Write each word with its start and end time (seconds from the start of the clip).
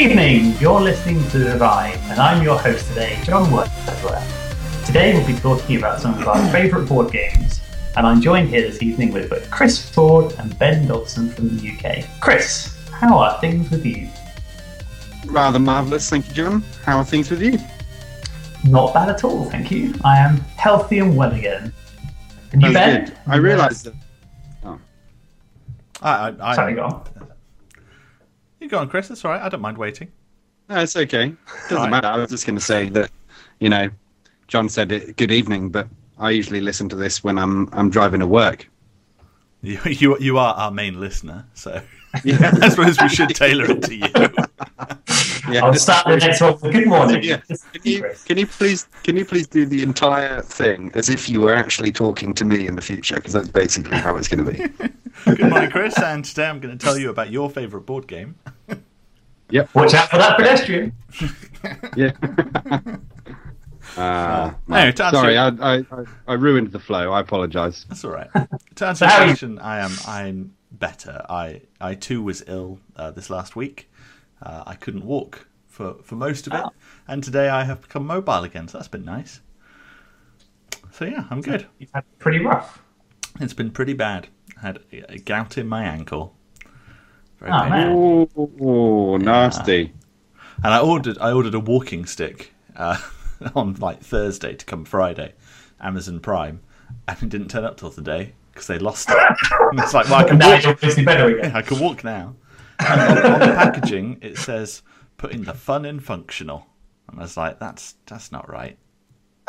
evening. 0.00 0.54
You're 0.60 0.80
listening 0.80 1.28
to 1.30 1.38
The 1.38 1.52
Divide, 1.54 1.98
and 2.04 2.20
I'm 2.20 2.40
your 2.40 2.56
host 2.56 2.86
today, 2.86 3.18
John 3.24 3.50
Wordsworth. 3.50 4.86
Today 4.86 5.12
we'll 5.12 5.26
be 5.26 5.34
talking 5.34 5.76
about 5.76 6.00
some 6.00 6.14
of 6.14 6.28
our 6.28 6.52
favourite 6.52 6.88
board 6.88 7.10
games, 7.10 7.60
and 7.96 8.06
I'm 8.06 8.20
joined 8.20 8.48
here 8.48 8.62
this 8.62 8.80
evening 8.80 9.12
with 9.12 9.28
both 9.28 9.50
Chris 9.50 9.90
Ford 9.90 10.32
and 10.38 10.56
Ben 10.56 10.86
Dodson 10.86 11.30
from 11.30 11.48
the 11.48 11.70
UK. 11.72 12.04
Chris, 12.20 12.78
how 12.92 13.18
are 13.18 13.40
things 13.40 13.70
with 13.70 13.84
you? 13.84 14.08
Rather 15.26 15.58
marvellous, 15.58 16.08
thank 16.08 16.28
you, 16.28 16.34
John. 16.34 16.62
How 16.84 16.98
are 16.98 17.04
things 17.04 17.28
with 17.28 17.42
you? 17.42 17.58
Not 18.70 18.94
bad 18.94 19.08
at 19.08 19.24
all, 19.24 19.46
thank 19.46 19.72
you. 19.72 19.94
I 20.04 20.18
am 20.18 20.36
healthy 20.56 21.00
and 21.00 21.16
well 21.16 21.32
again. 21.32 21.72
And 22.52 22.62
you, 22.62 22.72
Ben? 22.72 23.06
Good. 23.06 23.18
I 23.26 23.36
realised 23.36 23.86
that. 23.86 23.94
Oh. 24.64 24.78
I, 26.02 26.28
I, 26.28 26.34
I, 26.40 26.54
Sorry, 26.54 26.74
go 26.74 26.84
on. 26.84 27.04
You 28.60 28.68
go 28.68 28.78
on, 28.78 28.88
Chris. 28.88 29.08
That's 29.08 29.24
all 29.24 29.30
right. 29.32 29.42
I 29.42 29.48
don't 29.48 29.60
mind 29.60 29.78
waiting. 29.78 30.10
No, 30.68 30.80
it's 30.80 30.96
okay. 30.96 31.34
Doesn't 31.68 31.76
Right. 31.76 31.90
matter. 31.90 32.08
I 32.08 32.16
was 32.18 32.30
just 32.30 32.46
going 32.46 32.58
to 32.58 32.64
say 32.64 32.88
that, 32.90 33.10
you 33.60 33.68
know, 33.68 33.88
John 34.48 34.68
said 34.68 34.92
it, 34.92 35.16
good 35.16 35.30
evening, 35.30 35.70
but 35.70 35.88
I 36.18 36.30
usually 36.30 36.60
listen 36.60 36.88
to 36.90 36.96
this 36.96 37.22
when 37.22 37.38
I'm 37.38 37.68
I'm 37.72 37.90
driving 37.90 38.20
to 38.20 38.26
work. 38.26 38.68
You, 39.62 39.78
you, 39.86 40.18
you 40.18 40.38
are 40.38 40.54
our 40.54 40.70
main 40.70 40.98
listener, 41.00 41.46
so 41.54 41.80
Yeah. 42.24 42.52
I 42.62 42.68
suppose 42.70 43.00
we 43.00 43.08
should 43.08 43.30
tailor 43.30 43.70
it 43.70 43.82
to 43.82 43.94
you. 43.94 44.08
yeah. 45.50 45.64
I'll 45.64 45.74
start 45.74 46.06
the 46.06 46.16
next 46.16 46.40
one. 46.40 46.56
Good 46.58 46.86
morning. 46.86 47.22
Yeah. 47.22 47.38
Can 47.38 47.58
you, 47.84 48.14
can 48.26 48.38
you 48.38 48.46
please 48.46 48.88
can 49.02 49.16
you 49.16 49.24
please 49.24 49.46
do 49.46 49.66
the 49.66 49.82
entire 49.82 50.42
thing 50.42 50.90
as 50.94 51.08
if 51.08 51.28
you 51.28 51.40
were 51.40 51.54
actually 51.54 51.92
talking 51.92 52.34
to 52.34 52.44
me 52.44 52.66
in 52.66 52.76
the 52.76 52.82
future? 52.82 53.16
Because 53.16 53.32
that's 53.32 53.48
basically 53.48 53.96
how 53.98 54.16
it's 54.16 54.28
going 54.28 54.44
to 54.44 54.52
be. 54.52 54.88
Good 55.36 55.50
morning, 55.50 55.70
Chris. 55.70 55.98
And 55.98 56.24
today 56.24 56.46
I'm 56.46 56.60
going 56.60 56.76
to 56.76 56.84
tell 56.84 56.96
you 56.98 57.10
about 57.10 57.30
your 57.30 57.50
favourite 57.50 57.86
board 57.86 58.06
game. 58.06 58.36
Yep. 59.50 59.74
Watch 59.74 59.94
out 59.94 60.10
for 60.10 60.18
that 60.18 60.36
pedestrian. 60.36 60.92
Yeah. 61.96 62.12
Uh, 63.96 64.52
no. 64.68 64.76
anyway, 64.76 64.94
Sorry, 64.94 65.32
your- 65.34 65.42
I, 65.42 65.48
I, 65.58 65.74
I, 65.78 66.04
I 66.28 66.32
ruined 66.34 66.70
the 66.70 66.78
flow. 66.78 67.12
I 67.12 67.20
apologise. 67.20 67.84
That's 67.88 68.04
all 68.04 68.10
right. 68.12 68.28
To 68.76 68.86
answer 68.86 68.94
So 68.94 69.04
your 69.06 69.10
how 69.12 69.18
are 69.18 69.22
you- 69.24 69.30
question, 69.30 69.58
I 69.58 69.78
am 69.78 69.92
I'm 70.06 70.54
better. 70.70 71.24
I 71.30 71.62
I 71.80 71.94
too 71.94 72.22
was 72.22 72.44
ill 72.46 72.78
uh, 72.96 73.10
this 73.10 73.30
last 73.30 73.56
week. 73.56 73.90
Uh, 74.42 74.62
I 74.66 74.74
couldn't 74.74 75.04
walk 75.04 75.46
for 75.66 75.94
for 76.02 76.14
most 76.16 76.46
of 76.46 76.52
it, 76.54 76.60
Oh. 76.64 76.70
and 77.06 77.22
today 77.22 77.48
I 77.48 77.64
have 77.64 77.82
become 77.82 78.06
mobile 78.06 78.44
again. 78.44 78.68
So 78.68 78.78
that's 78.78 78.88
been 78.88 79.04
nice. 79.04 79.40
So 80.92 81.04
yeah, 81.04 81.24
I'm 81.30 81.40
good. 81.40 81.66
You've 81.78 81.90
had 81.94 82.04
pretty 82.18 82.38
rough. 82.44 82.82
It's 83.40 83.54
been 83.54 83.70
pretty 83.70 83.92
bad. 83.94 84.28
I 84.56 84.66
had 84.66 84.78
a 84.92 85.12
a 85.14 85.18
gout 85.18 85.58
in 85.58 85.68
my 85.68 85.84
ankle. 85.84 86.34
Very 87.40 87.52
Oh, 87.52 87.60
painful. 87.68 88.46
man. 88.48 88.56
Oh, 88.60 89.16
nasty. 89.16 89.92
And 90.64 90.74
I 90.74 90.80
ordered 90.80 91.18
I 91.18 91.32
ordered 91.32 91.54
a 91.54 91.60
walking 91.60 92.04
stick 92.06 92.52
uh, 92.76 92.98
on 93.54 93.74
like 93.74 94.00
Thursday 94.00 94.54
to 94.54 94.64
come 94.66 94.84
Friday, 94.84 95.34
Amazon 95.80 96.18
Prime, 96.20 96.60
and 97.06 97.22
it 97.22 97.28
didn't 97.28 97.48
turn 97.48 97.64
up 97.64 97.76
till 97.76 97.90
today 97.90 98.32
because 98.52 98.66
they 98.66 98.78
lost 98.78 99.10
it. 99.10 99.16
And 99.70 99.78
it's 99.80 99.92
like, 99.94 100.06
well, 100.06 100.20
I 100.20 100.24
can 100.24 100.38
walk. 100.38 100.62
you're 100.62 100.72
obviously 100.72 101.04
better 101.04 101.36
again. 101.38 101.54
I 101.54 101.62
can 101.62 101.78
walk 101.78 102.02
now. 102.02 102.34
And 102.80 103.00
on, 103.00 103.32
on 103.32 103.40
the 103.40 103.54
packaging, 103.54 104.18
it 104.20 104.38
says 104.38 104.82
putting 105.16 105.44
the 105.44 105.54
fun 105.54 105.84
in 105.84 106.00
functional, 106.00 106.66
and 107.08 107.18
I 107.18 107.22
was 107.22 107.36
like, 107.36 107.58
that's 107.58 107.96
that's 108.06 108.32
not 108.32 108.48
right. 108.48 108.78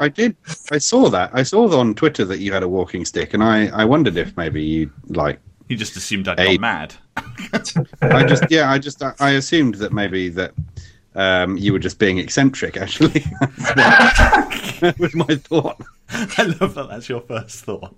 I 0.00 0.08
did. 0.08 0.36
I 0.70 0.78
saw 0.78 1.08
that. 1.10 1.30
I 1.32 1.42
saw 1.42 1.78
on 1.78 1.94
Twitter 1.94 2.24
that 2.24 2.38
you 2.38 2.52
had 2.52 2.62
a 2.62 2.68
walking 2.68 3.04
stick, 3.04 3.34
and 3.34 3.42
I, 3.42 3.66
I 3.68 3.84
wondered 3.84 4.16
if 4.16 4.36
maybe 4.36 4.62
you 4.62 4.90
like. 5.08 5.40
You 5.68 5.76
just 5.76 5.96
assumed 5.96 6.28
I'd 6.28 6.38
gone 6.38 6.60
mad. 6.60 6.94
I 8.02 8.24
just 8.24 8.44
yeah. 8.50 8.70
I 8.70 8.78
just 8.78 9.02
I 9.20 9.30
assumed 9.30 9.74
that 9.76 9.92
maybe 9.92 10.28
that 10.30 10.54
um, 11.14 11.56
you 11.58 11.72
were 11.72 11.78
just 11.78 11.98
being 11.98 12.18
eccentric. 12.18 12.76
Actually, 12.76 13.20
that 13.74 14.94
was 14.98 15.14
my 15.14 15.26
thought. 15.26 15.80
I 16.10 16.54
love 16.60 16.74
that. 16.74 16.88
That's 16.88 17.08
your 17.08 17.20
first 17.20 17.64
thought. 17.64 17.94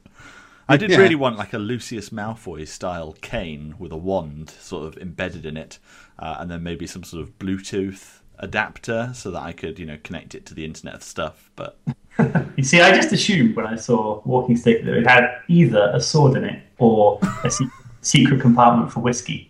I 0.70 0.76
did 0.76 0.90
Yeah. 0.90 0.98
really 0.98 1.14
want 1.16 1.36
like 1.36 1.52
a 1.52 1.58
Lucius 1.58 2.10
Malfoy 2.10 2.66
style 2.66 3.12
cane 3.20 3.74
with 3.78 3.92
a 3.92 3.96
wand 3.96 4.50
sort 4.50 4.86
of 4.86 4.96
embedded 4.98 5.44
in 5.44 5.56
it, 5.56 5.78
uh, 6.18 6.36
and 6.38 6.50
then 6.50 6.62
maybe 6.62 6.86
some 6.86 7.02
sort 7.04 7.22
of 7.22 7.38
Bluetooth 7.38 8.20
adapter 8.38 9.10
so 9.14 9.30
that 9.32 9.42
I 9.42 9.52
could, 9.52 9.78
you 9.78 9.84
know, 9.86 9.98
connect 10.02 10.34
it 10.34 10.46
to 10.46 10.54
the 10.54 10.64
Internet 10.64 10.94
of 10.94 11.02
Stuff. 11.02 11.50
But 11.56 11.78
You 12.56 12.64
see, 12.64 12.80
I 12.80 12.94
just 12.94 13.12
assumed 13.12 13.56
when 13.56 13.66
I 13.66 13.76
saw 13.76 14.22
walking 14.24 14.56
stick 14.56 14.84
that 14.84 14.94
it 14.94 15.06
had 15.06 15.28
either 15.48 15.90
a 15.94 16.00
sword 16.00 16.36
in 16.36 16.44
it 16.44 16.62
or 16.78 17.18
a 17.44 17.50
se- 17.50 17.66
secret 18.02 18.40
compartment 18.40 18.92
for 18.92 19.00
whiskey. 19.00 19.48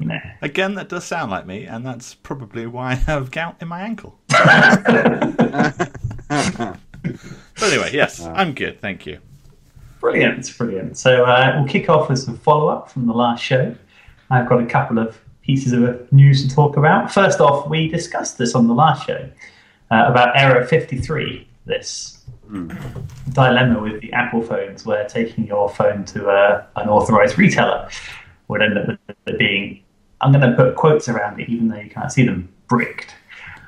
You 0.00 0.06
know. 0.06 0.20
again, 0.42 0.74
that 0.76 0.88
does 0.88 1.04
sound 1.04 1.32
like 1.32 1.44
me, 1.44 1.64
and 1.64 1.84
that's 1.84 2.14
probably 2.14 2.68
why 2.68 2.92
I 2.92 2.94
have 2.94 3.32
gout 3.32 3.56
in 3.60 3.66
my 3.66 3.80
ankle. 3.80 4.16
but 4.28 5.90
anyway, 7.62 7.90
yes, 7.92 8.20
I'm 8.20 8.54
good. 8.54 8.80
Thank 8.80 9.06
you. 9.06 9.18
Brilliant, 10.00 10.56
brilliant. 10.56 10.96
So 10.96 11.24
uh, 11.24 11.54
we'll 11.56 11.68
kick 11.68 11.88
off 11.88 12.08
with 12.08 12.20
some 12.20 12.38
follow 12.38 12.68
up 12.68 12.90
from 12.90 13.06
the 13.06 13.12
last 13.12 13.42
show. 13.42 13.74
I've 14.30 14.48
got 14.48 14.62
a 14.62 14.66
couple 14.66 14.98
of 14.98 15.18
pieces 15.42 15.72
of 15.72 16.12
news 16.12 16.46
to 16.46 16.54
talk 16.54 16.76
about. 16.76 17.10
First 17.10 17.40
off, 17.40 17.68
we 17.68 17.88
discussed 17.88 18.38
this 18.38 18.54
on 18.54 18.68
the 18.68 18.74
last 18.74 19.06
show 19.06 19.28
uh, 19.90 20.04
about 20.06 20.36
Error 20.36 20.64
53, 20.66 21.48
this 21.64 22.18
dilemma 23.32 23.80
with 23.80 24.00
the 24.00 24.12
Apple 24.12 24.42
phones 24.42 24.86
where 24.86 25.06
taking 25.06 25.46
your 25.46 25.68
phone 25.68 26.04
to 26.06 26.28
a, 26.28 26.66
an 26.76 26.88
authorized 26.88 27.38
retailer 27.38 27.88
would 28.48 28.62
end 28.62 28.78
up 28.78 28.86
with 28.88 28.98
it 29.26 29.38
being, 29.38 29.82
I'm 30.20 30.32
going 30.32 30.48
to 30.48 30.56
put 30.56 30.74
quotes 30.76 31.08
around 31.08 31.40
it 31.40 31.48
even 31.48 31.68
though 31.68 31.76
you 31.76 31.90
can't 31.90 32.10
see 32.10 32.24
them, 32.24 32.48
bricked. 32.68 33.14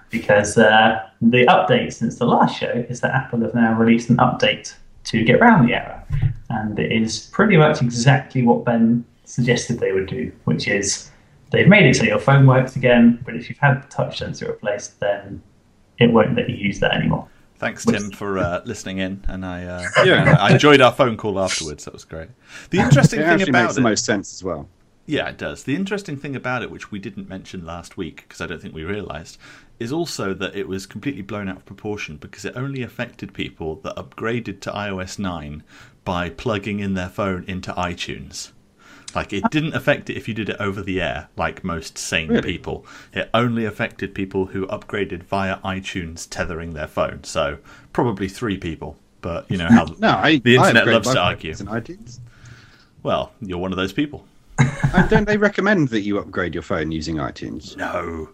Because 0.08 0.58
uh, 0.58 1.08
the 1.20 1.46
update 1.46 1.92
since 1.92 2.18
the 2.18 2.26
last 2.26 2.58
show 2.58 2.84
is 2.88 3.00
that 3.00 3.14
Apple 3.14 3.42
have 3.42 3.54
now 3.54 3.74
released 3.74 4.10
an 4.10 4.16
update 4.16 4.74
to 5.04 5.24
get 5.24 5.36
around 5.40 5.66
the 5.66 5.74
error. 5.74 6.02
And 6.50 6.78
it 6.78 6.90
is 6.92 7.28
pretty 7.32 7.56
much 7.56 7.80
exactly 7.82 8.42
what 8.42 8.64
Ben 8.64 9.04
suggested 9.24 9.78
they 9.78 9.92
would 9.92 10.06
do, 10.08 10.32
which 10.44 10.66
is 10.68 11.10
they've 11.50 11.68
made 11.68 11.86
it 11.86 11.96
so 11.96 12.02
your 12.04 12.18
phone 12.18 12.46
works 12.46 12.76
again, 12.76 13.20
but 13.24 13.34
if 13.36 13.48
you've 13.48 13.58
had 13.58 13.82
the 13.82 13.86
touch 13.88 14.18
sensor 14.18 14.46
replaced, 14.48 14.98
then 15.00 15.42
it 15.98 16.12
won't 16.12 16.34
let 16.34 16.48
you 16.50 16.56
use 16.56 16.80
that 16.80 16.92
anymore. 16.94 17.28
Thanks, 17.56 17.84
Tim, 17.84 18.10
for 18.10 18.38
uh, 18.38 18.62
listening 18.64 18.98
in, 18.98 19.22
and 19.28 19.44
I 19.44 19.64
uh, 19.64 19.84
Yeah. 20.04 20.36
I 20.40 20.52
enjoyed 20.54 20.80
our 20.80 20.92
phone 20.92 21.16
call 21.18 21.38
afterwards. 21.38 21.84
That 21.84 21.92
was 21.92 22.04
great. 22.04 22.30
The 22.70 22.78
interesting 22.78 23.20
It 23.20 23.24
thing 23.24 23.32
about 23.32 23.36
makes 23.36 23.48
it, 23.48 23.52
makes 23.52 23.74
the 23.74 23.80
most 23.82 24.04
sense 24.06 24.32
as 24.32 24.42
well. 24.42 24.66
yeah, 25.06 25.28
it 25.28 25.36
does. 25.36 25.64
The 25.64 25.76
interesting 25.76 26.16
thing 26.16 26.34
about 26.34 26.62
it, 26.62 26.70
which 26.70 26.90
we 26.90 26.98
didn't 26.98 27.28
mention 27.28 27.66
last 27.66 27.96
week 27.98 28.24
because 28.26 28.40
I 28.40 28.46
don't 28.46 28.62
think 28.62 28.74
we 28.74 28.84
realised, 28.84 29.36
is 29.80 29.92
also 29.92 30.34
that 30.34 30.54
it 30.54 30.68
was 30.68 30.86
completely 30.86 31.22
blown 31.22 31.48
out 31.48 31.56
of 31.56 31.64
proportion 31.66 32.16
because 32.16 32.44
it 32.44 32.52
only 32.54 32.82
affected 32.82 33.32
people 33.32 33.76
that 33.76 33.96
upgraded 33.96 34.60
to 34.60 34.70
iOS 34.70 35.18
9 35.18 35.62
by 36.04 36.28
plugging 36.30 36.80
in 36.80 36.94
their 36.94 37.08
phone 37.08 37.44
into 37.48 37.72
iTunes. 37.72 38.50
Like 39.14 39.32
it 39.32 39.42
didn't 39.50 39.74
affect 39.74 40.08
it 40.08 40.16
if 40.16 40.28
you 40.28 40.34
did 40.34 40.48
it 40.48 40.56
over 40.60 40.82
the 40.82 41.00
air, 41.00 41.28
like 41.36 41.64
most 41.64 41.98
sane 41.98 42.28
Really? 42.28 42.42
people. 42.42 42.86
It 43.12 43.28
only 43.34 43.64
affected 43.64 44.14
people 44.14 44.46
who 44.46 44.66
upgraded 44.68 45.24
via 45.24 45.56
iTunes 45.58 46.28
tethering 46.28 46.74
their 46.74 46.86
phone. 46.86 47.24
So 47.24 47.58
probably 47.92 48.28
three 48.28 48.56
people. 48.56 48.96
But 49.20 49.50
you 49.50 49.56
know 49.56 49.66
how 49.68 49.86
No, 49.98 50.10
I 50.10 50.36
the 50.38 50.56
internet 50.56 50.86
loves 50.86 51.10
to 51.10 51.18
argue. 51.18 51.54
Well, 53.02 53.32
you're 53.40 53.58
one 53.58 53.72
of 53.72 53.76
those 53.76 53.92
people. 53.92 54.24
Uh, 54.58 55.06
don't 55.08 55.26
they 55.26 55.36
recommend 55.38 55.88
that 55.88 56.02
you 56.02 56.18
upgrade 56.18 56.54
your 56.54 56.62
phone 56.62 56.92
using 56.92 57.16
iTunes? 57.16 57.76
No, 57.80 58.28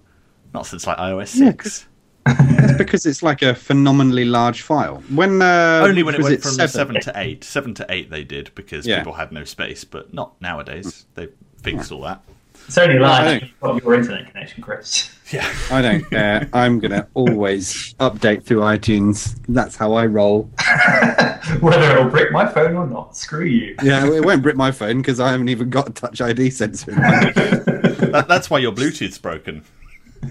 not 0.57 0.67
since 0.67 0.87
like 0.87 0.97
iOS 0.97 1.29
six. 1.29 1.87
It's 2.29 2.77
because 2.79 3.07
it's 3.07 3.23
like 3.23 3.43
a 3.43 3.55
phenomenally 3.55 4.25
large 4.25 4.63
file. 4.63 4.97
When 5.15 5.41
uh, 5.43 5.83
Only 5.85 6.03
when 6.03 6.15
it 6.15 6.19
was 6.19 6.31
went 6.31 6.43
from 6.43 6.53
seven? 6.53 6.69
seven 6.69 7.01
to 7.03 7.13
eight. 7.15 7.45
Seven 7.45 7.75
to 7.75 7.87
eight 7.89 8.11
they 8.11 8.25
did 8.25 8.51
because 8.57 8.85
Yeah. 8.87 8.99
people 8.99 9.13
had 9.13 9.31
no 9.31 9.45
space, 9.45 9.85
but 9.85 10.13
not 10.13 10.33
nowadays. 10.41 11.07
They 11.15 11.29
fixed 11.63 11.93
all 11.93 12.01
that. 12.03 12.23
It's 12.67 12.77
only 12.79 12.97
I 12.97 13.01
large 13.01 13.25
don't- 13.27 13.43
you've 13.43 13.61
got 13.61 13.83
your 13.85 13.95
internet 13.95 14.27
connection, 14.33 14.63
Chris. 14.63 15.11
Yeah. 15.31 15.47
I 15.71 15.83
don't 15.83 16.09
care. 16.11 16.49
I'm 16.53 16.81
gonna 16.81 17.07
always 17.15 17.95
update 18.01 18.43
through 18.45 18.61
iTunes. 18.61 19.39
That's 19.49 19.77
how 19.77 19.93
I 19.93 20.07
roll. 20.07 20.51
Whether 21.61 21.91
it'll 21.93 22.11
break 22.11 22.33
my 22.33 22.47
phone 22.49 22.75
or 22.75 22.87
not, 22.89 23.17
screw 23.17 23.45
you. 23.45 23.77
Yeah, 23.85 24.05
it 24.13 24.25
won't 24.25 24.43
brick 24.43 24.57
my 24.57 24.73
phone 24.73 24.97
because 24.99 25.21
I 25.21 25.31
haven't 25.31 25.49
even 25.49 25.71
got 25.71 25.89
a 25.89 25.93
Touch 25.93 26.21
ID 26.21 26.51
sensor. 26.51 26.91
In 26.93 26.97
mine. 27.03 27.33
That, 28.17 28.29
that's 28.29 28.49
why 28.51 28.59
your 28.59 28.73
Bluetooth's 28.73 29.19
broken. 29.19 29.63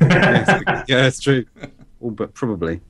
Yeah, 0.02 0.84
it's- 1.08 1.20
true. 1.20 1.46
Oh, 2.04 2.12
but 2.12 2.34
probably. 2.36 2.82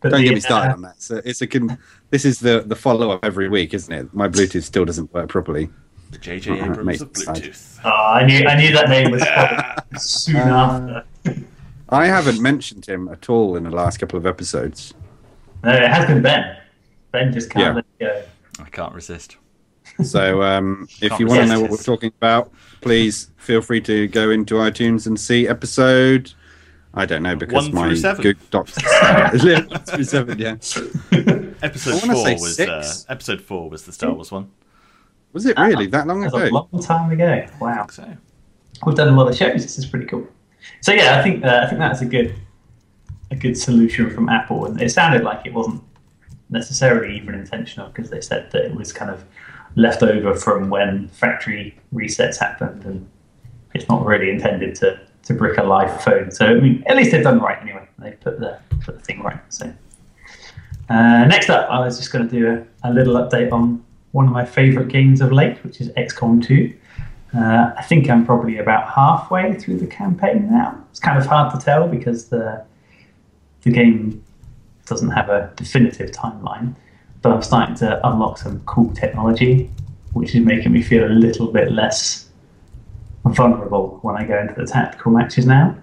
But 0.00 0.10
Don't 0.10 0.20
the, 0.20 0.26
get 0.26 0.34
me 0.34 0.40
started 0.40 0.70
uh, 0.70 0.74
on 0.74 0.82
that. 0.82 1.00
So 1.00 1.22
it's 1.24 1.40
a 1.40 1.46
con- 1.46 1.78
this 2.10 2.24
is 2.26 2.38
the 2.40 2.60
the 2.66 2.76
follow 2.76 3.10
up 3.12 3.24
every 3.24 3.48
week, 3.48 3.72
isn't 3.72 3.90
it? 3.94 4.12
My 4.12 4.28
Bluetooth 4.28 4.64
still 4.64 4.84
doesn't 4.84 5.14
work 5.14 5.28
properly. 5.30 5.70
The 6.10 6.18
JJ 6.18 6.50
Alright, 6.50 6.70
Abrams 6.70 6.84
mate, 6.86 7.00
of. 7.00 7.12
Bluetooth. 7.12 7.80
Oh, 7.84 7.90
I 7.90 8.26
knew 8.26 8.44
I 8.46 8.56
knew 8.58 8.72
that 8.74 8.90
name 8.90 9.10
was 9.12 9.22
coming 9.34 9.98
soon 9.98 10.36
Uh, 10.36 11.02
after. 11.24 11.40
I 11.88 12.06
haven't 12.06 12.42
mentioned 12.42 12.84
him 12.84 13.08
at 13.08 13.30
all 13.30 13.56
in 13.56 13.62
the 13.62 13.70
last 13.70 13.98
couple 13.98 14.18
of 14.18 14.26
episodes. 14.26 14.92
No, 15.64 15.72
it 15.72 15.88
has 15.88 16.04
been 16.06 16.20
Ben. 16.20 16.58
Ben 17.12 17.32
just 17.32 17.48
can't 17.48 17.64
Yeah. 17.64 17.72
let 17.74 17.86
it 18.00 18.04
go. 18.58 18.62
I 18.64 18.68
can't 18.68 18.92
resist. 18.92 19.36
So 20.04 20.42
um, 20.42 20.88
if 21.00 21.18
you 21.18 21.26
want 21.26 21.42
to 21.42 21.46
know 21.46 21.60
what 21.60 21.70
we're 21.70 21.76
talking 21.76 22.12
about, 22.18 22.52
please 22.80 23.30
feel 23.36 23.60
free 23.62 23.80
to 23.82 24.08
go 24.08 24.30
into 24.30 24.54
iTunes 24.54 25.06
and 25.06 25.18
see 25.18 25.48
episode. 25.48 26.32
I 26.94 27.04
don't 27.04 27.22
know 27.22 27.36
because 27.36 27.70
my 27.70 27.94
seven. 27.94 28.22
Google 28.22 28.46
Docs. 28.50 28.76
one 28.76 29.68
through 29.86 30.04
seven, 30.04 30.38
yeah. 30.38 30.52
Episode 31.62 32.00
four 32.00 32.24
was 32.34 32.58
uh, 32.58 32.94
episode 33.08 33.42
four 33.42 33.68
was 33.68 33.84
the 33.84 33.92
Star 33.92 34.12
Wars 34.12 34.32
one. 34.32 34.50
Was 35.34 35.44
it 35.44 35.58
really 35.58 35.86
that 35.88 36.06
long 36.06 36.24
ago? 36.24 36.38
a 36.38 36.48
long 36.48 36.68
time 36.80 37.10
ago. 37.10 37.46
Wow. 37.60 37.86
So 37.90 38.16
We've 38.84 38.96
done 38.96 39.08
a 39.08 39.16
lot 39.16 39.28
of 39.28 39.36
shows. 39.36 39.62
This 39.62 39.78
is 39.78 39.86
pretty 39.86 40.06
cool. 40.06 40.26
So 40.80 40.92
yeah, 40.92 41.18
I 41.18 41.22
think 41.22 41.44
uh, 41.44 41.60
I 41.64 41.66
think 41.66 41.78
that's 41.78 42.00
a 42.00 42.06
good 42.06 42.34
a 43.30 43.36
good 43.36 43.56
solution 43.56 44.10
from 44.10 44.28
Apple, 44.28 44.66
and 44.66 44.80
it 44.80 44.90
sounded 44.90 45.22
like 45.22 45.46
it 45.46 45.52
wasn't 45.52 45.82
necessarily 46.50 47.16
even 47.16 47.34
intentional 47.34 47.88
because 47.88 48.10
they 48.10 48.20
said 48.20 48.50
that 48.52 48.64
it 48.64 48.74
was 48.74 48.92
kind 48.92 49.10
of 49.10 49.24
left 49.76 50.02
over 50.02 50.34
from 50.34 50.68
when 50.70 51.08
factory 51.08 51.78
resets 51.94 52.38
happened, 52.38 52.84
and 52.84 53.08
it's 53.74 53.88
not 53.88 54.04
really 54.04 54.30
intended 54.30 54.74
to 54.76 54.98
to 55.24 55.34
brick 55.34 55.58
a 55.58 55.62
live 55.62 56.02
phone. 56.02 56.30
So 56.30 56.46
I 56.46 56.54
mean, 56.54 56.82
at 56.86 56.96
least 56.96 57.12
they've 57.12 57.22
done 57.22 57.40
right 57.40 57.60
anyway. 57.60 57.86
They 57.98 58.12
put 58.12 58.40
the 58.40 58.58
put 58.80 58.98
the 58.98 59.04
thing 59.04 59.22
right. 59.22 59.40
So 59.48 59.72
uh, 60.88 61.24
next 61.24 61.50
up, 61.50 61.68
I 61.70 61.80
was 61.80 61.98
just 61.98 62.12
going 62.12 62.28
to 62.28 62.30
do 62.30 62.66
a, 62.82 62.90
a 62.90 62.92
little 62.92 63.14
update 63.14 63.52
on 63.52 63.84
one 64.12 64.26
of 64.26 64.32
my 64.32 64.44
favourite 64.44 64.88
games 64.88 65.20
of 65.20 65.32
late, 65.32 65.62
which 65.64 65.80
is 65.80 65.90
XCOM 65.90 66.44
2. 66.44 66.72
Uh, 67.36 67.72
I 67.76 67.82
think 67.82 68.08
I'm 68.08 68.24
probably 68.24 68.58
about 68.58 68.88
halfway 68.88 69.54
through 69.54 69.78
the 69.78 69.86
campaign 69.86 70.48
now. 70.50 70.82
It's 70.90 71.00
kind 71.00 71.18
of 71.18 71.26
hard 71.26 71.58
to 71.58 71.64
tell 71.64 71.86
because 71.86 72.28
the 72.28 72.64
the 73.62 73.70
game 73.72 74.24
doesn't 74.86 75.10
have 75.10 75.28
a 75.28 75.52
definitive 75.56 76.12
timeline, 76.12 76.76
but 77.26 77.34
I'm 77.34 77.42
starting 77.42 77.74
to 77.76 78.06
unlock 78.06 78.38
some 78.38 78.60
cool 78.66 78.92
technology, 78.94 79.68
which 80.12 80.36
is 80.36 80.44
making 80.44 80.70
me 80.70 80.80
feel 80.80 81.04
a 81.04 81.10
little 81.10 81.48
bit 81.48 81.72
less 81.72 82.28
vulnerable 83.24 83.98
when 84.02 84.14
I 84.14 84.24
go 84.24 84.38
into 84.38 84.54
the 84.54 84.64
tactical 84.64 85.10
matches 85.10 85.44
now. 85.44 85.76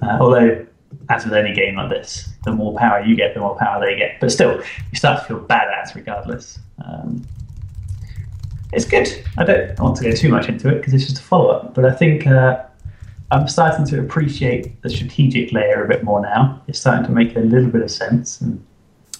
Uh, 0.00 0.16
although, 0.18 0.66
as 1.10 1.24
with 1.24 1.34
any 1.34 1.52
game 1.52 1.76
like 1.76 1.90
this, 1.90 2.30
the 2.44 2.52
more 2.52 2.74
power 2.74 3.02
you 3.02 3.16
get, 3.16 3.34
the 3.34 3.40
more 3.40 3.54
power 3.58 3.84
they 3.84 3.98
get. 3.98 4.18
But 4.18 4.32
still, 4.32 4.62
you 4.90 4.96
start 4.96 5.20
to 5.20 5.28
feel 5.28 5.40
badass 5.40 5.94
regardless. 5.94 6.58
Um, 6.82 7.26
it's 8.72 8.86
good. 8.86 9.08
I 9.36 9.44
don't 9.44 9.78
want 9.78 9.96
to 9.96 10.04
go 10.04 10.12
too 10.12 10.30
much 10.30 10.48
into 10.48 10.70
it 10.70 10.76
because 10.76 10.94
it's 10.94 11.04
just 11.04 11.18
a 11.18 11.22
follow 11.22 11.50
up. 11.50 11.74
But 11.74 11.84
I 11.84 11.92
think 11.92 12.26
uh, 12.26 12.64
I'm 13.30 13.46
starting 13.46 13.84
to 13.88 14.00
appreciate 14.00 14.80
the 14.80 14.88
strategic 14.88 15.52
layer 15.52 15.84
a 15.84 15.88
bit 15.88 16.02
more 16.02 16.22
now. 16.22 16.62
It's 16.66 16.80
starting 16.80 17.04
to 17.04 17.12
make 17.12 17.36
a 17.36 17.40
little 17.40 17.68
bit 17.68 17.82
of 17.82 17.90
sense. 17.90 18.40
And 18.40 18.64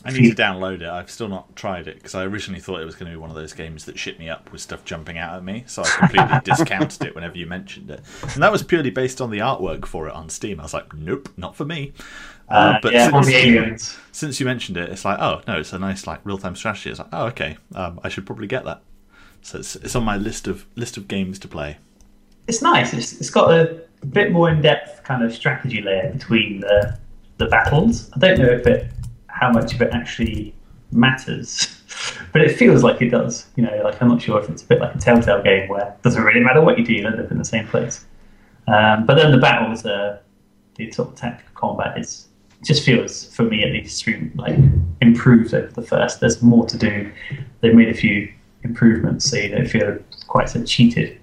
I 0.05 0.13
need 0.13 0.37
to 0.37 0.43
download 0.43 0.83
it. 0.83 0.89
I've 0.89 1.11
still 1.11 1.29
not 1.29 1.55
tried 1.57 1.89
it 1.89 1.97
because 1.97 2.15
I 2.15 2.25
originally 2.25 2.61
thought 2.61 2.81
it 2.81 2.85
was 2.85 2.95
going 2.95 3.11
to 3.11 3.17
be 3.17 3.21
one 3.21 3.31
of 3.31 3.37
those 3.37 3.53
games 3.53 3.85
that 3.87 3.99
shit 3.99 4.19
me 4.19 4.29
up 4.29 4.51
with 4.53 4.61
stuff 4.61 4.85
jumping 4.85 5.19
out 5.19 5.37
at 5.37 5.45
me. 5.45 5.65
So 5.67 5.83
I 5.83 5.89
completely 5.89 6.41
discounted 6.45 7.05
it 7.05 7.15
whenever 7.15 7.37
you 7.37 7.47
mentioned 7.47 7.91
it, 7.91 8.03
and 8.35 8.43
that 8.43 8.53
was 8.53 8.63
purely 8.63 8.91
based 8.91 9.21
on 9.21 9.31
the 9.31 9.39
artwork 9.39 9.87
for 9.87 10.09
it 10.09 10.15
on 10.15 10.29
Steam. 10.29 10.61
I 10.61 10.65
was 10.65 10.75
like, 10.75 10.95
nope, 10.95 11.29
not 11.37 11.57
for 11.57 11.65
me. 11.65 11.93
Uh, 12.49 12.53
uh, 12.53 12.79
but 12.83 12.93
yeah, 12.93 13.11
since, 13.11 13.27
the 13.27 13.37
aliens. 13.37 13.99
since 14.13 14.41
you 14.41 14.47
mentioned 14.47 14.79
it, 14.79 14.89
it's 14.89 15.05
like, 15.05 15.19
oh 15.19 15.43
no, 15.47 15.59
it's 15.59 15.73
a 15.73 15.79
nice 15.79 16.07
like 16.07 16.21
real 16.25 16.39
time 16.39 16.57
strategy. 16.57 16.91
It's 16.91 16.99
like, 16.99 17.09
oh 17.13 17.27
okay, 17.27 17.59
um, 17.75 18.01
I 18.03 18.09
should 18.09 18.27
probably 18.27 18.47
get 18.47 18.65
that. 18.65 18.83
So 19.43 19.59
it's, 19.59 19.77
it's 19.77 19.95
on 19.95 20.05
my 20.05 20.17
list 20.17 20.49
of 20.49 20.67
list 20.75 20.97
of 20.97 21.09
games 21.09 21.39
to 21.41 21.49
play. 21.49 21.79
It's 22.47 22.63
nice. 22.63 22.95
It's, 22.95 23.13
it's 23.21 23.31
got 23.31 23.53
a 23.53 23.83
bit 24.11 24.33
more 24.33 24.49
in 24.49 24.63
depth 24.63 25.05
kind 25.05 25.23
of 25.23 25.35
strategy 25.35 25.83
layer 25.83 26.11
between 26.13 26.61
the 26.61 26.99
the 27.37 27.47
battles. 27.47 28.11
I 28.15 28.19
don't 28.19 28.39
know 28.39 28.47
if 28.49 28.67
it 28.67 28.91
how 29.39 29.51
much 29.53 29.75
of 29.75 29.83
it 29.83 29.93
actually 29.93 30.55
matters, 30.91 31.69
but 32.33 32.43
it 32.43 32.57
feels 32.57 32.83
like 32.83 33.01
it 33.01 33.11
does. 33.11 33.47
You 33.57 33.65
know, 33.65 33.81
like 33.85 34.01
I'm 34.03 34.09
not 34.09 34.23
sure 34.23 34.41
if 34.41 34.49
it's 34.49 34.63
a 34.63 34.67
bit 34.67 34.81
like 34.81 34.95
a 34.95 34.99
Telltale 34.99 35.43
game 35.43 35.69
where 35.69 35.89
it 35.89 36.03
doesn't 36.03 36.23
really 36.23 36.41
matter 36.41 36.61
what 36.61 36.79
you 36.79 36.85
do, 36.85 36.93
you 36.93 37.07
end 37.07 37.21
up 37.21 37.31
in 37.31 37.39
the 37.39 37.45
same 37.45 37.67
place. 37.67 38.05
Um, 38.67 39.07
but 39.07 39.15
then 39.15 39.33
the 39.33 39.39
battles, 39.39 39.85
uh, 39.85 40.19
the 40.77 40.91
sort 40.93 41.09
of 41.09 41.15
tactical 41.17 41.53
combat 41.55 41.99
is 41.99 42.29
just 42.65 42.85
feels 42.85 43.25
for 43.37 43.45
me 43.45 43.63
at 43.63 43.71
least 43.71 44.05
like 44.35 44.59
improved 45.01 45.55
over 45.55 45.69
the 45.69 45.83
first. 45.83 46.21
There's 46.21 46.43
more 46.43 46.67
to 46.67 46.77
do. 46.77 47.11
They've 47.61 47.75
made 47.75 47.89
a 47.89 47.95
few 47.95 48.33
improvements, 48.63 49.31
so 49.31 49.37
you 49.37 49.49
don't 49.51 49.67
feel 49.67 49.99
quite 50.27 50.49
so 50.49 50.65
cheated. 50.65 51.21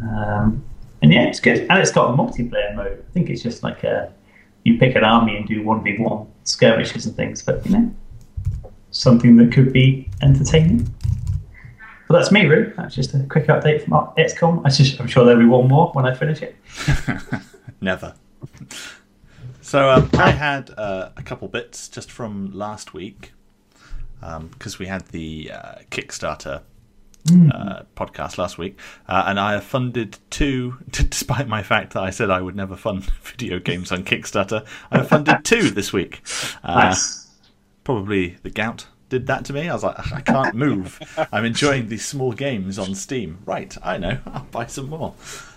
Um, 0.00 0.64
and 1.02 1.12
yeah, 1.12 1.24
it's 1.24 1.40
good, 1.40 1.66
and 1.68 1.78
it's 1.78 1.92
got 1.92 2.12
a 2.12 2.16
multiplayer 2.16 2.74
mode. 2.74 3.04
I 3.06 3.12
think 3.12 3.28
it's 3.30 3.42
just 3.42 3.62
like 3.62 3.84
a 3.84 4.12
you 4.64 4.78
pick 4.78 4.94
an 4.94 5.04
army 5.04 5.36
and 5.36 5.46
do 5.46 5.62
one 5.62 5.82
v 5.82 5.96
one 5.98 6.26
skirmishes 6.50 7.06
and 7.06 7.16
things, 7.16 7.42
but 7.42 7.64
you 7.66 7.72
know, 7.72 7.94
something 8.90 9.36
that 9.36 9.52
could 9.52 9.72
be 9.72 10.10
entertaining. 10.22 10.92
But 12.08 12.18
that's 12.18 12.32
me, 12.32 12.46
really. 12.46 12.72
That's 12.72 12.94
just 12.94 13.14
a 13.14 13.20
quick 13.30 13.46
update 13.46 13.84
from 13.84 13.92
XCOM. 14.18 14.62
I 14.64 14.70
just, 14.70 15.00
I'm 15.00 15.06
sure 15.06 15.24
there'll 15.24 15.40
be 15.40 15.46
one 15.46 15.68
more 15.68 15.90
when 15.92 16.06
I 16.06 16.14
finish 16.14 16.42
it. 16.42 16.56
Never. 17.80 18.14
So 19.60 19.88
um, 19.88 20.10
I 20.14 20.30
had 20.30 20.70
uh, 20.76 21.10
a 21.16 21.22
couple 21.22 21.46
bits 21.46 21.88
just 21.88 22.10
from 22.10 22.50
last 22.52 22.92
week 22.92 23.32
because 24.20 24.78
we 24.80 24.86
had 24.86 25.06
the 25.08 25.52
uh, 25.52 25.74
Kickstarter 25.90 26.62
uh, 27.28 27.82
podcast 27.96 28.38
last 28.38 28.58
week, 28.58 28.78
uh, 29.08 29.24
and 29.26 29.38
I 29.38 29.52
have 29.52 29.64
funded 29.64 30.18
two. 30.30 30.78
Despite 30.90 31.48
my 31.48 31.62
fact 31.62 31.92
that 31.94 32.02
I 32.02 32.10
said 32.10 32.30
I 32.30 32.40
would 32.40 32.56
never 32.56 32.76
fund 32.76 33.04
video 33.22 33.58
games 33.58 33.92
on 33.92 34.04
Kickstarter, 34.04 34.66
I 34.90 34.98
have 34.98 35.08
funded 35.08 35.38
two 35.44 35.70
this 35.70 35.92
week. 35.92 36.22
Uh, 36.64 36.74
Nice. 36.74 37.28
probably 37.84 38.36
the 38.42 38.50
gout 38.50 38.86
did 39.08 39.26
that 39.26 39.44
to 39.46 39.52
me. 39.52 39.68
I 39.68 39.74
was 39.74 39.82
like, 39.84 40.12
I 40.12 40.20
can't 40.20 40.54
move. 40.54 41.00
I'm 41.32 41.44
enjoying 41.44 41.88
these 41.88 42.04
small 42.06 42.32
games 42.32 42.78
on 42.78 42.94
Steam. 42.94 43.38
Right, 43.44 43.76
I 43.82 43.98
know. 43.98 44.18
I'll 44.26 44.44
buy 44.52 44.66
some 44.66 44.88
more. 44.88 45.14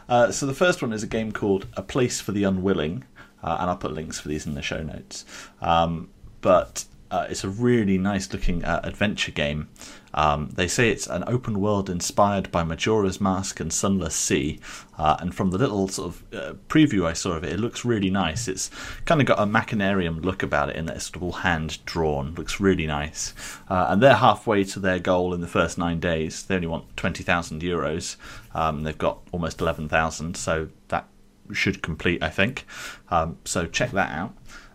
Uh, 0.09 0.31
so 0.31 0.45
the 0.47 0.55
first 0.55 0.81
one 0.81 0.91
is 0.91 1.03
a 1.03 1.07
game 1.07 1.31
called 1.31 1.67
A 1.73 1.81
Place 1.83 2.19
for 2.19 2.31
the 2.31 2.43
Unwilling, 2.43 3.03
uh, 3.43 3.57
and 3.59 3.69
I'll 3.69 3.77
put 3.77 3.93
links 3.93 4.19
for 4.19 4.27
these 4.27 4.45
in 4.47 4.55
the 4.55 4.61
show 4.63 4.81
notes. 4.81 5.23
Um, 5.61 6.09
but 6.41 6.85
uh, 7.11 7.27
it's 7.29 7.43
a 7.43 7.49
really 7.49 7.97
nice 7.99 8.31
looking 8.33 8.65
uh, 8.65 8.81
adventure 8.83 9.31
game. 9.31 9.69
Um, 10.13 10.49
they 10.53 10.67
say 10.67 10.89
it's 10.89 11.07
an 11.07 11.23
open 11.27 11.59
world 11.59 11.89
inspired 11.89 12.51
by 12.51 12.63
Majora's 12.63 13.19
Mask 13.19 13.59
and 13.59 13.73
Sunless 13.73 14.15
Sea, 14.15 14.59
uh, 14.97 15.17
and 15.19 15.33
from 15.33 15.51
the 15.51 15.57
little 15.57 15.87
sort 15.87 16.09
of 16.09 16.23
uh, 16.33 16.53
preview 16.67 17.05
I 17.05 17.13
saw 17.13 17.31
of 17.31 17.43
it, 17.43 17.53
it 17.53 17.59
looks 17.59 17.83
really 17.83 18.09
nice. 18.09 18.47
It's 18.47 18.69
kind 19.05 19.21
of 19.21 19.27
got 19.27 19.39
a 19.39 19.45
machinarium 19.45 20.23
look 20.23 20.43
about 20.43 20.69
it 20.69 20.75
in 20.75 20.85
that 20.85 20.97
it's 20.97 21.05
sort 21.05 21.15
of 21.15 21.23
all 21.23 21.31
hand 21.31 21.83
drawn. 21.85 22.35
Looks 22.35 22.59
really 22.59 22.87
nice, 22.87 23.33
uh, 23.69 23.87
and 23.89 24.01
they're 24.01 24.15
halfway 24.15 24.63
to 24.65 24.79
their 24.79 24.99
goal 24.99 25.33
in 25.33 25.41
the 25.41 25.47
first 25.47 25.77
nine 25.77 25.99
days. 25.99 26.43
They 26.43 26.55
only 26.55 26.67
want 26.67 26.95
twenty 26.95 27.23
thousand 27.23 27.61
euros. 27.61 28.15
Um, 28.53 28.83
they've 28.83 28.97
got 28.97 29.19
almost 29.31 29.61
eleven 29.61 29.89
thousand, 29.89 30.37
so 30.37 30.69
that 30.89 31.07
should 31.51 31.81
complete, 31.81 32.23
I 32.23 32.29
think. 32.29 32.65
Um, 33.09 33.37
so 33.45 33.65
check 33.65 33.91
that 33.91 34.11
out. 34.11 34.33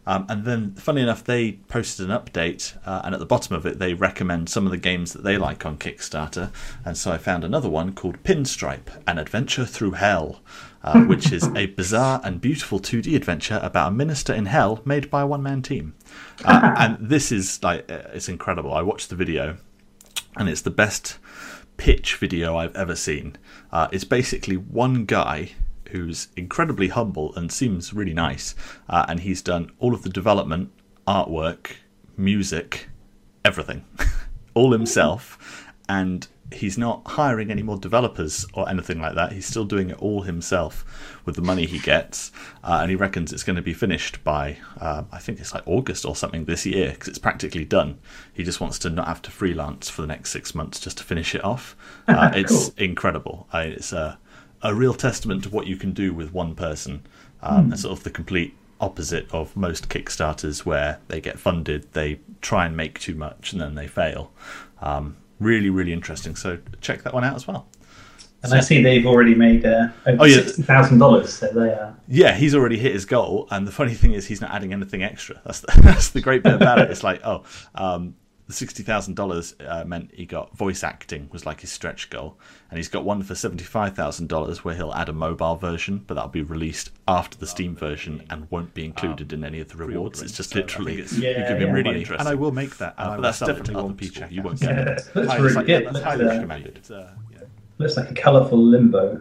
Um, 0.08 0.24
and 0.30 0.46
then, 0.46 0.72
funny 0.72 1.02
enough, 1.02 1.22
they 1.22 1.52
posted 1.68 2.08
an 2.08 2.18
update, 2.18 2.74
uh, 2.86 3.02
and 3.04 3.12
at 3.12 3.18
the 3.18 3.26
bottom 3.26 3.54
of 3.54 3.66
it, 3.66 3.78
they 3.78 3.92
recommend 3.92 4.48
some 4.48 4.64
of 4.64 4.70
the 4.70 4.78
games 4.78 5.12
that 5.12 5.22
they 5.22 5.36
like 5.36 5.66
on 5.66 5.76
Kickstarter. 5.76 6.50
And 6.82 6.96
so 6.96 7.12
I 7.12 7.18
found 7.18 7.44
another 7.44 7.68
one 7.68 7.92
called 7.92 8.22
Pinstripe 8.22 8.88
An 9.06 9.18
Adventure 9.18 9.66
Through 9.66 9.92
Hell, 9.92 10.40
uh, 10.82 11.00
which 11.04 11.30
is 11.30 11.48
a 11.54 11.66
bizarre 11.66 12.22
and 12.24 12.40
beautiful 12.40 12.80
2D 12.80 13.14
adventure 13.14 13.60
about 13.62 13.88
a 13.88 13.94
minister 13.94 14.32
in 14.32 14.46
hell 14.46 14.80
made 14.86 15.10
by 15.10 15.20
a 15.20 15.26
one 15.26 15.42
man 15.42 15.60
team. 15.60 15.94
Uh, 16.42 16.74
and 16.78 17.10
this 17.10 17.30
is 17.30 17.62
like, 17.62 17.92
uh, 17.92 18.04
it's 18.14 18.30
incredible. 18.30 18.72
I 18.72 18.80
watched 18.80 19.10
the 19.10 19.16
video, 19.16 19.58
and 20.38 20.48
it's 20.48 20.62
the 20.62 20.70
best 20.70 21.18
pitch 21.76 22.16
video 22.16 22.56
I've 22.56 22.74
ever 22.74 22.96
seen. 22.96 23.36
Uh, 23.70 23.88
it's 23.92 24.04
basically 24.04 24.56
one 24.56 25.04
guy 25.04 25.50
who's 25.90 26.28
incredibly 26.36 26.88
humble 26.88 27.34
and 27.34 27.50
seems 27.50 27.92
really 27.92 28.14
nice, 28.14 28.54
uh, 28.88 29.06
and 29.08 29.20
he's 29.20 29.42
done 29.42 29.70
all 29.78 29.94
of 29.94 30.02
the 30.02 30.08
development, 30.08 30.70
artwork, 31.06 31.72
music, 32.16 32.88
everything, 33.44 33.84
all 34.54 34.72
himself, 34.72 35.66
and 35.88 36.28
he's 36.52 36.78
not 36.78 37.02
hiring 37.06 37.50
any 37.50 37.62
more 37.62 37.76
developers 37.76 38.46
or 38.54 38.68
anything 38.68 39.00
like 39.00 39.14
that. 39.14 39.32
He's 39.32 39.46
still 39.46 39.64
doing 39.64 39.90
it 39.90 40.00
all 40.00 40.22
himself 40.22 41.20
with 41.24 41.36
the 41.36 41.42
money 41.42 41.66
he 41.66 41.78
gets, 41.78 42.32
uh, 42.64 42.78
and 42.82 42.90
he 42.90 42.96
reckons 42.96 43.32
it's 43.32 43.42
going 43.42 43.56
to 43.56 43.62
be 43.62 43.74
finished 43.74 44.22
by 44.24 44.56
uh, 44.80 45.04
I 45.12 45.18
think 45.18 45.40
it's 45.40 45.54
like 45.54 45.62
August 45.66 46.04
or 46.04 46.16
something 46.16 46.44
this 46.44 46.64
year 46.64 46.90
because 46.92 47.08
it's 47.08 47.18
practically 47.18 47.64
done. 47.64 47.98
He 48.32 48.44
just 48.44 48.60
wants 48.60 48.78
to 48.80 48.90
not 48.90 49.08
have 49.08 49.22
to 49.22 49.30
freelance 49.30 49.90
for 49.90 50.02
the 50.02 50.08
next 50.08 50.30
six 50.30 50.54
months 50.54 50.80
just 50.80 50.98
to 50.98 51.04
finish 51.04 51.34
it 51.34 51.44
off. 51.44 51.76
Uh, 52.08 52.30
it's 52.34 52.70
incredible. 52.70 53.46
I, 53.52 53.64
it's 53.64 53.92
a 53.92 54.18
a 54.62 54.74
real 54.74 54.94
testament 54.94 55.44
to 55.44 55.48
what 55.50 55.66
you 55.66 55.76
can 55.76 55.92
do 55.92 56.12
with 56.12 56.32
one 56.32 56.54
person. 56.54 57.06
Um, 57.40 57.70
and 57.70 57.78
sort 57.78 57.96
of 57.96 58.02
the 58.04 58.10
complete 58.10 58.56
opposite 58.80 59.32
of 59.32 59.56
most 59.56 59.88
Kickstarters, 59.88 60.64
where 60.66 60.98
they 61.06 61.20
get 61.20 61.38
funded, 61.38 61.86
they 61.92 62.18
try 62.40 62.66
and 62.66 62.76
make 62.76 62.98
too 62.98 63.14
much, 63.14 63.52
and 63.52 63.60
then 63.60 63.76
they 63.76 63.86
fail. 63.86 64.32
Um, 64.82 65.16
really, 65.38 65.70
really 65.70 65.92
interesting. 65.92 66.34
So 66.34 66.58
check 66.80 67.02
that 67.04 67.14
one 67.14 67.22
out 67.22 67.36
as 67.36 67.46
well. 67.46 67.68
And 68.42 68.54
I 68.54 68.60
see 68.60 68.82
they've 68.82 69.06
already 69.06 69.34
made 69.34 69.64
uh, 69.66 69.88
over 70.06 70.22
Oh, 70.22 70.24
yeah. 70.24 70.36
sixty 70.42 70.62
thousand 70.62 70.98
dollars. 70.98 71.32
So 71.32 71.48
they 71.48 71.70
are. 71.72 71.96
Yeah, 72.06 72.34
he's 72.36 72.54
already 72.54 72.78
hit 72.78 72.92
his 72.92 73.04
goal, 73.04 73.46
and 73.50 73.66
the 73.66 73.72
funny 73.72 73.94
thing 73.94 74.12
is, 74.12 74.26
he's 74.26 74.40
not 74.40 74.50
adding 74.52 74.72
anything 74.72 75.02
extra. 75.02 75.40
That's 75.44 75.60
the, 75.60 75.72
that's 75.82 76.10
the 76.10 76.20
great 76.20 76.42
bit 76.44 76.54
about 76.54 76.78
it. 76.80 76.90
It's 76.90 77.02
like, 77.02 77.20
oh, 77.24 77.44
um, 77.74 78.14
the 78.48 78.52
sixty 78.54 78.82
thousand 78.82 79.12
uh, 79.12 79.22
dollars 79.22 79.54
meant 79.86 80.10
he 80.12 80.24
got 80.26 80.56
voice 80.56 80.82
acting 80.82 81.28
was 81.30 81.46
like 81.46 81.60
his 81.60 81.70
stretch 81.70 82.10
goal, 82.10 82.36
and 82.70 82.78
he's 82.78 82.88
got 82.88 83.04
one 83.04 83.22
for 83.22 83.34
seventy 83.34 83.62
five 83.64 83.94
thousand 83.94 84.28
dollars 84.28 84.64
where 84.64 84.74
he'll 84.74 84.92
add 84.94 85.08
a 85.08 85.12
mobile 85.12 85.54
version, 85.54 86.02
but 86.06 86.14
that'll 86.14 86.30
be 86.30 86.42
released 86.42 86.90
after 87.06 87.36
the 87.38 87.46
Steam 87.46 87.76
version 87.76 88.24
and 88.30 88.50
won't 88.50 88.72
be 88.74 88.84
included 88.84 89.32
in 89.32 89.44
any 89.44 89.60
of 89.60 89.68
the 89.68 89.76
rewards. 89.76 90.20
It's 90.22 90.36
just 90.36 90.54
literally 90.54 91.02
Ah. 91.02 91.06
Yeah, 91.18 91.28
you 91.30 91.36
give 91.36 91.46
him 91.58 91.60
yeah. 91.60 91.72
really 91.72 91.82
Money. 91.84 91.98
interesting. 92.00 92.20
And 92.26 92.28
I 92.28 92.34
will 92.34 92.52
make 92.52 92.76
that. 92.78 92.94
Uh, 92.98 93.16
but 93.16 93.20
that's 93.22 93.38
definitely 93.38 93.74
one 93.76 93.84
other 93.84 93.94
people. 93.94 94.22
people. 94.22 94.34
You 94.34 94.42
won't 94.42 94.60
Yeah, 94.62 94.74
get 94.74 94.88
it. 94.88 95.10
that's 95.14 95.38
really 95.38 95.54
Highly, 95.54 95.66
good. 95.66 95.84
that's 95.84 95.94
Looks, 95.94 96.04
highly 96.04 96.24
uh, 96.24 96.28
recommended. 96.28 96.76
It's, 96.78 96.90
uh, 96.90 97.12
yeah. 97.32 97.38
looks 97.78 97.96
like 97.96 98.10
a 98.10 98.14
colourful 98.14 98.58
limbo. 98.58 99.16
uh, 99.16 99.18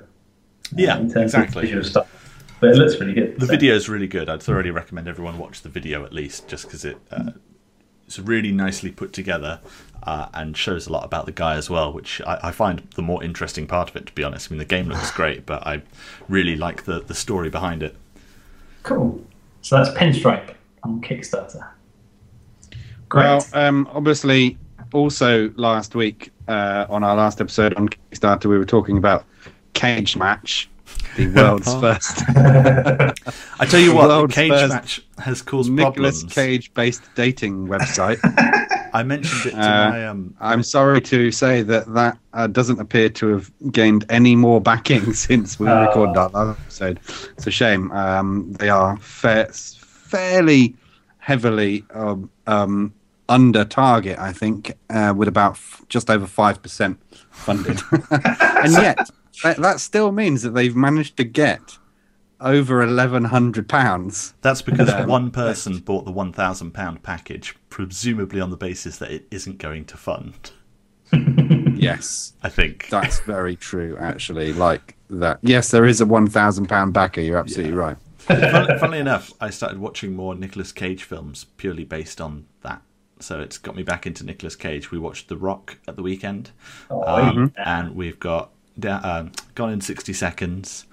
Yeah, 0.75 0.97
in 0.99 1.11
terms 1.11 1.33
exactly. 1.33 1.63
Of 1.63 1.69
visual 1.69 1.83
stuff. 1.83 2.13
But 2.59 2.69
it 2.71 2.77
looks 2.77 2.97
really 2.99 3.13
good. 3.13 3.39
The 3.39 3.45
so- 3.45 3.51
video 3.51 3.75
is 3.75 3.87
really 3.89 4.07
good. 4.07 4.29
I'd 4.29 4.41
thoroughly 4.41 4.71
recommend 4.71 5.07
everyone 5.09 5.37
watch 5.37 5.61
the 5.63 5.69
video 5.69 6.05
at 6.05 6.13
least, 6.13 6.47
just 6.47 6.63
because 6.65 6.85
it 6.85 6.97
uh, 7.11 7.31
it's 8.07 8.17
really 8.17 8.51
nicely 8.51 8.91
put 8.91 9.13
together 9.13 9.59
uh, 10.03 10.29
and 10.33 10.55
shows 10.55 10.87
a 10.87 10.91
lot 10.91 11.03
about 11.03 11.25
the 11.25 11.31
guy 11.31 11.55
as 11.55 11.69
well, 11.69 11.91
which 11.91 12.21
I, 12.25 12.39
I 12.43 12.51
find 12.51 12.79
the 12.95 13.01
more 13.01 13.23
interesting 13.23 13.67
part 13.67 13.89
of 13.89 13.95
it. 13.97 14.07
To 14.07 14.13
be 14.13 14.23
honest, 14.23 14.49
I 14.49 14.53
mean 14.53 14.59
the 14.59 14.65
game 14.65 14.87
looks 14.87 15.11
great, 15.11 15.45
but 15.45 15.67
I 15.67 15.81
really 16.29 16.55
like 16.55 16.85
the 16.85 17.01
the 17.01 17.13
story 17.13 17.49
behind 17.49 17.83
it. 17.83 17.95
Cool. 18.83 19.21
So 19.61 19.75
that's 19.75 19.89
Pinstripe 19.97 20.53
on 20.83 21.01
Kickstarter. 21.01 21.67
Great. 23.09 23.23
Well, 23.23 23.45
um, 23.53 23.89
obviously, 23.91 24.57
also 24.93 25.51
last 25.55 25.95
week 25.95 26.31
uh, 26.47 26.85
on 26.89 27.03
our 27.03 27.15
last 27.15 27.41
episode 27.41 27.73
on 27.73 27.89
Kickstarter, 27.89 28.45
we 28.45 28.57
were 28.57 28.65
talking 28.65 28.97
about 28.97 29.25
Cage 29.73 30.15
Match, 30.15 30.69
the 31.15 31.27
world's 31.35 31.73
first 31.75 32.23
I 33.59 33.65
tell 33.65 33.79
you 33.79 33.93
what, 33.95 34.07
the 34.07 34.27
cage 34.33 34.49
match 34.69 35.01
has 35.17 35.41
caused 35.41 35.71
Nicolas 35.71 36.19
problems. 36.19 36.33
Cage-based 36.33 37.01
dating 37.15 37.67
website. 37.67 38.19
I 38.93 39.03
mentioned 39.03 39.47
it 39.47 39.55
to 39.55 39.57
Uh, 39.59 39.89
my 39.89 40.07
um. 40.07 40.35
I'm 40.39 40.63
sorry 40.63 41.01
to 41.01 41.31
say 41.31 41.61
that 41.63 41.91
that 41.93 42.17
uh, 42.33 42.47
doesn't 42.47 42.79
appear 42.79 43.09
to 43.09 43.27
have 43.29 43.51
gained 43.71 44.05
any 44.09 44.35
more 44.35 44.61
backing 44.61 45.13
since 45.13 45.59
we 45.59 45.67
Oh. 45.67 45.81
recorded 45.85 46.17
our 46.17 46.29
last 46.29 46.59
episode. 46.59 46.99
It's 47.37 47.47
a 47.47 47.51
shame. 47.51 47.91
Um, 47.91 48.53
they 48.53 48.69
are 48.69 48.97
fa- 48.97 49.51
fairly 49.51 50.75
heavily 51.17 51.83
um, 51.93 52.29
um, 52.47 52.93
under 53.27 53.65
target, 53.65 54.17
I 54.19 54.31
think, 54.31 54.73
uh, 54.89 55.13
with 55.15 55.27
about 55.27 55.53
f- 55.53 55.83
just 55.89 56.09
over 56.09 56.25
five 56.25 56.61
percent 56.61 56.97
funded, 57.31 57.81
and 58.11 58.71
yet 58.71 59.09
that, 59.43 59.57
that 59.57 59.79
still 59.79 60.11
means 60.11 60.41
that 60.43 60.51
they've 60.51 60.75
managed 60.75 61.17
to 61.17 61.23
get 61.23 61.77
over 62.39 62.81
eleven 62.81 63.25
hundred 63.25 63.67
pounds. 63.67 64.33
That's 64.41 64.61
because 64.61 64.89
Um, 64.89 65.07
one 65.09 65.31
person 65.31 65.79
bought 65.79 66.05
the 66.05 66.11
one 66.11 66.31
thousand 66.33 66.71
pound 66.71 67.03
package, 67.03 67.55
presumably 67.69 68.39
on 68.39 68.49
the 68.51 68.57
basis 68.57 68.97
that 68.97 69.11
it 69.11 69.27
isn't 69.31 69.57
going 69.57 69.85
to 69.85 69.97
fund. 69.97 70.51
Yes. 71.77 72.33
I 72.41 72.49
think. 72.49 72.87
That's 72.89 73.19
very 73.21 73.55
true, 73.55 73.95
actually. 73.99 74.51
Like 74.51 74.95
that. 75.11 75.37
Yes, 75.43 75.69
there 75.69 75.85
is 75.85 76.01
a 76.01 76.05
one 76.05 76.27
thousand 76.27 76.67
pound 76.67 76.93
backer. 76.93 77.21
You're 77.21 77.37
absolutely 77.37 77.73
right. 77.73 77.97
Fun, 78.17 78.39
funnily 78.79 78.99
enough, 78.99 79.31
I 79.39 79.51
started 79.51 79.77
watching 79.77 80.13
more 80.15 80.33
Nicolas 80.35 80.71
Cage 80.71 81.03
films 81.03 81.45
purely 81.57 81.83
based 81.85 82.19
on 82.19 82.45
that. 82.63 82.81
So 83.19 83.39
it's 83.39 83.57
got 83.57 83.75
me 83.75 83.83
back 83.83 84.05
into 84.07 84.25
Nicolas 84.25 84.55
Cage. 84.55 84.91
We 84.91 84.99
watched 84.99 85.27
The 85.29 85.37
Rock 85.37 85.77
at 85.87 85.95
the 85.95 86.03
weekend, 86.03 86.51
Oh, 86.89 87.03
um, 87.05 87.53
yeah. 87.55 87.79
and 87.79 87.95
we've 87.95 88.19
got 88.19 88.49
da- 88.79 89.01
um, 89.03 89.31
Gone 89.55 89.71
in 89.71 89.81
sixty 89.81 90.13
seconds, 90.13 90.85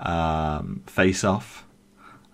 um, 0.00 0.82
Face 0.86 1.24
Off, 1.24 1.64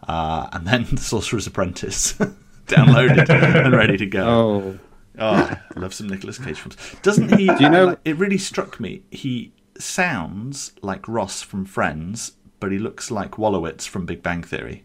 uh, 0.07 0.49
and 0.53 0.67
then 0.67 0.85
The 0.91 0.99
Sorcerer's 1.01 1.47
Apprentice, 1.47 2.13
downloaded 2.67 3.29
and 3.65 3.75
ready 3.75 3.97
to 3.97 4.07
go. 4.07 4.25
Oh, 4.27 4.79
Oh, 5.21 5.33
I 5.35 5.59
love 5.81 5.93
some 5.95 6.09
Nicolas 6.09 6.39
Cage 6.39 6.61
films. 6.61 6.77
Doesn't 7.03 7.37
he? 7.37 7.47
Do 7.49 7.57
you 7.59 7.69
know- 7.69 7.87
like, 7.87 7.99
it 8.05 8.17
really 8.19 8.39
struck 8.39 8.79
me. 8.79 9.03
He 9.11 9.53
sounds 9.77 10.73
like 10.81 11.09
Ross 11.09 11.43
from 11.43 11.65
Friends, 11.65 12.33
but 12.61 12.71
he 12.71 12.79
looks 12.79 13.11
like 13.11 13.33
Wolowitz 13.33 13.89
from 13.89 14.07
Big 14.07 14.23
Bang 14.23 14.45
Theory. 14.45 14.85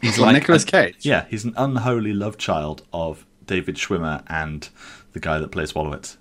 he's 0.00 0.18
like 0.18 0.32
Nicolas 0.34 0.64
Cage. 0.64 0.96
Yeah, 1.04 1.26
he's 1.28 1.44
an 1.44 1.52
unholy 1.56 2.12
love 2.14 2.38
child 2.38 2.86
of 2.92 3.26
David 3.44 3.76
Schwimmer 3.76 4.22
and 4.28 4.68
the 5.12 5.20
guy 5.20 5.38
that 5.38 5.48
plays 5.48 5.72
Wolowitz, 5.74 6.16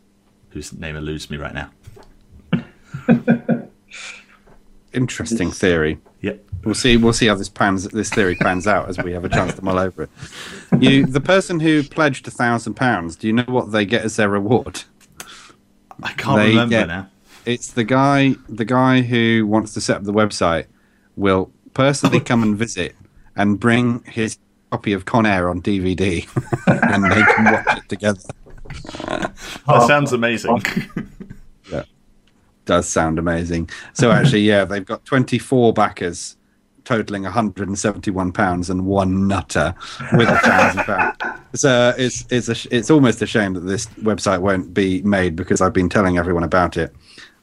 whose 0.51 0.73
name 0.73 0.95
eludes 0.95 1.29
me 1.29 1.37
right 1.37 1.53
now. 1.53 1.69
Interesting 4.93 5.51
theory. 5.51 5.99
Yep. 6.21 6.43
We'll 6.65 6.75
see. 6.75 6.97
We'll 6.97 7.13
see 7.13 7.27
how 7.27 7.35
this 7.35 7.47
pans. 7.49 7.87
This 7.89 8.09
theory 8.09 8.35
pans 8.35 8.67
out 8.67 8.89
as 8.89 8.97
we 8.99 9.13
have 9.13 9.23
a 9.25 9.29
chance 9.29 9.53
to 9.55 9.63
mull 9.63 9.79
over 9.79 10.03
it. 10.03 10.09
You, 10.79 11.05
the 11.05 11.21
person 11.21 11.59
who 11.61 11.81
pledged 11.83 12.27
a 12.27 12.31
thousand 12.31 12.73
pounds. 12.75 13.15
Do 13.15 13.27
you 13.27 13.33
know 13.33 13.45
what 13.47 13.71
they 13.71 13.85
get 13.85 14.03
as 14.03 14.17
their 14.17 14.29
reward? 14.29 14.83
I 16.03 16.11
can't 16.13 16.37
They 16.37 16.49
remember 16.49 16.69
get- 16.69 16.87
now. 16.87 17.09
It's 17.45 17.71
the 17.71 17.83
guy. 17.85 18.35
The 18.49 18.65
guy 18.65 19.01
who 19.01 19.47
wants 19.47 19.73
to 19.75 19.81
set 19.81 19.97
up 19.97 20.03
the 20.03 20.13
website 20.13 20.65
will 21.15 21.51
personally 21.73 22.19
come 22.29 22.43
and 22.43 22.55
visit 22.57 22.95
and 23.35 23.59
bring 23.59 24.03
his 24.03 24.37
copy 24.71 24.93
of 24.93 25.05
Con 25.05 25.25
Air 25.25 25.49
on 25.49 25.61
DVD, 25.61 26.27
and 26.67 27.03
they 27.05 27.23
can 27.33 27.45
watch 27.45 27.77
it 27.77 27.89
together. 27.89 28.19
That 29.67 29.83
sounds 29.87 30.13
amazing. 30.13 30.61
Yeah, 31.71 31.83
does 32.65 32.89
sound 32.89 33.17
amazing. 33.19 33.69
So 33.93 34.11
actually, 34.11 34.41
yeah, 34.41 34.65
they've 34.65 34.83
got 34.83 35.05
24 35.05 35.71
backers, 35.73 36.35
totaling 36.83 37.23
171 37.23 38.31
pounds, 38.33 38.69
and 38.69 38.85
one 38.85 39.27
nutter 39.27 39.73
with 40.13 40.27
a 40.27 40.37
thousand 40.39 40.83
pounds. 40.83 41.17
So 41.53 41.93
it's 41.97 42.25
it's 42.29 42.49
a, 42.49 42.55
sh- 42.55 42.67
it's 42.71 42.89
almost 42.89 43.21
a 43.21 43.25
shame 43.27 43.53
that 43.53 43.61
this 43.61 43.85
website 44.01 44.41
won't 44.41 44.73
be 44.73 45.01
made 45.03 45.35
because 45.35 45.61
I've 45.61 45.73
been 45.73 45.87
telling 45.87 46.17
everyone 46.17 46.43
about 46.43 46.75
it. 46.77 46.93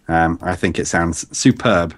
Um, 0.09 0.39
I 0.43 0.57
think 0.57 0.79
it 0.79 0.87
sounds 0.87 1.25
superb, 1.37 1.95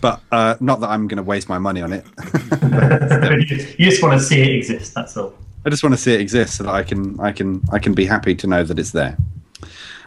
but 0.00 0.20
uh, 0.32 0.56
not 0.60 0.80
that 0.80 0.90
I'm 0.90 1.06
going 1.08 1.18
to 1.18 1.22
waste 1.22 1.48
my 1.48 1.58
money 1.58 1.80
on 1.80 1.92
it. 1.92 2.04
you 3.78 3.90
just 3.90 4.02
want 4.02 4.18
to 4.18 4.20
see 4.20 4.42
it 4.42 4.56
exist. 4.56 4.94
That's 4.94 5.16
all. 5.16 5.34
I 5.64 5.70
just 5.70 5.82
want 5.82 5.94
to 5.94 6.00
see 6.00 6.14
it 6.14 6.20
exist 6.20 6.56
so 6.56 6.64
that 6.64 6.74
I 6.74 6.82
can 6.82 7.18
I 7.20 7.32
can 7.32 7.62
I 7.72 7.78
can 7.78 7.94
be 7.94 8.06
happy 8.06 8.34
to 8.34 8.46
know 8.46 8.64
that 8.64 8.78
it's 8.78 8.90
there. 8.90 9.16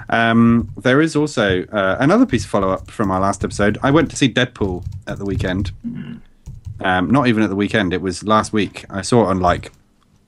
Um, 0.10 0.72
there 0.78 1.02
is 1.02 1.16
also 1.16 1.64
uh, 1.66 1.98
another 2.00 2.26
piece 2.26 2.44
of 2.44 2.50
follow 2.50 2.70
up 2.70 2.92
from 2.92 3.10
our 3.10 3.20
last 3.20 3.44
episode. 3.44 3.78
I 3.82 3.92
went 3.92 4.12
to 4.12 4.16
see 4.16 4.32
Deadpool 4.32 4.86
at 5.08 5.18
the 5.18 5.26
weekend. 5.26 5.72
Um, 6.82 7.10
not 7.10 7.28
even 7.28 7.42
at 7.42 7.50
the 7.50 7.56
weekend. 7.56 7.94
It 7.94 8.02
was 8.02 8.24
last 8.24 8.54
week. 8.54 8.86
I 8.90 9.02
saw 9.02 9.24
it 9.24 9.28
on 9.28 9.40
like 9.40 9.72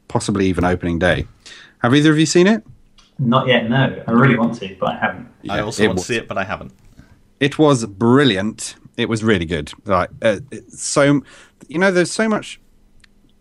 possibly 0.08 0.48
even 0.48 0.64
opening 0.64 0.98
day. 0.98 1.28
Have 1.80 1.94
either 1.94 2.12
of 2.12 2.18
you 2.18 2.26
seen 2.26 2.48
it? 2.48 2.64
Not 3.20 3.48
yet. 3.48 3.70
No, 3.70 4.04
I 4.08 4.12
really 4.12 4.38
want 4.38 4.56
to, 4.60 4.76
but 4.80 4.90
I 4.90 4.98
haven't. 4.98 5.28
I 5.50 5.60
also 5.60 5.84
it 5.84 5.88
want 5.88 6.00
to 6.00 6.06
see 6.06 6.18
it, 6.18 6.28
but 6.28 6.38
I 6.38 6.44
haven't. 6.44 6.72
It 7.40 7.60
was 7.60 7.86
brilliant. 7.86 8.76
It 8.96 9.10
was 9.10 9.24
really 9.24 9.46
good. 9.46 9.72
Like 9.86 10.10
uh, 10.22 10.40
so, 10.70 11.22
you 11.68 11.78
know, 11.78 11.92
there's 11.92 12.12
so 12.12 12.28
much 12.28 12.60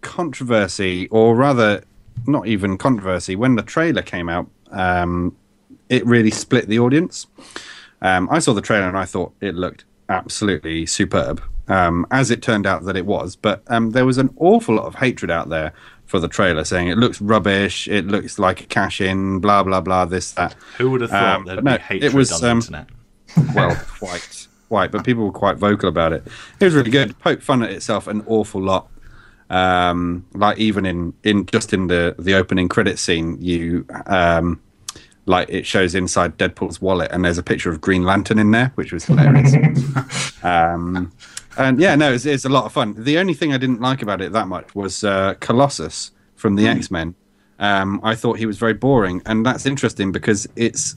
controversy, 0.07 1.09
or 1.09 1.35
rather, 1.35 1.83
not 2.27 2.47
even 2.47 2.79
controversy. 2.79 3.37
When 3.37 3.57
the 3.57 3.63
trailer 3.63 4.03
came 4.03 4.29
out, 4.29 4.49
um, 4.71 5.37
it 5.89 6.07
really 6.07 6.31
split 6.31 6.69
the 6.69 6.79
audience. 6.79 7.27
Um, 8.01 8.29
I 8.31 8.39
saw 8.39 8.55
the 8.55 8.63
trailer 8.63 8.89
and 8.89 8.97
I 8.97 9.05
thought 9.05 9.33
it 9.41 9.55
looked 9.55 9.85
absolutely 10.09 10.87
superb. 10.87 11.43
Um, 11.69 12.07
as 12.13 12.31
it 12.31 12.43
turned 12.43 12.65
out 12.65 12.85
that 12.85 12.97
it 12.97 13.07
was, 13.07 13.35
but 13.35 13.65
um, 13.67 13.91
there 13.91 14.07
was 14.07 14.19
an 14.19 14.33
awful 14.37 14.77
lot 14.77 14.87
of 14.87 14.95
hatred 14.95 15.33
out 15.33 15.49
there 15.49 15.73
for 16.05 16.21
the 16.21 16.29
trailer, 16.29 16.63
saying 16.63 16.87
it 16.87 16.97
looks 16.97 17.21
rubbish, 17.21 17.89
it 17.89 18.07
looks 18.07 18.39
like 18.39 18.61
a 18.61 18.67
cash 18.67 19.01
in, 19.01 19.41
blah 19.41 19.65
blah 19.65 19.81
blah, 19.81 20.05
this 20.05 20.31
that. 20.33 20.55
Who 20.79 20.91
would 20.91 21.01
have 21.01 21.11
thought 21.11 21.39
Um, 21.39 21.45
there'd 21.45 21.57
but 21.57 21.65
be 21.65 21.71
no, 21.71 21.75
it 21.75 21.81
hatred 21.81 22.15
was, 22.15 22.31
on 22.31 22.41
the 22.41 22.51
um, 22.51 22.59
internet? 22.59 22.87
well, 23.57 23.75
quite, 23.99 24.47
quite, 24.69 24.93
but 24.93 25.05
people 25.05 25.25
were 25.25 25.33
quite 25.33 25.57
vocal 25.57 25.89
about 25.89 26.13
it. 26.13 26.23
It 26.61 26.65
was 26.65 26.75
really 26.75 26.93
good. 26.93 27.19
Poked 27.19 27.43
fun 27.43 27.65
at 27.65 27.71
itself 27.73 28.07
an 28.07 28.23
awful 28.29 28.63
lot. 28.63 28.89
Um, 29.49 30.27
like 30.35 30.59
even 30.59 30.85
in 30.87 31.15
in 31.23 31.47
just 31.47 31.73
in 31.73 31.87
the 31.87 32.15
the 32.19 32.35
opening 32.35 32.69
credit 32.69 32.99
scene, 32.99 33.41
you 33.41 33.87
um, 34.07 34.61
like 35.27 35.49
it 35.49 35.67
shows 35.67 35.95
inside 35.95 36.37
Deadpool's 36.39 36.81
wallet, 36.81 37.11
and 37.13 37.25
there's 37.25 37.39
a 37.39 37.43
picture 37.43 37.71
of 37.71 37.81
Green 37.81 38.05
Lantern 38.05 38.39
in 38.39 38.51
there, 38.51 38.73
which 38.75 38.93
was 38.93 39.05
hilarious. 39.05 39.55
um, 40.45 41.13
and 41.59 41.81
yeah, 41.81 41.95
no, 41.95 42.13
it's, 42.13 42.27
it's 42.27 42.45
a 42.45 42.49
lot 42.49 42.65
of 42.65 42.73
fun. 42.73 42.95
The 42.97 43.19
only 43.19 43.35
thing 43.35 43.53
I 43.53 43.59
didn't 43.59 43.81
like 43.81 44.03
about 44.03 44.21
it 44.21 44.33
that 44.33 44.49
much 44.49 44.75
was 44.75 45.05
uh, 45.05 45.35
Colossus 45.41 46.11
from 46.35 46.57
the 46.57 46.67
X 46.67 46.91
Men. 46.91 47.15
Um, 47.59 48.01
I 48.03 48.15
thought 48.15 48.39
he 48.39 48.47
was 48.47 48.59
very 48.59 48.75
boring, 48.75 49.23
and 49.27 49.45
that's 49.45 49.65
interesting 49.65 50.13
because 50.13 50.47
it's 50.57 50.97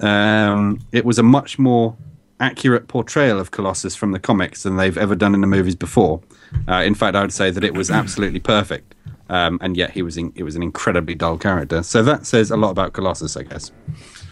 um, 0.00 0.80
it 0.92 1.04
was 1.04 1.18
a 1.18 1.22
much 1.22 1.58
more 1.58 1.96
accurate 2.40 2.88
portrayal 2.88 3.38
of 3.38 3.50
Colossus 3.50 3.96
from 3.96 4.12
the 4.12 4.18
comics 4.18 4.62
than 4.62 4.76
they've 4.76 4.98
ever 4.98 5.14
done 5.14 5.34
in 5.34 5.40
the 5.40 5.46
movies 5.46 5.74
before. 5.74 6.20
Uh, 6.68 6.76
in 6.76 6.94
fact, 6.94 7.16
I 7.16 7.22
would 7.22 7.32
say 7.32 7.50
that 7.50 7.64
it 7.64 7.74
was 7.74 7.90
absolutely 7.90 8.40
perfect, 8.40 8.94
um, 9.28 9.58
and 9.60 9.76
yet 9.76 9.90
he 9.90 10.02
was 10.02 10.16
in, 10.16 10.32
it 10.36 10.42
was 10.42 10.56
an 10.56 10.62
incredibly 10.62 11.14
dull 11.14 11.38
character. 11.38 11.82
So 11.82 12.02
that 12.02 12.26
says 12.26 12.50
a 12.50 12.56
lot 12.56 12.70
about 12.70 12.92
Colossus, 12.92 13.36
I 13.36 13.44
guess. 13.44 13.72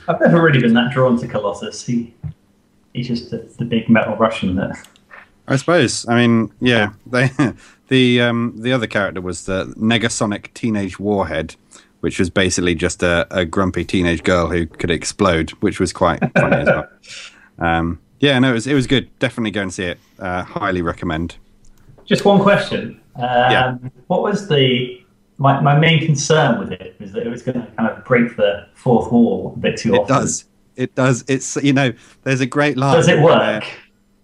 I've 0.09 0.21
never 0.21 0.43
really 0.43 0.61
been 0.61 0.75
that 0.75 0.93
drawn 0.93 1.19
to 1.19 1.27
Colossus. 1.29 1.85
He, 1.87 2.15
he's 2.93 3.09
just 3.09 3.31
the, 3.31 3.49
the 3.59 3.65
big 3.65 3.89
metal 3.89 4.17
Russian 4.17 4.57
that. 4.57 4.87
I 5.47 5.57
suppose. 5.57 6.07
I 6.09 6.15
mean, 6.15 6.53
yeah. 6.61 6.93
They, 7.07 7.31
the 7.89 8.21
um, 8.21 8.55
the 8.57 8.73
other 8.73 8.87
character 8.87 9.21
was 9.21 9.47
the 9.47 9.67
Negasonic 9.77 10.53
Teenage 10.55 10.99
Warhead, 10.99 11.57
which 12.01 12.19
was 12.19 12.31
basically 12.31 12.75
just 12.75 13.03
a, 13.03 13.27
a 13.31 13.45
grumpy 13.45 13.85
teenage 13.85 14.23
girl 14.23 14.49
who 14.49 14.67
could 14.67 14.91
explode, 14.91 15.51
which 15.61 15.81
was 15.81 15.93
quite 15.93 16.21
funny 16.37 16.57
as 16.57 16.67
well. 16.67 16.89
Um, 17.59 17.99
yeah, 18.21 18.39
no, 18.39 18.51
it 18.51 18.55
was 18.55 18.67
it 18.67 18.75
was 18.75 18.87
good. 18.87 19.17
Definitely 19.19 19.51
go 19.51 19.63
and 19.63 19.73
see 19.73 19.85
it. 19.85 19.99
Uh, 20.19 20.43
highly 20.45 20.83
recommend. 20.83 21.37
Just 22.05 22.25
one 22.25 22.41
question. 22.43 23.01
Um, 23.17 23.23
Yeah. 23.25 23.77
What 24.09 24.23
was 24.23 24.49
the 24.49 25.01
my, 25.39 25.61
my 25.61 25.77
main 25.79 26.05
concern 26.05 26.59
with 26.61 26.71
it 26.73 26.97
was 27.01 27.13
that 27.13 27.27
it 27.27 27.29
was 27.31 27.43
going 27.43 27.61
to 27.61 27.67
kind 27.73 27.89
of 27.91 28.05
break 28.05 28.37
the 28.37 28.67
fourth 28.75 29.11
wall 29.11 29.53
a 29.57 29.59
bit 29.59 29.77
too 29.77 29.95
It 29.95 29.99
often. 30.01 30.17
It 30.17 30.19
does. 30.21 30.45
It 30.77 30.95
does. 30.95 31.25
It's 31.29 31.57
you 31.57 31.73
know, 31.73 31.93
there's 32.23 32.41
a 32.41 32.47
great 32.47 32.77
line. 32.77 32.95
Does 32.97 33.09
it 33.09 33.19
where- 33.21 33.37
work? 33.37 33.65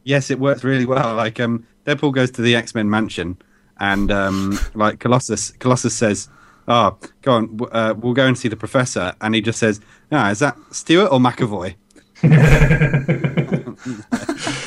Yes, 0.05 0.31
it 0.31 0.39
works 0.41 0.65
really 0.65 0.87
well. 0.87 1.15
Like 1.15 1.39
um, 1.41 1.67
Deadpool 1.85 2.13
goes 2.15 2.31
to 2.33 2.43
the 2.43 2.57
X 2.57 2.75
Men 2.75 2.89
mansion, 2.89 3.37
and 3.79 4.11
um, 4.11 4.59
like 4.75 4.99
Colossus, 4.99 5.51
Colossus 5.59 5.95
says, 5.95 6.29
"Oh, 6.67 6.97
go 7.23 7.33
on, 7.33 7.61
uh, 7.71 7.95
we'll 7.97 8.15
go 8.15 8.27
and 8.27 8.37
see 8.37 8.49
the 8.49 8.57
professor," 8.57 9.15
and 9.21 9.35
he 9.35 9.41
just 9.43 9.59
says, 9.59 9.79
"Ah, 10.11 10.31
is 10.31 10.39
that 10.39 10.57
Stewart 10.71 11.13
or 11.13 11.19
McAvoy?" 11.21 11.75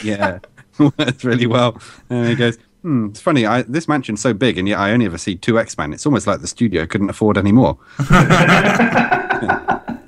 yeah, 0.04 0.40
works 0.80 1.24
really 1.24 1.48
well. 1.48 1.80
And 2.10 2.28
he 2.28 2.36
goes, 2.36 2.58
"Hmm, 2.82 3.08
it's 3.08 3.22
funny. 3.22 3.46
I, 3.46 3.62
this 3.64 3.88
mansion's 3.88 4.22
so 4.22 4.34
big, 4.34 4.58
and 4.58 4.68
yet 4.68 4.80
I 4.80 4.92
only 4.92 5.06
ever 5.06 5.18
see 5.18 5.36
two 5.36 5.60
X 5.60 5.78
Men. 5.78 5.94
It's 5.94 6.06
almost 6.06 6.28
like 6.28 6.42
the 6.42 6.48
studio 6.48 6.86
couldn't 6.86 7.10
afford 7.10 7.38
any 7.38 7.52
more." 7.52 7.78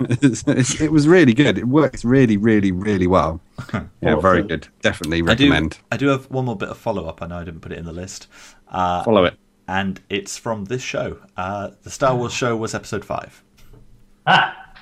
It's- 0.08 0.44
it's- 0.46 0.80
it 0.80 0.92
was 0.92 1.08
really 1.08 1.34
good. 1.34 1.58
It 1.58 1.66
works 1.66 2.04
really, 2.04 2.36
really, 2.36 2.70
really 2.70 3.06
well. 3.06 3.40
Yeah, 4.00 4.16
very 4.16 4.42
good. 4.42 4.68
Definitely 4.82 5.18
I 5.18 5.20
do, 5.34 5.44
recommend. 5.50 5.78
I 5.90 5.96
do 5.96 6.08
have 6.08 6.30
one 6.30 6.44
more 6.44 6.56
bit 6.56 6.68
of 6.68 6.76
follow 6.78 7.06
up. 7.06 7.22
I 7.22 7.26
know 7.26 7.38
I 7.38 7.44
didn't 7.44 7.60
put 7.60 7.72
it 7.72 7.78
in 7.78 7.86
the 7.86 7.92
list. 7.92 8.28
Uh, 8.68 9.02
Follow 9.02 9.24
it. 9.24 9.36
and 9.66 10.00
it's 10.10 10.36
from 10.36 10.66
this 10.66 10.82
show. 10.82 11.18
Uh, 11.36 11.70
the 11.82 11.90
Star 11.90 12.14
Wars 12.14 12.32
show 12.32 12.56
was 12.56 12.74
episode 12.74 13.04
five. 13.04 13.42
Ah, 14.26 14.74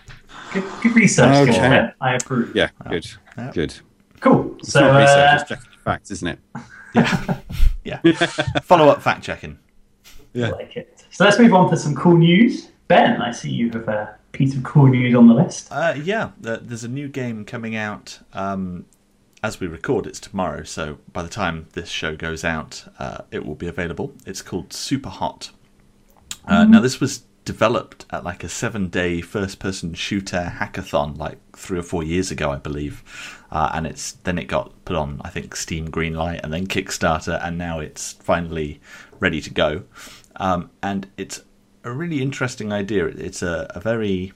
good, 0.52 0.64
good 0.82 0.96
research. 0.96 1.48
Okay. 1.50 1.88
I 2.00 2.14
approve. 2.16 2.54
Yeah, 2.54 2.70
good, 2.90 3.06
Yeah. 3.38 3.50
good. 3.54 3.74
Cool. 4.24 4.56
It's 4.58 4.72
So, 4.72 4.80
not 4.80 4.98
research, 4.98 5.18
uh, 5.18 5.36
it's 5.40 5.48
checking 5.50 5.70
the 5.70 5.78
facts, 5.84 6.10
isn't 6.10 6.28
it? 6.28 6.38
Yeah. 7.84 8.00
yeah. 8.04 8.14
follow 8.62 8.88
up 8.88 9.02
fact 9.02 9.22
checking. 9.24 9.58
Yeah. 10.32 10.50
like 10.50 10.76
it. 10.76 11.04
So 11.10 11.24
let's 11.24 11.38
move 11.40 11.52
on 11.52 11.68
to 11.70 11.76
some 11.76 11.94
cool 11.94 12.16
news. 12.16 12.68
Ben, 12.88 13.20
I 13.20 13.30
see 13.32 13.50
you 13.50 13.68
have 13.72 13.88
a 13.88 14.16
piece 14.32 14.54
of 14.56 14.62
cool 14.62 14.86
news 14.86 15.14
on 15.14 15.26
the 15.28 15.34
list. 15.34 15.68
Uh, 15.72 15.94
yeah, 16.02 16.30
there's 16.40 16.84
a 16.84 16.88
new 16.88 17.08
game 17.08 17.44
coming 17.44 17.74
out 17.76 18.20
um, 18.32 18.86
as 19.42 19.58
we 19.60 19.66
record. 19.66 20.06
It's 20.06 20.20
tomorrow, 20.20 20.62
so 20.62 20.98
by 21.12 21.22
the 21.24 21.28
time 21.28 21.66
this 21.72 21.88
show 21.88 22.14
goes 22.16 22.44
out, 22.44 22.84
uh, 23.00 23.18
it 23.32 23.44
will 23.44 23.56
be 23.56 23.66
available. 23.66 24.12
It's 24.24 24.40
called 24.40 24.72
Super 24.72 25.10
Hot. 25.10 25.50
Uh, 26.46 26.64
Now, 26.64 26.80
this 26.80 27.00
was 27.00 27.24
developed 27.44 28.06
at 28.10 28.22
like 28.24 28.42
a 28.44 28.48
seven-day 28.48 29.20
first-person 29.20 29.94
shooter 29.94 30.52
hackathon, 30.58 31.18
like 31.18 31.38
three 31.56 31.78
or 31.78 31.82
four 31.82 32.02
years 32.02 32.30
ago, 32.30 32.50
I 32.50 32.56
believe. 32.56 33.02
Uh, 33.54 33.70
and 33.72 33.86
it's 33.86 34.12
then 34.24 34.36
it 34.36 34.48
got 34.48 34.72
put 34.84 34.96
on, 34.96 35.20
I 35.24 35.30
think, 35.30 35.54
Steam 35.54 35.88
Greenlight 35.88 36.40
and 36.42 36.52
then 36.52 36.66
Kickstarter, 36.66 37.40
and 37.42 37.56
now 37.56 37.78
it's 37.78 38.12
finally 38.12 38.80
ready 39.20 39.40
to 39.40 39.50
go. 39.50 39.84
Um, 40.36 40.70
and 40.82 41.06
it's 41.16 41.42
a 41.84 41.92
really 41.92 42.20
interesting 42.20 42.72
idea. 42.72 43.06
It's 43.06 43.42
a, 43.42 43.70
a 43.70 43.80
very 43.80 44.32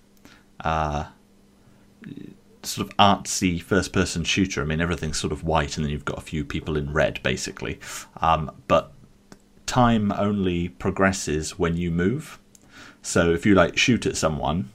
sort 2.63 2.89
of 2.89 2.97
artsy 2.97 3.61
first 3.61 3.93
person 3.93 4.25
shooter. 4.25 4.63
I 4.63 4.65
mean, 4.65 4.81
everything's 4.81 5.19
sort 5.19 5.33
of 5.33 5.43
white, 5.43 5.77
and 5.77 5.85
then 5.85 5.91
you've 5.91 6.05
got 6.05 6.19
a 6.19 6.23
few 6.23 6.45
people 6.45 6.77
in 6.77 6.93
red, 6.93 7.21
basically. 7.23 7.81
Um, 8.21 8.51
but 8.69 8.93
time 9.67 10.13
only 10.13 10.69
progresses 10.69 11.59
when 11.59 11.77
you 11.77 11.91
move. 11.91 12.39
So 13.03 13.33
if 13.33 13.45
you 13.47 13.55
like 13.55 13.77
shoot 13.77 14.07
at 14.07 14.17
someone, 14.17 14.71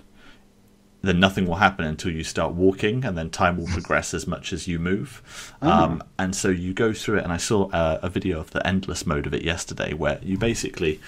then 1.04 1.20
nothing 1.20 1.46
will 1.46 1.56
happen 1.56 1.86
until 1.86 2.12
you 2.12 2.24
start 2.24 2.54
walking, 2.54 3.04
and 3.04 3.18
then 3.18 3.30
time 3.30 3.58
will 3.58 3.68
progress 3.78 4.14
as 4.14 4.26
much 4.26 4.54
as 4.54 4.68
you 4.68 4.80
move. 4.80 5.54
Um, 5.62 6.02
and 6.18 6.36
so 6.36 6.50
you 6.50 6.74
go 6.74 6.94
through 6.94 7.20
it, 7.20 7.24
and 7.24 7.34
I 7.34 7.38
saw 7.38 7.70
uh, 7.70 8.00
a 8.02 8.10
video 8.10 8.40
of 8.40 8.52
the 8.52 8.66
endless 8.66 9.06
mode 9.06 9.28
of 9.28 9.34
it 9.34 9.44
yesterday, 9.44 9.94
where 9.94 10.20
you 10.24 10.38
basically 10.38 11.00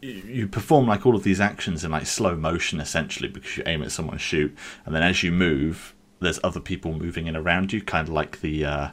you 0.00 0.12
you 0.26 0.46
perform 0.46 0.86
like 0.86 1.04
all 1.04 1.14
of 1.14 1.24
these 1.24 1.40
actions 1.40 1.84
in 1.84 1.90
like 1.90 2.06
slow 2.06 2.34
motion 2.36 2.80
essentially 2.80 3.28
because 3.28 3.56
you 3.56 3.62
aim 3.66 3.82
at 3.82 3.92
someone 3.92 4.18
shoot 4.18 4.56
and 4.86 4.94
then 4.94 5.02
as 5.02 5.22
you 5.22 5.30
move 5.30 5.94
there's 6.20 6.40
other 6.44 6.60
people 6.60 6.92
moving 6.92 7.26
in 7.26 7.36
around 7.36 7.72
you 7.72 7.82
kind 7.82 8.08
of 8.08 8.14
like 8.14 8.40
the 8.40 8.64
uh, 8.64 8.88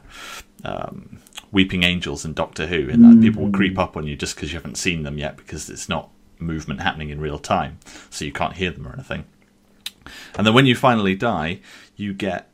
um, 0.64 1.18
weeping 1.50 1.82
angels 1.82 2.24
in 2.24 2.34
doctor 2.34 2.66
who 2.66 2.88
and 2.90 3.04
that 3.04 3.22
people 3.22 3.44
will 3.44 3.52
creep 3.52 3.78
up 3.78 3.96
on 3.96 4.06
you 4.06 4.16
just 4.16 4.34
because 4.34 4.52
you 4.52 4.58
haven't 4.58 4.76
seen 4.76 5.02
them 5.02 5.18
yet 5.18 5.36
because 5.36 5.70
it's 5.70 5.88
not 5.88 6.10
movement 6.38 6.80
happening 6.80 7.10
in 7.10 7.20
real 7.20 7.38
time 7.38 7.78
so 8.10 8.24
you 8.24 8.32
can't 8.32 8.56
hear 8.56 8.70
them 8.70 8.86
or 8.86 8.92
anything 8.92 9.24
and 10.36 10.46
then 10.46 10.54
when 10.54 10.66
you 10.66 10.74
finally 10.74 11.14
die 11.14 11.60
you 11.96 12.14
get 12.14 12.50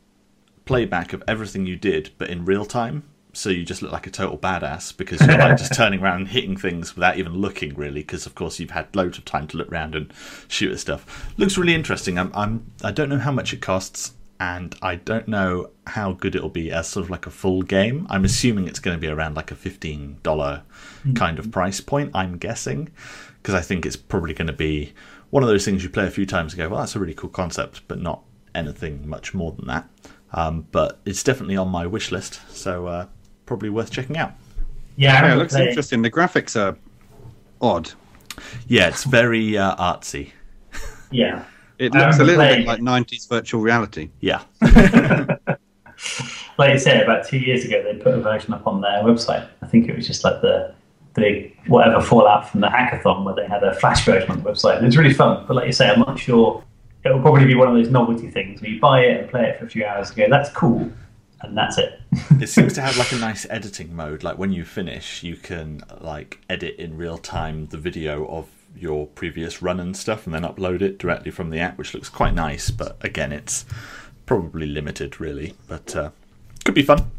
playback 0.64 1.12
of 1.12 1.22
everything 1.28 1.66
you 1.66 1.76
did 1.76 2.10
but 2.18 2.30
in 2.30 2.44
real 2.44 2.64
time. 2.64 3.04
So 3.32 3.50
you 3.50 3.64
just 3.64 3.82
look 3.82 3.90
like 3.90 4.06
a 4.06 4.10
total 4.10 4.38
badass 4.38 4.96
because 4.96 5.20
you're 5.20 5.36
like 5.36 5.58
just 5.58 5.74
turning 5.76 6.00
around 6.00 6.18
and 6.18 6.28
hitting 6.28 6.56
things 6.56 6.94
without 6.94 7.18
even 7.18 7.34
looking 7.34 7.74
really 7.74 8.00
because 8.00 8.26
of 8.26 8.36
course 8.36 8.60
you've 8.60 8.70
had 8.70 8.94
loads 8.94 9.18
of 9.18 9.24
time 9.24 9.48
to 9.48 9.56
look 9.56 9.70
around 9.72 9.94
and 9.96 10.12
shoot 10.46 10.72
at 10.72 10.78
stuff. 10.78 11.32
Looks 11.36 11.58
really 11.58 11.74
interesting. 11.74 12.18
I'm, 12.18 12.30
I'm 12.34 12.70
i 12.82 12.92
don't 12.92 13.08
know 13.08 13.18
how 13.18 13.32
much 13.32 13.52
it 13.52 13.60
costs 13.60 14.14
and 14.40 14.74
i 14.82 14.96
don't 14.96 15.28
know 15.28 15.70
how 15.86 16.12
good 16.12 16.34
it'll 16.34 16.48
be 16.48 16.72
as 16.72 16.88
sort 16.88 17.04
of 17.04 17.10
like 17.10 17.26
a 17.26 17.30
full 17.30 17.62
game. 17.62 18.06
I'm 18.08 18.24
assuming 18.24 18.68
it's 18.68 18.80
going 18.80 18.96
to 18.96 19.00
be 19.00 19.08
around 19.08 19.34
like 19.34 19.50
a 19.50 19.56
$15 19.56 20.22
kind 20.22 21.38
of 21.38 21.44
mm-hmm. 21.44 21.50
price 21.50 21.80
point 21.80 22.10
i'm 22.14 22.38
guessing 22.38 22.88
because 23.42 23.54
i 23.54 23.60
think 23.60 23.84
it's 23.84 23.96
probably 23.96 24.32
going 24.32 24.46
to 24.46 24.52
be 24.52 24.92
one 25.34 25.42
of 25.42 25.48
those 25.48 25.64
things 25.64 25.82
you 25.82 25.90
play 25.90 26.06
a 26.06 26.10
few 26.10 26.24
times 26.24 26.52
and 26.52 26.58
go 26.62 26.68
well 26.68 26.78
that's 26.78 26.94
a 26.94 26.98
really 27.00 27.12
cool 27.14 27.28
concept 27.28 27.80
but 27.88 27.98
not 28.00 28.22
anything 28.54 29.08
much 29.08 29.34
more 29.34 29.50
than 29.50 29.66
that 29.66 29.84
um, 30.32 30.64
but 30.70 31.00
it's 31.04 31.24
definitely 31.24 31.56
on 31.56 31.68
my 31.68 31.84
wish 31.86 32.12
list 32.12 32.40
so 32.48 32.86
uh, 32.86 33.06
probably 33.44 33.68
worth 33.68 33.90
checking 33.90 34.16
out 34.16 34.32
Yeah, 34.96 35.26
Yeah, 35.26 35.34
it 35.34 35.36
looks 35.38 35.52
playing- 35.54 35.68
interesting. 35.70 36.02
The 36.02 36.10
graphics 36.10 36.54
are 36.60 36.76
odd. 37.60 37.90
yeah 38.68 38.86
it's 38.88 39.02
very 39.02 39.58
uh, 39.58 39.74
artsy 39.76 40.30
Yeah. 41.10 41.44
It 41.80 41.92
looks 41.94 42.20
a 42.20 42.24
little 42.24 42.36
playing 42.44 42.60
bit 42.66 42.68
like 42.68 42.80
90s 42.80 43.28
virtual 43.28 43.60
reality. 43.60 44.10
yeah 44.20 44.42
Like 46.56 46.72
you 46.72 46.78
said, 46.78 47.02
about 47.02 47.26
two 47.26 47.38
years 47.38 47.64
ago, 47.64 47.82
they 47.82 47.98
put 47.98 48.14
a 48.14 48.20
version 48.20 48.54
up 48.54 48.64
on 48.68 48.80
their 48.80 49.02
website. 49.02 49.48
I 49.62 49.66
think 49.66 49.88
it 49.88 49.96
was 49.96 50.06
just 50.06 50.22
like 50.22 50.40
the 50.40 50.72
the 51.14 51.50
whatever 51.66 52.00
fallout 52.00 52.48
from 52.48 52.60
the 52.60 52.66
hackathon 52.66 53.24
where 53.24 53.34
they 53.34 53.46
had 53.46 53.62
a 53.62 53.74
flash 53.74 54.04
version 54.04 54.30
on 54.30 54.42
the 54.42 54.50
website. 54.50 54.78
And 54.78 54.86
it's 54.86 54.96
really 54.96 55.14
fun. 55.14 55.44
But 55.46 55.56
like 55.56 55.66
you 55.66 55.72
say, 55.72 55.88
I'm 55.88 56.00
not 56.00 56.18
sure. 56.18 56.62
It'll 57.04 57.20
probably 57.20 57.46
be 57.46 57.54
one 57.54 57.68
of 57.68 57.74
those 57.74 57.90
novelty 57.90 58.30
things 58.30 58.60
where 58.60 58.70
you 58.70 58.80
buy 58.80 59.00
it 59.02 59.20
and 59.20 59.30
play 59.30 59.48
it 59.48 59.58
for 59.58 59.66
a 59.66 59.68
few 59.68 59.84
hours 59.84 60.08
and 60.08 60.16
go, 60.16 60.28
that's 60.28 60.50
cool. 60.50 60.90
And 61.42 61.56
that's 61.56 61.76
it. 61.78 62.00
it 62.40 62.48
seems 62.48 62.72
to 62.74 62.80
have 62.80 62.96
like 62.96 63.12
a 63.12 63.16
nice 63.16 63.46
editing 63.50 63.94
mode 63.94 64.22
like 64.22 64.38
when 64.38 64.52
you 64.52 64.64
finish 64.64 65.22
you 65.22 65.36
can 65.36 65.82
like 66.00 66.38
edit 66.48 66.76
in 66.76 66.96
real 66.96 67.18
time 67.18 67.66
the 67.66 67.76
video 67.76 68.26
of 68.28 68.48
your 68.76 69.06
previous 69.08 69.62
run 69.62 69.80
and 69.80 69.96
stuff 69.96 70.26
and 70.26 70.34
then 70.34 70.42
upload 70.42 70.80
it 70.80 70.98
directly 70.98 71.30
from 71.30 71.50
the 71.50 71.58
app 71.58 71.76
which 71.76 71.94
looks 71.94 72.08
quite 72.08 72.34
nice 72.34 72.70
but 72.70 72.96
again 73.00 73.32
it's 73.32 73.64
probably 74.26 74.66
limited 74.66 75.20
really 75.20 75.54
but 75.68 75.94
uh, 75.96 76.10
could 76.64 76.74
be 76.74 76.82
fun 76.82 77.10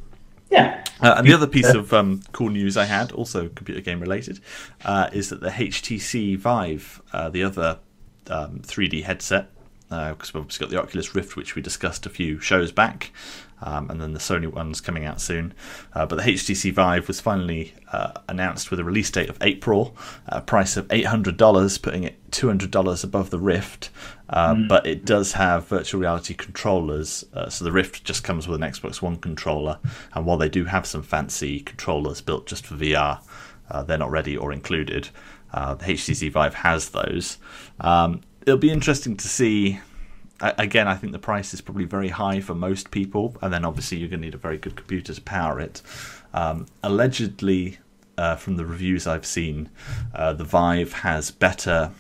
yeah. 0.50 0.84
uh, 1.02 1.16
and 1.18 1.28
the 1.28 1.34
other 1.34 1.48
piece 1.48 1.74
of 1.74 1.94
um, 1.94 2.22
cool 2.32 2.50
news 2.50 2.78
I 2.78 2.86
had, 2.86 3.12
also 3.12 3.50
computer 3.50 3.82
game 3.82 4.00
related, 4.00 4.40
uh, 4.84 5.10
is 5.14 5.30
that 5.30 5.42
the 5.42 5.50
HTC 5.50 6.38
Vive, 6.38 7.02
uh, 7.14 7.30
the 7.30 7.44
other 7.44 7.80
um, 8.28 8.60
3D 8.60 9.04
headset, 9.04 9.50
because 9.90 10.34
we've 10.34 10.42
obviously 10.42 10.66
got 10.66 10.72
the 10.72 10.82
Oculus 10.82 11.16
Rift, 11.16 11.36
which 11.36 11.56
we 11.56 11.62
discussed 11.62 12.06
a 12.06 12.10
few 12.10 12.40
shows 12.40 12.72
back, 12.72 13.12
um, 13.66 13.90
and 13.90 14.00
then 14.00 14.14
the 14.14 14.20
Sony 14.20 14.48
one's 14.48 14.80
coming 14.80 15.04
out 15.06 15.20
soon. 15.20 15.54
Uh, 15.94 16.06
but 16.06 16.18
the 16.18 16.22
HTC 16.22 16.72
Vive 16.72 17.08
was 17.08 17.20
finally 17.20 17.74
uh, 17.92 18.12
announced 18.30 18.70
with 18.70 18.80
a 18.80 18.84
release 18.84 19.10
date 19.10 19.28
of 19.28 19.38
April, 19.42 19.98
a 20.28 20.40
price 20.40 20.78
of 20.78 20.88
$800, 20.90 21.82
putting 21.82 22.04
it 22.04 22.32
$200 22.32 23.04
above 23.04 23.32
the 23.32 23.40
Rift. 23.40 23.90
Uh, 24.30 24.56
But 24.70 24.86
it 24.86 25.04
does 25.04 25.34
have 25.34 25.68
virtual 25.68 26.02
reality 26.02 26.36
controllers, 26.36 27.26
uh, 27.34 27.50
so 27.50 27.66
the 27.66 27.72
Rift 27.72 28.04
just 28.04 28.24
comes 28.24 28.48
with 28.48 28.62
an 28.62 28.70
Xbox 28.70 29.02
One 29.02 29.18
controller. 29.18 29.80
And 30.14 30.26
while 30.26 30.38
they 30.38 30.50
do 30.50 30.66
have 30.66 30.86
some 30.86 31.02
fancy 31.04 31.60
controllers 31.60 32.22
built 32.22 32.46
just 32.46 32.66
for 32.68 32.76
VR, 32.76 33.20
uh, 33.70 33.84
they're 33.84 33.98
not 33.98 34.12
ready 34.12 34.38
or 34.38 34.54
included. 34.54 35.10
Uh, 35.52 35.74
the 35.74 35.86
HTC 35.86 36.32
Vive 36.32 36.54
has 36.54 36.90
those. 36.90 37.38
Um, 37.80 38.22
it'll 38.46 38.60
be 38.60 38.72
interesting 38.72 39.18
to 39.18 39.28
see. 39.28 39.80
Again, 40.42 40.88
I 40.88 40.96
think 40.96 41.14
the 41.14 41.20
price 41.20 41.54
is 41.54 41.62
probably 41.62 41.86
very 41.86 42.10
high 42.10 42.42
for 42.42 42.54
most 42.54 42.92
people, 42.92 43.38
and 43.42 43.54
then 43.54 43.64
obviously 43.64 43.98
you're 43.98 44.10
going 44.10 44.20
to 44.20 44.28
need 44.28 44.34
a 44.34 44.38
very 44.38 44.58
good 44.58 44.76
computer 44.76 45.14
to 45.14 45.22
power 45.22 45.60
it. 45.60 45.82
Um, 46.34 46.66
allegedly, 46.84 47.80
uh, 48.18 48.36
from 48.36 48.58
the 48.58 48.66
reviews 48.66 49.08
I've 49.08 49.26
seen, 49.26 49.70
uh, 50.14 50.34
the 50.34 50.44
Vive 50.44 50.94
has 50.94 51.32
better 51.32 51.92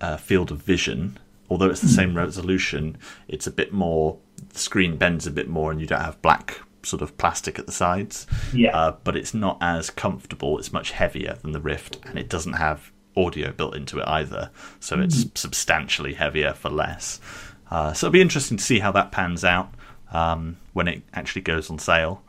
uh, 0.00 0.16
field 0.16 0.50
of 0.50 0.58
vision. 0.62 1.18
Although 1.48 1.70
it's 1.70 1.80
the 1.80 1.88
same 1.88 2.16
resolution, 2.16 2.96
it's 3.26 3.48
a 3.48 3.50
bit 3.50 3.72
more. 3.72 4.18
The 4.52 4.58
screen 4.58 4.96
bends 4.96 5.26
a 5.26 5.32
bit 5.32 5.48
more, 5.48 5.72
and 5.72 5.80
you 5.80 5.86
don't 5.88 6.00
have 6.00 6.22
black 6.22 6.60
sort 6.82 7.02
of 7.02 7.18
plastic 7.18 7.58
at 7.58 7.66
the 7.66 7.72
sides. 7.72 8.26
Yeah. 8.52 8.76
Uh, 8.76 8.96
but 9.02 9.16
it's 9.16 9.34
not 9.34 9.58
as 9.60 9.90
comfortable. 9.90 10.58
It's 10.58 10.72
much 10.72 10.92
heavier 10.92 11.38
than 11.42 11.50
the 11.50 11.60
Rift, 11.60 11.98
and 12.06 12.18
it 12.18 12.28
doesn't 12.28 12.54
have 12.54 12.92
audio 13.16 13.50
built 13.52 13.74
into 13.74 13.98
it 13.98 14.06
either, 14.06 14.50
so 14.78 15.00
it's 15.00 15.26
substantially 15.34 16.14
heavier 16.14 16.52
for 16.54 16.70
less. 16.70 17.20
Uh, 17.70 17.92
so 17.92 18.06
it'll 18.06 18.12
be 18.12 18.20
interesting 18.20 18.56
to 18.56 18.64
see 18.64 18.80
how 18.80 18.90
that 18.92 19.12
pans 19.12 19.44
out 19.44 19.72
um, 20.12 20.56
when 20.72 20.88
it 20.88 21.02
actually 21.12 21.42
goes 21.42 21.70
on 21.70 21.78
sale. 21.78 22.22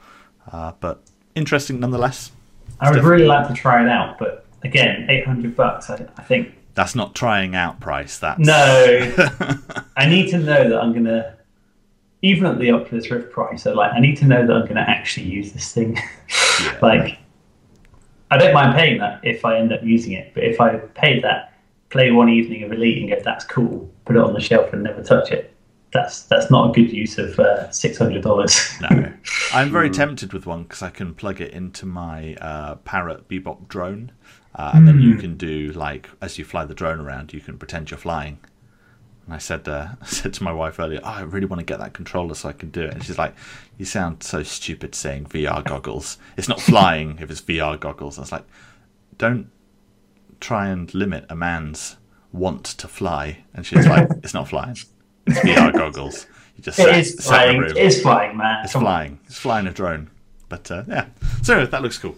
Uh, 0.51 0.73
but 0.79 1.01
interesting 1.35 1.79
nonetheless. 1.79 2.31
I 2.79 2.91
would 2.91 3.03
really 3.03 3.25
like 3.25 3.47
to 3.47 3.53
try 3.53 3.83
it 3.83 3.89
out, 3.89 4.17
but 4.17 4.45
again, 4.63 5.07
eight 5.09 5.25
hundred 5.25 5.55
bucks. 5.55 5.89
I, 5.89 6.07
I 6.17 6.23
think 6.23 6.53
That's 6.73 6.95
not 6.95 7.15
trying 7.15 7.55
out 7.55 7.79
price. 7.79 8.17
That's 8.17 8.39
no. 8.39 9.13
I 9.97 10.07
need 10.07 10.29
to 10.31 10.39
know 10.39 10.69
that 10.69 10.81
I'm 10.81 10.93
gonna, 10.93 11.37
even 12.21 12.45
at 12.47 12.59
the 12.59 12.71
Oculus 12.71 13.09
Rift 13.11 13.31
price. 13.31 13.63
So 13.63 13.73
like, 13.73 13.93
I 13.93 13.99
need 13.99 14.17
to 14.17 14.25
know 14.25 14.45
that 14.45 14.55
I'm 14.55 14.67
gonna 14.67 14.85
actually 14.87 15.27
use 15.27 15.51
this 15.51 15.71
thing. 15.71 15.97
Yeah. 16.63 16.77
like, 16.81 17.19
I 18.31 18.37
don't 18.37 18.53
mind 18.53 18.75
paying 18.75 18.99
that 18.99 19.19
if 19.23 19.45
I 19.45 19.57
end 19.57 19.73
up 19.73 19.83
using 19.83 20.13
it, 20.13 20.33
but 20.33 20.43
if 20.43 20.59
I 20.59 20.77
paid 20.77 21.23
that, 21.23 21.53
play 21.89 22.11
one 22.11 22.29
evening 22.29 22.63
of 22.63 22.71
Elite 22.71 22.99
and 22.99 23.09
go, 23.09 23.21
that's 23.23 23.43
cool, 23.45 23.90
put 24.05 24.15
it 24.15 24.21
on 24.21 24.33
the 24.33 24.39
shelf 24.39 24.73
and 24.73 24.83
never 24.83 25.03
touch 25.03 25.31
it. 25.31 25.53
That's 25.93 26.23
that's 26.23 26.49
not 26.49 26.69
a 26.69 26.73
good 26.73 26.91
use 26.91 27.17
of 27.17 27.37
uh, 27.39 27.69
six 27.69 27.97
hundred 27.97 28.23
dollars. 28.23 28.71
No, 28.81 29.11
I'm 29.53 29.71
very 29.71 29.89
tempted 29.89 30.31
with 30.31 30.45
one 30.45 30.63
because 30.63 30.81
I 30.81 30.89
can 30.89 31.13
plug 31.13 31.41
it 31.41 31.51
into 31.51 31.85
my 31.85 32.35
uh, 32.35 32.75
Parrot 32.75 33.27
Bebop 33.27 33.67
drone, 33.67 34.13
uh, 34.55 34.71
and 34.73 34.87
then 34.87 35.01
you 35.01 35.15
can 35.15 35.35
do 35.35 35.73
like 35.73 36.09
as 36.21 36.37
you 36.37 36.45
fly 36.45 36.63
the 36.63 36.73
drone 36.73 37.01
around, 37.01 37.33
you 37.33 37.41
can 37.41 37.57
pretend 37.57 37.91
you're 37.91 37.97
flying. 37.97 38.39
And 39.25 39.35
I 39.35 39.37
said, 39.37 39.67
uh, 39.67 39.89
I 40.01 40.05
said 40.05 40.33
to 40.33 40.43
my 40.43 40.53
wife 40.53 40.79
earlier, 40.79 41.01
oh, 41.03 41.07
I 41.07 41.21
really 41.21 41.45
want 41.45 41.59
to 41.59 41.65
get 41.65 41.79
that 41.79 41.93
controller 41.93 42.35
so 42.35 42.49
I 42.49 42.53
can 42.53 42.69
do 42.69 42.83
it. 42.83 42.93
And 42.93 43.03
she's 43.03 43.17
like, 43.17 43.35
"You 43.77 43.85
sound 43.85 44.23
so 44.23 44.43
stupid 44.43 44.95
saying 44.95 45.25
VR 45.25 45.63
goggles. 45.63 46.17
It's 46.37 46.47
not 46.47 46.61
flying 46.71 47.17
if 47.19 47.29
it's 47.29 47.41
VR 47.41 47.77
goggles." 47.77 48.17
I 48.17 48.21
was 48.21 48.31
like, 48.31 48.45
"Don't 49.17 49.49
try 50.39 50.69
and 50.69 50.93
limit 50.93 51.25
a 51.29 51.35
man's 51.35 51.97
want 52.33 52.65
to 52.65 52.87
fly." 52.87 53.39
And 53.53 53.65
she's 53.65 53.87
like, 53.87 54.09
"It's 54.23 54.33
not 54.33 54.47
flying. 54.47 54.77
It's 55.27 55.39
VR 55.39 55.71
goggles. 55.73 56.25
You 56.57 56.63
just 56.63 56.79
It 56.79 56.83
sat, 56.83 56.99
is 56.99 57.13
sat 57.15 57.23
flying. 57.23 57.63
It 57.63 57.77
is 57.77 58.01
flying, 58.01 58.37
man. 58.37 58.63
It's 58.63 58.73
Come 58.73 58.83
on. 58.83 58.85
flying. 58.85 59.19
It's 59.25 59.37
flying 59.37 59.67
a 59.67 59.71
drone. 59.71 60.09
But 60.49 60.69
uh, 60.71 60.83
yeah, 60.87 61.05
so 61.43 61.65
that 61.65 61.81
looks 61.81 61.97
cool. 61.97 62.15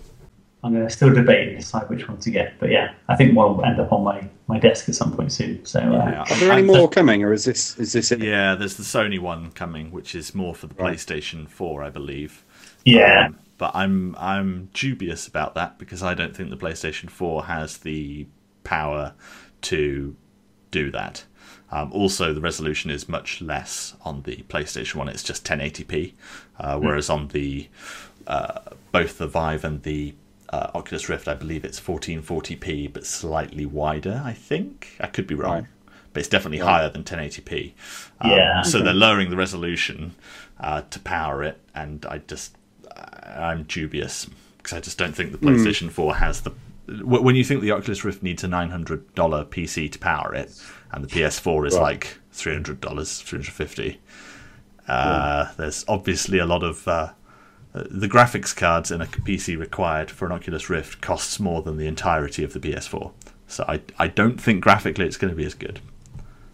I'm 0.63 0.73
going 0.73 0.88
to 0.88 0.89
still 0.89 1.13
debate 1.13 1.49
and 1.49 1.58
decide 1.58 1.89
which 1.89 2.08
one 2.08 2.17
to 2.19 2.32
get. 2.32 2.54
But 2.58 2.69
yeah, 2.71 2.93
I 3.10 3.17
think 3.17 3.36
one 3.36 3.58
will 3.58 3.65
end 3.65 3.82
up 3.82 3.91
on 3.91 4.02
my, 4.06 4.23
my 4.47 4.58
desk 4.58 4.88
at 4.88 4.95
some 4.95 5.12
point 5.13 5.34
soon. 5.34 5.63
So 5.65 5.80
uh, 5.80 5.84
Yeah. 5.84 6.21
Are 6.21 6.36
there 6.39 6.52
any 6.54 6.62
more 6.62 6.88
coming, 6.89 7.21
or 7.21 7.34
is 7.34 7.43
this 7.43 7.78
is 7.78 7.91
this 7.91 8.12
it? 8.13 8.21
Yeah, 8.21 8.56
there's 8.56 8.78
the 8.78 8.84
Sony 8.84 9.19
one 9.19 9.52
coming, 9.52 9.91
which 9.91 10.15
is 10.15 10.34
more 10.34 10.56
for 10.56 10.67
the 10.67 10.76
Right. 10.76 10.95
PlayStation 10.95 11.49
4, 11.49 11.84
I 11.84 11.89
believe. 11.89 12.43
yeah, 12.86 13.26
Um, 13.28 13.39
but 13.58 13.71
I'm 13.76 14.15
I'm 14.17 14.69
dubious 14.73 15.28
about 15.28 15.54
that 15.56 15.78
because 15.78 16.02
I 16.02 16.13
don't 16.13 16.34
think 16.36 16.49
the 16.49 16.58
PlayStation 16.58 17.10
4 17.10 17.43
has 17.45 17.80
the 17.80 18.26
power 18.63 19.13
to 19.63 20.15
do 20.71 20.91
that. 20.91 21.26
Um, 21.71 21.91
also, 21.91 22.34
the 22.34 22.41
resolution 22.41 22.91
is 22.91 23.10
much 23.10 23.41
less 23.41 23.95
on 24.06 24.21
the 24.23 24.38
PlayStation 24.47 24.95
1. 24.95 25.08
It's 25.10 25.23
just 25.23 25.43
1080p, 25.45 26.13
uh, 26.60 26.78
whereas 26.80 27.10
on 27.10 27.30
the 27.30 27.67
uh, 28.28 28.60
both 28.91 29.17
the 29.17 29.28
Vive 29.28 29.63
and 29.65 29.82
the 29.84 30.13
uh, 30.49 30.69
Oculus 30.76 31.10
Rift, 31.10 31.28
I 31.28 31.34
believe 31.34 31.65
it's 31.65 31.80
1440p, 31.82 32.93
but 32.93 33.06
slightly 33.06 33.65
wider. 33.65 34.21
I 34.23 34.34
think 34.34 34.95
I 34.99 35.08
could 35.08 35.26
be 35.26 35.34
wrong, 35.36 35.54
Right. 35.54 35.65
but 36.13 36.19
it's 36.19 36.30
definitely 36.30 36.60
higher 36.60 36.89
than 36.89 37.04
1080p. 37.04 37.73
Um, 38.21 38.32
Yeah. 38.32 38.62
So 38.62 38.82
they're 38.82 38.93
lowering 38.93 39.30
the 39.32 39.36
resolution 39.36 40.13
uh, 40.60 40.84
to 40.91 40.99
power 40.99 41.43
it, 41.43 41.60
and 41.73 42.06
I 42.06 42.19
just 42.19 42.56
I'm 43.36 43.63
dubious 43.63 44.30
because 44.58 44.73
I 44.78 44.80
just 44.80 44.97
don't 44.99 45.15
think 45.15 45.32
the 45.32 45.38
PlayStation 45.39 45.89
4 45.89 46.15
has 46.17 46.41
the. 46.41 46.52
Wh- 46.87 47.23
When 47.23 47.35
you 47.35 47.43
think 47.43 47.61
the 47.61 47.71
Oculus 47.71 48.03
Rift 48.03 48.23
needs 48.23 48.43
a 48.43 48.47
nine 48.47 48.69
hundred 48.69 49.13
dollar 49.15 49.45
PC 49.45 49.91
to 49.91 49.99
power 49.99 50.33
it, 50.33 50.51
and 50.91 51.03
the 51.03 51.07
PS4 51.07 51.67
is 51.67 51.73
Right. 51.75 51.81
like 51.81 52.19
three 52.31 52.53
hundred 52.53 52.81
dollars, 52.81 53.19
three 53.21 53.37
hundred 53.39 53.53
fifty. 53.53 53.99
Uh, 54.87 55.51
There's 55.57 55.85
obviously 55.87 56.39
a 56.39 56.45
lot 56.45 56.63
of 56.63 56.87
uh, 56.87 57.09
the 57.73 58.07
graphics 58.07 58.55
cards 58.55 58.91
in 58.91 59.01
a 59.01 59.05
PC 59.05 59.57
required 59.57 60.11
for 60.11 60.25
an 60.25 60.31
Oculus 60.31 60.69
Rift 60.69 61.01
costs 61.01 61.39
more 61.39 61.61
than 61.61 61.77
the 61.77 61.87
entirety 61.87 62.43
of 62.43 62.53
the 62.53 62.59
PS4. 62.59 63.11
So 63.47 63.63
I 63.67 63.81
I 63.97 64.07
don't 64.07 64.39
think 64.39 64.61
graphically 64.63 65.05
it's 65.05 65.17
going 65.17 65.31
to 65.31 65.37
be 65.37 65.45
as 65.45 65.53
good. 65.53 65.79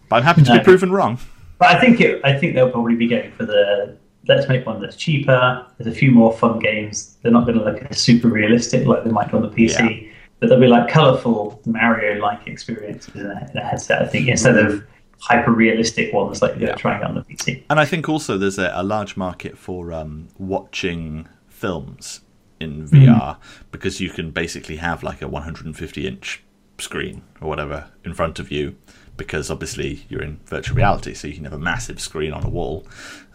But 0.08 0.16
I'm 0.16 0.22
happy 0.22 0.42
to 0.42 0.52
No. 0.52 0.58
be 0.58 0.64
proven 0.64 0.90
wrong. 0.92 1.18
but 1.58 1.68
I 1.76 1.80
think 1.80 2.00
it. 2.00 2.20
I 2.24 2.32
think 2.38 2.54
they'll 2.54 2.70
probably 2.70 2.94
be 2.96 3.06
going 3.08 3.32
for 3.32 3.46
the 3.46 3.96
let's 4.28 4.48
make 4.48 4.64
one 4.66 4.80
that's 4.80 4.96
cheaper. 4.96 5.66
There's 5.78 5.92
a 5.92 5.96
few 5.98 6.10
more 6.12 6.32
fun 6.32 6.58
games. 6.58 7.16
They're 7.22 7.32
not 7.32 7.46
going 7.46 7.58
to 7.58 7.64
look 7.64 7.92
super 7.94 8.28
realistic 8.28 8.86
like 8.86 9.02
they 9.02 9.10
might 9.10 9.32
on 9.34 9.42
the 9.42 9.48
PC, 9.48 10.09
but 10.40 10.48
they'll 10.48 10.58
be 10.60 10.66
like 10.66 10.88
colourful 10.90 11.60
Mario-like 11.66 12.46
experiences 12.46 13.14
in 13.14 13.26
a, 13.26 13.48
in 13.52 13.56
a 13.58 13.64
headset. 13.64 14.02
I 14.02 14.06
think 14.06 14.28
instead 14.28 14.56
of 14.56 14.84
hyper 15.20 15.52
realistic 15.52 16.12
ones 16.14 16.40
like 16.40 16.56
you're 16.58 16.70
Yeah. 16.70 16.74
trying 16.76 17.02
on 17.04 17.14
the 17.14 17.20
PC. 17.20 17.62
And 17.68 17.78
I 17.78 17.84
think 17.84 18.08
also 18.08 18.38
there's 18.38 18.58
a, 18.58 18.72
a 18.74 18.82
large 18.82 19.16
market 19.18 19.58
for 19.58 19.92
um, 19.92 20.28
watching 20.38 21.28
films 21.48 22.22
in 22.58 22.86
VR 22.88 23.36
because 23.70 24.00
you 24.00 24.08
can 24.10 24.30
basically 24.30 24.76
have 24.76 25.02
like 25.02 25.20
a 25.22 25.28
150 25.28 26.06
inch 26.06 26.42
screen 26.78 27.22
or 27.40 27.48
whatever 27.48 27.88
in 28.04 28.14
front 28.14 28.38
of 28.38 28.50
you 28.50 28.76
because 29.18 29.50
obviously 29.50 30.06
you're 30.08 30.22
in 30.22 30.40
virtual 30.46 30.74
reality, 30.78 31.12
so 31.12 31.28
you 31.28 31.34
can 31.34 31.44
have 31.44 31.52
a 31.52 31.58
massive 31.58 32.00
screen 32.00 32.32
on 32.32 32.42
a 32.42 32.48
wall 32.48 32.86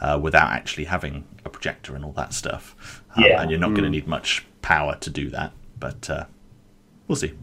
uh, 0.01 0.19
without 0.19 0.49
actually 0.49 0.85
having 0.85 1.23
a 1.45 1.49
projector 1.49 1.95
and 1.95 2.03
all 2.03 2.11
that 2.13 2.33
stuff. 2.33 3.03
Um, 3.15 3.23
Yeah. 3.23 3.39
And 3.41 3.51
you're 3.51 3.59
not 3.59 3.69
going 3.75 3.83
to 3.83 3.89
need 3.91 4.07
much 4.07 4.43
power 4.63 4.95
to 4.95 5.09
do 5.11 5.29
that, 5.29 5.51
but 5.79 6.09
uh, 6.09 6.25
we'll 7.07 7.15
see. 7.15 7.33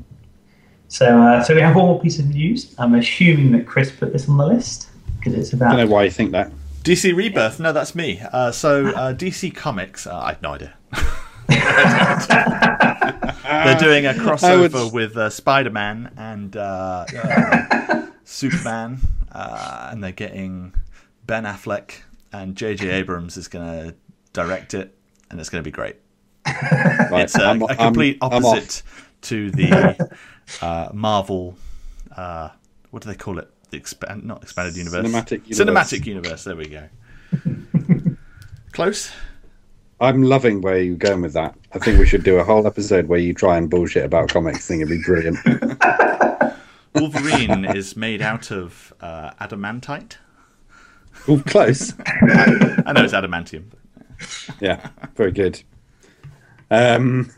So, 0.89 1.23
uh, 1.23 1.43
so 1.43 1.55
we 1.55 1.61
have 1.63 1.75
one 1.77 1.87
more 1.87 2.01
piece 2.01 2.19
of 2.19 2.27
news. 2.29 2.75
I'm 2.79 2.95
assuming 2.95 3.53
that 3.53 3.67
Chris 3.67 3.91
put 3.91 4.13
this 4.13 4.29
on 4.29 4.37
the 4.37 4.47
list 4.47 4.89
because 5.19 5.35
it's 5.35 5.53
about. 5.53 5.73
I 5.73 5.77
don't 5.77 5.89
know 5.89 5.95
why 5.95 6.05
you 6.05 6.11
think 6.11 6.33
that. 6.33 6.53
DC 6.85 7.15
Rebirth, 7.17 7.61
no, 7.61 7.73
that's 7.73 7.95
me. 7.95 8.21
Uh, 8.33 8.51
so 8.51 8.89
uh, 8.89 9.15
DC 9.15 9.55
Comics, 9.55 10.07
uh, 10.07 10.19
I 10.19 10.29
have 10.31 10.43
no 10.43 10.55
idea. 10.55 10.75
They're 12.43 13.79
doing 13.79 14.07
a 14.07 14.13
crossover 14.13 14.85
would- 14.85 14.93
with 14.93 15.17
uh, 15.17 15.31
Spider 15.31 15.71
Man 15.71 16.13
and 16.17 16.57
uh, 16.57 17.05
uh, 17.23 18.07
Superman, 18.25 18.99
uh, 19.31 19.89
and 19.93 20.03
they're 20.03 20.13
getting 20.13 20.75
Ben 21.27 21.45
Affleck 21.45 21.93
and 22.33 22.57
J.J. 22.57 22.89
Abrams 22.91 23.37
is 23.37 23.49
going 23.49 23.67
to 23.67 23.95
direct 24.33 24.75
it, 24.75 24.95
and 25.31 25.39
it's 25.39 25.49
going 25.51 25.63
to 25.63 25.65
be 25.67 25.71
great. 25.73 25.97
Right, 26.47 27.23
It's 27.25 27.37
a, 27.37 27.45
I'm- 27.45 27.63
a 27.63 27.67
I'm- 27.67 27.77
complete 27.77 28.19
I'm 28.21 28.45
off. 28.45 28.57
opposite 28.57 28.83
to 29.23 29.51
the 29.51 30.09
uh, 30.63 30.89
Marvel. 30.93 31.57
Uh, 32.17 32.51
what 32.91 33.03
do 33.03 33.09
they 33.09 33.17
call 33.17 33.39
it? 33.39 33.49
The 33.71 33.77
expand, 33.79 34.25
not 34.25 34.43
expanded 34.43 34.77
universe. 34.77 35.07
Cinematic 35.07 35.49
universe. 35.49 35.59
Cinematic 35.59 36.07
universe. 36.07 36.45
There 36.45 36.57
we 36.57 36.67
go. 36.69 36.89
Close. 38.73 39.11
I'm 40.01 40.23
loving 40.23 40.61
where 40.61 40.79
you're 40.79 40.97
going 40.97 41.23
with 41.23 41.33
that. 41.35 41.55
I 41.73 41.79
think 41.79 41.99
we 41.99 42.07
should 42.07 42.25
do 42.25 42.37
a 42.39 42.45
whole 42.45 42.67
episode 42.67 43.07
where 43.07 43.19
you 43.21 43.33
try 43.33 43.57
and 43.57 43.71
bullshit 43.71 44.05
about 44.05 44.31
comics. 44.31 44.59
I 44.71 44.75
think 44.75 44.83
it'd 44.83 44.99
be 44.99 45.03
brilliant. 45.05 45.39
Wolverine 46.95 47.65
is 47.65 47.97
made 47.97 48.21
out 48.21 48.51
of 48.51 48.93
uh, 49.01 49.31
adamantite. 49.41 50.17
Oh, 51.29 51.41
close. 51.47 51.95
I 52.01 52.93
know 52.93 53.05
it's 53.05 53.13
adamantium. 53.15 53.65
but- 53.71 54.57
Yeah, 54.61 54.89
very 55.15 55.31
good. 55.33 55.63
Um, 56.71 57.31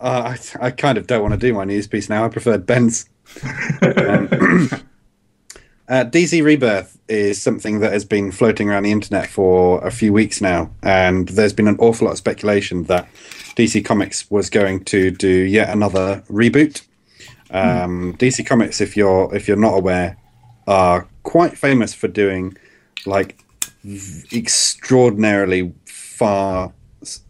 uh, 0.00 0.36
I, 0.60 0.66
I 0.66 0.70
kind 0.70 0.98
of 0.98 1.06
don't 1.06 1.22
want 1.22 1.32
to 1.32 1.38
do 1.38 1.54
my 1.54 1.64
news 1.64 1.86
piece 1.86 2.08
now. 2.08 2.24
I 2.24 2.28
preferred 2.28 2.66
Ben's. 2.66 3.08
Um, 3.82 4.28
uh, 5.88 6.04
DC 6.04 6.44
Rebirth 6.44 6.98
is 7.08 7.40
something 7.40 7.80
that 7.80 7.92
has 7.92 8.04
been 8.04 8.32
floating 8.32 8.70
around 8.70 8.82
the 8.82 8.92
internet 8.92 9.28
for 9.28 9.84
a 9.86 9.90
few 9.90 10.12
weeks 10.12 10.40
now, 10.40 10.70
and 10.82 11.28
there's 11.30 11.52
been 11.52 11.68
an 11.68 11.76
awful 11.78 12.06
lot 12.06 12.12
of 12.12 12.18
speculation 12.18 12.84
that 12.84 13.08
DC 13.56 13.84
Comics 13.84 14.30
was 14.30 14.50
going 14.50 14.84
to 14.84 15.10
do 15.10 15.28
yet 15.28 15.70
another 15.70 16.22
reboot. 16.28 16.82
Um, 17.50 18.14
DC 18.18 18.44
Comics, 18.46 18.80
if 18.80 18.96
you're 18.96 19.34
if 19.34 19.48
you're 19.48 19.56
not 19.56 19.74
aware, 19.74 20.16
are 20.66 21.06
quite 21.22 21.56
famous 21.56 21.94
for 21.94 22.08
doing 22.08 22.56
like 23.06 23.38
extraordinarily 24.32 25.72
far 25.84 26.72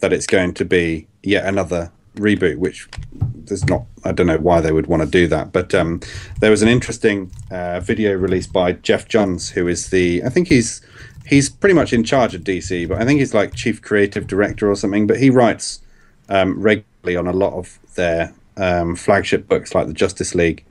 that 0.00 0.12
it's 0.12 0.26
going 0.26 0.54
to 0.54 0.64
be 0.64 1.06
yet 1.22 1.44
another 1.44 1.92
reboot, 2.16 2.56
which 2.56 2.88
there's 3.12 3.64
not. 3.66 3.84
I 4.04 4.12
don't 4.12 4.26
know 4.26 4.38
why 4.38 4.60
they 4.60 4.72
would 4.72 4.86
want 4.86 5.02
to 5.02 5.08
do 5.08 5.26
that, 5.28 5.52
but 5.52 5.74
um, 5.74 6.00
there 6.40 6.50
was 6.50 6.62
an 6.62 6.68
interesting 6.68 7.32
uh, 7.50 7.80
video 7.80 8.14
released 8.14 8.52
by 8.52 8.72
Geoff 8.72 9.08
Johns, 9.08 9.50
who 9.50 9.68
is 9.68 9.90
the 9.90 10.22
I 10.24 10.28
think 10.28 10.48
he's 10.48 10.80
he's 11.28 11.50
pretty 11.50 11.74
much 11.74 11.92
in 11.92 12.02
charge 12.04 12.34
of 12.34 12.42
DC, 12.42 12.88
but 12.88 13.00
I 13.00 13.04
think 13.04 13.20
he's 13.20 13.34
like 13.34 13.54
chief 13.54 13.82
creative 13.82 14.26
director 14.26 14.70
or 14.70 14.74
something. 14.74 15.06
But 15.06 15.18
he 15.18 15.30
writes 15.30 15.80
um, 16.28 16.60
regularly 16.60 17.16
on 17.16 17.26
a 17.26 17.32
lot 17.32 17.52
of 17.52 17.78
their 17.94 18.34
um, 18.56 18.96
flagship 18.96 19.46
books, 19.46 19.74
like 19.74 19.86
the 19.86 19.92
Justice 19.92 20.34
League, 20.34 20.64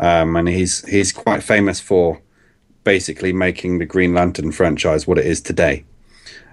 um, 0.00 0.36
and 0.36 0.48
he's 0.48 0.86
he's 0.88 1.12
quite 1.12 1.42
famous 1.42 1.80
for 1.80 2.20
basically 2.84 3.32
making 3.32 3.78
the 3.78 3.86
Green 3.86 4.14
Lantern 4.14 4.52
franchise 4.52 5.06
what 5.06 5.18
it 5.18 5.26
is 5.26 5.40
today. 5.40 5.84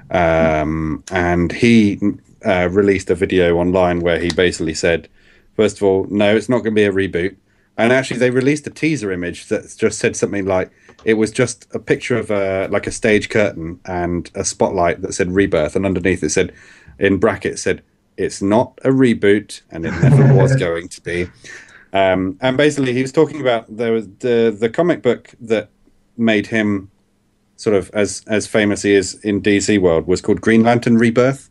Um, 0.10 1.04
and 1.12 1.52
he 1.52 2.00
uh, 2.46 2.70
released 2.72 3.10
a 3.10 3.16
video 3.16 3.58
online 3.58 4.00
where 4.00 4.20
he 4.20 4.30
basically 4.30 4.74
said, 4.74 5.08
first 5.56 5.78
of 5.78 5.84
all, 5.84 6.06
no, 6.10 6.36
it's 6.36 6.50
not 6.50 6.60
going 6.60 6.76
to 6.76 6.80
be 6.80 6.84
a 6.84 6.92
reboot. 6.92 7.36
And 7.78 7.94
actually, 7.94 8.20
they 8.20 8.30
released 8.30 8.68
a 8.68 8.70
teaser 8.70 9.12
image 9.12 9.48
that 9.48 9.74
just 9.78 10.00
said 10.00 10.16
something 10.16 10.46
like 10.46 10.72
it 11.04 11.16
was 11.16 11.32
just 11.32 11.68
a 11.74 11.80
picture 11.80 12.18
of 12.18 12.32
a 12.32 12.68
like 12.70 12.88
a 12.88 12.92
stage 12.92 13.30
curtain 13.30 13.80
and 13.86 14.30
a 14.36 14.46
spotlight 14.46 15.02
that 15.02 15.14
said 15.14 15.32
rebirth, 15.32 15.76
and 15.76 15.86
underneath 15.86 16.24
it 16.24 16.30
said, 16.30 16.54
in 17.00 17.18
brackets, 17.18 17.62
said 17.62 17.82
it's 18.18 18.42
not 18.42 18.80
a 18.84 18.90
reboot, 18.90 19.62
and 19.72 19.86
it 19.86 19.92
never 20.02 20.34
was 20.42 20.56
going 20.56 20.88
to 20.90 21.02
be. 21.02 21.28
Um, 21.94 22.38
and 22.42 22.56
basically, 22.56 22.94
he 22.94 23.02
was 23.02 23.12
talking 23.12 23.42
about 23.42 23.66
the 23.76 24.10
the 24.20 24.56
the 24.58 24.70
comic 24.70 25.02
book 25.02 25.32
that 25.42 25.70
made 26.18 26.48
him 26.48 26.92
sort 27.56 27.76
of 27.76 27.92
as 27.94 28.24
as 28.28 28.48
famous 28.48 28.82
he 28.82 28.94
is 28.94 29.16
in 29.24 29.42
DC 29.42 29.80
world 29.80 30.08
was 30.08 30.22
called 30.22 30.42
Green 30.42 30.64
Lantern 30.64 30.98
Rebirth, 30.98 31.50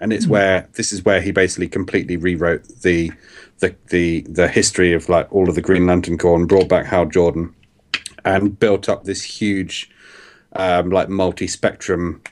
and 0.00 0.12
it's 0.12 0.26
mm. 0.26 0.30
where 0.30 0.68
this 0.74 0.92
is 0.92 1.04
where 1.04 1.20
he 1.20 1.30
basically 1.30 1.68
completely 1.68 2.16
rewrote 2.16 2.64
the 2.82 3.12
the 3.58 3.74
the 3.90 4.20
the 4.22 4.48
history 4.48 4.92
of 4.92 5.08
like 5.08 5.32
all 5.32 5.48
of 5.48 5.54
the 5.54 5.62
Green 5.62 5.86
Lantern 5.86 6.18
Corps 6.18 6.38
and 6.38 6.48
brought 6.48 6.68
back 6.68 6.86
Hal 6.86 7.06
Jordan 7.06 7.54
and 8.24 8.58
built 8.58 8.88
up 8.88 9.04
this 9.04 9.22
huge 9.22 9.90
um, 10.54 10.90
like 10.90 11.08
multi-spectrum 11.08 12.22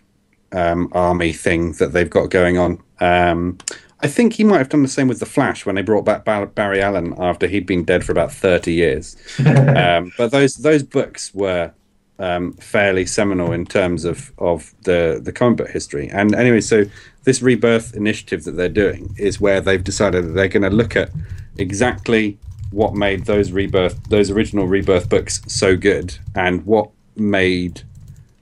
um, 0.52 0.88
army 0.92 1.32
thing 1.32 1.72
that 1.74 1.92
they've 1.92 2.10
got 2.10 2.30
going 2.30 2.58
on. 2.58 2.82
Um, 3.00 3.58
I 4.02 4.06
think 4.06 4.34
he 4.34 4.44
might 4.44 4.58
have 4.58 4.70
done 4.70 4.82
the 4.82 4.88
same 4.88 5.08
with 5.08 5.20
the 5.20 5.26
Flash 5.26 5.66
when 5.66 5.74
they 5.74 5.82
brought 5.82 6.04
back 6.04 6.24
Barry 6.24 6.82
Allen 6.82 7.14
after 7.18 7.46
he'd 7.46 7.66
been 7.66 7.84
dead 7.84 8.04
for 8.04 8.12
about 8.12 8.32
thirty 8.32 8.72
years. 8.72 9.16
Um, 9.46 10.12
but 10.16 10.30
those 10.30 10.56
those 10.56 10.82
books 10.82 11.34
were 11.34 11.72
um, 12.18 12.52
fairly 12.54 13.06
seminal 13.06 13.52
in 13.52 13.66
terms 13.66 14.04
of 14.04 14.32
of 14.38 14.74
the 14.82 15.20
the 15.22 15.32
comic 15.32 15.58
book 15.58 15.70
history. 15.70 16.08
And 16.08 16.34
anyway, 16.34 16.60
so 16.60 16.84
this 17.24 17.42
rebirth 17.42 17.94
initiative 17.94 18.44
that 18.44 18.52
they're 18.52 18.68
doing 18.68 19.14
is 19.18 19.40
where 19.40 19.60
they've 19.60 19.82
decided 19.82 20.24
that 20.24 20.32
they're 20.32 20.48
going 20.48 20.62
to 20.62 20.70
look 20.70 20.96
at 20.96 21.10
exactly 21.58 22.38
what 22.70 22.94
made 22.94 23.24
those 23.26 23.50
rebirth 23.52 24.02
those 24.08 24.30
original 24.30 24.66
rebirth 24.66 25.08
books 25.08 25.40
so 25.46 25.76
good 25.76 26.18
and 26.34 26.64
what 26.66 26.90
made 27.16 27.82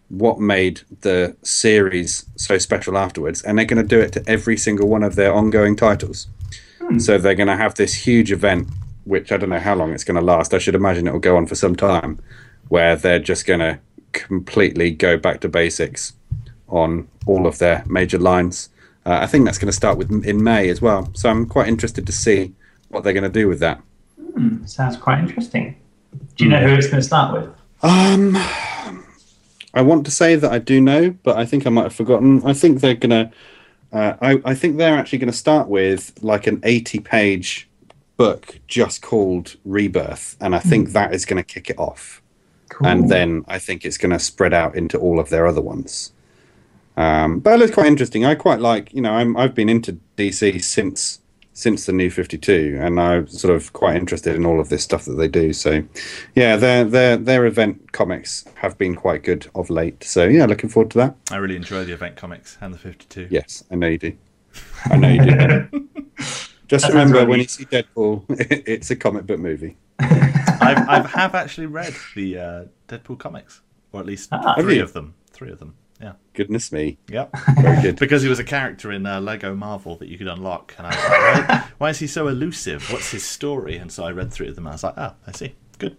what 0.08 0.38
made 0.38 0.80
the 1.00 1.36
series 1.42 2.24
so 2.36 2.58
special 2.58 2.96
afterwards 2.96 3.42
and 3.42 3.58
they're 3.58 3.66
going 3.66 3.82
to 3.82 3.88
do 3.88 4.00
it 4.00 4.12
to 4.12 4.22
every 4.26 4.56
single 4.56 4.88
one 4.88 5.02
of 5.02 5.16
their 5.16 5.32
ongoing 5.32 5.76
titles 5.76 6.28
hmm. 6.78 6.98
so 6.98 7.18
they're 7.18 7.34
going 7.34 7.48
to 7.48 7.56
have 7.56 7.74
this 7.74 7.94
huge 8.06 8.32
event 8.32 8.68
which 9.04 9.32
i 9.32 9.36
don't 9.36 9.50
know 9.50 9.58
how 9.58 9.74
long 9.74 9.92
it's 9.92 10.04
going 10.04 10.18
to 10.18 10.24
last 10.24 10.54
i 10.54 10.58
should 10.58 10.74
imagine 10.74 11.06
it 11.06 11.12
will 11.12 11.20
go 11.20 11.36
on 11.36 11.46
for 11.46 11.54
some 11.54 11.74
time 11.74 12.18
where 12.68 12.96
they're 12.96 13.18
just 13.18 13.46
going 13.46 13.60
to 13.60 13.78
completely 14.12 14.90
go 14.90 15.16
back 15.16 15.40
to 15.40 15.48
basics 15.48 16.14
on 16.68 17.08
all 17.26 17.46
of 17.46 17.58
their 17.58 17.84
major 17.86 18.18
lines. 18.18 18.68
Uh, 19.04 19.18
I 19.22 19.26
think 19.26 19.44
that's 19.44 19.58
going 19.58 19.70
to 19.70 19.76
start 19.76 19.98
with 19.98 20.10
in 20.24 20.42
May 20.42 20.68
as 20.68 20.82
well. 20.82 21.10
So 21.14 21.30
I'm 21.30 21.46
quite 21.46 21.68
interested 21.68 22.06
to 22.06 22.12
see 22.12 22.54
what 22.88 23.04
they're 23.04 23.12
going 23.12 23.22
to 23.22 23.28
do 23.28 23.48
with 23.48 23.60
that. 23.60 23.82
Mm, 24.38 24.68
sounds 24.68 24.96
quite 24.96 25.18
interesting. 25.18 25.77
Do 26.37 26.44
you 26.44 26.51
know 26.51 26.61
who 26.61 26.74
it's 26.74 26.87
going 26.87 27.01
to 27.01 27.07
start 27.07 27.35
with? 27.35 27.51
Um, 27.83 28.37
I 29.74 29.83
want 29.83 30.05
to 30.07 30.11
say 30.11 30.37
that 30.37 30.51
I 30.51 30.59
do 30.59 30.81
know, 30.81 31.11
but 31.22 31.37
I 31.37 31.44
think 31.44 31.66
I 31.66 31.70
might 31.70 31.85
have 31.85 31.94
forgotten. 31.94 32.42
I 32.44 32.53
think 32.53 32.81
they're 32.81 32.94
going 32.94 33.11
to. 33.11 33.33
Uh, 33.90 34.16
I, 34.20 34.42
I 34.44 34.55
think 34.55 34.77
they're 34.77 34.96
actually 34.96 35.18
going 35.18 35.31
to 35.31 35.37
start 35.37 35.68
with 35.68 36.12
like 36.22 36.46
an 36.46 36.61
80 36.62 37.01
page 37.01 37.68
book 38.16 38.59
just 38.66 39.03
called 39.03 39.57
Rebirth, 39.64 40.37
and 40.40 40.55
I 40.55 40.59
think 40.59 40.90
mm. 40.90 40.92
that 40.92 41.14
is 41.14 41.24
going 41.24 41.42
to 41.42 41.44
kick 41.44 41.70
it 41.70 41.79
off. 41.79 42.22
Cool. 42.68 42.87
And 42.87 43.09
then 43.09 43.44
I 43.48 43.59
think 43.59 43.85
it's 43.85 43.98
going 43.98 44.12
to 44.12 44.18
spread 44.18 44.53
out 44.53 44.74
into 44.77 44.98
all 44.98 45.18
of 45.18 45.31
their 45.31 45.46
other 45.46 45.62
ones. 45.62 46.12
Um, 46.96 47.38
but 47.38 47.55
it 47.55 47.59
looks 47.59 47.74
quite 47.74 47.87
interesting. 47.87 48.24
I 48.24 48.35
quite 48.35 48.61
like, 48.61 48.92
you 48.92 49.01
know, 49.01 49.12
I'm, 49.12 49.37
I've 49.37 49.55
been 49.55 49.68
into 49.68 49.98
DC 50.16 50.62
since 50.62 51.20
since 51.59 51.87
the 51.87 51.92
new 51.92 52.09
52 52.09 52.79
and 52.81 53.01
i'm 53.01 53.27
sort 53.27 53.53
of 53.53 53.73
quite 53.73 53.97
interested 53.97 54.37
in 54.37 54.47
all 54.47 54.61
of 54.61 54.68
this 54.68 54.85
stuff 54.85 55.05
that 55.07 55.14
they 55.14 55.27
do. 55.27 55.53
So 55.53 55.83
yeah 56.37 56.57
their 56.57 56.85
their 56.85 57.16
their 57.16 57.47
event 57.47 57.90
comics 57.90 58.44
have 58.55 58.79
been 58.79 58.94
quite 58.94 59.25
good 59.25 59.49
of 59.57 59.68
late. 59.68 60.05
So 60.05 60.25
yeah 60.25 60.47
looking 60.47 60.71
forward 60.71 60.92
to 60.92 60.99
that. 60.99 61.16
I 61.33 61.37
really 61.37 61.57
enjoy 61.57 61.85
the 61.85 61.92
event 61.92 62.14
comics 62.14 62.57
and 62.61 62.73
the 62.73 62.79
52 62.79 63.27
yes 63.31 63.64
i 63.73 63.75
know 63.75 63.88
you 63.88 63.99
do. 63.99 64.16
I 64.85 64.97
know 64.97 65.09
you 65.09 65.25
do. 65.25 65.88
Just 66.68 66.87
that 66.87 66.90
remember 66.90 67.25
when 67.27 67.40
you 67.40 67.49
see 67.49 67.64
deadpool 67.64 68.25
it's 68.29 68.90
a 68.90 68.97
comic 68.97 69.27
book 69.27 69.40
movie. 69.40 69.77
I've, 69.99 70.88
I've 70.88 71.07
have 71.07 71.35
actually 71.35 71.66
read 71.66 71.94
the 72.14 72.38
uh, 72.38 72.64
deadpool 72.87 73.18
comics 73.18 73.62
or 73.92 73.99
at 73.99 74.07
least 74.07 74.29
ah, 74.31 74.55
three 74.55 74.79
of 74.79 74.92
them 74.92 75.14
three 75.33 75.51
of 75.51 75.59
them. 75.59 75.75
yeah. 75.75 75.88
Goodness 76.38 76.70
me. 76.70 76.98
Yep. 77.09 77.35
Very 77.61 77.83
good. 77.83 77.96
because 77.98 78.22
he 78.22 78.29
was 78.29 78.38
a 78.38 78.44
character 78.44 78.92
in 78.92 79.05
uh, 79.07 79.20
Lego 79.20 79.57
Marvel 79.57 79.96
that 79.96 80.07
you 80.07 80.16
could 80.16 80.29
unlock, 80.29 80.72
and 80.79 80.87
I 80.87 80.90
was 80.90 80.96
like, 80.96 81.48
why, 81.48 81.64
why, 81.79 81.90
is 81.90 81.98
he 81.98 82.07
so 82.07 82.29
elusive? 82.29 82.92
What's 82.92 83.11
his 83.11 83.24
story? 83.24 83.77
And 83.77 83.90
so 83.90 84.05
I 84.05 84.12
read 84.12 84.33
through 84.33 84.53
them, 84.53 84.64
and 84.64 84.68
I 84.68 84.74
was 84.74 84.85
like, 84.85 84.94
oh, 84.96 85.14
I 85.27 85.33
see. 85.33 85.57
Good. 85.79 85.96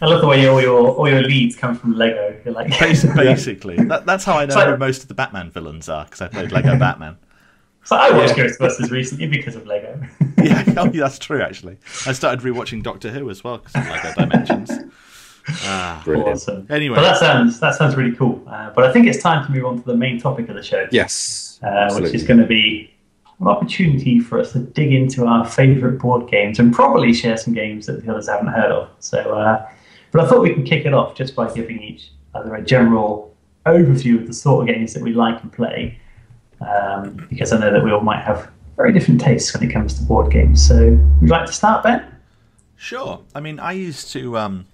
I 0.00 0.06
love 0.06 0.22
the 0.22 0.26
way 0.26 0.46
all 0.48 0.58
your 0.58 0.88
all 0.92 1.06
your 1.06 1.20
leads 1.20 1.54
come 1.54 1.76
from 1.76 1.96
Lego. 1.96 2.34
You're 2.46 2.54
like 2.54 2.70
basically, 2.80 3.76
that, 3.76 4.06
that's 4.06 4.24
how 4.24 4.38
I 4.38 4.46
know 4.46 4.72
who 4.72 4.78
most 4.78 5.02
of 5.02 5.08
the 5.08 5.14
Batman 5.14 5.50
villains 5.50 5.86
are 5.90 6.06
because 6.06 6.22
I 6.22 6.28
played 6.28 6.50
Lego 6.50 6.78
Batman. 6.78 7.18
So 7.84 7.96
I 7.96 8.10
watched 8.10 8.38
yeah. 8.38 8.44
Ghostbusters 8.46 8.90
recently 8.90 9.26
because 9.26 9.54
of 9.54 9.66
Lego. 9.66 10.00
yeah, 10.42 10.64
oh, 10.78 10.88
that's 10.88 11.18
true. 11.18 11.42
Actually, 11.42 11.76
I 12.06 12.14
started 12.14 12.40
rewatching 12.40 12.82
Doctor 12.82 13.10
Who 13.10 13.28
as 13.28 13.44
well 13.44 13.58
because 13.58 13.74
of 13.74 13.86
Lego 13.86 14.14
Dimensions. 14.16 14.70
Ah, 15.48 16.02
awesome. 16.06 16.66
Anyway, 16.70 16.96
but 16.96 17.02
that 17.02 17.18
sounds 17.18 17.60
that 17.60 17.74
sounds 17.74 17.96
really 17.96 18.16
cool. 18.16 18.42
Uh, 18.46 18.70
but 18.74 18.84
I 18.84 18.92
think 18.92 19.06
it's 19.06 19.22
time 19.22 19.44
to 19.44 19.52
move 19.52 19.66
on 19.66 19.78
to 19.78 19.84
the 19.84 19.96
main 19.96 20.18
topic 20.18 20.48
of 20.48 20.56
the 20.56 20.62
show. 20.62 20.86
Yes, 20.90 21.58
uh, 21.62 21.94
which 21.98 22.14
is 22.14 22.24
going 22.24 22.40
to 22.40 22.46
be 22.46 22.90
an 23.40 23.48
opportunity 23.48 24.20
for 24.20 24.40
us 24.40 24.52
to 24.52 24.60
dig 24.60 24.92
into 24.92 25.26
our 25.26 25.44
favourite 25.46 25.98
board 25.98 26.30
games 26.30 26.58
and 26.58 26.72
probably 26.72 27.12
share 27.12 27.36
some 27.36 27.52
games 27.52 27.86
that 27.86 28.04
the 28.04 28.10
others 28.10 28.28
haven't 28.28 28.46
heard 28.48 28.70
of. 28.70 28.88
So, 29.00 29.18
uh, 29.18 29.68
but 30.12 30.22
I 30.24 30.28
thought 30.28 30.40
we 30.40 30.54
can 30.54 30.64
kick 30.64 30.86
it 30.86 30.94
off 30.94 31.14
just 31.14 31.34
by 31.34 31.52
giving 31.52 31.82
each 31.82 32.10
other 32.34 32.54
a 32.54 32.62
general 32.62 33.34
overview 33.66 34.20
of 34.20 34.26
the 34.26 34.32
sort 34.32 34.62
of 34.68 34.74
games 34.74 34.94
that 34.94 35.02
we 35.02 35.12
like 35.12 35.42
and 35.42 35.52
play, 35.52 35.98
um, 36.66 37.26
because 37.28 37.52
I 37.52 37.58
know 37.58 37.72
that 37.72 37.84
we 37.84 37.90
all 37.90 38.00
might 38.00 38.22
have 38.22 38.50
very 38.76 38.92
different 38.92 39.20
tastes 39.20 39.52
when 39.52 39.68
it 39.68 39.72
comes 39.72 39.94
to 39.94 40.02
board 40.04 40.32
games. 40.32 40.66
So, 40.66 40.76
would 40.90 41.22
you 41.22 41.28
like 41.28 41.46
to 41.46 41.52
start, 41.52 41.82
Ben? 41.82 42.02
Sure. 42.76 43.20
I 43.34 43.40
mean, 43.40 43.60
I 43.60 43.72
used 43.72 44.10
to. 44.12 44.38
Um 44.38 44.66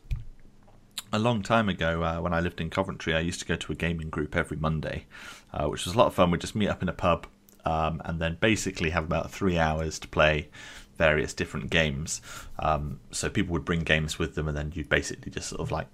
a 1.12 1.18
long 1.18 1.42
time 1.42 1.68
ago, 1.68 2.02
uh, 2.02 2.20
when 2.20 2.32
I 2.32 2.40
lived 2.40 2.60
in 2.60 2.70
Coventry, 2.70 3.14
I 3.14 3.20
used 3.20 3.40
to 3.40 3.46
go 3.46 3.56
to 3.56 3.72
a 3.72 3.74
gaming 3.74 4.10
group 4.10 4.36
every 4.36 4.56
Monday, 4.56 5.06
uh, 5.52 5.66
which 5.66 5.84
was 5.84 5.94
a 5.94 5.98
lot 5.98 6.06
of 6.06 6.14
fun. 6.14 6.30
We'd 6.30 6.40
just 6.40 6.54
meet 6.54 6.68
up 6.68 6.82
in 6.82 6.88
a 6.88 6.92
pub 6.92 7.26
um, 7.64 8.00
and 8.04 8.20
then 8.20 8.38
basically 8.40 8.90
have 8.90 9.04
about 9.04 9.30
three 9.30 9.58
hours 9.58 9.98
to 10.00 10.08
play 10.08 10.48
various 10.96 11.34
different 11.34 11.70
games. 11.70 12.20
Um, 12.58 13.00
so 13.10 13.28
people 13.28 13.52
would 13.54 13.64
bring 13.64 13.80
games 13.80 14.18
with 14.18 14.34
them, 14.34 14.48
and 14.48 14.56
then 14.56 14.72
you'd 14.74 14.88
basically 14.88 15.32
just 15.32 15.48
sort 15.48 15.60
of 15.60 15.70
like 15.70 15.86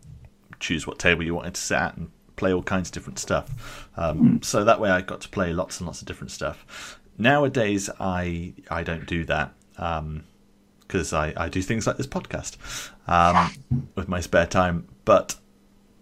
choose 0.59 0.87
what 0.87 0.99
table 0.99 1.23
you 1.23 1.35
wanted 1.35 1.55
to 1.55 1.61
sit 1.61 1.79
at 1.79 1.97
and 1.97 2.11
play 2.37 2.53
all 2.53 2.63
kinds 2.63 2.89
of 2.89 2.93
different 2.93 3.19
stuff. 3.19 3.89
Um, 3.97 4.39
mm. 4.39 4.45
So 4.45 4.65
that 4.65 4.81
way, 4.81 4.91
I 4.91 5.01
got 5.01 5.21
to 5.23 5.29
play 5.29 5.53
lots 5.53 5.81
and 5.81 5.87
lots 5.87 6.01
of 6.01 6.07
different 6.07 6.31
stuff. 6.31 6.99
Nowadays, 7.19 7.89
I 7.99 8.55
I 8.71 8.83
don't 8.83 9.07
do 9.07 9.25
that. 9.25 9.53
Um, 9.79 10.25
because 10.81 11.13
I, 11.13 11.33
I 11.37 11.49
do 11.49 11.63
things 11.63 11.85
like 11.85 11.97
this 11.97 12.07
podcast 12.07 12.59
um, 13.09 13.53
with 13.97 14.07
my 14.07 14.21
spare 14.21 14.47
time. 14.47 14.87
But 15.07 15.37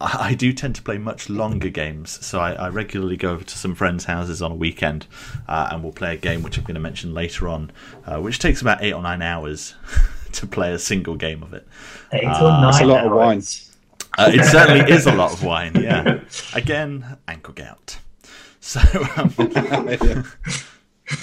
I, 0.00 0.30
I 0.30 0.34
do 0.34 0.52
tend 0.52 0.74
to 0.74 0.82
play 0.82 0.98
much 0.98 1.30
longer 1.30 1.68
games, 1.68 2.24
so 2.26 2.40
I, 2.40 2.54
I, 2.54 2.68
regularly 2.70 3.16
go 3.16 3.30
over 3.30 3.44
to 3.44 3.58
some 3.58 3.76
friends' 3.76 4.06
houses 4.06 4.42
on 4.42 4.50
a 4.50 4.56
weekend, 4.56 5.06
uh, 5.46 5.68
and 5.70 5.84
we'll 5.84 5.92
play 5.92 6.14
a 6.14 6.16
game 6.16 6.42
which 6.42 6.58
I'm 6.58 6.64
going 6.64 6.74
to 6.74 6.80
mention 6.80 7.14
later 7.14 7.46
on, 7.48 7.70
uh, 8.04 8.20
which 8.20 8.40
takes 8.40 8.60
about 8.60 8.82
eight 8.82 8.92
or 8.92 9.02
nine 9.02 9.22
hours 9.22 9.76
to 10.32 10.46
play 10.48 10.72
a 10.72 10.78
single 10.80 11.14
game 11.14 11.44
of 11.44 11.54
it. 11.54 11.68
Eight 12.12 12.24
uh, 12.24 12.44
or 12.44 12.50
nine. 12.50 12.62
That's 12.62 12.80
a 12.80 12.86
lot 12.86 13.00
hours. 13.00 13.06
of 13.06 13.12
wine. 13.12 13.42
Uh, 14.16 14.30
it 14.32 14.44
certainly 14.44 14.92
is 14.92 15.06
a 15.06 15.12
lot 15.12 15.32
of 15.32 15.44
wine. 15.44 15.74
Yeah. 15.74 16.20
Again, 16.54 17.18
ankle 17.28 17.54
gout. 17.54 17.98
So. 18.60 18.80
Um, 19.16 20.24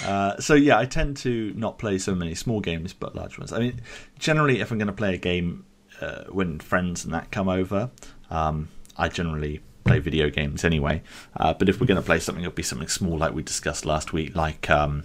Uh, 0.04 0.38
so 0.38 0.54
yeah, 0.54 0.78
I 0.78 0.84
tend 0.84 1.16
to 1.18 1.52
not 1.56 1.76
play 1.76 1.98
so 1.98 2.14
many 2.14 2.36
small 2.36 2.60
games, 2.60 2.92
but 2.92 3.16
large 3.16 3.36
ones. 3.36 3.52
I 3.52 3.58
mean, 3.58 3.80
generally, 4.16 4.60
if 4.60 4.70
I'm 4.70 4.78
going 4.78 4.86
to 4.86 4.92
play 4.92 5.14
a 5.14 5.18
game 5.18 5.64
uh, 6.02 6.24
when 6.30 6.58
friends 6.58 7.04
and 7.04 7.14
that 7.14 7.30
come 7.30 7.48
over, 7.48 7.90
um, 8.30 8.68
I 8.96 9.08
generally 9.08 9.60
play 9.84 9.98
video 9.98 10.30
games 10.30 10.64
anyway. 10.64 11.02
Uh, 11.36 11.54
but 11.54 11.68
if 11.68 11.80
we're 11.80 11.86
going 11.86 12.00
to 12.00 12.06
play 12.06 12.20
something, 12.20 12.44
it'll 12.44 12.54
be 12.54 12.62
something 12.62 12.88
small, 12.88 13.18
like 13.18 13.34
we 13.34 13.42
discussed 13.42 13.84
last 13.86 14.12
week, 14.12 14.34
like 14.36 14.68
um, 14.70 15.04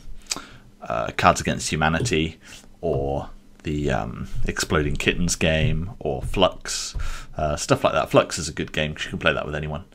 uh, 0.81 1.09
Cards 1.17 1.41
Against 1.41 1.71
Humanity 1.71 2.39
or 2.81 3.29
the 3.63 3.91
um, 3.91 4.27
Exploding 4.45 4.95
Kittens 4.95 5.35
game 5.35 5.91
or 5.99 6.21
Fluxx, 6.21 6.95
uh, 7.37 7.55
stuff 7.55 7.83
like 7.83 7.93
that. 7.93 8.09
Fluxx 8.09 8.39
is 8.39 8.47
a 8.49 8.53
good 8.53 8.71
game 8.71 8.91
because 8.91 9.05
you 9.05 9.09
can 9.11 9.19
play 9.19 9.33
that 9.33 9.45
with 9.45 9.55
anyone. 9.55 9.85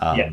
Um, 0.00 0.18
Yeah. 0.18 0.30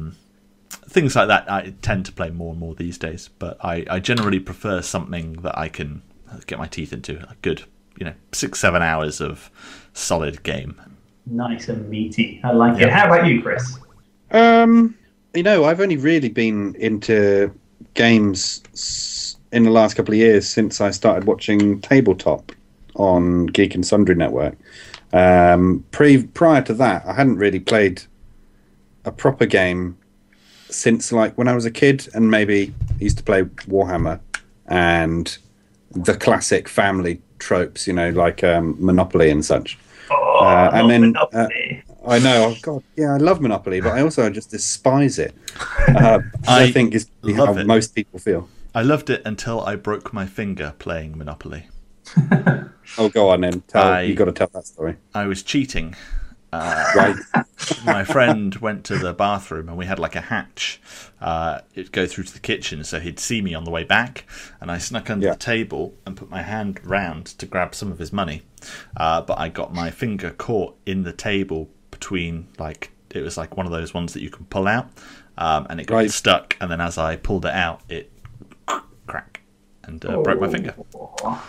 Things 0.87 1.15
like 1.15 1.27
that 1.27 1.51
I 1.51 1.73
tend 1.81 2.05
to 2.05 2.11
play 2.11 2.29
more 2.31 2.51
and 2.51 2.59
more 2.59 2.75
these 2.75 2.97
days, 2.97 3.29
but 3.39 3.57
I, 3.63 3.85
I 3.89 3.99
generally 3.99 4.39
prefer 4.39 4.81
something 4.81 5.33
that 5.41 5.57
I 5.57 5.67
can 5.69 6.01
get 6.47 6.57
my 6.59 6.67
teeth 6.67 6.93
into. 6.93 7.17
A 7.29 7.35
good, 7.41 7.63
you 8.01 8.05
know, 8.05 8.15
six, 8.31 8.59
seven 8.59 8.81
hours 8.81 9.21
of 9.21 9.51
solid 9.93 10.41
game. 10.41 10.81
Nice 11.27 11.69
and 11.69 11.87
meaty. 11.87 12.41
I 12.43 12.51
like 12.51 12.81
it. 12.81 12.89
How 12.89 13.05
about 13.05 13.27
you, 13.27 13.43
Chris? 13.43 13.77
Um, 14.31 14.97
you 15.35 15.43
know, 15.43 15.65
I've 15.65 15.79
only 15.79 15.97
really 15.97 16.29
been 16.29 16.73
into 16.79 17.53
games 17.93 19.37
in 19.51 19.61
the 19.61 19.69
last 19.69 19.93
couple 19.93 20.15
of 20.15 20.17
years 20.17 20.49
since 20.49 20.81
I 20.81 20.89
started 20.89 21.25
watching 21.25 21.79
Tabletop 21.81 22.51
on 22.95 23.45
Geek 23.45 23.75
and 23.75 23.85
Sundry 23.85 24.15
Network. 24.15 24.57
Um, 25.13 25.85
pre 25.91 26.23
prior 26.23 26.63
to 26.63 26.73
that, 26.73 27.05
I 27.05 27.13
hadn't 27.13 27.37
really 27.37 27.59
played 27.59 28.01
a 29.05 29.11
proper 29.11 29.45
game 29.45 29.95
since 30.71 31.11
like 31.11 31.37
when 31.37 31.47
I 31.47 31.53
was 31.53 31.65
a 31.65 31.71
kid, 31.71 32.09
and 32.15 32.31
maybe 32.31 32.73
used 32.97 33.19
to 33.19 33.23
play 33.23 33.43
Warhammer 33.43 34.19
and 34.65 35.37
the 35.91 36.15
classic 36.15 36.67
family 36.67 37.21
tropes, 37.41 37.87
you 37.87 37.93
know, 37.93 38.09
like 38.11 38.43
um, 38.43 38.75
Monopoly 38.79 39.29
and 39.31 39.43
such. 39.43 39.77
Oh, 40.09 40.39
Uh, 40.39 40.69
and 40.73 40.87
not 40.87 40.87
then, 40.89 41.01
Monopoly. 41.01 41.83
I 42.07 42.19
know. 42.19 42.39
Oh 42.49 42.55
God, 42.61 42.83
yeah, 42.95 43.13
I 43.13 43.17
love 43.17 43.41
Monopoly, 43.41 43.81
but 43.81 43.91
I 43.93 44.01
also 44.01 44.29
just 44.29 44.51
despise 44.51 45.19
it. 45.19 45.33
Uh, 45.91 46.19
I, 46.47 46.63
I 46.63 46.71
think 46.71 46.93
is 46.95 47.07
how 47.35 47.53
it. 47.57 47.67
most 47.67 47.93
people 47.95 48.19
feel. 48.19 48.47
I 48.73 48.81
loved 48.83 49.09
it 49.09 49.21
until 49.25 49.59
I 49.61 49.75
broke 49.75 50.13
my 50.13 50.25
finger 50.25 50.73
playing 50.79 51.17
Monopoly. 51.17 51.67
Oh, 52.97 53.07
go 53.09 53.29
on 53.29 53.41
then. 53.41 53.61
Tell 53.67 53.83
I- 53.83 54.01
you 54.01 54.15
got 54.15 54.25
to 54.25 54.31
tell 54.33 54.49
that 54.53 54.65
story, 54.67 54.95
I 55.13 55.25
was 55.27 55.43
cheating. 55.43 55.95
Right? 56.51 57.15
my 57.85 58.03
friend 58.03 58.55
went 58.55 58.83
to 58.85 58.97
the 58.97 59.13
bathroom 59.13 59.69
and 59.69 59.77
we 59.77 59.85
had 59.85 59.99
like 59.99 60.15
a 60.15 60.21
hatch. 60.21 60.81
Uh, 61.21 61.59
it'd 61.75 61.91
go 61.91 62.05
through 62.07 62.23
to 62.25 62.33
the 62.33 62.39
kitchen, 62.39 62.83
so 62.83 62.99
he'd 62.99 63.19
see 63.19 63.41
me 63.41 63.53
on 63.53 63.63
the 63.63 63.71
way 63.71 63.83
back. 63.83 64.25
And 64.59 64.71
I 64.71 64.77
snuck 64.77 65.09
under 65.09 65.27
Yeah. 65.27 65.33
the 65.33 65.39
table 65.39 65.93
and 66.05 66.17
put 66.17 66.29
my 66.29 66.41
hand 66.41 66.79
round 66.83 67.25
to 67.27 67.45
grab 67.45 67.73
some 67.75 67.91
of 67.91 67.99
his 67.99 68.11
money. 68.11 68.41
Uh, 68.97 69.21
but 69.21 69.39
I 69.39 69.49
got 69.49 69.73
my 69.73 69.91
finger 69.91 70.31
caught 70.31 70.75
in 70.85 71.03
the 71.03 71.13
table 71.13 71.69
between, 71.91 72.47
like, 72.57 72.91
it 73.11 73.21
was 73.21 73.37
like 73.37 73.55
one 73.57 73.65
of 73.65 73.71
those 73.71 73.93
ones 73.93 74.13
that 74.13 74.21
you 74.21 74.29
can 74.29 74.45
pull 74.45 74.67
out. 74.67 74.89
Um, 75.37 75.67
and 75.69 75.79
it 75.79 75.87
got 75.87 75.95
Right. 75.95 76.11
stuck. 76.11 76.57
And 76.59 76.69
then 76.71 76.81
as 76.81 76.97
I 76.97 77.15
pulled 77.15 77.45
it 77.45 77.53
out, 77.53 77.81
it 77.89 78.11
crack 79.07 79.41
and 79.83 80.03
uh, 80.05 80.17
broke 80.21 80.39
my 80.41 80.49
finger. 80.49 80.73
Oh. 80.95 81.43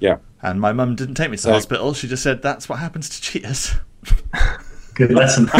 yeah. 0.00 0.18
And 0.42 0.60
my 0.60 0.72
mum 0.72 0.94
didn't 0.94 1.14
take 1.16 1.30
me 1.30 1.36
to 1.36 1.42
the 1.42 1.48
So- 1.48 1.52
hospital. 1.52 1.94
She 1.94 2.06
just 2.08 2.22
said, 2.22 2.42
that's 2.42 2.68
what 2.68 2.78
happens 2.78 3.08
to 3.08 3.20
cheaters. 3.20 3.72
Good 4.94 5.12
lesson. 5.12 5.46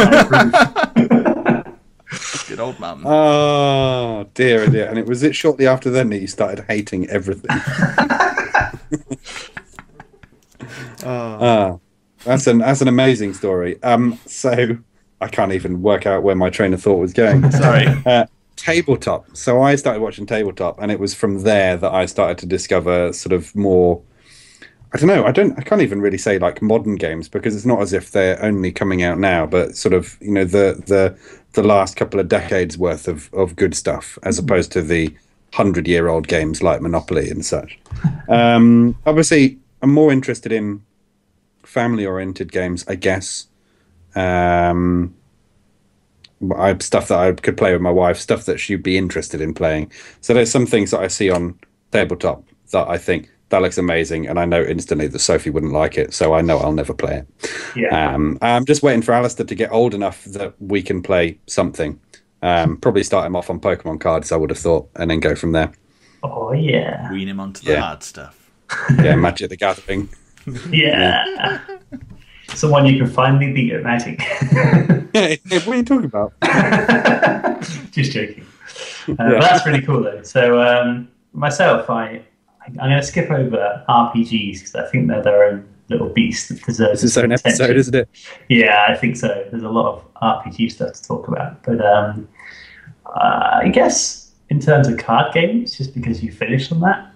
Good 2.48 2.60
old 2.60 2.80
mum. 2.80 3.06
Oh 3.06 4.26
dear, 4.34 4.62
oh 4.62 4.68
dear. 4.68 4.86
And 4.88 4.98
it 4.98 5.06
was 5.06 5.22
it 5.22 5.36
shortly 5.36 5.66
after 5.66 5.90
then 5.90 6.08
that 6.10 6.18
you 6.18 6.26
started 6.26 6.64
hating 6.68 7.08
everything. 7.08 7.50
Ah, 11.04 11.78
that's 12.24 12.46
an 12.46 12.58
that's 12.58 12.80
an 12.80 12.88
amazing 12.88 13.32
story. 13.34 13.82
Um, 13.82 14.18
so 14.26 14.76
I 15.20 15.28
can't 15.28 15.52
even 15.52 15.82
work 15.82 16.06
out 16.06 16.22
where 16.22 16.34
my 16.34 16.50
train 16.50 16.74
of 16.74 16.82
thought 16.82 16.98
was 16.98 17.12
going. 17.12 17.50
Sorry. 17.50 17.86
Uh, 18.04 18.26
tabletop. 18.56 19.36
So 19.36 19.62
I 19.62 19.76
started 19.76 20.00
watching 20.02 20.26
tabletop, 20.26 20.80
and 20.80 20.90
it 20.90 21.00
was 21.00 21.14
from 21.14 21.42
there 21.42 21.76
that 21.76 21.92
I 21.92 22.06
started 22.06 22.38
to 22.38 22.46
discover 22.46 23.12
sort 23.12 23.32
of 23.32 23.54
more. 23.54 24.02
I 24.92 24.98
don't 24.98 25.08
know. 25.08 25.24
I 25.26 25.32
don't. 25.32 25.58
I 25.58 25.62
can't 25.62 25.82
even 25.82 26.00
really 26.00 26.18
say 26.18 26.38
like 26.38 26.62
modern 26.62 26.96
games 26.96 27.28
because 27.28 27.54
it's 27.54 27.66
not 27.66 27.82
as 27.82 27.92
if 27.92 28.12
they're 28.12 28.42
only 28.42 28.72
coming 28.72 29.02
out 29.02 29.18
now, 29.18 29.44
but 29.44 29.76
sort 29.76 29.92
of 29.92 30.16
you 30.20 30.30
know 30.30 30.44
the 30.44 30.82
the 30.86 31.16
the 31.52 31.62
last 31.62 31.96
couple 31.96 32.18
of 32.18 32.28
decades 32.28 32.78
worth 32.78 33.06
of 33.06 33.32
of 33.34 33.56
good 33.56 33.74
stuff 33.74 34.18
as 34.22 34.38
opposed 34.38 34.72
to 34.72 34.82
the 34.82 35.14
hundred 35.52 35.86
year 35.86 36.08
old 36.08 36.28
games 36.28 36.62
like 36.62 36.80
Monopoly 36.80 37.30
and 37.30 37.44
such. 37.44 37.78
Um, 38.28 38.94
obviously, 39.06 39.58
I'm 39.80 39.90
more 39.90 40.12
interested 40.12 40.52
in 40.52 40.82
family 41.62 42.04
oriented 42.04 42.52
games, 42.52 42.84
I 42.86 42.94
guess. 42.94 43.46
Um, 44.14 45.14
I 46.54 46.76
stuff 46.78 47.08
that 47.08 47.18
I 47.18 47.32
could 47.32 47.56
play 47.56 47.72
with 47.72 47.80
my 47.80 47.90
wife, 47.90 48.18
stuff 48.18 48.44
that 48.44 48.58
she'd 48.60 48.82
be 48.82 48.98
interested 48.98 49.40
in 49.40 49.54
playing. 49.54 49.90
So 50.20 50.34
there's 50.34 50.50
some 50.50 50.66
things 50.66 50.90
that 50.90 51.00
I 51.00 51.08
see 51.08 51.30
on 51.30 51.58
tabletop 51.90 52.44
that 52.72 52.86
I 52.86 52.98
think 52.98 53.30
that 53.50 53.62
looks 53.62 53.78
amazing, 53.78 54.26
and 54.28 54.38
I 54.38 54.44
know 54.44 54.62
instantly 54.62 55.06
that 55.06 55.18
Sophie 55.18 55.50
wouldn't 55.50 55.72
like 55.72 55.96
it, 55.98 56.12
so 56.14 56.34
I 56.34 56.40
know 56.42 56.58
I'll 56.58 56.72
never 56.72 56.92
play 56.94 57.18
it. 57.24 57.50
Yeah. 57.76 58.12
Um, 58.14 58.38
I'm 58.42 58.64
just 58.64 58.82
waiting 58.82 59.02
for 59.02 59.12
Alistair 59.12 59.46
to 59.46 59.54
get 59.54 59.72
old 59.72 59.94
enough 59.94 60.24
that 60.24 60.54
we 60.60 60.82
can 60.82 61.02
play 61.02 61.38
something. 61.46 61.98
Um, 62.42 62.76
probably 62.76 63.02
start 63.02 63.26
him 63.26 63.34
off 63.36 63.50
on 63.50 63.58
Pokemon 63.60 64.00
cards, 64.00 64.30
I 64.32 64.36
would 64.36 64.50
have 64.50 64.58
thought, 64.58 64.88
and 64.96 65.10
then 65.10 65.20
go 65.20 65.34
from 65.34 65.52
there. 65.52 65.72
oh 66.22 66.52
yeah. 66.52 67.10
Wean 67.10 67.28
him 67.28 67.40
onto 67.40 67.64
the 67.64 67.72
Yeah. 67.72 67.80
hard 67.80 68.02
stuff. 68.02 68.50
Yeah, 69.02 69.16
Magic 69.16 69.48
the 69.50 69.56
Gathering. 69.56 70.08
Yeah. 70.70 71.60
Someone 72.54 72.86
you 72.86 72.98
can 73.02 73.10
finally 73.12 73.52
beat 73.52 73.72
at 73.72 73.82
Magic. 73.82 74.20
Yeah, 75.14 75.36
what 75.64 75.68
are 75.68 75.76
you 75.76 75.84
talking 75.84 76.04
about? 76.04 76.34
Just 77.92 78.12
joking. 78.12 78.44
Uh, 79.08 79.14
but 79.16 79.40
that's 79.40 79.66
really 79.66 79.80
cool 79.82 80.02
though. 80.02 80.22
So 80.22 80.60
um, 80.60 81.08
myself, 81.32 81.88
I 81.88 82.22
I'm 82.80 82.90
going 82.90 83.00
to 83.00 83.02
skip 83.02 83.30
over 83.30 83.84
RPGs 83.88 84.58
because 84.58 84.74
I 84.74 84.86
think 84.86 85.08
they're 85.08 85.22
their 85.22 85.44
own 85.44 85.68
little 85.88 86.08
beast 86.10 86.48
that 86.50 86.62
deserves 86.64 87.02
It's 87.02 87.16
own 87.16 87.32
attention. 87.32 87.48
episode, 87.62 87.76
isn't 87.76 87.94
it? 87.94 88.08
Yeah, 88.48 88.84
I 88.88 88.94
think 88.94 89.16
so. 89.16 89.46
There's 89.50 89.62
a 89.62 89.68
lot 89.68 89.86
of 89.94 90.14
RPG 90.44 90.72
stuff 90.72 90.92
to 90.92 91.02
talk 91.02 91.28
about, 91.28 91.62
but 91.64 91.84
um, 91.84 92.28
uh, 93.06 93.60
I 93.62 93.68
guess 93.72 94.32
in 94.50 94.60
terms 94.60 94.88
of 94.88 94.98
card 94.98 95.32
games, 95.32 95.76
just 95.76 95.94
because 95.94 96.22
you 96.22 96.30
finished 96.30 96.70
on 96.72 96.80
that, 96.80 97.10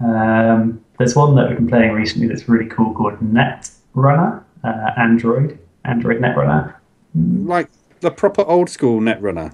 um, 0.00 0.82
there's 0.98 1.14
one 1.14 1.34
that 1.36 1.48
we've 1.48 1.58
been 1.58 1.68
playing 1.68 1.92
recently 1.92 2.26
that's 2.26 2.48
really 2.48 2.66
cool 2.70 2.94
called 2.94 3.18
Netrunner, 3.20 4.42
uh, 4.64 4.90
Android, 4.96 5.58
Android 5.84 6.20
Netrunner. 6.20 6.74
Like 7.14 7.68
the 8.00 8.10
proper 8.10 8.42
old 8.42 8.70
school 8.70 9.00
Netrunner. 9.00 9.52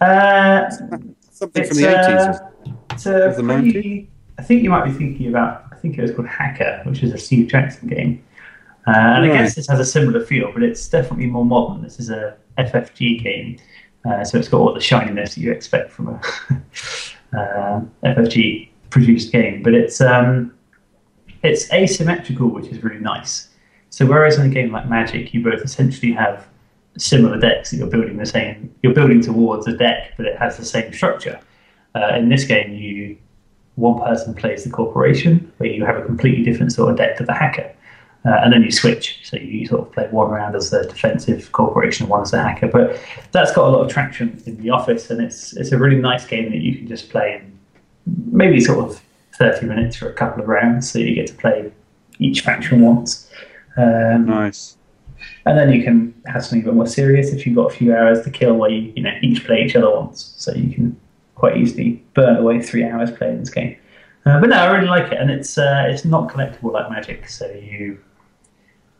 Uh, 0.00 0.68
Something 1.30 1.64
from 1.66 1.76
the 1.76 1.88
uh, 1.88 2.08
80s. 2.08 2.52
it's 2.92 3.06
a 3.06 3.28
Of 3.28 3.36
the 3.36 3.42
pretty, 3.42 4.08
I 4.38 4.42
think 4.42 4.62
you 4.62 4.70
might 4.70 4.84
be 4.84 4.92
thinking 4.92 5.28
about. 5.28 5.64
I 5.72 5.76
think 5.76 5.98
it 5.98 6.02
was 6.02 6.12
called 6.12 6.28
Hacker, 6.28 6.82
which 6.84 7.02
is 7.02 7.12
a 7.12 7.18
Steve 7.18 7.48
Jackson 7.48 7.88
game. 7.88 8.22
Uh, 8.86 8.92
and 8.92 9.24
I 9.24 9.28
guess 9.28 9.54
this 9.54 9.66
has 9.68 9.80
a 9.80 9.84
similar 9.84 10.24
feel, 10.24 10.52
but 10.52 10.62
it's 10.62 10.88
definitely 10.88 11.26
more 11.26 11.44
modern. 11.44 11.82
This 11.82 11.98
is 11.98 12.10
a 12.10 12.36
FFG 12.58 13.22
game, 13.22 13.58
uh, 14.04 14.24
so 14.24 14.38
it's 14.38 14.48
got 14.48 14.60
all 14.60 14.72
the 14.72 14.80
shininess 14.80 15.34
that 15.34 15.40
you 15.40 15.50
expect 15.50 15.90
from 15.90 16.08
a 16.08 16.20
uh, 17.36 17.80
FFG 18.04 18.68
produced 18.90 19.32
game. 19.32 19.62
But 19.62 19.74
it's 19.74 20.00
um, 20.00 20.54
it's 21.42 21.72
asymmetrical, 21.72 22.48
which 22.48 22.66
is 22.66 22.82
really 22.84 23.00
nice. 23.00 23.48
So 23.90 24.06
whereas 24.06 24.38
in 24.38 24.46
a 24.46 24.54
game 24.54 24.70
like 24.70 24.88
Magic, 24.88 25.32
you 25.34 25.42
both 25.42 25.62
essentially 25.62 26.12
have 26.12 26.46
similar 26.98 27.38
decks 27.38 27.70
that 27.70 27.78
you're 27.78 27.88
building 27.88 28.16
the 28.16 28.26
same, 28.26 28.74
you're 28.82 28.94
building 28.94 29.20
towards 29.20 29.66
a 29.66 29.76
deck, 29.76 30.12
but 30.16 30.26
it 30.26 30.36
has 30.38 30.56
the 30.56 30.64
same 30.64 30.92
structure. 30.92 31.40
Uh, 31.94 32.14
in 32.16 32.28
this 32.28 32.44
game, 32.44 32.74
you 32.74 33.16
one 33.76 34.00
person 34.00 34.34
plays 34.34 34.64
the 34.64 34.70
corporation, 34.70 35.50
where 35.58 35.70
you 35.70 35.84
have 35.84 35.96
a 35.96 36.02
completely 36.04 36.44
different 36.44 36.72
sort 36.72 36.90
of 36.90 36.96
deck 36.96 37.16
to 37.18 37.24
the 37.24 37.32
hacker, 37.32 37.72
uh, 38.24 38.40
and 38.42 38.52
then 38.52 38.62
you 38.62 38.70
switch. 38.70 39.20
So 39.22 39.36
you 39.36 39.66
sort 39.66 39.82
of 39.82 39.92
play 39.92 40.08
one 40.10 40.30
round 40.30 40.56
as 40.56 40.70
the 40.70 40.82
defensive 40.82 41.52
corporation 41.52 42.04
and 42.04 42.10
one 42.10 42.22
as 42.22 42.30
the 42.30 42.42
hacker. 42.42 42.68
But 42.68 42.98
that's 43.32 43.52
got 43.52 43.68
a 43.68 43.70
lot 43.70 43.84
of 43.84 43.90
traction 43.90 44.42
in 44.46 44.60
the 44.62 44.70
office, 44.70 45.10
and 45.10 45.20
it's 45.20 45.56
it's 45.56 45.72
a 45.72 45.78
really 45.78 45.96
nice 45.96 46.26
game 46.26 46.50
that 46.50 46.58
you 46.60 46.76
can 46.76 46.88
just 46.88 47.10
play 47.10 47.36
in 47.36 47.58
maybe 48.32 48.60
sort 48.60 48.78
of 48.84 49.00
thirty 49.38 49.66
minutes 49.66 49.96
for 49.96 50.08
a 50.08 50.12
couple 50.12 50.42
of 50.42 50.48
rounds, 50.48 50.90
so 50.90 50.98
you 50.98 51.14
get 51.14 51.26
to 51.26 51.34
play 51.34 51.70
each 52.18 52.40
faction 52.40 52.80
once. 52.80 53.30
Um, 53.76 54.24
Nice. 54.24 54.78
and 55.44 55.58
then 55.58 55.70
you 55.70 55.84
can 55.84 56.14
have 56.24 56.42
something 56.42 56.62
a 56.62 56.64
bit 56.64 56.74
more 56.74 56.86
serious 56.86 57.30
if 57.30 57.44
you've 57.44 57.54
got 57.56 57.70
a 57.70 57.76
few 57.76 57.94
hours 57.94 58.22
to 58.22 58.30
kill 58.30 58.54
where 58.56 58.70
you, 58.70 58.90
you 58.96 59.02
know, 59.02 59.12
each 59.20 59.44
play 59.44 59.64
each 59.64 59.76
other 59.76 59.90
once. 59.90 60.32
So 60.38 60.54
you 60.54 60.72
can 60.74 60.98
quite 61.36 61.56
easily 61.56 62.02
burn 62.14 62.36
away 62.36 62.60
three 62.60 62.84
hours 62.84 63.10
playing 63.10 63.38
this 63.38 63.50
game. 63.50 63.76
Uh, 64.24 64.40
but 64.40 64.48
no, 64.50 64.56
I 64.56 64.66
really 64.74 64.88
like 64.88 65.12
it, 65.12 65.20
and 65.20 65.30
it's 65.30 65.56
uh, 65.56 65.84
it's 65.86 66.04
not 66.04 66.28
collectible 66.28 66.72
like 66.72 66.90
Magic. 66.90 67.28
So 67.28 67.46
you 67.50 67.98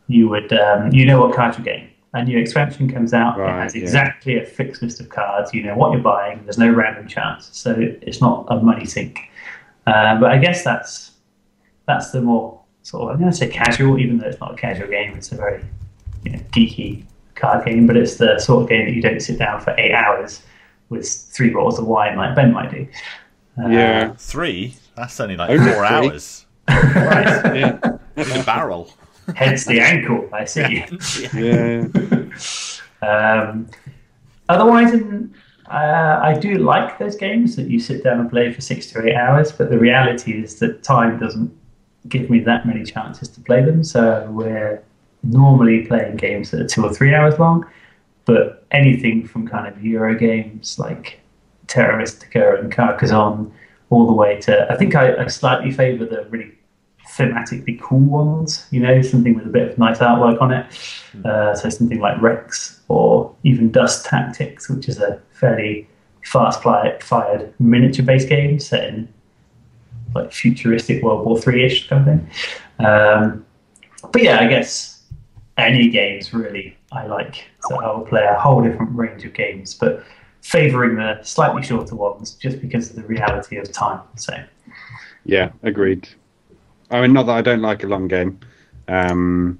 you 0.07 0.29
would 0.29 0.53
um, 0.53 0.93
you 0.93 1.05
know 1.05 1.19
what 1.19 1.35
cards 1.35 1.57
you're 1.57 1.65
getting 1.65 1.89
a 2.13 2.23
new 2.23 2.37
expansion 2.37 2.91
comes 2.91 3.13
out, 3.13 3.37
Right, 3.37 3.49
it 3.49 3.63
has 3.63 3.75
yeah. 3.75 3.81
exactly 3.81 4.37
a 4.37 4.45
fixed 4.45 4.81
list 4.81 4.99
of 4.99 5.09
cards. 5.09 5.53
You 5.53 5.63
know 5.63 5.75
what 5.75 5.91
you're 5.91 6.01
buying. 6.01 6.43
There's 6.43 6.57
no 6.57 6.71
random 6.71 7.07
chance, 7.07 7.49
so 7.51 7.75
it's 7.77 8.21
not 8.21 8.45
a 8.49 8.57
money 8.57 8.85
sink. 8.85 9.19
Uh, 9.85 10.19
but 10.19 10.31
I 10.31 10.37
guess 10.37 10.63
that's 10.63 11.11
that's 11.85 12.11
the 12.11 12.21
more 12.21 12.59
sort 12.83 13.03
of 13.03 13.09
I'm 13.09 13.19
going 13.19 13.31
to 13.31 13.37
say 13.37 13.47
casual, 13.47 13.99
even 13.99 14.17
though 14.17 14.27
it's 14.27 14.39
not 14.39 14.53
a 14.53 14.57
casual 14.57 14.87
game. 14.87 15.15
It's 15.15 15.31
a 15.31 15.35
very 15.35 15.63
you 16.23 16.31
know, 16.31 16.39
geeky 16.51 17.05
card 17.35 17.65
game, 17.65 17.87
but 17.87 17.97
it's 17.97 18.15
the 18.15 18.39
sort 18.39 18.63
of 18.63 18.69
game 18.69 18.85
that 18.85 18.93
you 18.93 19.01
don't 19.01 19.19
sit 19.21 19.37
down 19.39 19.61
for 19.61 19.75
eight 19.77 19.93
hours 19.93 20.41
with 20.89 21.07
three 21.09 21.49
bottles 21.49 21.79
of 21.79 21.85
wine 21.87 22.15
like 22.17 22.35
Ben 22.35 22.53
might 22.53 22.71
do. 22.71 22.87
Uh, 23.61 23.67
Yeah. 23.69 24.13
Three? 24.17 24.75
That's 24.95 25.19
only 25.19 25.35
like 25.37 25.49
Only 25.49 25.71
four 25.71 25.85
three? 25.87 25.95
hours. 25.95 26.45
Right. 26.69 27.55
Yeah. 27.55 27.79
With 28.15 28.35
a 28.35 28.43
barrel. 28.45 28.91
Hence 29.35 29.65
the 29.65 29.79
ankle. 29.79 30.29
I 30.33 30.45
see. 30.45 30.83
Yeah. 31.33 31.87
Um, 33.01 33.67
otherwise, 34.49 34.91
in, 34.93 35.31
uh, 35.69 36.19
I 36.21 36.33
do 36.39 36.55
like 36.55 36.97
those 36.97 37.15
games 37.15 37.55
that 37.55 37.67
you 37.67 37.79
sit 37.79 38.03
down 38.03 38.19
and 38.19 38.27
play 38.29 38.51
for 38.51 38.59
six 38.61 38.87
to 38.91 39.05
eight 39.05 39.13
hours, 39.15 39.51
but 39.51 39.69
the 39.69 39.77
reality 39.77 40.41
is 40.43 40.57
that 40.59 40.81
time 40.81 41.19
doesn't 41.19 41.51
give 42.09 42.29
me 42.31 42.39
that 42.39 42.65
many 42.65 42.83
chances 42.83 43.27
to 43.29 43.41
play 43.41 43.63
them. 43.63 43.83
So 43.83 44.27
we're 44.31 44.81
normally 45.21 45.85
playing 45.85 46.15
games 46.17 46.49
that 46.51 46.61
are 46.61 46.67
two 46.67 46.85
or 46.85 46.91
three 46.93 47.13
hours 47.13 47.37
long, 47.37 47.65
but 48.27 48.65
anything 48.71 49.25
from 49.25 49.47
kind 49.47 49.67
of 49.67 49.83
Euro 49.83 50.13
games 50.13 50.77
like 50.77 51.21
Terra 51.65 51.97
Mystica 51.97 52.57
and 52.57 52.71
Carcassonne 52.71 53.51
all 53.89 54.05
the 54.05 54.13
way 54.13 54.39
to, 54.41 54.71
I 54.71 54.75
think 54.75 54.95
I, 54.95 55.15
I 55.23 55.27
slightly 55.27 55.71
favour 55.71 56.05
the 56.05 56.27
really 56.29 56.51
thematically 57.07 57.79
cool 57.79 57.99
ones, 57.99 58.67
you 58.69 58.81
know, 58.81 59.01
something 59.01 59.33
with 59.33 59.45
a 59.45 59.49
bit 59.49 59.71
of 59.71 59.77
nice 59.77 59.99
artwork 59.99 60.41
on 60.41 60.51
it. 60.51 60.65
Uh, 61.25 61.55
so 61.55 61.69
something 61.69 61.99
like 61.99 62.21
Rex 62.21 62.81
or 62.89 63.33
even 63.43 63.71
Dust 63.71 64.05
Tactics, 64.05 64.69
which 64.69 64.89
is 64.89 64.99
a 64.99 65.21
fairly 65.31 65.87
fast 66.25 66.61
fired 66.61 67.53
miniature 67.59 68.05
based 68.05 68.27
game 68.27 68.59
set 68.59 68.89
in 68.89 69.07
like 70.13 70.33
futuristic 70.33 71.01
World 71.01 71.25
War 71.25 71.39
Three 71.39 71.65
ish 71.65 71.87
kind 71.87 72.01
of 72.01 72.07
thing. 72.07 72.85
Um, 72.85 73.45
but 74.11 74.21
yeah, 74.21 74.39
I 74.41 74.47
guess 74.47 75.03
any 75.57 75.89
games 75.89 76.33
really 76.33 76.76
I 76.91 77.05
like. 77.05 77.49
So 77.67 77.81
I 77.81 77.95
will 77.95 78.05
play 78.05 78.23
a 78.23 78.39
whole 78.39 78.61
different 78.61 78.95
range 78.95 79.25
of 79.25 79.33
games, 79.33 79.73
but 79.73 80.03
favouring 80.41 80.95
the 80.95 81.21
slightly 81.23 81.61
shorter 81.61 81.95
ones 81.95 82.33
just 82.33 82.61
because 82.61 82.89
of 82.89 82.95
the 82.95 83.03
reality 83.03 83.57
of 83.57 83.71
time. 83.71 84.01
So 84.15 84.33
Yeah, 85.25 85.51
agreed. 85.63 86.07
I 86.89 87.01
mean, 87.01 87.13
not 87.13 87.25
that 87.25 87.35
I 87.35 87.41
don't 87.41 87.61
like 87.61 87.83
a 87.83 87.87
long 87.87 88.07
game. 88.07 88.39
Um, 88.87 89.59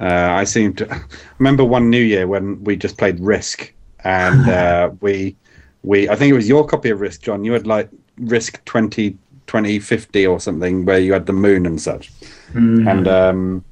uh, 0.00 0.30
I 0.32 0.44
seem 0.44 0.74
to 0.74 0.92
I 0.92 1.00
remember 1.38 1.64
one 1.64 1.88
New 1.88 2.02
Year 2.02 2.26
when 2.26 2.62
we 2.64 2.74
just 2.74 2.98
played 2.98 3.20
Risk, 3.20 3.72
and 4.02 4.48
uh, 4.48 4.90
we 5.00 5.36
we 5.84 6.08
I 6.08 6.16
think 6.16 6.30
it 6.30 6.36
was 6.36 6.48
your 6.48 6.66
copy 6.66 6.90
of 6.90 7.00
Risk, 7.00 7.22
John. 7.22 7.44
You 7.44 7.52
had 7.52 7.66
like 7.68 7.88
Risk 8.18 8.64
20, 8.64 9.12
2050 9.46 10.26
or 10.26 10.40
something, 10.40 10.84
where 10.84 10.98
you 10.98 11.12
had 11.12 11.26
the 11.26 11.32
moon 11.32 11.66
and 11.66 11.80
such. 11.80 12.10
And 12.54 13.08
um, 13.08 13.64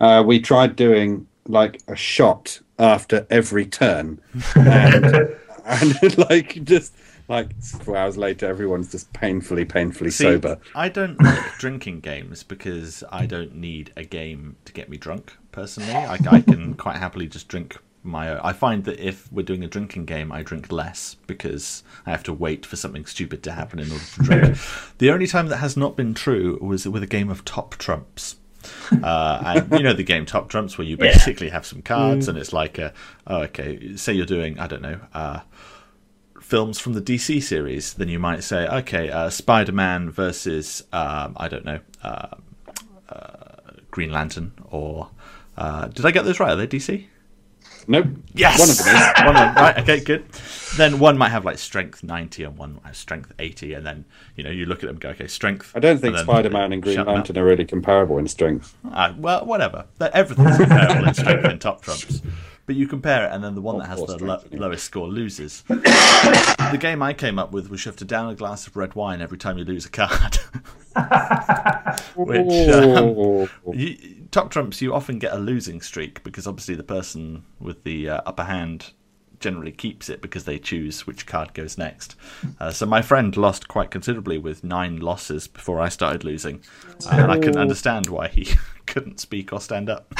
uh, 0.00 0.24
we 0.26 0.40
tried 0.40 0.74
doing 0.74 1.26
like 1.46 1.82
a 1.88 1.96
shot 1.96 2.60
after 2.78 3.26
every 3.30 3.66
turn, 3.66 4.20
and, 4.56 5.36
and 5.64 6.18
like 6.30 6.64
just 6.64 6.94
like 7.28 7.60
four 7.62 7.96
hours 7.96 8.16
later, 8.16 8.46
everyone's 8.46 8.90
just 8.90 9.12
painfully, 9.12 9.64
painfully 9.64 10.10
See, 10.10 10.24
sober. 10.24 10.58
I 10.74 10.88
don't 10.88 11.20
like 11.20 11.54
drinking 11.58 12.00
games 12.00 12.42
because 12.42 13.02
I 13.10 13.26
don't 13.26 13.54
need 13.54 13.92
a 13.96 14.04
game 14.04 14.56
to 14.66 14.72
get 14.72 14.88
me 14.88 14.96
drunk. 14.96 15.36
Personally, 15.52 15.92
I, 15.92 16.18
I 16.30 16.40
can 16.40 16.74
quite 16.74 16.96
happily 16.96 17.26
just 17.26 17.48
drink 17.48 17.78
my. 18.02 18.28
Own. 18.28 18.40
I 18.42 18.52
find 18.52 18.84
that 18.84 19.00
if 19.00 19.32
we're 19.32 19.42
doing 19.44 19.64
a 19.64 19.68
drinking 19.68 20.04
game, 20.04 20.32
I 20.32 20.42
drink 20.42 20.70
less 20.70 21.16
because 21.26 21.82
I 22.04 22.10
have 22.10 22.24
to 22.24 22.32
wait 22.32 22.66
for 22.66 22.76
something 22.76 23.06
stupid 23.06 23.42
to 23.44 23.52
happen 23.52 23.78
in 23.78 23.90
order 23.90 24.04
to 24.04 24.22
drink. 24.22 24.58
the 24.98 25.10
only 25.10 25.26
time 25.26 25.48
that 25.48 25.58
has 25.58 25.76
not 25.76 25.96
been 25.96 26.12
true 26.12 26.58
was 26.60 26.86
with 26.86 27.02
a 27.02 27.08
game 27.08 27.30
of 27.30 27.44
Top 27.44 27.76
Trumps. 27.76 28.36
uh, 29.02 29.42
and 29.44 29.72
you 29.78 29.82
know 29.82 29.92
the 29.92 30.02
game 30.02 30.26
Top 30.26 30.48
Trumps, 30.48 30.76
where 30.78 30.86
you 30.86 30.96
Yeah. 31.00 31.12
basically 31.12 31.48
have 31.50 31.64
some 31.66 31.82
cards, 31.82 32.28
and 32.28 32.38
it's 32.38 32.52
like, 32.52 32.78
a, 32.78 32.92
oh, 33.26 33.42
okay, 33.42 33.96
say 33.96 34.12
you're 34.12 34.26
doing, 34.26 34.58
I 34.58 34.66
don't 34.66 34.82
know, 34.82 35.00
uh, 35.12 35.40
films 36.40 36.78
from 36.78 36.92
the 36.94 37.00
DC 37.02 37.42
series, 37.42 37.94
then 37.94 38.08
you 38.08 38.18
might 38.18 38.42
say, 38.44 38.66
okay, 38.68 39.10
uh, 39.10 39.30
Spider 39.30 39.72
Man 39.72 40.10
versus, 40.10 40.84
um, 40.92 41.36
I 41.36 41.48
don't 41.48 41.64
know, 41.64 41.80
uh, 42.02 42.28
uh, 43.08 43.56
Green 43.90 44.10
Lantern, 44.12 44.52
or. 44.70 45.10
Uh, 45.56 45.86
did 45.86 46.04
I 46.04 46.10
get 46.10 46.24
those 46.24 46.40
right? 46.40 46.50
Are 46.50 46.56
they 46.56 46.66
DC? 46.66 47.06
Nope. 47.86 48.06
Yes! 48.34 48.58
One 48.58 48.70
of 48.70 48.78
them 48.78 48.96
is. 48.96 49.24
one 49.24 49.36
of 49.36 49.54
them, 49.54 49.54
right, 49.56 49.78
okay, 49.78 50.00
good. 50.00 50.24
Then 50.76 50.98
one 50.98 51.16
might 51.16 51.28
have 51.30 51.44
like 51.44 51.58
strength 51.58 52.02
90 52.02 52.44
and 52.44 52.56
one 52.56 52.74
might 52.74 52.86
have 52.86 52.96
strength 52.96 53.32
80, 53.38 53.74
and 53.74 53.86
then, 53.86 54.04
you 54.36 54.44
know, 54.44 54.50
you 54.50 54.66
look 54.66 54.78
at 54.78 54.86
them 54.86 54.96
and 54.96 55.00
go, 55.00 55.10
okay, 55.10 55.26
strength. 55.26 55.72
I 55.74 55.80
don't 55.80 55.98
think 55.98 56.16
and 56.16 56.24
Spider 56.24 56.50
Man 56.50 56.72
and 56.72 56.82
Green 56.82 56.96
shut 56.96 57.06
them 57.06 57.14
up. 57.14 57.16
Lantern 57.16 57.38
are 57.38 57.44
really 57.44 57.64
comparable 57.64 58.18
in 58.18 58.28
strength. 58.28 58.76
Uh, 58.90 59.12
well, 59.16 59.44
whatever. 59.46 59.86
Everything's 60.00 60.56
comparable 60.56 61.08
in 61.08 61.14
strength 61.14 61.44
in 61.44 61.58
top 61.58 61.82
trumps. 61.82 62.22
But 62.66 62.76
you 62.76 62.86
compare 62.86 63.26
it, 63.26 63.32
and 63.32 63.44
then 63.44 63.54
the 63.54 63.60
one 63.60 63.78
that 63.78 63.88
has 63.88 64.02
the 64.02 64.24
lo- 64.24 64.42
lowest 64.50 64.84
score 64.84 65.06
loses. 65.06 65.62
the 65.68 66.78
game 66.80 67.02
I 67.02 67.12
came 67.12 67.38
up 67.38 67.52
with 67.52 67.68
was 67.68 67.84
you 67.84 67.90
have 67.90 67.96
to 67.98 68.06
down 68.06 68.30
a 68.30 68.34
glass 68.34 68.66
of 68.66 68.74
red 68.74 68.94
wine 68.94 69.20
every 69.20 69.36
time 69.36 69.58
you 69.58 69.64
lose 69.64 69.84
a 69.84 69.90
card. 69.90 70.38
Which, 72.16 72.68
um, 72.70 73.48
you, 73.72 74.13
top 74.34 74.50
trumps, 74.50 74.82
you 74.82 74.92
often 74.92 75.20
get 75.20 75.32
a 75.32 75.38
losing 75.38 75.80
streak 75.80 76.22
because 76.24 76.46
obviously 76.46 76.74
the 76.74 76.82
person 76.82 77.44
with 77.60 77.84
the 77.84 78.08
uh, 78.08 78.20
upper 78.26 78.42
hand 78.42 78.90
generally 79.38 79.70
keeps 79.70 80.08
it 80.08 80.20
because 80.20 80.44
they 80.44 80.58
choose 80.58 81.06
which 81.06 81.24
card 81.24 81.54
goes 81.54 81.78
next. 81.78 82.16
Uh, 82.58 82.72
so 82.72 82.84
my 82.84 83.00
friend 83.00 83.36
lost 83.36 83.68
quite 83.68 83.92
considerably 83.92 84.36
with 84.36 84.64
nine 84.64 84.96
losses 84.98 85.46
before 85.46 85.80
I 85.80 85.88
started 85.88 86.24
losing, 86.24 86.62
uh, 87.06 87.10
and 87.12 87.30
I 87.30 87.38
can 87.38 87.56
understand 87.56 88.08
why 88.08 88.26
he 88.26 88.48
couldn't 88.86 89.20
speak 89.20 89.52
or 89.52 89.60
stand 89.60 89.88
up. 89.88 90.12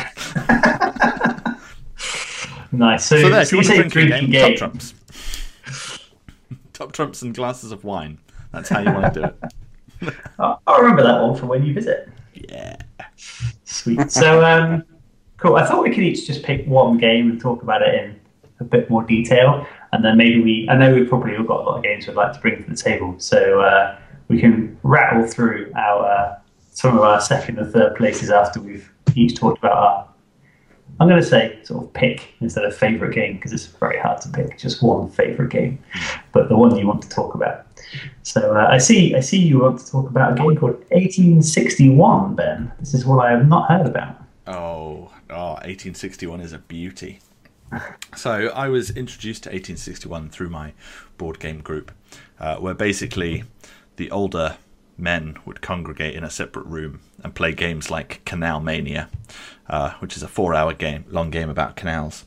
nice. 2.70 3.04
So, 3.04 3.20
So 3.20 3.28
there, 3.30 3.42
if 3.42 3.50
you 3.50 3.58
want 3.58 3.66
a 3.66 3.70
say 3.70 3.76
drinking 3.88 3.90
drinking 3.90 4.30
game, 4.30 4.50
top 4.50 4.58
trumps. 4.58 4.94
top 6.72 6.92
trumps 6.92 7.22
and 7.22 7.34
glasses 7.34 7.72
of 7.72 7.82
wine. 7.82 8.20
That's 8.52 8.68
how 8.68 8.78
you 8.78 8.92
want 8.92 9.12
to 9.14 9.20
do 9.20 9.26
it. 9.26 10.14
I'll 10.38 10.60
remember 10.82 11.02
that 11.02 11.20
one 11.20 11.34
for 11.34 11.46
when 11.46 11.66
you 11.66 11.74
visit. 11.74 12.08
Yeah. 12.34 12.76
Sweet. 13.74 14.12
So, 14.12 14.44
um, 14.44 14.84
cool. 15.36 15.56
I 15.56 15.66
thought 15.66 15.82
we 15.82 15.90
could 15.90 16.04
each 16.04 16.26
just 16.26 16.44
pick 16.44 16.64
one 16.66 16.96
game 16.96 17.28
and 17.28 17.40
talk 17.40 17.62
about 17.62 17.82
it 17.82 17.94
in 17.94 18.20
a 18.60 18.64
bit 18.64 18.88
more 18.88 19.02
detail, 19.02 19.66
and 19.92 20.04
then 20.04 20.16
maybe 20.16 20.40
we. 20.40 20.68
I 20.70 20.76
know 20.76 20.94
we've 20.94 21.08
probably 21.08 21.36
all 21.36 21.42
got 21.42 21.60
a 21.60 21.64
lot 21.64 21.76
of 21.78 21.82
games 21.82 22.06
we'd 22.06 22.14
like 22.16 22.32
to 22.34 22.40
bring 22.40 22.62
to 22.62 22.70
the 22.70 22.76
table, 22.76 23.16
so 23.18 23.60
uh, 23.60 23.98
we 24.28 24.40
can 24.40 24.78
rattle 24.84 25.26
through 25.26 25.72
our 25.74 26.06
uh, 26.06 26.38
some 26.70 26.96
of 26.96 27.02
our 27.02 27.20
second 27.20 27.58
and 27.58 27.72
third 27.72 27.96
places 27.96 28.30
after 28.30 28.60
we've 28.60 28.92
each 29.16 29.36
talked 29.36 29.58
about 29.58 29.76
our. 29.76 30.08
I'm 31.00 31.08
going 31.08 31.20
to 31.20 31.26
say 31.26 31.58
sort 31.64 31.84
of 31.84 31.92
pick 31.92 32.34
instead 32.40 32.64
of 32.64 32.76
favorite 32.76 33.12
game 33.12 33.34
because 33.34 33.52
it's 33.52 33.66
very 33.66 33.98
hard 33.98 34.20
to 34.22 34.28
pick 34.28 34.56
just 34.56 34.80
one 34.84 35.10
favorite 35.10 35.50
game, 35.50 35.82
but 36.30 36.48
the 36.48 36.56
one 36.56 36.76
you 36.76 36.86
want 36.86 37.02
to 37.02 37.08
talk 37.08 37.34
about. 37.34 37.63
So 38.22 38.56
uh, 38.56 38.66
I 38.70 38.78
see. 38.78 39.14
I 39.14 39.20
see 39.20 39.38
you 39.38 39.60
want 39.60 39.80
to 39.80 39.90
talk 39.90 40.08
about 40.08 40.32
a 40.32 40.34
game 40.34 40.56
called 40.56 40.78
1861, 40.90 42.34
Ben. 42.34 42.72
This 42.80 42.94
is 42.94 43.04
what 43.04 43.24
I 43.24 43.30
have 43.30 43.48
not 43.48 43.70
heard 43.70 43.86
about. 43.86 44.16
Oh, 44.46 45.10
oh, 45.30 45.52
1861 45.62 46.40
is 46.40 46.52
a 46.52 46.58
beauty. 46.58 47.20
So 48.14 48.48
I 48.48 48.68
was 48.68 48.90
introduced 48.90 49.44
to 49.44 49.48
1861 49.48 50.30
through 50.30 50.50
my 50.50 50.72
board 51.18 51.40
game 51.40 51.60
group, 51.60 51.90
uh, 52.38 52.56
where 52.56 52.74
basically 52.74 53.44
the 53.96 54.10
older 54.10 54.56
men 54.96 55.36
would 55.44 55.60
congregate 55.60 56.14
in 56.14 56.22
a 56.22 56.30
separate 56.30 56.66
room 56.66 57.00
and 57.22 57.34
play 57.34 57.52
games 57.52 57.90
like 57.90 58.24
Canal 58.24 58.60
Mania, 58.60 59.08
uh, 59.68 59.94
which 59.98 60.16
is 60.16 60.22
a 60.22 60.28
four-hour 60.28 60.74
game, 60.74 61.04
long 61.08 61.30
game 61.30 61.50
about 61.50 61.76
canals. 61.76 62.24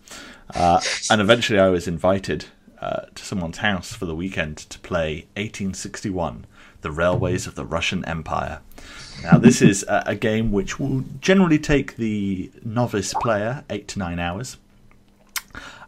Uh, 0.53 0.81
and 1.09 1.21
eventually, 1.21 1.59
I 1.59 1.69
was 1.69 1.87
invited 1.87 2.45
uh, 2.81 3.01
to 3.15 3.23
someone's 3.25 3.57
house 3.59 3.93
for 3.93 4.05
the 4.05 4.15
weekend 4.15 4.57
to 4.57 4.79
play 4.79 5.25
1861, 5.35 6.45
The 6.81 6.91
Railways 6.91 7.47
of 7.47 7.55
the 7.55 7.65
Russian 7.65 8.05
Empire. 8.05 8.59
Now, 9.23 9.37
this 9.37 9.61
is 9.61 9.83
a, 9.87 10.03
a 10.07 10.15
game 10.15 10.51
which 10.51 10.79
will 10.79 11.03
generally 11.21 11.57
take 11.59 11.95
the 11.97 12.51
novice 12.63 13.13
player 13.15 13.63
eight 13.69 13.87
to 13.89 13.99
nine 13.99 14.19
hours, 14.19 14.57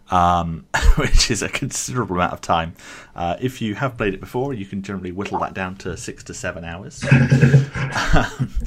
um, 0.09 0.65
which 0.95 1.29
is 1.29 1.43
a 1.43 1.49
considerable 1.49 2.15
amount 2.15 2.33
of 2.33 2.41
time. 2.41 2.73
Uh, 3.15 3.35
if 3.39 3.61
you 3.61 3.75
have 3.75 3.95
played 3.97 4.15
it 4.15 4.19
before, 4.19 4.53
you 4.55 4.65
can 4.65 4.81
generally 4.81 5.11
whittle 5.11 5.37
that 5.39 5.53
down 5.53 5.75
to 5.77 5.95
six 5.95 6.23
to 6.23 6.33
seven 6.33 6.65
hours. 6.65 7.03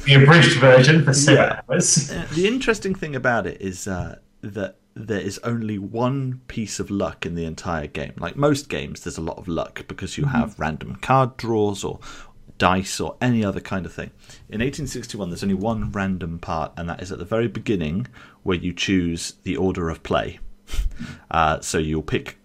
The 0.05 0.14
abridged 0.23 0.59
version 0.61 1.05
for 1.05 1.12
seven 1.12 1.43
Yeah. 1.45 1.61
hours. 1.68 2.11
Uh, 2.11 2.27
the 2.35 2.47
interesting 2.47 2.95
thing 2.95 3.14
about 3.16 3.47
it 3.47 3.61
is 3.61 3.87
uh, 3.89 4.18
that 4.43 4.77
there 4.95 5.20
is 5.20 5.38
only 5.38 5.78
one 5.78 6.40
piece 6.49 6.78
of 6.78 6.90
luck 6.90 7.24
in 7.24 7.34
the 7.34 7.45
entire 7.45 7.86
game. 7.86 8.12
Like 8.18 8.36
most 8.36 8.68
games, 8.68 9.03
there's 9.03 9.18
a 9.18 9.22
lot 9.22 9.38
of 9.38 9.49
luck 9.49 9.86
because 9.88 10.18
you 10.18 10.26
have 10.26 10.59
random 10.59 10.97
card 10.97 11.36
draws 11.36 11.82
or 11.82 11.99
dice 12.59 13.01
or 13.01 13.16
any 13.20 13.45
other 13.45 13.61
kind 13.61 13.86
of 13.86 13.93
thing. 13.93 14.11
In 14.49 14.61
1861, 14.61 15.30
there's 15.30 15.43
only 15.43 15.55
one 15.55 15.90
random 15.90 16.38
part, 16.38 16.72
and 16.76 16.88
that 16.88 17.03
is 17.03 17.11
at 17.11 17.18
the 17.18 17.24
very 17.24 17.49
beginning 17.49 18.07
where 18.43 18.57
you 18.57 18.72
choose 18.72 19.34
the 19.43 19.57
order 19.57 19.88
of 19.88 20.03
play. 20.03 20.38
Uh, 21.30 21.61
so 21.61 21.78
you'll 21.78 22.03
pick 22.03 22.38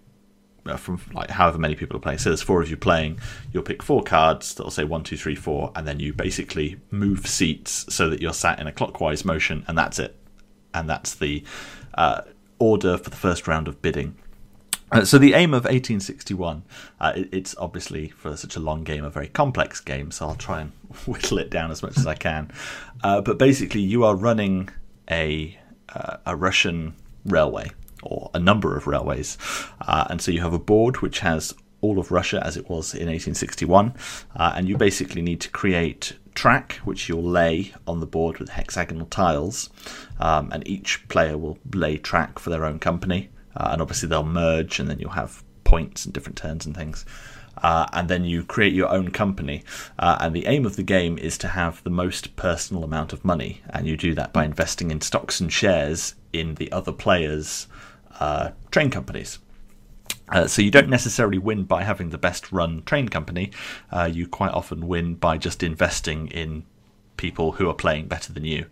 uh, 0.65 0.77
from 0.77 0.99
like 1.13 1.29
however 1.29 1.57
many 1.57 1.75
people 1.75 1.97
are 1.97 1.99
playing. 1.99 2.17
So 2.17 2.29
there's 2.29 2.41
four 2.41 2.61
of 2.61 2.69
you 2.69 2.77
playing. 2.77 3.19
You'll 3.51 3.63
pick 3.63 3.83
four 3.83 4.01
cards 4.03 4.53
that'll 4.55 4.71
say 4.71 4.83
one, 4.83 5.03
two, 5.03 5.17
three, 5.17 5.35
four, 5.35 5.71
and 5.75 5.87
then 5.87 5.99
you 5.99 6.13
basically 6.13 6.77
move 6.89 7.27
seats 7.27 7.85
so 7.93 8.09
that 8.09 8.21
you're 8.21 8.33
sat 8.33 8.59
in 8.59 8.67
a 8.67 8.71
clockwise 8.71 9.25
motion, 9.25 9.65
and 9.67 9.77
that's 9.77 9.99
it. 9.99 10.15
And 10.73 10.89
that's 10.89 11.15
the 11.15 11.43
uh, 11.93 12.21
order 12.59 12.97
for 12.97 13.09
the 13.09 13.15
first 13.15 13.47
round 13.47 13.67
of 13.67 13.81
bidding. 13.81 14.15
Uh, 14.91 15.03
so 15.03 15.17
the 15.17 15.33
aim 15.33 15.53
of 15.53 15.65
1861, 15.65 16.63
uh, 16.99 17.13
it, 17.15 17.29
it's 17.33 17.55
obviously 17.57 18.07
for 18.09 18.37
such 18.37 18.55
a 18.55 18.59
long 18.59 18.83
game 18.83 19.03
a 19.03 19.09
very 19.09 19.27
complex 19.27 19.81
game. 19.81 20.11
So 20.11 20.27
I'll 20.27 20.35
try 20.35 20.61
and 20.61 20.71
whittle 21.05 21.39
it 21.39 21.49
down 21.49 21.71
as 21.71 21.83
much 21.83 21.97
as 21.97 22.07
I 22.07 22.15
can. 22.15 22.51
Uh, 23.03 23.21
but 23.21 23.37
basically, 23.37 23.81
you 23.81 24.05
are 24.05 24.15
running 24.15 24.69
a 25.09 25.57
uh, 25.89 26.17
a 26.25 26.35
Russian 26.35 26.93
railway 27.25 27.71
or 28.03 28.29
a 28.33 28.39
number 28.39 28.77
of 28.77 28.87
railways, 28.87 29.37
uh, 29.81 30.05
and 30.09 30.21
so 30.21 30.31
you 30.31 30.41
have 30.41 30.53
a 30.53 30.59
board 30.59 30.97
which 31.01 31.19
has 31.19 31.53
all 31.81 31.99
of 31.99 32.11
Russia 32.11 32.41
as 32.45 32.57
it 32.57 32.69
was 32.69 32.93
in 32.93 33.07
1861, 33.07 33.93
uh, 34.35 34.53
and 34.55 34.67
you 34.67 34.77
basically 34.77 35.21
need 35.21 35.39
to 35.41 35.49
create 35.49 36.13
track 36.37 36.73
which 36.85 37.09
you'll 37.09 37.21
lay 37.43 37.73
on 37.85 37.99
the 37.99 38.05
board 38.05 38.37
with 38.37 38.49
hexagonal 38.49 39.07
tiles, 39.07 39.69
um, 40.19 40.49
and 40.53 40.67
each 40.67 41.07
player 41.09 41.37
will 41.37 41.57
lay 41.73 41.97
track 41.97 42.39
for 42.39 42.49
their 42.49 42.63
own 42.63 42.79
company 42.79 43.29
uh, 43.57 43.69
and 43.71 43.81
obviously 43.81 44.07
they'll 44.07 44.23
merge, 44.23 44.79
and 44.79 44.89
then 44.89 44.99
you'll 44.99 45.09
have 45.09 45.43
points 45.63 46.05
and 46.05 46.13
different 46.13 46.37
turns 46.37 46.65
and 46.65 46.75
things. 46.75 47.05
Uh, 47.63 47.87
and 47.91 48.07
then 48.07 48.23
you 48.23 48.43
create 48.43 48.73
your 48.73 48.89
own 48.89 49.09
company. 49.09 49.63
Uh, 49.97 50.15
and 50.19 50.35
the 50.35 50.45
aim 50.45 50.63
of 50.63 50.75
the 50.75 50.83
game 50.83 51.17
is 51.17 51.39
to 51.39 51.47
have 51.47 51.83
the 51.83 51.89
most 51.89 52.35
personal 52.35 52.83
amount 52.83 53.13
of 53.13 53.25
money, 53.25 53.61
and 53.71 53.87
you 53.87 53.97
do 53.97 54.13
that 54.13 54.31
by 54.31 54.45
investing 54.45 54.91
in 54.91 55.01
stocks 55.01 55.41
and 55.41 55.51
shares 55.51 56.13
in 56.31 56.55
the 56.55 56.71
other 56.71 56.91
players' 56.91 57.67
uh, 58.19 58.51
train 58.69 58.91
companies. 58.91 59.39
Uh, 60.29 60.47
so 60.47 60.61
you 60.61 60.71
don't 60.71 60.89
necessarily 60.89 61.37
win 61.37 61.63
by 61.63 61.83
having 61.83 62.09
the 62.09 62.17
best 62.17 62.51
run 62.51 62.83
train 62.83 63.07
company. 63.09 63.51
Uh, 63.91 64.09
you 64.11 64.27
quite 64.27 64.51
often 64.51 64.87
win 64.87 65.15
by 65.15 65.37
just 65.37 65.63
investing 65.63 66.27
in 66.27 66.63
people 67.17 67.53
who 67.53 67.67
are 67.67 67.73
playing 67.73 68.07
better 68.07 68.31
than 68.31 68.45
you. 68.45 68.65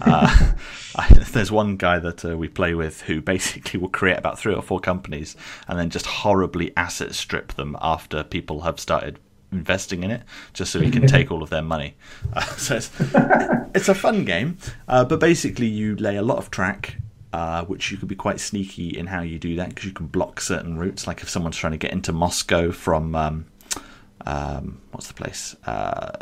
Uh, 0.00 0.52
I, 0.96 1.08
there's 1.32 1.52
one 1.52 1.76
guy 1.76 1.98
that 2.00 2.24
uh, 2.24 2.36
we 2.36 2.48
play 2.48 2.74
with 2.74 3.02
who 3.02 3.20
basically 3.20 3.78
will 3.80 3.88
create 3.88 4.18
about 4.18 4.38
three 4.38 4.54
or 4.54 4.62
four 4.62 4.80
companies 4.80 5.36
and 5.68 5.78
then 5.78 5.90
just 5.90 6.06
horribly 6.06 6.76
asset 6.76 7.14
strip 7.14 7.52
them 7.54 7.76
after 7.80 8.24
people 8.24 8.62
have 8.62 8.80
started 8.80 9.18
investing 9.52 10.02
in 10.02 10.10
it, 10.10 10.22
just 10.52 10.72
so 10.72 10.80
he 10.80 10.90
can 10.90 11.06
take 11.06 11.30
all 11.30 11.42
of 11.42 11.50
their 11.50 11.62
money. 11.62 11.96
Uh, 12.32 12.40
so 12.56 12.76
it's, 12.76 12.90
it's, 13.74 13.88
a 13.88 13.94
fun 13.94 14.24
game, 14.24 14.58
uh, 14.88 15.04
but 15.04 15.20
basically 15.20 15.66
you 15.66 15.96
lay 15.96 16.16
a 16.16 16.22
lot 16.22 16.38
of 16.38 16.50
track. 16.50 16.96
Uh, 17.34 17.64
which 17.64 17.90
you 17.90 17.96
could 17.96 18.06
be 18.06 18.14
quite 18.14 18.38
sneaky 18.38 18.96
in 18.96 19.08
how 19.08 19.20
you 19.20 19.40
do 19.40 19.56
that 19.56 19.70
because 19.70 19.84
you 19.84 19.90
can 19.90 20.06
block 20.06 20.40
certain 20.40 20.78
routes. 20.78 21.08
Like 21.08 21.20
if 21.20 21.28
someone's 21.28 21.56
trying 21.56 21.72
to 21.72 21.76
get 21.76 21.90
into 21.90 22.12
Moscow 22.12 22.70
from 22.70 23.16
um, 23.16 23.46
um, 24.24 24.80
what's 24.92 25.08
the 25.08 25.14
place? 25.14 25.56
Uh, 25.66 26.12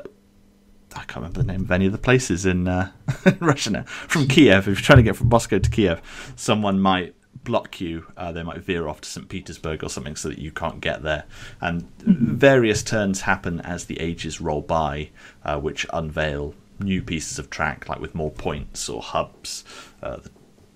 I 0.94 1.00
can't 1.00 1.16
remember 1.16 1.42
the 1.42 1.52
name 1.52 1.64
of 1.64 1.70
any 1.70 1.84
of 1.84 1.92
the 1.92 1.98
places 1.98 2.46
in, 2.46 2.66
uh, 2.66 2.92
Russia 3.40 3.68
now. 3.68 3.82
From 3.82 4.26
Kiev, 4.26 4.60
if 4.60 4.66
you're 4.66 4.76
trying 4.76 4.96
to 4.96 5.02
get 5.02 5.16
from 5.16 5.28
Moscow 5.28 5.58
to 5.58 5.68
Kiev, 5.68 6.00
someone 6.34 6.80
might 6.80 7.14
block 7.44 7.78
you. 7.78 8.06
Uh, 8.16 8.32
they 8.32 8.42
might 8.42 8.60
veer 8.60 8.88
off 8.88 9.02
to 9.02 9.08
St. 9.10 9.28
Petersburg 9.28 9.84
or 9.84 9.90
something 9.90 10.16
so 10.16 10.30
that 10.30 10.38
you 10.38 10.50
can't 10.50 10.80
get 10.80 11.02
there. 11.02 11.24
And 11.60 11.82
mm-hmm. 11.98 12.36
various 12.36 12.82
turns 12.82 13.20
happen 13.20 13.60
as 13.60 13.84
the 13.84 14.00
ages 14.00 14.40
roll 14.40 14.62
by, 14.62 15.10
uh, 15.44 15.60
which 15.60 15.84
unveil 15.92 16.54
new 16.80 17.02
pieces 17.02 17.38
of 17.38 17.50
track, 17.50 17.86
like 17.86 18.00
with 18.00 18.14
more 18.14 18.30
points 18.30 18.88
or 18.88 19.02
hubs. 19.02 19.62
Uh, 20.02 20.16
the 20.16 20.30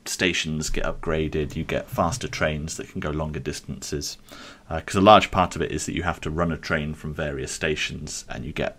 stations 0.08 0.70
get 0.70 0.84
upgraded. 0.84 1.56
You 1.56 1.64
get 1.64 1.88
faster 1.88 2.28
trains 2.28 2.76
that 2.76 2.88
can 2.88 3.00
go 3.00 3.10
longer 3.10 3.40
distances. 3.40 4.18
Because 4.68 4.96
uh, 4.96 5.00
a 5.00 5.02
large 5.02 5.30
part 5.30 5.56
of 5.56 5.62
it 5.62 5.72
is 5.72 5.86
that 5.86 5.94
you 5.94 6.02
have 6.02 6.20
to 6.22 6.30
run 6.30 6.52
a 6.52 6.56
train 6.56 6.94
from 6.94 7.14
various 7.14 7.52
stations, 7.52 8.24
and 8.28 8.44
you 8.44 8.52
get 8.52 8.78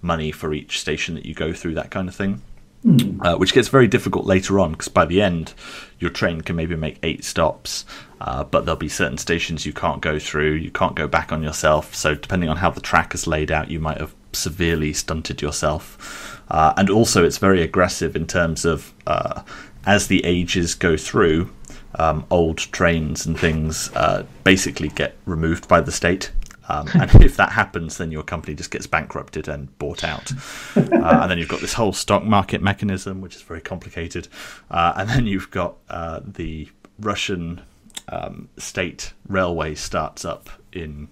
money 0.00 0.32
for 0.32 0.54
each 0.54 0.80
station 0.80 1.14
that 1.14 1.26
you 1.26 1.34
go 1.34 1.52
through, 1.52 1.74
that 1.74 1.90
kind 1.90 2.08
of 2.08 2.14
thing. 2.14 2.42
Mm. 2.84 3.18
Uh, 3.24 3.36
which 3.36 3.52
gets 3.52 3.66
very 3.66 3.88
difficult 3.88 4.26
later 4.26 4.60
on 4.60 4.72
because 4.72 4.86
by 4.86 5.04
the 5.04 5.20
end, 5.20 5.54
your 5.98 6.10
train 6.10 6.42
can 6.42 6.54
maybe 6.54 6.76
make 6.76 6.98
eight 7.02 7.24
stops, 7.24 7.84
uh, 8.20 8.44
but 8.44 8.64
there'll 8.64 8.76
be 8.78 8.88
certain 8.88 9.18
stations 9.18 9.66
you 9.66 9.72
can't 9.72 10.00
go 10.00 10.20
through, 10.20 10.52
you 10.52 10.70
can't 10.70 10.94
go 10.94 11.08
back 11.08 11.32
on 11.32 11.42
yourself. 11.42 11.96
So, 11.96 12.14
depending 12.14 12.48
on 12.48 12.58
how 12.58 12.70
the 12.70 12.80
track 12.80 13.12
is 13.12 13.26
laid 13.26 13.50
out, 13.50 13.70
you 13.70 13.80
might 13.80 13.98
have 13.98 14.14
severely 14.32 14.92
stunted 14.92 15.42
yourself. 15.42 16.40
Uh, 16.48 16.74
and 16.76 16.88
also, 16.88 17.24
it's 17.24 17.38
very 17.38 17.60
aggressive 17.60 18.14
in 18.14 18.26
terms 18.26 18.64
of 18.64 18.94
uh, 19.06 19.42
as 19.86 20.08
the 20.08 20.24
ages 20.24 20.74
go 20.74 20.96
through, 20.96 21.50
um, 21.94 22.26
old 22.30 22.58
trains 22.58 23.24
and 23.24 23.38
things 23.38 23.90
uh, 23.94 24.26
basically 24.44 24.88
get 24.88 25.16
removed 25.24 25.68
by 25.68 25.80
the 25.80 25.92
state. 25.92 26.32
Um, 26.68 26.88
and 26.94 27.22
if 27.22 27.36
that 27.36 27.52
happens, 27.52 27.96
then 27.96 28.10
your 28.10 28.24
company 28.24 28.54
just 28.54 28.72
gets 28.72 28.88
bankrupted 28.88 29.46
and 29.46 29.76
bought 29.78 30.02
out. 30.02 30.32
Uh, 30.76 31.20
and 31.22 31.30
then 31.30 31.38
you've 31.38 31.48
got 31.48 31.60
this 31.60 31.74
whole 31.74 31.92
stock 31.92 32.24
market 32.24 32.60
mechanism, 32.60 33.20
which 33.20 33.36
is 33.36 33.42
very 33.42 33.60
complicated. 33.60 34.26
Uh, 34.68 34.92
and 34.96 35.08
then 35.08 35.26
you've 35.26 35.50
got 35.50 35.76
uh, 35.88 36.20
the 36.24 36.68
Russian 36.98 37.60
um, 38.08 38.48
state 38.56 39.12
railway 39.28 39.76
starts 39.76 40.24
up 40.24 40.50
in, 40.72 41.08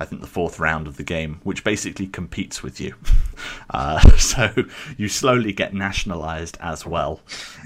I 0.00 0.06
think, 0.06 0.22
the 0.22 0.26
fourth 0.26 0.58
round 0.58 0.86
of 0.86 0.96
the 0.96 1.04
game, 1.04 1.40
which 1.44 1.62
basically 1.62 2.06
competes 2.06 2.62
with 2.62 2.80
you. 2.80 2.94
Uh, 3.70 4.00
so 4.18 4.52
you 4.98 5.08
slowly 5.08 5.52
get 5.52 5.72
nationalized 5.72 6.58
as 6.60 6.84
well. 6.84 7.20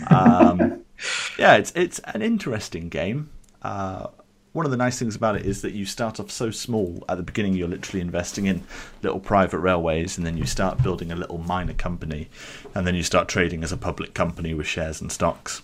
Um, 0.09 0.85
yeah, 1.39 1.57
it's 1.57 1.73
it's 1.75 1.99
an 2.01 2.23
interesting 2.23 2.89
game. 2.91 3.31
Uh, 3.63 4.09
one 4.53 4.65
of 4.65 4.71
the 4.71 4.77
nice 4.77 4.99
things 4.99 5.17
about 5.17 5.35
it 5.35 5.45
is 5.45 5.63
that 5.63 5.73
you 5.73 5.85
start 5.85 6.21
off 6.21 6.31
so 6.31 6.53
small 6.53 7.03
at 7.09 7.17
the 7.17 7.25
beginning 7.25 7.55
you're 7.55 7.67
literally 7.67 8.01
investing 8.01 8.47
in 8.47 8.63
little 9.03 9.19
private 9.19 9.59
railways 9.59 10.17
and 10.17 10.25
then 10.25 10.37
you 10.37 10.47
start 10.47 10.81
building 10.81 11.11
a 11.11 11.17
little 11.17 11.39
minor 11.39 11.75
company 11.75 12.29
and 12.73 12.87
then 12.87 12.95
you 12.95 13.03
start 13.03 13.27
trading 13.27 13.65
as 13.65 13.73
a 13.73 13.77
public 13.77 14.15
company 14.15 14.55
with 14.55 14.67
shares 14.67 15.01
and 15.01 15.11
stocks 15.11 15.63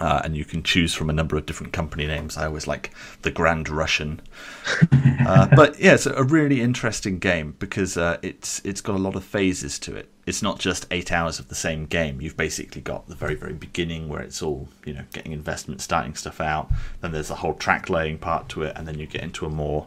uh, 0.00 0.22
and 0.24 0.36
you 0.36 0.44
can 0.44 0.62
choose 0.62 0.94
from 0.94 1.10
a 1.10 1.12
number 1.12 1.36
of 1.36 1.46
different 1.46 1.72
company 1.72 2.06
names. 2.06 2.36
I 2.36 2.46
always 2.46 2.66
like 2.66 2.92
the 3.22 3.30
Grand 3.30 3.68
Russian, 3.68 4.20
uh, 5.26 5.48
but 5.54 5.78
yeah, 5.80 5.94
it's 5.94 6.06
a 6.06 6.22
really 6.22 6.60
interesting 6.60 7.18
game 7.18 7.56
because 7.58 7.96
uh, 7.96 8.18
it's 8.22 8.60
it's 8.64 8.80
got 8.80 8.94
a 8.94 8.98
lot 8.98 9.16
of 9.16 9.24
phases 9.24 9.78
to 9.80 9.96
it. 9.96 10.08
It's 10.26 10.42
not 10.42 10.58
just 10.58 10.86
eight 10.90 11.10
hours 11.10 11.38
of 11.38 11.48
the 11.48 11.54
same 11.54 11.86
game. 11.86 12.20
You've 12.20 12.36
basically 12.36 12.80
got 12.80 13.08
the 13.08 13.14
very 13.14 13.34
very 13.34 13.54
beginning 13.54 14.08
where 14.08 14.20
it's 14.20 14.42
all 14.42 14.68
you 14.84 14.94
know 14.94 15.04
getting 15.12 15.32
investment, 15.32 15.80
starting 15.80 16.14
stuff 16.14 16.40
out. 16.40 16.70
Then 17.00 17.12
there's 17.12 17.30
a 17.30 17.36
whole 17.36 17.54
track 17.54 17.90
laying 17.90 18.18
part 18.18 18.48
to 18.50 18.62
it, 18.62 18.74
and 18.76 18.86
then 18.86 18.98
you 18.98 19.06
get 19.06 19.22
into 19.22 19.46
a 19.46 19.50
more 19.50 19.86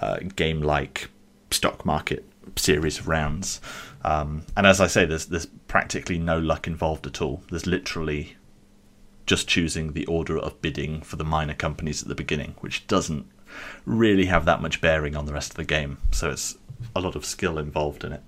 uh, 0.00 0.18
game 0.36 0.62
like 0.62 1.10
stock 1.50 1.84
market 1.86 2.24
series 2.56 2.98
of 2.98 3.08
rounds. 3.08 3.60
Um, 4.04 4.44
and 4.56 4.66
as 4.66 4.80
I 4.80 4.86
say, 4.86 5.04
there's 5.04 5.26
there's 5.26 5.46
practically 5.46 6.18
no 6.18 6.38
luck 6.38 6.66
involved 6.66 7.06
at 7.06 7.22
all. 7.22 7.42
There's 7.50 7.66
literally 7.66 8.36
just 9.26 9.48
choosing 9.48 9.92
the 9.92 10.06
order 10.06 10.38
of 10.38 10.60
bidding 10.60 11.00
for 11.00 11.16
the 11.16 11.24
minor 11.24 11.54
companies 11.54 12.02
at 12.02 12.08
the 12.08 12.14
beginning, 12.14 12.54
which 12.60 12.86
doesn't 12.86 13.26
really 13.86 14.26
have 14.26 14.44
that 14.44 14.60
much 14.60 14.80
bearing 14.80 15.16
on 15.16 15.26
the 15.26 15.32
rest 15.32 15.50
of 15.52 15.56
the 15.56 15.64
game. 15.64 15.98
So 16.10 16.30
it's 16.30 16.56
a 16.94 17.00
lot 17.00 17.16
of 17.16 17.24
skill 17.24 17.58
involved 17.58 18.04
in 18.04 18.12
it. 18.12 18.22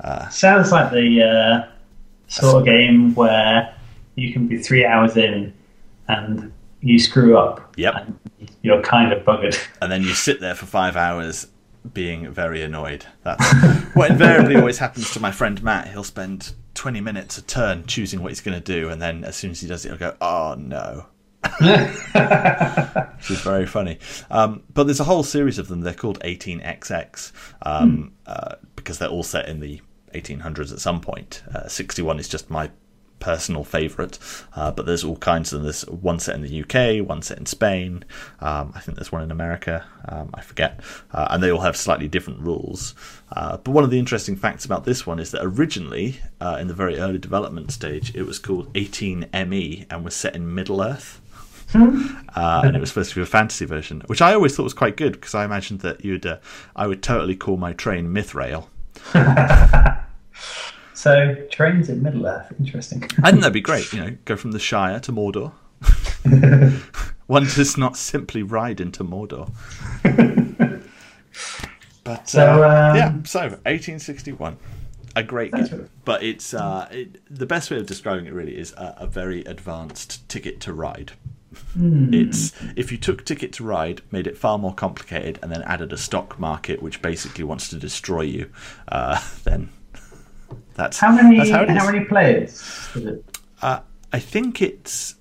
Uh, 0.00 0.28
Sounds 0.28 0.72
like 0.72 0.90
the 0.90 1.22
uh, 1.22 1.72
sort 2.28 2.56
of 2.56 2.64
game 2.64 3.14
where 3.14 3.74
you 4.16 4.32
can 4.32 4.46
be 4.46 4.58
three 4.58 4.84
hours 4.84 5.16
in 5.16 5.52
and 6.08 6.52
you 6.80 6.98
screw 6.98 7.36
up. 7.36 7.74
Yep. 7.76 8.08
you're 8.62 8.82
kind 8.82 9.12
of 9.12 9.24
buggered. 9.24 9.58
And 9.80 9.90
then 9.90 10.02
you 10.02 10.14
sit 10.14 10.40
there 10.40 10.54
for 10.54 10.66
five 10.66 10.96
hours 10.96 11.46
being 11.92 12.30
very 12.32 12.62
annoyed. 12.62 13.06
That's 13.22 13.44
what 13.94 14.10
invariably 14.10 14.56
always 14.56 14.78
happens 14.78 15.12
to 15.12 15.20
my 15.20 15.30
friend 15.30 15.62
Matt. 15.62 15.88
He'll 15.88 16.04
spend 16.04 16.54
20 16.74 17.00
minutes 17.00 17.38
a 17.38 17.42
turn 17.42 17.86
choosing 17.86 18.22
what 18.22 18.30
he's 18.30 18.40
going 18.40 18.60
to 18.60 18.64
do, 18.64 18.90
and 18.90 19.00
then 19.00 19.24
as 19.24 19.36
soon 19.36 19.52
as 19.52 19.60
he 19.60 19.68
does 19.68 19.84
it, 19.84 19.88
he'll 19.88 19.98
go, 19.98 20.16
oh 20.20 20.54
no. 20.58 21.06
Which 21.60 23.30
is 23.30 23.40
very 23.40 23.66
funny. 23.66 23.98
Um, 24.30 24.62
but 24.72 24.84
there's 24.84 25.00
a 25.00 25.04
whole 25.04 25.22
series 25.22 25.58
of 25.58 25.68
them. 25.68 25.82
They're 25.82 25.94
called 25.94 26.20
18XX 26.20 27.32
um, 27.62 28.14
mm. 28.26 28.32
uh, 28.32 28.56
because 28.76 28.98
they're 28.98 29.08
all 29.08 29.22
set 29.22 29.48
in 29.48 29.60
the 29.60 29.80
1800s 30.14 30.72
at 30.72 30.80
some 30.80 31.00
point. 31.00 31.42
Uh, 31.54 31.68
61 31.68 32.18
is 32.18 32.28
just 32.28 32.50
my 32.50 32.70
personal 33.24 33.64
favourite. 33.64 34.18
Uh, 34.54 34.70
but 34.70 34.84
there's 34.84 35.02
all 35.02 35.16
kinds 35.16 35.52
of 35.52 35.58
them. 35.58 35.64
There's 35.64 35.82
one 35.86 36.18
set 36.18 36.34
in 36.34 36.42
the 36.42 36.62
UK, 36.62 37.06
one 37.08 37.22
set 37.22 37.38
in 37.38 37.46
Spain. 37.46 38.04
Um, 38.40 38.72
I 38.74 38.80
think 38.80 38.98
there's 38.98 39.10
one 39.10 39.22
in 39.22 39.30
America. 39.30 39.86
Um, 40.06 40.28
I 40.34 40.42
forget. 40.42 40.80
Uh, 41.10 41.28
and 41.30 41.42
they 41.42 41.50
all 41.50 41.62
have 41.62 41.76
slightly 41.76 42.06
different 42.06 42.40
rules. 42.40 42.94
Uh, 43.32 43.56
but 43.56 43.72
one 43.72 43.82
of 43.82 43.90
the 43.90 43.98
interesting 43.98 44.36
facts 44.36 44.66
about 44.66 44.84
this 44.84 45.06
one 45.06 45.18
is 45.18 45.30
that 45.30 45.40
originally, 45.42 46.20
uh, 46.40 46.58
in 46.60 46.68
the 46.68 46.74
very 46.74 46.98
early 46.98 47.18
development 47.18 47.72
stage, 47.72 48.14
it 48.14 48.24
was 48.24 48.38
called 48.38 48.70
18ME 48.74 49.86
and 49.90 50.04
was 50.04 50.14
set 50.14 50.36
in 50.36 50.54
Middle 50.54 50.82
Earth. 50.82 51.22
Uh, 51.74 52.62
and 52.64 52.76
it 52.76 52.80
was 52.80 52.90
supposed 52.90 53.10
to 53.10 53.16
be 53.16 53.22
a 53.22 53.26
fantasy 53.26 53.64
version, 53.64 54.02
which 54.06 54.20
I 54.22 54.34
always 54.34 54.54
thought 54.54 54.64
was 54.64 54.74
quite 54.74 54.96
good 54.96 55.14
because 55.14 55.34
I 55.34 55.44
imagined 55.44 55.80
that 55.80 56.04
you'd, 56.04 56.26
uh, 56.26 56.38
I 56.76 56.86
would 56.86 57.02
totally 57.02 57.34
call 57.36 57.56
my 57.56 57.72
train 57.72 58.08
MithRail, 58.08 58.66
so 61.04 61.34
trains 61.50 61.90
in 61.90 62.02
Middle 62.02 62.26
Earth, 62.26 62.50
interesting. 62.58 63.04
I 63.22 63.30
think 63.30 63.42
that'd 63.42 63.52
be 63.52 63.60
great. 63.72 63.92
You 63.92 64.00
know, 64.00 64.16
go 64.24 64.36
from 64.36 64.52
the 64.52 64.58
Shire 64.58 64.98
to 65.00 65.12
Mordor. 65.12 65.52
One 67.26 67.44
does 67.44 67.76
not 67.76 67.98
simply 67.98 68.42
ride 68.42 68.80
into 68.80 69.04
Mordor. 69.04 69.50
But 72.04 72.28
So, 72.28 72.62
uh, 72.62 72.90
um, 72.90 72.96
yeah, 72.96 73.12
so 73.24 73.40
1861, 73.40 74.58
a 75.16 75.22
great 75.22 75.52
game. 75.52 75.88
But 76.04 76.22
it's 76.22 76.52
uh, 76.52 76.86
it, 76.90 77.22
the 77.30 77.46
best 77.46 77.70
way 77.70 77.78
of 77.78 77.86
describing 77.86 78.26
it 78.26 78.34
really 78.34 78.58
is 78.58 78.72
a, 78.72 78.94
a 78.98 79.06
very 79.06 79.42
advanced 79.44 80.28
Ticket 80.28 80.60
to 80.60 80.74
Ride. 80.74 81.12
It's 81.76 82.52
if 82.76 82.92
you 82.92 82.98
took 82.98 83.24
Ticket 83.24 83.54
to 83.54 83.64
Ride, 83.64 84.02
made 84.10 84.26
it 84.26 84.36
far 84.36 84.58
more 84.58 84.74
complicated, 84.74 85.38
and 85.42 85.50
then 85.50 85.62
added 85.62 85.94
a 85.94 85.96
stock 85.96 86.38
market 86.38 86.82
which 86.82 87.00
basically 87.00 87.44
wants 87.44 87.68
to 87.70 87.76
destroy 87.76 88.22
you, 88.22 88.50
uh, 88.88 89.18
then 89.44 89.70
that's 90.74 90.98
How 90.98 91.12
many? 91.12 91.38
That's 91.38 91.50
how 91.50 91.66
how 91.66 91.90
many 91.90 92.04
players? 92.04 92.62
Uh, 93.62 93.80
I 94.12 94.18
think 94.18 94.60
it's. 94.60 95.16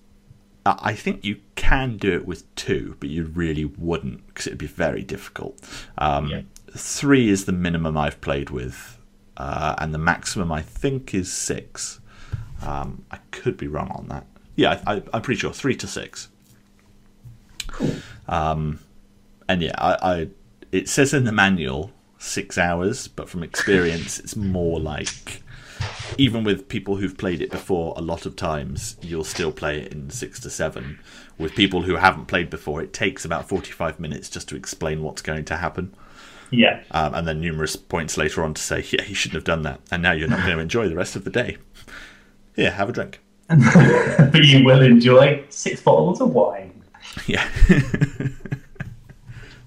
Uh, 0.65 0.75
I 0.79 0.93
think 0.93 1.25
you 1.25 1.37
can 1.55 1.97
do 1.97 2.13
it 2.13 2.25
with 2.25 2.53
two, 2.55 2.95
but 2.99 3.09
you 3.09 3.25
really 3.25 3.65
wouldn't 3.65 4.25
because 4.27 4.47
it'd 4.47 4.59
be 4.59 4.67
very 4.67 5.03
difficult. 5.03 5.59
Um, 5.97 6.29
Yeah. 6.29 6.41
Three 6.75 7.29
is 7.29 7.45
the 7.45 7.51
minimum 7.51 7.97
I've 7.97 8.19
played 8.21 8.49
with, 8.49 8.97
uh, 9.37 9.75
and 9.77 9.93
the 9.93 9.99
maximum 9.99 10.51
I 10.51 10.63
think 10.63 11.13
is 11.13 11.31
six. 11.31 11.99
Um, 12.65 13.05
I 13.11 13.17
could 13.29 13.57
be 13.57 13.67
wrong 13.67 13.91
on 13.91 14.07
that. 14.07 14.25
Yeah, 14.55 14.81
I, 14.87 14.95
I, 14.95 15.03
I'm 15.13 15.21
pretty 15.21 15.39
sure 15.39 15.53
three 15.53 15.75
to 15.75 15.85
six. 15.85 16.29
Cool. 17.67 17.91
Um, 18.27 18.79
and 19.47 19.61
yeah, 19.61 19.75
I, 19.77 19.97
I 20.01 20.27
it 20.71 20.89
says 20.89 21.13
in 21.13 21.25
the 21.25 21.31
manual 21.31 21.91
six 22.17 22.57
hours, 22.57 23.07
but 23.07 23.29
from 23.29 23.43
experience, 23.43 24.17
it's 24.19 24.35
more 24.35 24.79
like 24.79 25.42
even 26.17 26.43
with 26.43 26.67
people 26.69 26.97
who've 26.97 27.17
played 27.17 27.41
it 27.41 27.49
before 27.51 27.93
a 27.97 28.01
lot 28.01 28.25
of 28.25 28.35
times, 28.35 28.97
you'll 29.01 29.23
still 29.23 29.51
play 29.51 29.81
it 29.81 29.91
in 29.93 30.09
six 30.09 30.39
to 30.41 30.49
seven. 30.49 30.99
With 31.37 31.55
people 31.55 31.81
who 31.83 31.95
haven't 31.95 32.27
played 32.27 32.49
before, 32.49 32.81
it 32.81 32.93
takes 32.93 33.25
about 33.25 33.47
forty-five 33.49 33.99
minutes 33.99 34.29
just 34.29 34.47
to 34.49 34.55
explain 34.55 35.01
what's 35.01 35.21
going 35.21 35.45
to 35.45 35.57
happen, 35.57 35.93
Yeah. 36.51 36.81
um, 36.91 37.13
and 37.15 37.27
then 37.27 37.41
numerous 37.41 37.75
points 37.75 38.17
later 38.17 38.43
on 38.43 38.53
to 38.53 38.61
say, 38.61 38.85
"Yeah, 38.91 39.03
you 39.05 39.15
shouldn't 39.15 39.35
have 39.35 39.43
done 39.43 39.63
that," 39.63 39.79
and 39.91 40.03
now 40.03 40.11
you're 40.11 40.27
not 40.29 40.39
going 40.45 40.55
to 40.57 40.61
enjoy 40.61 40.87
the 40.87 40.95
rest 40.95 41.15
of 41.15 41.23
the 41.23 41.31
day. 41.31 41.57
Here, 42.55 42.71
have 42.71 42.89
a 42.89 42.91
drink. 42.91 43.19
but 43.49 44.43
you 44.45 44.63
will 44.63 44.81
enjoy 44.81 45.43
six 45.49 45.81
bottles 45.81 46.21
of 46.21 46.29
wine. 46.29 46.71
Yeah. 47.27 47.47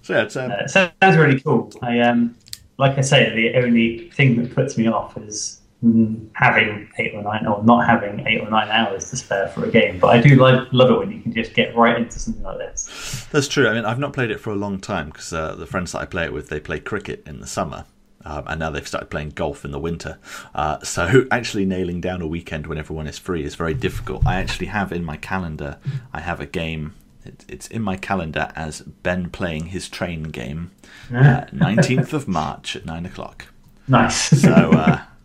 so 0.02 0.14
yeah, 0.14 0.22
it's 0.22 0.36
um, 0.36 0.50
Uh, 0.50 0.66
so 0.66 0.90
sounds 1.02 1.16
really 1.16 1.40
cool. 1.40 1.70
I 1.82 2.00
um, 2.00 2.34
like 2.78 2.96
I 2.98 3.00
say, 3.00 3.34
the 3.34 3.58
only 3.58 4.10
thing 4.10 4.40
that 4.42 4.54
puts 4.54 4.76
me 4.78 4.86
off 4.88 5.16
is 5.18 5.60
having 5.82 6.88
eight 6.98 7.14
or 7.14 7.22
nine, 7.22 7.46
or 7.46 7.62
not 7.62 7.86
having 7.86 8.26
eight 8.26 8.40
or 8.40 8.50
nine 8.50 8.68
hours 8.68 9.10
to 9.10 9.16
spare 9.16 9.48
for 9.48 9.64
a 9.64 9.70
game. 9.70 9.98
But 9.98 10.08
I 10.08 10.20
do 10.20 10.36
like 10.36 10.72
love 10.72 10.90
it 10.90 10.98
when 10.98 11.12
you 11.12 11.20
can 11.20 11.32
just 11.32 11.54
get 11.54 11.76
right 11.76 11.98
into 11.98 12.18
something 12.18 12.42
like 12.42 12.58
this. 12.58 13.26
That's 13.30 13.46
true. 13.46 13.68
I 13.68 13.74
mean, 13.74 13.84
I've 13.84 13.98
not 13.98 14.12
played 14.12 14.30
it 14.30 14.40
for 14.40 14.50
a 14.50 14.56
long 14.56 14.80
time 14.80 15.08
because 15.08 15.32
uh, 15.32 15.54
the 15.54 15.66
friends 15.66 15.92
that 15.92 16.00
I 16.00 16.06
play 16.06 16.24
it 16.24 16.32
with, 16.32 16.48
they 16.48 16.60
play 16.60 16.80
cricket 16.80 17.22
in 17.26 17.40
the 17.40 17.46
summer. 17.46 17.84
Um, 18.24 18.42
and 18.48 18.58
now 18.58 18.70
they've 18.70 18.86
started 18.86 19.06
playing 19.06 19.30
golf 19.30 19.64
in 19.64 19.70
the 19.70 19.78
winter. 19.78 20.18
Uh, 20.52 20.80
so 20.82 21.26
actually 21.30 21.64
nailing 21.64 22.00
down 22.00 22.20
a 22.20 22.26
weekend 22.26 22.66
when 22.66 22.76
everyone 22.76 23.06
is 23.06 23.18
free 23.18 23.44
is 23.44 23.54
very 23.54 23.74
difficult. 23.74 24.26
I 24.26 24.36
actually 24.36 24.66
have 24.66 24.90
in 24.90 25.04
my 25.04 25.16
calendar, 25.16 25.78
I 26.12 26.20
have 26.20 26.40
a 26.40 26.46
game. 26.46 26.94
It, 27.24 27.44
it's 27.48 27.68
in 27.68 27.82
my 27.82 27.96
calendar 27.96 28.50
as 28.56 28.80
Ben 28.80 29.30
playing 29.30 29.66
his 29.66 29.88
train 29.88 30.24
game, 30.24 30.72
uh, 31.14 31.46
19th 31.52 32.12
of 32.12 32.26
March 32.26 32.74
at 32.74 32.84
9 32.84 33.06
o'clock. 33.06 33.46
Nice. 33.86 34.40
So, 34.40 34.50
uh, 34.50 35.02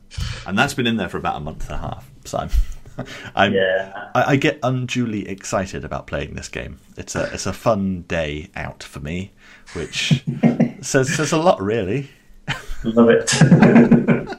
and 0.48 0.58
that's 0.58 0.74
been 0.74 0.88
in 0.88 0.98
there 0.98 1.10
for 1.10 1.18
about 1.18 1.38
a 1.38 1.40
month 1.40 1.66
and 1.70 1.76
a 1.76 1.78
half. 1.78 2.10
So 2.26 2.38
I'm, 2.40 2.50
I'm 3.36 3.54
yeah. 3.54 4.10
I, 4.16 4.24
I 4.32 4.36
get 4.36 4.60
unduly 4.64 5.28
excited 5.28 5.84
about 5.86 6.08
playing 6.08 6.34
this 6.36 6.50
game. 6.50 6.80
It's 6.98 7.16
a 7.16 7.32
it's 7.34 7.46
a 7.46 7.54
fun 7.54 8.02
day 8.08 8.50
out 8.56 8.84
for 8.84 9.00
me, 9.00 9.32
which 9.74 10.24
says 10.82 11.14
says 11.16 11.32
a 11.32 11.38
lot, 11.38 11.62
really. 11.62 12.10
Love 12.84 13.10
it. 13.10 13.32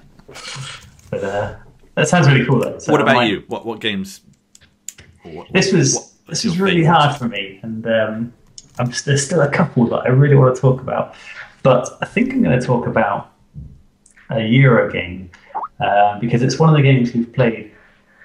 but 1.10 1.24
uh, 1.24 1.56
that 1.94 2.08
sounds 2.08 2.28
really 2.28 2.44
cool. 2.46 2.60
Though. 2.60 2.78
So 2.78 2.92
what 2.92 3.00
about 3.00 3.14
might- 3.14 3.30
you? 3.30 3.44
What 3.48 3.64
what 3.66 3.80
games? 3.80 4.20
what- 5.22 5.52
This 5.52 5.72
was 5.72 5.94
what- 5.94 6.06
this 6.28 6.44
was 6.44 6.58
really 6.58 6.82
favourite? 6.82 6.96
hard 7.00 7.16
for 7.18 7.28
me, 7.28 7.58
and 7.62 7.86
um, 7.86 8.32
I'm, 8.78 8.90
there's 9.04 9.24
still 9.26 9.42
a 9.42 9.50
couple 9.50 9.86
that 9.88 10.02
I 10.04 10.08
really 10.08 10.36
want 10.36 10.54
to 10.54 10.60
talk 10.60 10.80
about. 10.80 11.14
But 11.62 11.88
I 12.00 12.06
think 12.06 12.32
I'm 12.32 12.42
going 12.42 12.58
to 12.58 12.64
talk 12.64 12.86
about 12.86 13.32
a 14.30 14.40
Euro 14.40 14.90
game 14.90 15.30
uh, 15.82 16.18
because 16.20 16.42
it's 16.42 16.58
one 16.58 16.68
of 16.68 16.76
the 16.76 16.82
games 16.82 17.12
we've 17.12 17.32
played 17.32 17.70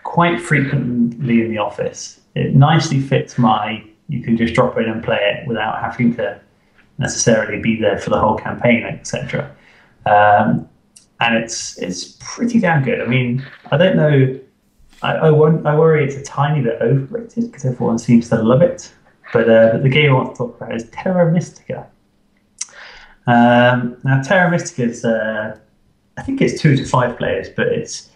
quite 0.03 0.39
frequently 0.39 1.41
in 1.41 1.49
the 1.49 1.58
office. 1.58 2.22
It 2.36 2.55
nicely 2.55 3.01
fits 3.01 3.38
my. 3.38 3.84
You 4.10 4.22
can 4.22 4.38
just 4.38 4.53
drop 4.53 4.78
in 4.78 4.86
and 4.86 5.03
play 5.03 5.20
it 5.20 5.47
without 5.47 5.82
having 5.82 6.16
to 6.16 6.39
necessarily 6.97 7.62
be 7.62 7.80
there 7.80 7.97
for 7.97 8.10
the 8.10 8.20
whole 8.20 8.38
campaign, 8.38 8.84
etc. 8.84 9.53
Um, 10.05 10.70
and 11.20 11.36
it's 11.36 11.78
it's 11.80 12.18
pretty 12.20 12.60
damn 12.60 12.84
good. 12.84 13.01
I 13.01 13.05
mean, 13.05 13.45
I 13.72 13.78
don't 13.78 13.97
know. 13.97 14.39
I, 15.01 15.14
I, 15.16 15.28
I 15.30 15.76
worry 15.76 16.05
it's 16.05 16.16
a 16.16 16.24
tiny 16.24 16.62
bit 16.62 16.82
overrated 16.82 17.51
because 17.51 17.66
everyone 17.66 17.99
seems 17.99 18.30
to 18.30 18.41
love 18.41 18.62
it. 18.62 18.91
But, 19.34 19.49
uh, 19.49 19.70
but 19.74 19.84
the 19.84 19.89
game 19.89 20.12
I 20.12 20.14
want 20.14 20.32
to 20.32 20.38
talk 20.38 20.55
about 20.55 20.74
is 20.74 20.89
Terra 20.89 21.32
Mystica. 21.32 21.88
Um, 23.28 23.97
now, 24.03 24.22
Terra 24.22 24.49
Mystica 24.49 24.84
is, 24.84 25.03
uh, 25.03 25.60
I 26.18 26.24
think 26.24 26.41
it's 26.41 26.59
two 26.59 26.76
to 26.76 26.86
five 26.86 27.18
players, 27.18 27.49
but 27.49 27.68
it's 27.68 28.09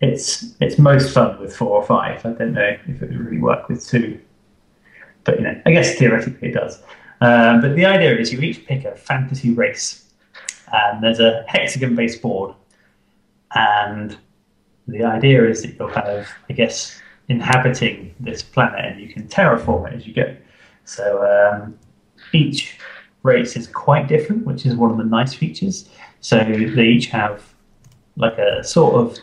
it's 0.00 0.54
it's 0.60 0.78
most 0.78 1.14
fun 1.14 1.40
with 1.40 1.56
four 1.56 1.70
or 1.70 1.84
five. 1.84 2.24
I 2.26 2.30
don't 2.30 2.52
know 2.52 2.76
if 2.86 3.02
it 3.02 3.08
would 3.10 3.18
really 3.18 3.38
work 3.38 3.68
with 3.68 3.86
two, 3.86 4.20
but 5.24 5.38
you 5.38 5.44
know, 5.44 5.60
I 5.64 5.70
guess 5.70 5.94
theoretically 5.96 6.48
it 6.48 6.52
does. 6.52 6.82
Um, 7.20 7.60
but 7.62 7.74
the 7.76 7.86
idea 7.86 8.16
is 8.16 8.32
you 8.32 8.40
each 8.40 8.66
pick 8.66 8.84
a 8.84 8.94
fantasy 8.94 9.50
race, 9.54 10.04
and 10.72 11.02
there's 11.02 11.20
a 11.20 11.44
hexagon-based 11.48 12.20
board, 12.20 12.54
and 13.54 14.16
the 14.88 15.04
idea 15.04 15.48
is 15.48 15.62
that 15.62 15.76
you're 15.76 15.90
kind 15.90 16.08
of, 16.08 16.28
I 16.48 16.52
guess, 16.52 17.00
inhabiting 17.28 18.14
this 18.20 18.42
planet 18.42 18.84
and 18.84 19.00
you 19.00 19.08
can 19.08 19.26
terraform 19.26 19.90
it 19.90 19.94
as 19.96 20.06
you 20.06 20.14
go. 20.14 20.36
So 20.84 21.24
um, 21.26 21.78
each 22.32 22.78
race 23.22 23.56
is 23.56 23.66
quite 23.66 24.06
different, 24.06 24.46
which 24.46 24.64
is 24.64 24.76
one 24.76 24.90
of 24.90 24.98
the 24.98 25.04
nice 25.04 25.34
features. 25.34 25.88
So 26.26 26.38
they 26.38 26.82
each 26.82 27.06
have 27.06 27.40
like 28.16 28.36
a 28.36 28.64
sort 28.64 28.94
of 28.96 29.16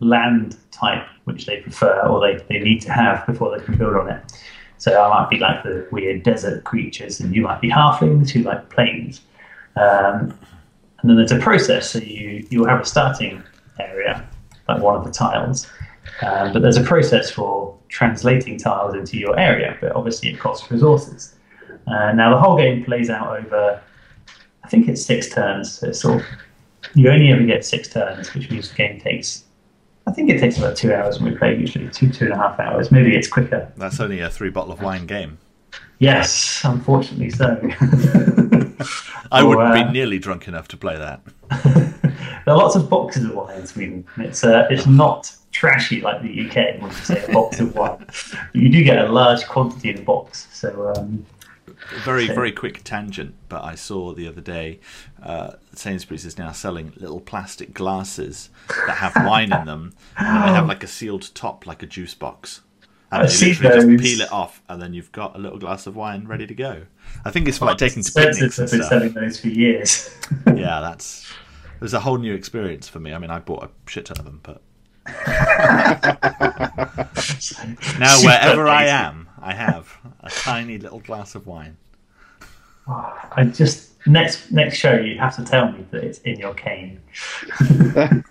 land 0.00 0.56
type 0.70 1.06
which 1.24 1.44
they 1.44 1.60
prefer 1.60 2.00
or 2.08 2.18
they, 2.18 2.42
they 2.48 2.64
need 2.64 2.80
to 2.80 2.90
have 2.90 3.26
before 3.26 3.54
they 3.54 3.62
can 3.62 3.76
build 3.76 3.94
on 3.94 4.08
it. 4.08 4.32
So 4.78 4.98
I 4.98 5.06
might 5.10 5.28
be 5.28 5.36
like 5.38 5.64
the 5.64 5.86
weird 5.92 6.22
desert 6.22 6.64
creatures 6.64 7.20
and 7.20 7.36
you 7.36 7.42
might 7.42 7.60
be 7.60 7.68
halflings 7.68 8.30
who 8.30 8.40
like 8.40 8.70
plains. 8.70 9.20
Um, 9.76 10.38
and 11.00 11.10
then 11.10 11.16
there's 11.16 11.30
a 11.30 11.38
process, 11.40 11.90
so 11.90 11.98
you, 11.98 12.46
you'll 12.48 12.68
have 12.68 12.80
a 12.80 12.86
starting 12.86 13.42
area 13.78 14.26
like 14.66 14.80
one 14.80 14.94
of 14.94 15.04
the 15.04 15.10
tiles. 15.10 15.66
Um, 16.22 16.54
but 16.54 16.62
there's 16.62 16.78
a 16.78 16.84
process 16.84 17.30
for 17.30 17.76
translating 17.88 18.56
tiles 18.56 18.94
into 18.94 19.18
your 19.18 19.38
area, 19.38 19.76
but 19.82 19.92
obviously 19.94 20.30
it 20.30 20.38
costs 20.38 20.70
resources. 20.70 21.34
Uh, 21.86 22.12
now 22.12 22.30
the 22.30 22.40
whole 22.40 22.56
game 22.56 22.82
plays 22.82 23.10
out 23.10 23.38
over, 23.38 23.82
I 24.64 24.68
think 24.68 24.88
it's 24.88 25.04
six 25.04 25.28
turns. 25.28 25.80
So 25.80 25.88
it's 25.88 26.00
sort 26.00 26.22
of, 26.22 26.26
you 26.94 27.10
only 27.10 27.32
ever 27.32 27.44
get 27.44 27.64
six 27.64 27.88
turns, 27.88 28.32
which 28.34 28.50
means 28.50 28.70
the 28.70 28.76
game 28.76 29.00
takes, 29.00 29.44
I 30.06 30.12
think 30.12 30.30
it 30.30 30.38
takes 30.40 30.58
about 30.58 30.76
two 30.76 30.92
hours 30.94 31.20
when 31.20 31.32
we 31.32 31.38
play 31.38 31.56
usually, 31.56 31.88
two 31.90 32.10
two 32.10 32.26
and 32.26 32.34
a 32.34 32.36
half 32.36 32.58
hours. 32.60 32.90
Maybe 32.90 33.14
it's 33.16 33.28
quicker. 33.28 33.70
That's 33.76 34.00
only 34.00 34.20
a 34.20 34.30
three 34.30 34.50
bottle 34.50 34.72
of 34.72 34.80
wine 34.82 35.06
game. 35.06 35.38
Yes, 35.98 36.60
unfortunately 36.64 37.30
so. 37.30 37.58
I 39.32 39.42
Or, 39.42 39.48
wouldn't 39.48 39.68
uh, 39.68 39.84
be 39.86 39.92
nearly 39.92 40.18
drunk 40.18 40.46
enough 40.46 40.68
to 40.68 40.76
play 40.76 40.96
that. 40.96 41.20
there 41.64 42.54
are 42.54 42.56
lots 42.56 42.76
of 42.76 42.88
boxes 42.90 43.24
of 43.24 43.34
wine 43.34 43.60
in 43.60 43.66
Sweden. 43.66 44.06
It's 44.18 44.44
uh, 44.44 44.66
it's 44.70 44.86
not 44.86 45.34
trashy 45.52 46.02
like 46.02 46.20
the 46.22 46.46
UK 46.46 46.80
when 46.82 46.90
you 46.90 46.96
say 46.98 47.24
a 47.24 47.32
box 47.32 47.60
of 47.60 47.74
wine. 47.74 48.06
You 48.52 48.68
do 48.68 48.84
get 48.84 48.98
a 48.98 49.08
large 49.10 49.46
quantity 49.46 49.90
in 49.90 49.98
a 49.98 50.02
box. 50.02 50.48
So 50.52 50.92
um, 50.96 51.24
Very, 52.04 52.26
very 52.26 52.52
quick 52.52 52.82
tangent, 52.84 53.34
but 53.48 53.62
I 53.62 53.74
saw 53.74 54.12
the 54.12 54.26
other 54.26 54.40
day 54.40 54.80
uh, 55.22 55.52
Sainsbury's 55.74 56.24
is 56.24 56.36
now 56.38 56.52
selling 56.52 56.92
little 56.96 57.20
plastic 57.20 57.72
glasses 57.74 58.50
that 58.86 58.96
have 58.96 59.14
wine 59.16 59.52
in 59.52 59.66
them, 59.66 59.92
and 60.16 60.48
they 60.48 60.52
have 60.54 60.66
like 60.66 60.82
a 60.82 60.88
sealed 60.88 61.30
top, 61.34 61.66
like 61.66 61.82
a 61.82 61.86
juice 61.86 62.14
box. 62.14 62.62
And 63.12 63.22
I've 63.22 63.30
you 63.30 63.36
seen 63.36 63.62
literally 63.62 63.96
those. 63.96 64.04
just 64.04 64.16
peel 64.18 64.26
it 64.26 64.32
off, 64.32 64.62
and 64.68 64.82
then 64.82 64.92
you've 64.92 65.12
got 65.12 65.36
a 65.36 65.38
little 65.38 65.58
glass 65.58 65.86
of 65.86 65.94
wine 65.94 66.26
ready 66.26 66.46
to 66.46 66.54
go. 66.54 66.82
I 67.24 67.30
think 67.30 67.46
it's 67.46 67.58
for 67.58 67.66
like 67.66 67.78
taking 67.78 68.02
to 68.02 68.12
picnics 68.12 68.58
and 68.58 68.68
have 68.68 68.70
been 68.70 68.82
stuff. 68.82 68.88
selling 68.88 69.12
those 69.12 69.40
for 69.40 69.48
years. 69.48 70.10
Yeah, 70.46 70.80
that's 70.80 71.30
it 71.76 71.80
was 71.80 71.94
a 71.94 72.00
whole 72.00 72.18
new 72.18 72.34
experience 72.34 72.88
for 72.88 72.98
me. 72.98 73.12
I 73.14 73.18
mean, 73.18 73.30
I 73.30 73.38
bought 73.38 73.62
a 73.62 73.70
shit 73.88 74.06
ton 74.06 74.18
of 74.18 74.24
them, 74.24 74.40
but 74.42 74.60
now 77.98 78.16
wherever 78.24 78.66
I 78.66 78.86
am, 78.86 79.25
I 79.46 79.54
have 79.54 79.96
a 80.24 80.28
tiny 80.28 80.76
little 80.76 80.98
glass 80.98 81.36
of 81.36 81.46
wine. 81.46 81.76
I 82.88 83.44
just 83.54 83.92
next 84.04 84.50
next 84.50 84.76
show 84.76 84.96
you 84.96 85.16
have 85.18 85.36
to 85.36 85.44
tell 85.44 85.70
me 85.70 85.86
that 85.92 86.02
it's 86.02 86.18
in 86.20 86.40
your 86.40 86.52
cane. 86.52 87.00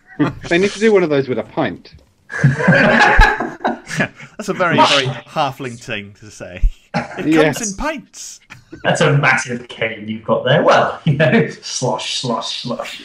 they 0.50 0.58
need 0.58 0.72
to 0.72 0.80
do 0.80 0.92
one 0.92 1.04
of 1.04 1.10
those 1.10 1.30
with 1.30 1.40
a 1.40 1.44
pint. 1.44 1.96
That's 2.44 4.50
a 4.50 4.54
very, 4.54 4.76
very 4.76 5.06
halfling 5.26 5.82
thing 5.82 6.16
to 6.20 6.30
say. 6.30 6.70
It 7.18 7.34
comes 7.34 7.72
in 7.72 7.78
pints. 7.78 8.40
That's 8.84 9.02
a 9.02 9.18
massive 9.18 9.68
cane 9.68 10.08
you've 10.08 10.24
got 10.24 10.44
there. 10.44 10.64
Well, 10.64 11.00
you 11.06 11.14
know, 11.14 11.48
slosh, 11.48 12.20
slosh, 12.22 12.64
slosh. 12.64 13.04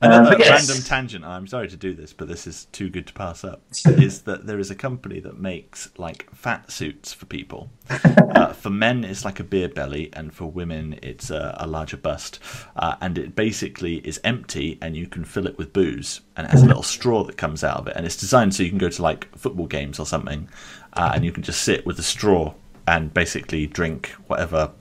Another 0.00 0.30
but 0.30 0.38
yes. 0.38 0.68
random 0.68 0.84
tangent. 0.84 1.24
I'm 1.24 1.46
sorry 1.46 1.68
to 1.68 1.76
do 1.76 1.94
this, 1.94 2.12
but 2.12 2.28
this 2.28 2.46
is 2.46 2.66
too 2.66 2.90
good 2.90 3.06
to 3.06 3.12
pass 3.12 3.44
up. 3.44 3.62
is 3.86 4.22
that 4.22 4.46
there 4.46 4.58
is 4.58 4.70
a 4.70 4.74
company 4.74 5.20
that 5.20 5.38
makes 5.38 5.90
like 5.96 6.30
fat 6.34 6.70
suits 6.70 7.12
for 7.12 7.26
people. 7.26 7.70
Uh, 8.32 8.50
for 8.50 8.70
men, 8.70 9.04
it's 9.04 9.26
like 9.26 9.38
a 9.38 9.44
beer 9.44 9.68
belly, 9.68 10.08
and 10.14 10.32
for 10.32 10.46
women, 10.46 10.98
it's 11.02 11.28
a, 11.28 11.54
a 11.60 11.66
larger 11.66 11.98
bust. 11.98 12.38
Uh, 12.76 12.96
and 13.00 13.18
it 13.18 13.36
basically 13.36 13.96
is 13.96 14.18
empty, 14.24 14.78
and 14.80 14.96
you 14.96 15.06
can 15.06 15.22
fill 15.22 15.46
it 15.46 15.58
with 15.58 15.70
booze, 15.72 16.22
and 16.34 16.46
it 16.46 16.50
has 16.50 16.62
a 16.62 16.66
little 16.66 16.82
straw 16.82 17.22
that 17.24 17.36
comes 17.36 17.62
out 17.62 17.76
of 17.76 17.86
it. 17.86 17.94
And 17.94 18.06
it's 18.06 18.16
designed 18.16 18.54
so 18.54 18.62
you 18.62 18.70
can 18.70 18.78
go 18.78 18.88
to 18.88 19.02
like 19.02 19.28
football 19.36 19.66
games 19.66 20.00
or 20.00 20.06
something, 20.06 20.48
uh, 20.94 21.12
and 21.14 21.26
you 21.26 21.30
can 21.30 21.42
just 21.42 21.62
sit 21.62 21.84
with 21.84 21.98
a 21.98 22.02
straw 22.02 22.54
and 22.86 23.12
basically 23.12 23.66
drink 23.66 24.08
whatever 24.26 24.72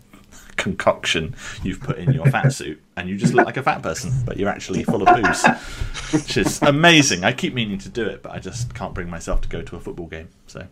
concoction 0.57 1.35
you've 1.63 1.79
put 1.79 1.97
in 1.97 2.13
your 2.13 2.25
fat 2.27 2.53
suit, 2.53 2.81
and 2.95 3.09
you 3.09 3.17
just 3.17 3.33
look 3.33 3.45
like 3.45 3.57
a 3.57 3.63
fat 3.63 3.81
person, 3.81 4.11
but 4.25 4.37
you're 4.37 4.49
actually 4.49 4.83
full 4.83 5.07
of 5.07 5.15
booze, 5.15 5.45
which 6.11 6.37
is 6.37 6.61
amazing. 6.61 7.23
I 7.23 7.33
keep 7.33 7.53
meaning 7.53 7.79
to 7.79 7.89
do 7.89 8.05
it, 8.05 8.21
but 8.21 8.31
I 8.31 8.39
just 8.39 8.73
can't 8.73 8.93
bring 8.93 9.09
myself 9.09 9.41
to 9.41 9.49
go 9.49 9.61
to 9.61 9.75
a 9.75 9.79
football 9.79 10.07
game. 10.07 10.29
So 10.47 10.67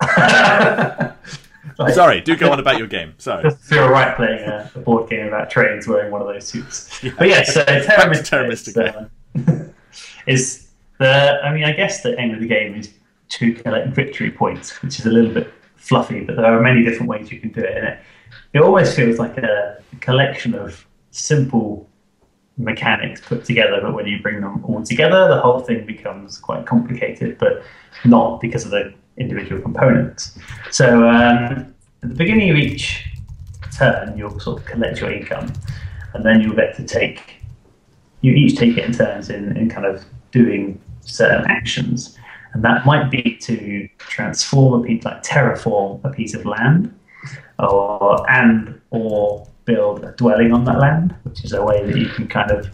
sorry, 1.92 2.22
do 2.22 2.36
go 2.36 2.52
on 2.52 2.60
about 2.60 2.78
your 2.78 2.88
game. 2.88 3.14
Sorry. 3.18 3.50
Feel 3.52 3.90
right 3.90 4.16
playing 4.16 4.40
a, 4.42 4.72
a 4.76 4.80
board 4.80 5.10
game 5.10 5.28
about 5.28 5.50
trains 5.50 5.88
wearing 5.88 6.12
one 6.12 6.22
of 6.22 6.28
those 6.28 6.48
suits. 6.48 7.02
But 7.18 7.28
yeah, 7.28 7.44
so 7.44 7.64
Terra 7.64 8.12
Back 8.12 8.24
Terra 8.24 8.48
Mystica 8.48 9.10
is, 9.34 9.48
uh, 9.48 9.64
is 10.28 10.70
the. 11.00 11.40
I 11.44 11.54
mean, 11.54 11.64
I 11.64 11.72
guess 11.72 12.04
the 12.04 12.20
aim 12.20 12.34
of 12.34 12.42
the 12.42 12.48
game 12.48 12.76
is 12.76 12.94
to 13.30 13.54
collect 13.54 13.90
victory 13.90 14.32
points, 14.32 14.82
which 14.82 15.00
is 15.00 15.06
a 15.06 15.12
little 15.12 15.34
bit 15.34 15.54
fluffy, 15.80 16.22
but 16.22 16.36
there 16.36 16.46
are 16.46 16.62
many 16.62 16.84
different 16.84 17.10
ways 17.10 17.32
you 17.32 17.40
can 17.40 17.52
do 17.52 17.62
it. 17.62 17.78
And 17.78 17.88
it, 17.88 18.00
it 18.54 18.62
almost 18.62 18.96
feels 18.96 19.18
like 19.18 19.38
a 19.38 19.82
collection 20.00 20.54
of 20.54 20.86
simple 21.12 21.90
mechanics 22.58 23.22
put 23.22 23.46
together, 23.46 23.80
but 23.82 23.94
when 23.94 24.06
you 24.06 24.22
bring 24.22 24.42
them 24.42 24.64
all 24.66 24.84
together, 24.84 25.28
the 25.30 25.40
whole 25.40 25.62
thing 25.62 25.86
becomes 25.86 26.38
quite 26.38 26.66
complicated, 26.66 27.38
but 27.38 27.64
not 28.06 28.42
because 28.42 28.66
of 28.66 28.72
the 28.72 28.94
individual 29.18 29.62
components. 29.62 30.38
So 30.72 31.08
um, 31.08 31.74
at 32.04 32.10
the 32.10 32.16
beginning 32.16 32.50
of 32.50 32.58
each 32.58 33.06
turn, 33.78 34.18
you'll 34.18 34.40
sort 34.40 34.60
of 34.60 34.66
collect 34.66 35.00
your 35.00 35.12
income, 35.12 35.54
and 36.14 36.26
then 36.26 36.42
you'll 36.42 36.56
get 36.56 36.76
to 36.76 36.84
take. 36.84 37.38
You 38.22 38.34
each 38.34 38.58
take 38.58 38.78
it 38.78 38.84
in 38.84 38.92
turns 38.92 39.30
in, 39.30 39.56
in 39.56 39.70
kind 39.70 39.86
of 39.86 40.04
doing 40.32 40.82
certain 41.02 41.50
actions, 41.50 42.18
and 42.54 42.64
that 42.64 42.86
might 42.86 43.12
be 43.12 43.38
to 43.41 43.88
transform 43.97 44.82
a 44.82 44.86
piece, 44.86 45.04
like 45.06 45.24
terraform 45.24 46.04
a 46.04 46.10
piece 46.10 46.34
of 46.34 46.45
land, 46.45 46.93
or 47.60 48.30
and 48.30 48.80
or 48.91 49.47
build 49.66 50.04
a 50.04 50.12
dwelling 50.14 50.52
on 50.52 50.66
that 50.66 50.80
land, 50.80 51.16
which 51.24 51.43
is 51.43 51.54
a 51.54 51.64
way 51.64 51.86
that 51.86 51.97
you 51.97 52.08
can 52.10 52.28
kind 52.28 52.52
of. 52.52 52.70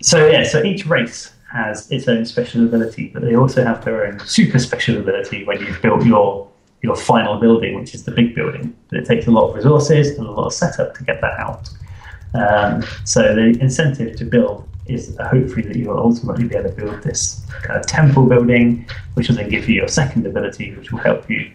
So 0.00 0.28
yeah, 0.28 0.44
so 0.44 0.62
each 0.62 0.86
race 0.86 1.32
has 1.52 1.90
its 1.90 2.08
own 2.08 2.24
special 2.24 2.64
ability, 2.64 3.10
but 3.12 3.22
they 3.22 3.36
also 3.36 3.64
have 3.64 3.84
their 3.84 4.06
own 4.06 4.18
super 4.20 4.58
special 4.58 4.98
ability 4.98 5.44
when 5.44 5.60
you've 5.60 5.80
built 5.82 6.04
your 6.04 6.48
your 6.82 6.96
final 6.96 7.38
building, 7.38 7.78
which 7.78 7.94
is 7.94 8.04
the 8.04 8.10
big 8.10 8.34
building. 8.34 8.74
But 8.88 9.00
it 9.00 9.06
takes 9.06 9.26
a 9.26 9.30
lot 9.30 9.50
of 9.50 9.54
resources 9.54 10.18
and 10.18 10.26
a 10.26 10.30
lot 10.30 10.46
of 10.46 10.52
setup 10.52 10.94
to 10.96 11.04
get 11.04 11.20
that 11.20 11.38
out. 11.38 11.68
Um, 12.34 12.82
so 13.04 13.34
the 13.34 13.56
incentive 13.60 14.16
to 14.16 14.24
build 14.24 14.66
is 14.86 15.16
hopefully 15.20 15.62
that 15.62 15.76
you'll 15.76 15.98
ultimately 15.98 16.46
be 16.46 16.56
able 16.56 16.70
to 16.70 16.76
build 16.76 17.02
this 17.02 17.46
kind 17.62 17.78
of 17.78 17.86
temple 17.86 18.26
building, 18.26 18.86
which 19.14 19.28
will 19.28 19.36
then 19.36 19.48
give 19.48 19.68
you 19.68 19.76
your 19.76 19.88
second 19.88 20.26
ability, 20.26 20.74
which 20.74 20.92
will 20.92 20.98
help 20.98 21.28
you 21.30 21.52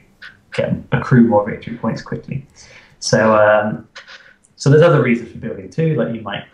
get 0.54 0.74
accrue 0.92 1.24
more 1.24 1.50
victory 1.50 1.78
points 1.78 2.02
quickly. 2.02 2.46
So 3.00 3.36
um, 3.36 3.88
so 4.56 4.70
there's 4.70 4.82
other 4.82 5.04
reasons 5.04 5.32
for 5.32 5.38
building 5.38 5.70
too, 5.70 5.96
like 5.96 6.14
you 6.16 6.22
might 6.22 6.46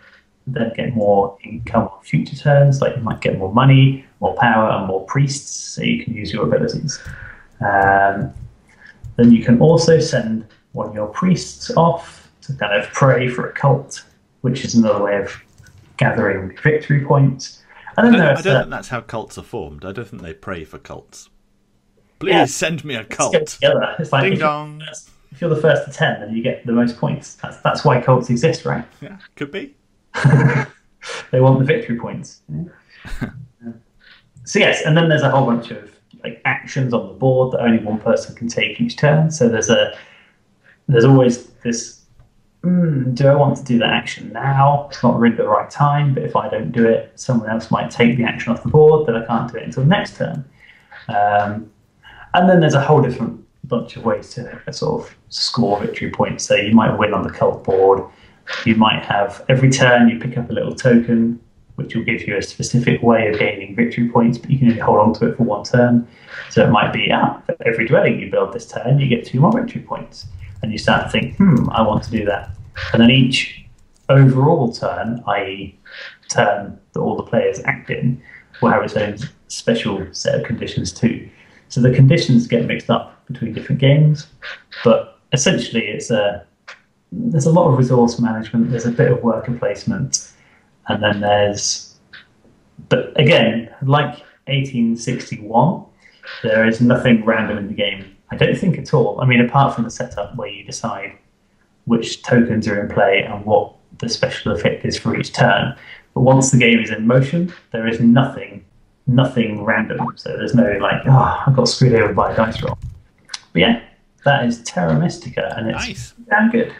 then 0.46 0.72
get 0.76 0.94
more 0.94 1.38
income 1.42 1.84
on 1.84 2.02
future 2.02 2.36
turns, 2.36 2.82
like 2.82 2.96
you 2.96 3.02
might 3.02 3.20
get 3.22 3.38
more 3.38 3.52
money, 3.52 4.04
more 4.20 4.36
power, 4.36 4.70
and 4.70 4.86
more 4.86 5.04
priests, 5.06 5.50
so 5.74 5.82
you 5.82 6.04
can 6.04 6.12
use 6.12 6.32
your 6.32 6.44
abilities. 6.44 7.00
Um, 7.60 8.34
then 9.16 9.32
you 9.32 9.42
can 9.42 9.58
also 9.60 9.98
send 10.00 10.46
one 10.72 10.88
of 10.88 10.94
your 10.94 11.06
priests 11.06 11.70
off 11.76 12.30
to 12.42 12.52
kind 12.54 12.74
of 12.74 12.90
pray 12.92 13.28
for 13.28 13.48
a 13.48 13.52
cult, 13.52 14.04
which 14.42 14.64
is 14.64 14.74
another 14.74 15.02
way 15.02 15.16
of 15.16 15.34
gathering 15.96 16.56
victory 16.62 17.04
points. 17.04 17.62
And 17.96 18.08
I 18.08 18.10
then 18.10 18.18
don't, 18.20 18.28
I 18.38 18.42
don't 18.42 18.60
think 18.62 18.70
that's 18.70 18.88
how 18.88 19.00
cults 19.00 19.38
are 19.38 19.42
formed. 19.44 19.84
I 19.84 19.92
don't 19.92 20.06
think 20.08 20.22
they 20.22 20.34
pray 20.34 20.64
for 20.64 20.78
cults. 20.78 21.28
Please 22.18 22.32
Yeah. 22.32 22.44
send 22.46 22.84
me 22.84 22.94
a 22.96 23.04
cult. 23.04 23.34
It's 23.34 23.60
like 23.62 24.22
Ding 24.24 24.32
if 24.34 24.38
you're, 24.38 24.48
dong. 24.48 24.78
the 24.78 24.86
first- 24.86 25.10
if 25.30 25.40
you're 25.40 25.50
the 25.50 25.60
first 25.60 25.84
to 25.86 25.92
ten, 25.92 26.20
then 26.20 26.34
you 26.34 26.42
get 26.42 26.64
the 26.64 26.72
most 26.72 26.96
points. 26.96 27.34
That's 27.34 27.56
that's 27.58 27.84
why 27.84 28.00
cults 28.00 28.30
exist, 28.30 28.64
right? 28.64 28.84
Yeah, 29.00 29.18
could 29.34 29.50
be. 29.50 29.74
they 31.32 31.40
want 31.40 31.58
the 31.58 31.64
victory 31.64 31.98
points. 31.98 32.42
so 34.44 34.58
yes, 34.58 34.82
and 34.84 34.96
then 34.96 35.08
there's 35.08 35.22
a 35.22 35.30
whole 35.30 35.46
bunch 35.46 35.70
of 35.70 35.90
like 36.22 36.40
actions 36.44 36.94
on 36.94 37.08
the 37.08 37.14
board 37.14 37.52
that 37.52 37.60
only 37.60 37.82
one 37.82 37.98
person 37.98 38.34
can 38.34 38.48
take 38.48 38.80
each 38.80 38.96
turn. 38.96 39.30
So 39.30 39.48
there's 39.48 39.70
a 39.70 39.96
there's 40.88 41.04
always 41.04 41.46
this. 41.64 42.00
Mm, 42.64 43.14
do 43.14 43.26
I 43.28 43.34
want 43.34 43.58
to 43.58 43.64
do 43.64 43.78
that 43.78 43.90
action 43.90 44.32
now? 44.32 44.88
It's 44.90 45.02
not 45.02 45.18
really 45.18 45.36
the 45.36 45.46
right 45.46 45.68
time, 45.68 46.14
but 46.14 46.22
if 46.22 46.34
I 46.34 46.48
don't 46.48 46.72
do 46.72 46.88
it, 46.88 47.12
someone 47.14 47.50
else 47.50 47.70
might 47.70 47.90
take 47.90 48.16
the 48.16 48.24
action 48.24 48.52
off 48.52 48.62
the 48.62 48.70
board. 48.70 49.06
Then 49.06 49.16
I 49.16 49.26
can't 49.26 49.52
do 49.52 49.58
it 49.58 49.64
until 49.64 49.84
next 49.84 50.16
turn. 50.16 50.44
Um, 51.08 51.70
and 52.32 52.48
then 52.48 52.60
there's 52.60 52.74
a 52.74 52.80
whole 52.80 53.02
different 53.02 53.44
bunch 53.64 53.96
of 53.96 54.04
ways 54.04 54.30
to 54.30 54.58
uh, 54.66 54.72
sort 54.72 55.02
of 55.02 55.16
score 55.28 55.78
victory 55.78 56.10
points. 56.10 56.44
So 56.44 56.54
you 56.54 56.74
might 56.74 56.96
win 56.96 57.12
on 57.12 57.22
the 57.22 57.30
cult 57.30 57.64
board. 57.64 58.02
You 58.64 58.76
might 58.76 59.04
have 59.04 59.44
every 59.50 59.70
turn 59.70 60.08
you 60.08 60.18
pick 60.18 60.38
up 60.38 60.48
a 60.48 60.52
little 60.52 60.74
token, 60.74 61.38
which 61.74 61.94
will 61.94 62.04
give 62.04 62.26
you 62.26 62.36
a 62.38 62.42
specific 62.42 63.02
way 63.02 63.28
of 63.28 63.38
gaining 63.38 63.76
victory 63.76 64.08
points, 64.08 64.38
but 64.38 64.50
you 64.50 64.58
can 64.58 64.68
only 64.68 64.80
hold 64.80 65.00
on 65.00 65.12
to 65.14 65.28
it 65.28 65.36
for 65.36 65.42
one 65.42 65.64
turn. 65.64 66.08
So 66.48 66.64
it 66.66 66.70
might 66.70 66.94
be, 66.94 67.10
ah, 67.12 67.42
for 67.44 67.56
every 67.66 67.86
dwelling 67.86 68.20
you 68.20 68.30
build 68.30 68.54
this 68.54 68.66
turn, 68.66 68.98
you 68.98 69.08
get 69.08 69.26
two 69.26 69.40
more 69.40 69.52
victory 69.52 69.82
points. 69.82 70.26
And 70.64 70.72
you 70.72 70.78
start 70.78 71.04
to 71.04 71.10
think, 71.10 71.36
hmm, 71.36 71.68
I 71.72 71.82
want 71.82 72.04
to 72.04 72.10
do 72.10 72.24
that. 72.24 72.48
And 72.94 73.02
then 73.02 73.10
each 73.10 73.66
overall 74.08 74.72
turn, 74.72 75.22
i.e., 75.26 75.78
turn 76.30 76.80
that 76.94 77.00
all 77.00 77.16
the 77.16 77.22
players 77.22 77.60
act 77.66 77.90
in, 77.90 78.22
will 78.62 78.70
have 78.70 78.82
its 78.82 78.96
own 78.96 79.18
special 79.48 80.06
set 80.12 80.40
of 80.40 80.46
conditions 80.46 80.90
too. 80.90 81.28
So 81.68 81.82
the 81.82 81.92
conditions 81.92 82.46
get 82.46 82.64
mixed 82.64 82.88
up 82.88 83.26
between 83.26 83.52
different 83.52 83.78
games, 83.78 84.26
but 84.84 85.20
essentially 85.34 85.86
it's 85.86 86.10
a 86.10 86.46
there's 87.12 87.44
a 87.44 87.52
lot 87.52 87.70
of 87.70 87.76
resource 87.76 88.18
management. 88.18 88.70
There's 88.70 88.86
a 88.86 88.90
bit 88.90 89.12
of 89.12 89.22
worker 89.22 89.52
placement, 89.52 90.32
and 90.88 91.02
then 91.02 91.20
there's 91.20 91.94
but 92.88 93.12
again, 93.20 93.68
like 93.82 94.16
1861, 94.46 95.84
there 96.42 96.66
is 96.66 96.80
nothing 96.80 97.22
random 97.26 97.58
in 97.58 97.68
the 97.68 97.74
game. 97.74 98.13
I 98.30 98.36
don't 98.36 98.56
think 98.56 98.78
at 98.78 98.92
all. 98.94 99.20
I 99.20 99.26
mean, 99.26 99.40
apart 99.40 99.74
from 99.74 99.84
the 99.84 99.90
setup 99.90 100.34
where 100.36 100.48
you 100.48 100.64
decide 100.64 101.12
which 101.86 102.22
tokens 102.22 102.66
are 102.66 102.80
in 102.80 102.92
play 102.92 103.22
and 103.22 103.44
what 103.44 103.74
the 103.98 104.08
special 104.08 104.52
effect 104.52 104.84
is 104.84 104.98
for 104.98 105.14
each 105.16 105.32
turn. 105.32 105.76
But 106.14 106.20
once 106.22 106.50
the 106.50 106.58
game 106.58 106.78
is 106.80 106.90
in 106.90 107.06
motion, 107.06 107.52
there 107.72 107.86
is 107.86 108.00
nothing, 108.00 108.64
nothing 109.06 109.62
random. 109.64 109.98
So 110.16 110.36
there's 110.36 110.54
no 110.54 110.78
like, 110.80 111.02
oh, 111.06 111.42
I 111.46 111.52
got 111.54 111.68
screwed 111.68 111.94
over 111.94 112.12
by 112.14 112.32
a 112.32 112.36
dice 112.36 112.62
roll. 112.62 112.78
But 113.52 113.60
yeah, 113.60 113.82
that 114.24 114.46
is 114.46 114.62
Terra 114.62 114.98
Mystica, 114.98 115.54
and 115.56 115.68
it's 115.70 115.86
Nice. 115.86 116.14
damn 116.30 116.50
good. 116.50 116.72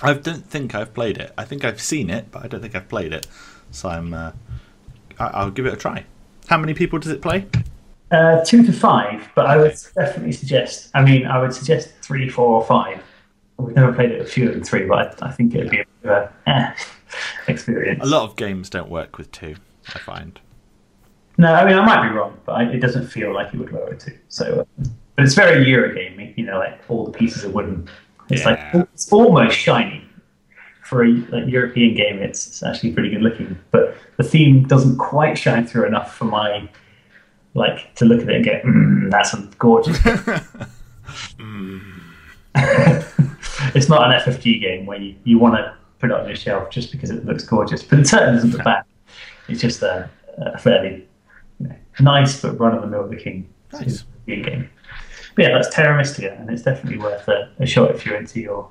I 0.00 0.14
don't 0.14 0.46
think 0.46 0.74
I've 0.74 0.94
played 0.94 1.18
it. 1.18 1.32
I 1.36 1.44
think 1.44 1.64
I've 1.64 1.80
seen 1.80 2.08
it, 2.08 2.30
but 2.30 2.44
I 2.44 2.48
don't 2.48 2.60
think 2.60 2.76
I've 2.76 2.88
played 2.88 3.12
it. 3.12 3.26
So 3.72 3.88
I'm. 3.88 4.14
Uh, 4.14 4.32
I- 5.18 5.26
I'll 5.28 5.50
give 5.50 5.66
it 5.66 5.72
a 5.72 5.76
try. 5.76 6.04
How 6.46 6.56
many 6.56 6.72
people 6.74 6.98
does 7.00 7.10
it 7.10 7.20
play? 7.20 7.46
Uh, 8.10 8.42
two 8.44 8.64
to 8.64 8.72
five, 8.72 9.28
but 9.34 9.46
I 9.46 9.56
would 9.58 9.76
definitely 9.94 10.32
suggest. 10.32 10.90
I 10.94 11.02
mean, 11.04 11.26
I 11.26 11.40
would 11.40 11.52
suggest 11.52 11.92
three, 12.00 12.28
four, 12.28 12.46
or 12.54 12.64
five. 12.64 13.02
We've 13.58 13.74
never 13.76 13.92
played 13.92 14.12
it 14.12 14.20
a 14.20 14.24
fewer 14.24 14.52
than 14.52 14.64
three, 14.64 14.86
but 14.86 15.22
I, 15.22 15.28
I 15.28 15.32
think 15.32 15.54
it'd 15.54 15.70
be 15.70 15.80
a 15.80 15.84
bit 16.02 16.10
of 16.10 16.10
a 16.10 16.32
eh, 16.46 16.74
experience. 17.48 18.02
A 18.02 18.06
lot 18.06 18.22
of 18.22 18.36
games 18.36 18.70
don't 18.70 18.88
work 18.88 19.18
with 19.18 19.30
two. 19.30 19.56
I 19.94 19.98
find. 19.98 20.40
No, 21.36 21.52
I 21.52 21.64
mean 21.66 21.78
I 21.78 21.84
might 21.84 22.08
be 22.08 22.14
wrong, 22.14 22.36
but 22.46 22.52
I, 22.52 22.64
it 22.64 22.78
doesn't 22.80 23.08
feel 23.08 23.32
like 23.34 23.52
it 23.52 23.58
would 23.58 23.72
lower 23.72 23.92
it 23.92 24.00
to. 24.00 24.12
So, 24.28 24.60
uh, 24.60 24.84
but 25.16 25.24
it's 25.24 25.34
very 25.34 25.66
Eurogamey. 25.66 26.36
You 26.38 26.46
know, 26.46 26.58
like 26.58 26.80
all 26.88 27.04
the 27.04 27.12
pieces 27.12 27.44
are 27.44 27.50
wooden. 27.50 27.88
It's 28.30 28.42
Yeah. 28.42 28.50
like 28.74 28.88
it's 28.92 29.12
almost 29.12 29.56
shiny. 29.56 30.04
For 30.84 31.04
a 31.04 31.08
like, 31.08 31.46
European 31.46 31.94
game, 31.94 32.22
it's, 32.22 32.46
it's 32.46 32.62
actually 32.62 32.92
pretty 32.92 33.10
good 33.10 33.20
looking, 33.20 33.58
but 33.72 33.94
the 34.16 34.22
theme 34.22 34.66
doesn't 34.66 34.96
quite 34.96 35.36
shine 35.36 35.66
through 35.66 35.84
enough 35.84 36.14
for 36.16 36.24
my 36.24 36.66
like 37.54 37.94
to 37.96 38.04
look 38.04 38.22
at 38.22 38.28
it 38.28 38.36
and 38.36 38.44
go, 38.44 38.60
mm, 38.64 39.10
"That's 39.10 39.34
a 39.34 39.48
gorgeous." 39.58 39.98
it's 43.74 43.88
not 43.88 44.10
an 44.10 44.20
FFG 44.20 44.60
game 44.60 44.86
where 44.86 44.98
you, 44.98 45.14
you 45.24 45.38
want 45.38 45.54
to 45.54 45.74
put 45.98 46.10
it 46.10 46.16
on 46.16 46.26
your 46.26 46.36
shelf 46.36 46.70
just 46.70 46.90
because 46.92 47.10
it 47.10 47.24
looks 47.24 47.44
gorgeous. 47.44 47.82
But 47.82 48.00
it 48.00 48.08
certainly 48.08 48.38
isn't 48.38 48.50
the 48.50 48.58
back. 48.58 48.86
It's 49.48 49.60
just 49.60 49.82
a, 49.82 50.08
a 50.38 50.58
fairly 50.58 51.06
you 51.60 51.68
know, 51.68 51.76
nice 52.00 52.40
but 52.40 52.58
run 52.58 52.74
of 52.74 52.82
the 52.82 52.88
mill 52.88 53.06
looking 53.06 53.48
Nice. 53.72 54.04
game. 54.26 54.70
But 55.34 55.42
yeah, 55.42 55.50
that's 55.52 55.74
Terra 55.74 55.96
Mystica, 55.96 56.32
and 56.32 56.50
it's 56.50 56.62
definitely 56.62 56.98
worth 56.98 57.28
a, 57.28 57.50
a 57.58 57.66
shot 57.66 57.90
if 57.94 58.04
you're 58.04 58.16
into 58.16 58.40
your 58.40 58.68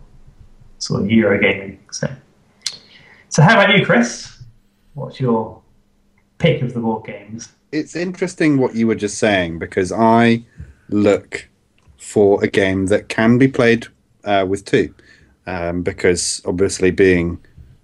sort 0.80 1.02
of 1.02 1.12
Euro 1.12 1.40
gaming. 1.40 1.80
So, 1.92 2.10
so 3.30 3.42
how 3.42 3.62
about 3.62 3.78
you, 3.78 3.86
Chris? 3.86 4.44
What's 4.94 5.20
your 5.20 5.62
pick 6.40 6.62
of 6.62 6.74
the 6.74 6.80
board 6.80 7.06
games? 7.06 7.50
It's 7.72 7.96
interesting 7.96 8.58
what 8.58 8.76
you 8.76 8.88
were 8.88 8.96
just 8.96 9.18
saying 9.18 9.60
because 9.60 9.92
I 9.92 10.44
look 10.90 11.48
for 11.98 12.44
a 12.44 12.48
game 12.48 12.86
that 12.88 13.10
can 13.10 13.38
be 13.38 13.48
played 13.48 13.88
uh, 14.24 14.46
with 14.48 14.66
two. 14.66 14.94
Um, 15.46 15.82
because 15.82 16.42
obviously, 16.46 16.92
being 16.92 17.40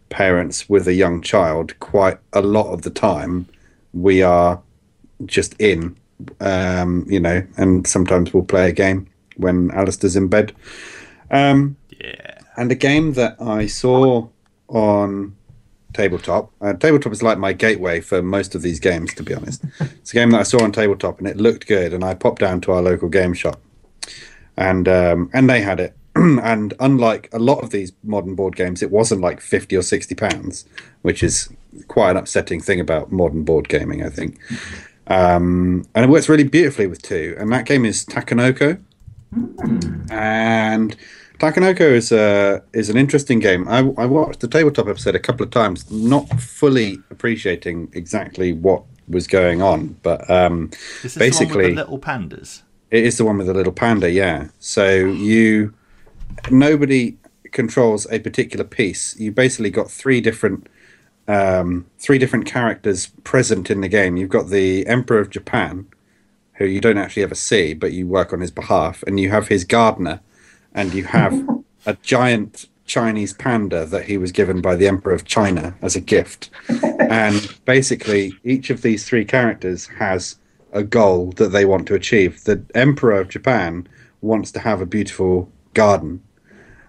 parents 0.10 0.68
with 0.70 0.88
a 0.88 0.94
young 0.94 1.22
child, 1.22 1.78
quite 1.80 2.18
a 2.34 2.42
lot 2.42 2.72
of 2.74 2.82
the 2.82 2.90
time 2.90 3.48
we 3.94 4.22
are 4.22 4.62
just 5.26 5.56
in, 5.60 5.96
um, 6.42 7.06
you 7.08 7.20
know, 7.20 7.46
and 7.58 7.88
sometimes 7.88 8.34
we'll 8.34 8.44
play 8.44 8.70
a 8.70 8.74
game 8.74 9.08
when 9.38 9.72
Alistair's 9.72 10.16
in 10.16 10.28
bed. 10.28 10.54
Um, 11.32 11.78
Yeah. 12.00 12.40
and 12.58 12.72
a 12.72 12.76
game 12.76 13.14
that 13.14 13.38
I 13.42 13.68
saw 13.68 14.28
on 14.68 15.36
tabletop. 15.94 16.52
Uh, 16.62 16.74
tabletop 16.74 17.14
is 17.14 17.24
like 17.24 17.38
my 17.38 17.54
gateway 17.54 18.02
for 18.02 18.22
most 18.22 18.56
of 18.56 18.62
these 18.62 18.80
games, 18.80 19.14
to 19.16 19.24
be 19.24 19.34
honest. 19.34 19.64
it's 19.80 20.12
a 20.12 20.16
game 20.16 20.32
that 20.32 20.40
I 20.40 20.44
saw 20.44 20.64
on 20.64 20.72
tabletop, 20.72 21.20
and 21.20 21.28
it 21.28 21.38
looked 21.38 21.68
good, 21.68 21.94
and 21.94 22.04
I 22.04 22.14
popped 22.14 22.40
down 22.40 22.62
to 22.62 22.72
our 22.72 22.82
local 22.82 23.10
game 23.10 23.34
shop, 23.34 23.62
and 24.58 24.88
um, 24.88 25.30
and 25.34 25.50
they 25.50 25.62
had 25.62 25.80
it. 25.80 25.96
and 26.16 26.74
unlike 26.80 27.30
a 27.34 27.40
lot 27.40 27.64
of 27.64 27.72
these 27.72 27.92
modern 28.04 28.36
board 28.36 28.56
games, 28.56 28.84
it 28.84 28.92
wasn't 28.92 29.22
like 29.22 29.42
fifty 29.42 29.76
or 29.76 29.82
sixty 29.82 30.16
pounds, 30.16 30.66
which 31.02 31.24
is 31.24 31.50
quite 31.88 32.12
an 32.12 32.18
upsetting 32.18 32.62
thing 32.62 32.80
about 32.80 33.12
modern 33.12 33.44
board 33.44 33.68
gaming, 33.70 34.04
I 34.04 34.10
think. 34.10 34.40
Um, 35.08 35.86
and 35.96 36.06
it 36.06 36.10
works 36.10 36.30
really 36.30 36.44
beautifully 36.44 36.88
with 36.88 37.02
two, 37.02 37.36
and 37.38 37.52
that 37.52 37.66
game 37.66 37.86
is 37.86 38.06
Takenoko. 38.06 38.80
And 40.12 40.96
Takenoko 41.44 41.92
is 41.92 42.14
a 42.14 42.64
is 42.72 42.90
an 42.90 42.96
interesting 42.96 43.40
game. 43.40 43.68
I, 43.68 43.80
I 43.98 44.06
watched 44.06 44.40
the 44.40 44.48
tabletop 44.48 44.88
episode 44.88 45.14
a 45.14 45.20
couple 45.20 45.44
of 45.44 45.52
times, 45.52 45.92
not 45.92 46.40
fully 46.40 47.00
appreciating 47.12 47.90
exactly 47.92 48.54
what 48.54 48.84
was 49.10 49.28
going 49.28 49.62
on, 49.62 49.98
but 50.04 50.30
um, 50.32 50.72
This 51.02 51.16
basically 51.16 51.46
the 51.46 51.58
one 51.58 51.58
with 51.58 51.76
the 51.76 51.82
little 51.84 52.00
pandas. 52.00 52.62
it 52.92 53.04
is 53.04 53.18
the 53.18 53.26
one 53.26 53.38
with 53.40 53.48
the 53.48 53.54
little 53.54 53.74
panda, 53.74 54.10
yeah. 54.10 54.48
So 54.60 54.96
you 54.96 55.74
nobody 56.50 57.18
controls 57.52 58.08
a 58.10 58.20
particular 58.20 58.64
piece. 58.64 59.20
You 59.20 59.34
basically 59.34 59.70
got 59.70 59.92
three 59.92 60.22
different 60.22 60.68
um, 61.28 61.88
three 62.00 62.20
different 62.20 62.46
characters 62.46 63.08
present 63.26 63.70
in 63.70 63.82
the 63.82 63.90
game. 63.90 64.16
You've 64.16 64.30
got 64.30 64.48
the 64.48 64.88
Emperor 64.88 65.20
of 65.20 65.30
Japan, 65.30 65.88
who 66.54 66.66
you 66.66 66.80
don't 66.80 66.98
actually 66.98 67.24
ever 67.24 67.36
see, 67.36 67.74
but 67.74 67.92
you 67.92 68.08
work 68.08 68.32
on 68.32 68.40
his 68.40 68.52
behalf, 68.52 69.04
and 69.06 69.20
you 69.20 69.30
have 69.32 69.50
his 69.50 69.66
gardener, 69.66 70.22
and 70.74 70.94
you 70.94 71.04
have 71.04 71.34
a 71.86 71.98
giant 72.02 72.68
Chinese 72.86 73.34
panda 73.34 73.86
that 73.86 74.06
he 74.06 74.18
was 74.18 74.32
given 74.32 74.62
by 74.62 74.76
the 74.76 74.88
Emperor 74.88 75.14
of 75.14 75.26
China 75.26 75.76
as 75.82 75.96
a 75.96 76.02
gift. 76.02 76.50
and 77.00 77.56
basically, 77.66 78.34
each 78.44 78.70
of 78.70 78.82
these 78.82 79.06
three 79.06 79.26
characters 79.26 79.88
has 79.88 80.38
a 80.74 80.84
goal 80.84 81.32
that 81.38 81.50
they 81.50 81.66
want 81.66 81.88
to 81.88 81.96
achieve. 81.96 82.44
The 82.44 82.64
Emperor 82.76 83.20
of 83.20 83.30
Japan 83.30 83.88
wants 84.22 84.52
to 84.52 84.60
have 84.60 84.82
a 84.82 84.86
beautiful 84.86 85.50
garden. 85.74 86.22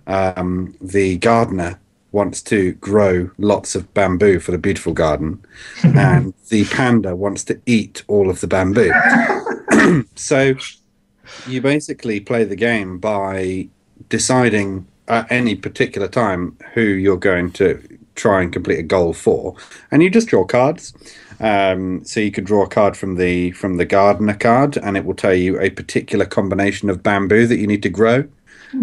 Um, 0.06 0.74
the 0.80 1.18
gardener 1.18 1.78
wants 2.12 2.40
to 2.42 2.72
grow 2.74 3.30
lots 3.38 3.74
of 3.74 3.92
bamboo 3.92 4.38
for 4.38 4.52
the 4.52 4.58
beautiful 4.58 4.92
garden, 4.92 5.44
and 5.82 6.32
the 6.48 6.64
panda 6.66 7.16
wants 7.16 7.44
to 7.44 7.60
eat 7.66 8.02
all 8.08 8.30
of 8.30 8.40
the 8.40 8.46
bamboo. 8.46 8.92
so 10.14 10.54
you 11.48 11.60
basically 11.60 12.20
play 12.20 12.44
the 12.44 12.56
game 12.56 12.98
by 12.98 13.68
deciding 14.08 14.86
at 15.08 15.30
any 15.30 15.54
particular 15.54 16.08
time 16.08 16.56
who 16.74 16.82
you're 16.82 17.16
going 17.16 17.52
to 17.52 17.82
try 18.14 18.42
and 18.42 18.52
complete 18.52 18.78
a 18.78 18.82
goal 18.82 19.12
for, 19.12 19.56
and 19.90 20.02
you 20.02 20.10
just 20.10 20.28
draw 20.28 20.44
cards. 20.44 20.94
Um, 21.40 22.04
so 22.04 22.20
you 22.20 22.30
could 22.30 22.44
draw 22.44 22.62
a 22.62 22.68
card 22.68 22.96
from 22.96 23.16
the 23.16 23.50
from 23.52 23.76
the 23.76 23.84
gardener 23.84 24.34
card, 24.34 24.76
and 24.76 24.96
it 24.96 25.04
will 25.04 25.14
tell 25.14 25.34
you 25.34 25.60
a 25.60 25.70
particular 25.70 26.24
combination 26.24 26.88
of 26.90 27.02
bamboo 27.02 27.46
that 27.46 27.58
you 27.58 27.66
need 27.66 27.82
to 27.82 27.88
grow. 27.88 28.24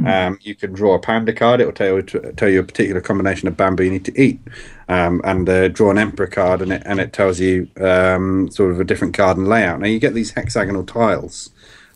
Um, 0.07 0.39
you 0.41 0.55
can 0.55 0.73
draw 0.73 0.95
a 0.95 0.99
panda 0.99 1.33
card; 1.33 1.59
it 1.59 1.65
will 1.65 1.73
tell 1.73 1.95
you 1.95 2.01
tell 2.01 2.49
you 2.49 2.59
a 2.59 2.63
particular 2.63 3.01
combination 3.01 3.47
of 3.47 3.57
bamboo 3.57 3.83
you 3.83 3.91
need 3.91 4.05
to 4.05 4.21
eat. 4.21 4.39
Um, 4.87 5.21
and 5.23 5.47
uh, 5.47 5.67
draw 5.69 5.91
an 5.91 5.97
emperor 5.97 6.27
card, 6.27 6.61
and 6.61 6.71
it 6.71 6.83
and 6.85 6.99
it 6.99 7.13
tells 7.13 7.39
you 7.39 7.69
um, 7.79 8.49
sort 8.51 8.71
of 8.71 8.79
a 8.79 8.83
different 8.83 9.15
garden 9.15 9.45
layout. 9.45 9.79
Now 9.79 9.87
you 9.87 9.99
get 9.99 10.13
these 10.13 10.31
hexagonal 10.31 10.85
tiles, 10.85 11.51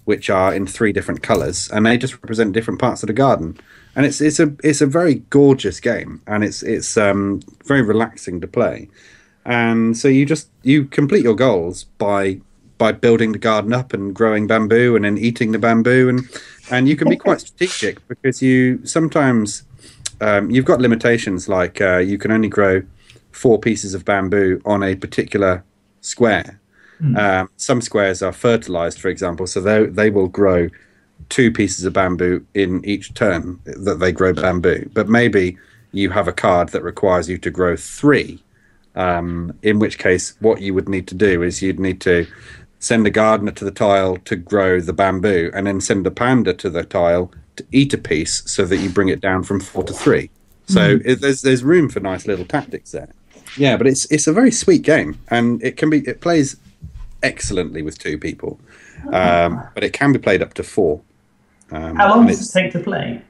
which 0.06 0.30
are 0.30 0.54
in 0.54 0.66
three 0.66 0.94
different 0.94 1.22
colours, 1.22 1.70
and 1.72 1.86
they 1.86 1.98
just 1.98 2.14
represent 2.14 2.54
different 2.54 2.80
parts 2.80 3.04
of 3.04 3.08
the 3.08 3.14
garden. 3.14 3.58
And 3.96 4.06
it's 4.06 4.22
it's 4.22 4.40
a 4.40 4.56
it's 4.64 4.82
a 4.82 4.88
very 4.88 5.16
gorgeous 5.30 5.80
game, 5.80 6.22
and 6.28 6.44
it's 6.44 6.64
it's 6.64 6.98
um, 6.98 7.42
very 7.66 7.82
relaxing 7.82 8.42
to 8.42 8.48
play. 8.48 8.90
And 9.46 9.98
so 9.98 10.08
you 10.08 10.26
just 10.26 10.50
you 10.64 10.86
complete 10.86 11.24
your 11.24 11.36
goals 11.36 11.84
by 11.98 12.40
by 12.78 12.92
building 12.92 13.32
the 13.32 13.40
garden 13.40 13.74
up 13.74 13.94
and 13.94 14.14
growing 14.14 14.48
bamboo 14.48 14.96
and 14.96 15.06
then 15.06 15.18
eating 15.18 15.52
the 15.52 15.60
bamboo 15.60 16.10
and 16.10 16.22
and 16.72 16.90
you 16.90 16.96
can 16.96 17.08
be 17.08 17.16
quite 17.16 17.40
strategic 17.40 18.06
because 18.10 18.42
you 18.42 18.86
sometimes 18.86 19.64
um, 20.22 20.50
you've 20.50 20.66
got 20.66 20.82
limitations 20.82 21.48
like 21.48 21.80
uh, 21.80 21.98
you 21.98 22.18
can 22.18 22.32
only 22.32 22.50
grow 22.50 22.82
four 23.32 23.60
pieces 23.60 23.94
of 23.94 24.06
bamboo 24.06 24.62
on 24.66 24.82
a 24.82 24.96
particular 24.96 25.64
square. 26.02 26.60
Um, 27.18 27.50
some 27.58 27.82
squares 27.82 28.22
are 28.22 28.32
fertilized, 28.32 29.00
for 29.00 29.10
example, 29.10 29.48
so 29.48 29.62
they 29.62 29.86
they 29.86 30.10
will 30.10 30.28
grow 30.28 30.70
two 31.30 31.52
pieces 31.52 31.86
of 31.86 31.94
bamboo 31.94 32.46
in 32.54 32.84
each 32.86 33.14
turn 33.14 33.60
that 33.66 34.00
they 34.00 34.12
grow 34.12 34.34
bamboo. 34.34 34.90
But 34.94 35.10
maybe 35.10 35.58
you 35.92 36.10
have 36.12 36.28
a 36.28 36.34
card 36.34 36.70
that 36.70 36.84
requires 36.84 37.30
you 37.30 37.38
to 37.40 37.50
grow 37.50 37.76
three. 37.76 38.42
Um, 38.96 39.58
in 39.62 39.80
which 39.80 39.98
case, 39.98 40.36
what 40.40 40.62
you 40.62 40.74
would 40.74 40.88
need 40.88 41.08
to 41.08 41.16
do 41.16 41.44
is 41.44 41.62
you'd 41.62 41.80
need 41.80 42.00
to 42.02 42.26
send 42.80 43.06
a 43.08 43.10
gardener 43.10 43.52
to 43.52 43.66
the 43.66 43.72
tile 43.72 44.18
to 44.18 44.36
grow 44.36 44.80
the 44.80 44.94
bamboo, 44.94 45.52
and 45.54 45.68
then 45.68 45.82
send 45.82 46.08
a 46.08 46.12
panda 46.12 46.54
to 46.54 46.70
the 46.70 46.84
tile 46.84 47.32
to 47.58 47.66
eat 47.72 47.94
a 47.94 47.98
piece, 47.98 48.44
so 48.50 48.64
that 48.66 48.78
you 48.78 48.90
bring 48.90 49.10
it 49.10 49.20
down 49.20 49.44
from 49.44 49.60
four 49.60 49.84
to 49.84 49.94
three. 49.94 50.30
So 50.68 51.00
it, 51.06 51.22
there's 51.22 51.42
there's 51.42 51.64
room 51.64 51.90
for 51.90 52.00
nice 52.00 52.26
little 52.26 52.46
tactics 52.46 52.92
there. 52.92 53.10
Yeah, 53.58 53.78
but 53.78 53.88
it's 53.88 54.06
it's 54.12 54.28
a 54.28 54.34
very 54.34 54.52
sweet 54.52 54.82
game, 54.82 55.20
and 55.30 55.62
it 55.64 55.78
can 55.78 55.90
be 55.90 56.00
it 56.00 56.22
plays 56.22 56.58
excellently 57.26 57.82
with 57.82 57.98
two 57.98 58.18
people, 58.18 58.60
um, 59.12 59.62
but 59.74 59.84
it 59.84 59.94
can 59.94 60.14
be 60.14 60.20
played 60.20 60.42
up 60.42 60.54
to 60.54 60.64
four. 60.64 61.02
Um, 61.72 61.96
How 61.96 62.10
long 62.10 62.28
does 62.28 62.48
it 62.48 62.54
take 62.54 62.72
to 62.74 62.80
play? 62.80 63.22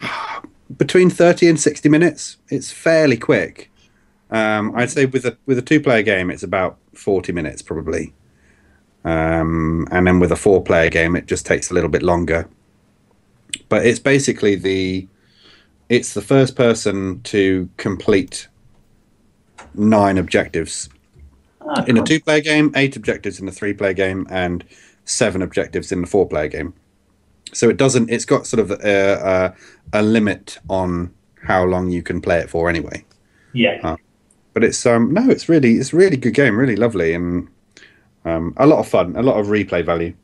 between 0.76 1.10
thirty 1.10 1.48
and 1.48 1.60
sixty 1.60 1.88
minutes. 1.88 2.36
It's 2.48 2.70
fairly 2.70 3.16
quick. 3.16 3.70
Um, 4.30 4.72
I'd 4.74 4.90
say 4.90 5.06
with 5.06 5.26
a 5.26 5.36
with 5.46 5.58
a 5.58 5.62
two 5.62 5.80
player 5.80 6.02
game, 6.02 6.30
it's 6.30 6.42
about 6.42 6.78
forty 6.94 7.32
minutes 7.32 7.60
probably, 7.62 8.14
um, 9.04 9.86
and 9.90 10.06
then 10.06 10.20
with 10.20 10.32
a 10.32 10.36
four 10.36 10.62
player 10.62 10.88
game, 10.88 11.16
it 11.16 11.26
just 11.26 11.44
takes 11.44 11.70
a 11.70 11.74
little 11.74 11.90
bit 11.90 12.02
longer. 12.02 12.48
But 13.68 13.84
it's 13.84 13.98
basically 13.98 14.54
the 14.54 15.06
it's 15.88 16.14
the 16.14 16.22
first 16.22 16.56
person 16.56 17.20
to 17.22 17.68
complete 17.76 18.48
nine 19.74 20.18
objectives 20.18 20.88
Oh, 21.64 21.84
in 21.84 21.98
a 21.98 22.02
two 22.02 22.20
player 22.20 22.40
game, 22.40 22.72
eight 22.74 22.96
objectives 22.96 23.40
in 23.40 23.48
a 23.48 23.52
three 23.52 23.72
player 23.72 23.92
game, 23.92 24.26
and 24.30 24.64
seven 25.04 25.42
objectives 25.42 25.92
in 25.92 26.00
the 26.00 26.06
four 26.06 26.28
player 26.28 26.48
game. 26.48 26.74
So 27.52 27.68
it 27.68 27.76
doesn't. 27.76 28.10
It's 28.10 28.24
got 28.24 28.46
sort 28.46 28.60
of 28.60 28.70
a, 28.70 29.54
a, 29.92 29.98
a 29.98 30.02
limit 30.02 30.58
on 30.68 31.12
how 31.42 31.64
long 31.64 31.90
you 31.90 32.02
can 32.02 32.20
play 32.20 32.38
it 32.38 32.50
for, 32.50 32.68
anyway. 32.68 33.04
yeah. 33.52 33.96
But 34.54 34.64
it's 34.64 34.84
um 34.84 35.12
no, 35.12 35.30
it's 35.30 35.48
really 35.48 35.76
it's 35.76 35.92
a 35.92 35.96
really 35.96 36.16
good 36.16 36.34
game, 36.34 36.58
really 36.58 36.76
lovely, 36.76 37.14
and 37.14 37.48
um, 38.24 38.54
a 38.56 38.66
lot 38.66 38.78
of 38.78 38.88
fun, 38.88 39.16
a 39.16 39.22
lot 39.22 39.40
of 39.40 39.46
replay 39.46 39.84
value. 39.84 40.14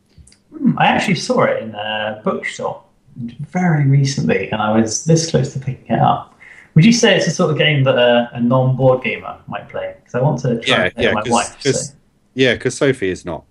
I 0.76 0.86
actually 0.86 1.16
saw 1.16 1.44
it 1.44 1.62
in 1.62 1.74
a 1.74 2.20
bookshop 2.24 2.90
very 3.16 3.86
recently, 3.86 4.50
and 4.50 4.60
I 4.60 4.78
was 4.78 5.04
this 5.04 5.30
close 5.30 5.52
to 5.54 5.58
picking 5.58 5.96
it 5.96 6.00
up. 6.00 6.37
Would 6.74 6.84
you 6.84 6.92
say 6.92 7.16
it's 7.16 7.24
the 7.26 7.30
sort 7.32 7.50
of 7.50 7.58
game 7.58 7.82
that 7.84 7.96
a, 7.96 8.30
a 8.34 8.40
non-board 8.40 9.02
gamer 9.02 9.36
might 9.48 9.68
play? 9.68 9.94
Because 9.98 10.14
I 10.14 10.20
want 10.22 10.40
to 10.40 10.60
try 10.60 10.84
Yeah, 10.84 10.90
yeah, 10.96 11.12
my 11.12 11.22
'cause- 11.22 11.30
wife. 11.30 11.62
'cause- 11.64 11.88
so. 11.88 11.94
Yeah, 12.34 12.54
because 12.54 12.76
Sophie 12.76 13.10
is 13.10 13.24
not 13.24 13.44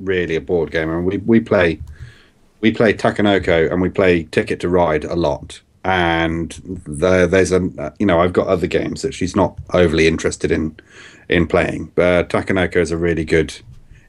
really 0.00 0.34
a 0.34 0.40
board 0.40 0.72
gamer, 0.72 0.96
and 0.98 1.06
we 1.06 1.18
we 1.18 1.38
play 1.40 1.80
we 2.60 2.72
play 2.72 2.92
Takenoko 2.94 3.70
and 3.70 3.80
we 3.80 3.90
play 3.90 4.24
Ticket 4.24 4.58
to 4.60 4.68
Ride 4.68 5.04
a 5.04 5.14
lot. 5.14 5.60
And 5.84 6.50
the, 6.86 7.26
there's 7.26 7.52
a 7.52 7.92
you 8.00 8.06
know 8.06 8.20
I've 8.20 8.32
got 8.32 8.48
other 8.48 8.66
games 8.66 9.02
that 9.02 9.14
she's 9.14 9.36
not 9.36 9.56
overly 9.72 10.08
interested 10.08 10.50
in 10.50 10.74
in 11.28 11.46
playing, 11.46 11.92
but 11.94 12.28
Takenoko 12.30 12.76
is 12.76 12.90
a 12.90 12.96
really 12.96 13.24
good. 13.24 13.54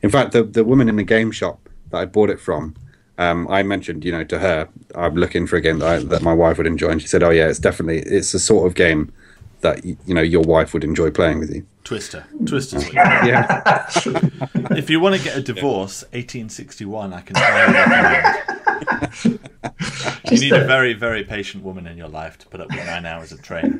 In 0.01 0.09
fact, 0.09 0.31
the 0.31 0.41
the 0.43 0.63
woman 0.63 0.89
in 0.89 0.95
the 0.95 1.03
game 1.03 1.31
shop 1.31 1.69
that 1.91 1.97
I 1.97 2.05
bought 2.05 2.29
it 2.31 2.39
from, 2.39 2.75
um, 3.17 3.47
I 3.49 3.63
mentioned 3.63 4.03
you 4.05 4.11
know 4.11 4.23
to 4.25 4.39
her 4.39 4.67
I'm 4.95 5.15
looking 5.15 5.47
for 5.47 5.55
a 5.57 5.61
game 5.61 5.79
that 5.79 5.87
I, 5.89 5.99
that 5.99 6.21
my 6.21 6.33
wife 6.33 6.57
would 6.57 6.67
enjoy, 6.67 6.89
and 6.89 7.01
she 7.01 7.07
said, 7.07 7.23
"Oh 7.23 7.29
yeah, 7.29 7.47
it's 7.47 7.59
definitely 7.59 7.99
it's 7.99 8.31
the 8.31 8.39
sort 8.39 8.67
of 8.67 8.75
game 8.75 9.11
that 9.61 9.83
you 9.85 9.97
know 10.07 10.21
your 10.21 10.43
wife 10.43 10.73
would 10.73 10.83
enjoy 10.83 11.09
playing 11.11 11.39
with 11.39 11.53
you. 11.53 11.65
Twister. 11.83 12.25
Twister's 12.45 12.83
what 12.93 12.93
you 12.93 12.99
Yeah, 12.99 13.87
If 14.77 14.89
you 14.89 14.99
want 14.99 15.15
to 15.15 15.23
get 15.23 15.37
a 15.37 15.41
divorce, 15.41 16.01
1861, 16.13 17.13
I 17.13 17.21
can 17.21 17.35
highly 17.37 17.73
recommend. 17.73 19.39
You 20.31 20.39
need 20.39 20.51
a 20.51 20.63
a- 20.63 20.67
very, 20.67 20.93
very 20.93 21.23
patient 21.23 21.63
woman 21.63 21.85
in 21.87 21.95
your 21.97 22.07
life 22.07 22.37
to 22.39 22.47
put 22.47 22.59
up 22.59 22.69
with 22.69 22.85
nine 22.85 23.05
hours 23.05 23.31
of 23.31 23.41
train. 23.43 23.79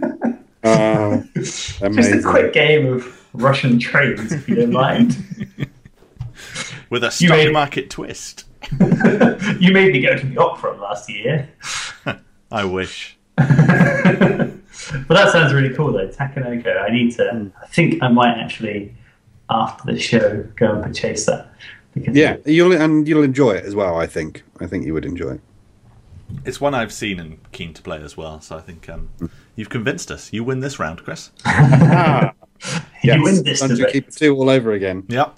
uh, 0.63 1.23
Just 1.36 1.81
a 1.81 2.21
quick 2.23 2.53
game 2.53 2.86
of 2.93 3.25
Russian 3.33 3.79
trains, 3.79 4.31
if 4.31 4.47
you 4.47 4.55
don't 4.55 4.71
mind. 4.71 5.17
With 6.91 7.03
a 7.03 7.07
You 7.07 7.11
stock 7.11 7.29
made- 7.38 7.51
market 7.53 7.89
twist. 7.89 8.45
You 9.59 9.72
made 9.72 9.93
me 9.93 10.01
go 10.01 10.18
to 10.18 10.26
the 10.26 10.38
opera 10.38 10.76
last 10.78 11.09
year. 11.09 11.49
I 12.51 12.66
wish. 12.66 13.18
But 15.07 15.16
that 15.16 15.32
sounds 15.32 15.53
really 15.53 15.74
cool, 15.74 15.91
though. 15.91 16.07
Takenoko. 16.07 16.82
I 16.82 16.89
need 16.93 17.16
to. 17.16 17.30
Hmm. 17.30 17.47
I 17.61 17.68
think 17.68 18.01
I 18.03 18.07
might 18.07 18.38
actually, 18.38 18.93
after 19.49 19.91
the 19.91 19.99
show, 19.99 20.43
go 20.55 20.74
and 20.74 20.84
purchase 20.84 21.26
that. 21.26 21.51
Because 21.93 22.16
Yeah, 22.16 22.38
you'll 22.45 22.74
and 22.74 23.07
you'll 23.07 23.24
enjoy 23.24 23.51
it 23.51 23.66
as 23.66 23.76
well. 23.76 23.97
I 23.97 24.05
think. 24.05 24.43
I 24.59 24.68
think 24.68 24.86
you 24.86 24.93
would 24.93 25.05
enjoy 25.05 25.36
it. 25.36 25.41
It's 26.43 26.59
one 26.59 26.74
I've 26.74 26.91
seen 26.91 27.20
and 27.20 27.39
keen 27.51 27.74
to 27.74 27.82
play 27.82 28.01
as 28.01 28.18
well. 28.18 28.41
So 28.41 28.57
I 28.57 28.61
think 28.61 28.89
um, 28.89 29.09
hmm. 29.20 29.28
you've 29.55 29.70
convinced 29.70 30.11
us. 30.11 30.34
You 30.34 30.43
win 30.43 30.59
this 30.59 30.80
round, 30.80 31.03
Chris. 31.03 31.32
Ah. 31.45 32.34
you 33.03 33.22
win 33.22 33.43
this 33.43 33.59
Dungeon 33.59 33.78
debate. 33.78 33.93
Keeper 33.93 34.11
Two 34.11 34.36
all 34.36 34.49
over 34.49 34.72
again. 34.72 35.03
Yep. 35.09 35.38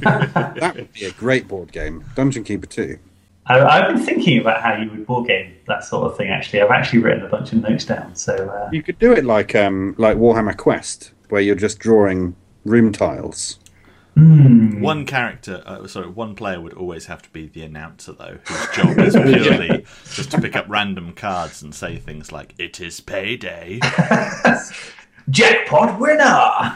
That 0.56 0.74
would 0.76 0.92
be 0.92 1.04
a 1.04 1.12
great 1.12 1.48
board 1.48 1.72
game. 1.72 2.04
Dungeon 2.14 2.44
Keeper 2.44 2.66
Two. 2.66 2.98
I, 3.46 3.60
I've 3.60 3.94
been 3.94 4.04
thinking 4.04 4.40
about 4.40 4.60
how 4.60 4.74
you 4.74 4.90
would 4.90 5.06
board 5.06 5.28
game 5.28 5.54
that 5.66 5.84
sort 5.84 6.10
of 6.10 6.16
thing. 6.16 6.28
Actually, 6.28 6.62
I've 6.62 6.70
actually 6.70 7.00
written 7.00 7.24
a 7.24 7.28
bunch 7.28 7.52
of 7.52 7.62
notes 7.62 7.84
down. 7.84 8.14
So 8.14 8.34
uh, 8.34 8.68
You 8.72 8.82
could 8.82 8.98
do 8.98 9.12
it 9.12 9.24
like 9.24 9.54
um 9.54 9.94
like 9.98 10.16
Warhammer 10.16 10.56
Quest, 10.56 11.12
where 11.28 11.40
you're 11.40 11.54
just 11.54 11.78
drawing 11.78 12.34
room 12.64 12.92
tiles. 12.92 13.58
One 14.16 15.04
character, 15.04 15.62
uh, 15.66 15.86
sorry, 15.86 16.08
one 16.08 16.34
player 16.34 16.58
would 16.58 16.72
always 16.72 17.04
have 17.04 17.20
to 17.20 17.28
be 17.28 17.48
the 17.48 17.62
announcer, 17.64 18.12
though, 18.12 18.38
whose 18.46 18.74
job 18.74 18.98
is 18.98 19.12
purely 19.42 19.84
just 20.14 20.30
to 20.30 20.40
pick 20.40 20.56
up 20.56 20.64
random 20.70 21.12
cards 21.12 21.62
and 21.62 21.74
say 21.74 21.98
things 21.98 22.32
like 22.32 22.54
"It 22.56 22.80
is 22.80 22.98
payday." 23.00 23.78
jackpot 25.28 26.00
winner. 26.00 26.74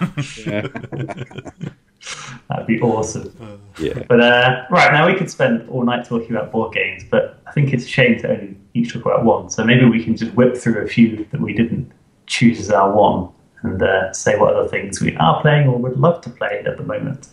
Yeah. 2.01 2.39
That'd 2.49 2.67
be 2.67 2.81
awesome. 2.81 3.61
yeah. 3.79 4.03
But 4.09 4.21
uh, 4.21 4.67
right 4.71 4.93
now 4.93 5.07
we 5.07 5.15
could 5.15 5.31
spend 5.31 5.69
all 5.69 5.85
night 5.85 6.05
talking 6.05 6.31
about 6.31 6.51
board 6.53 6.75
games, 6.75 7.05
but 7.11 7.41
I 7.47 7.53
think 7.53 7.73
it's 7.73 7.85
a 7.85 7.89
shame 7.89 8.19
to 8.21 8.31
only 8.31 8.57
each 8.75 8.93
talk 8.93 9.05
about 9.05 9.25
one. 9.25 9.51
So 9.51 9.65
maybe 9.65 9.85
we 9.85 10.03
can 10.03 10.17
just 10.17 10.35
whip 10.35 10.57
through 10.57 10.83
a 10.83 10.89
few 10.89 11.27
that 11.31 11.41
we 11.41 11.53
didn't 11.53 11.93
choose 12.27 12.61
as 12.61 12.71
our 12.71 12.93
one 12.93 13.29
and 13.63 13.83
uh, 13.83 14.13
say 14.13 14.39
what 14.39 14.55
other 14.55 14.69
things 14.69 15.01
we 15.01 15.15
are 15.17 15.41
playing 15.43 15.69
or 15.69 15.79
would 15.79 15.99
love 15.99 16.21
to 16.23 16.31
play 16.31 16.63
at 16.65 16.77
the 16.77 16.83
moment. 16.83 17.29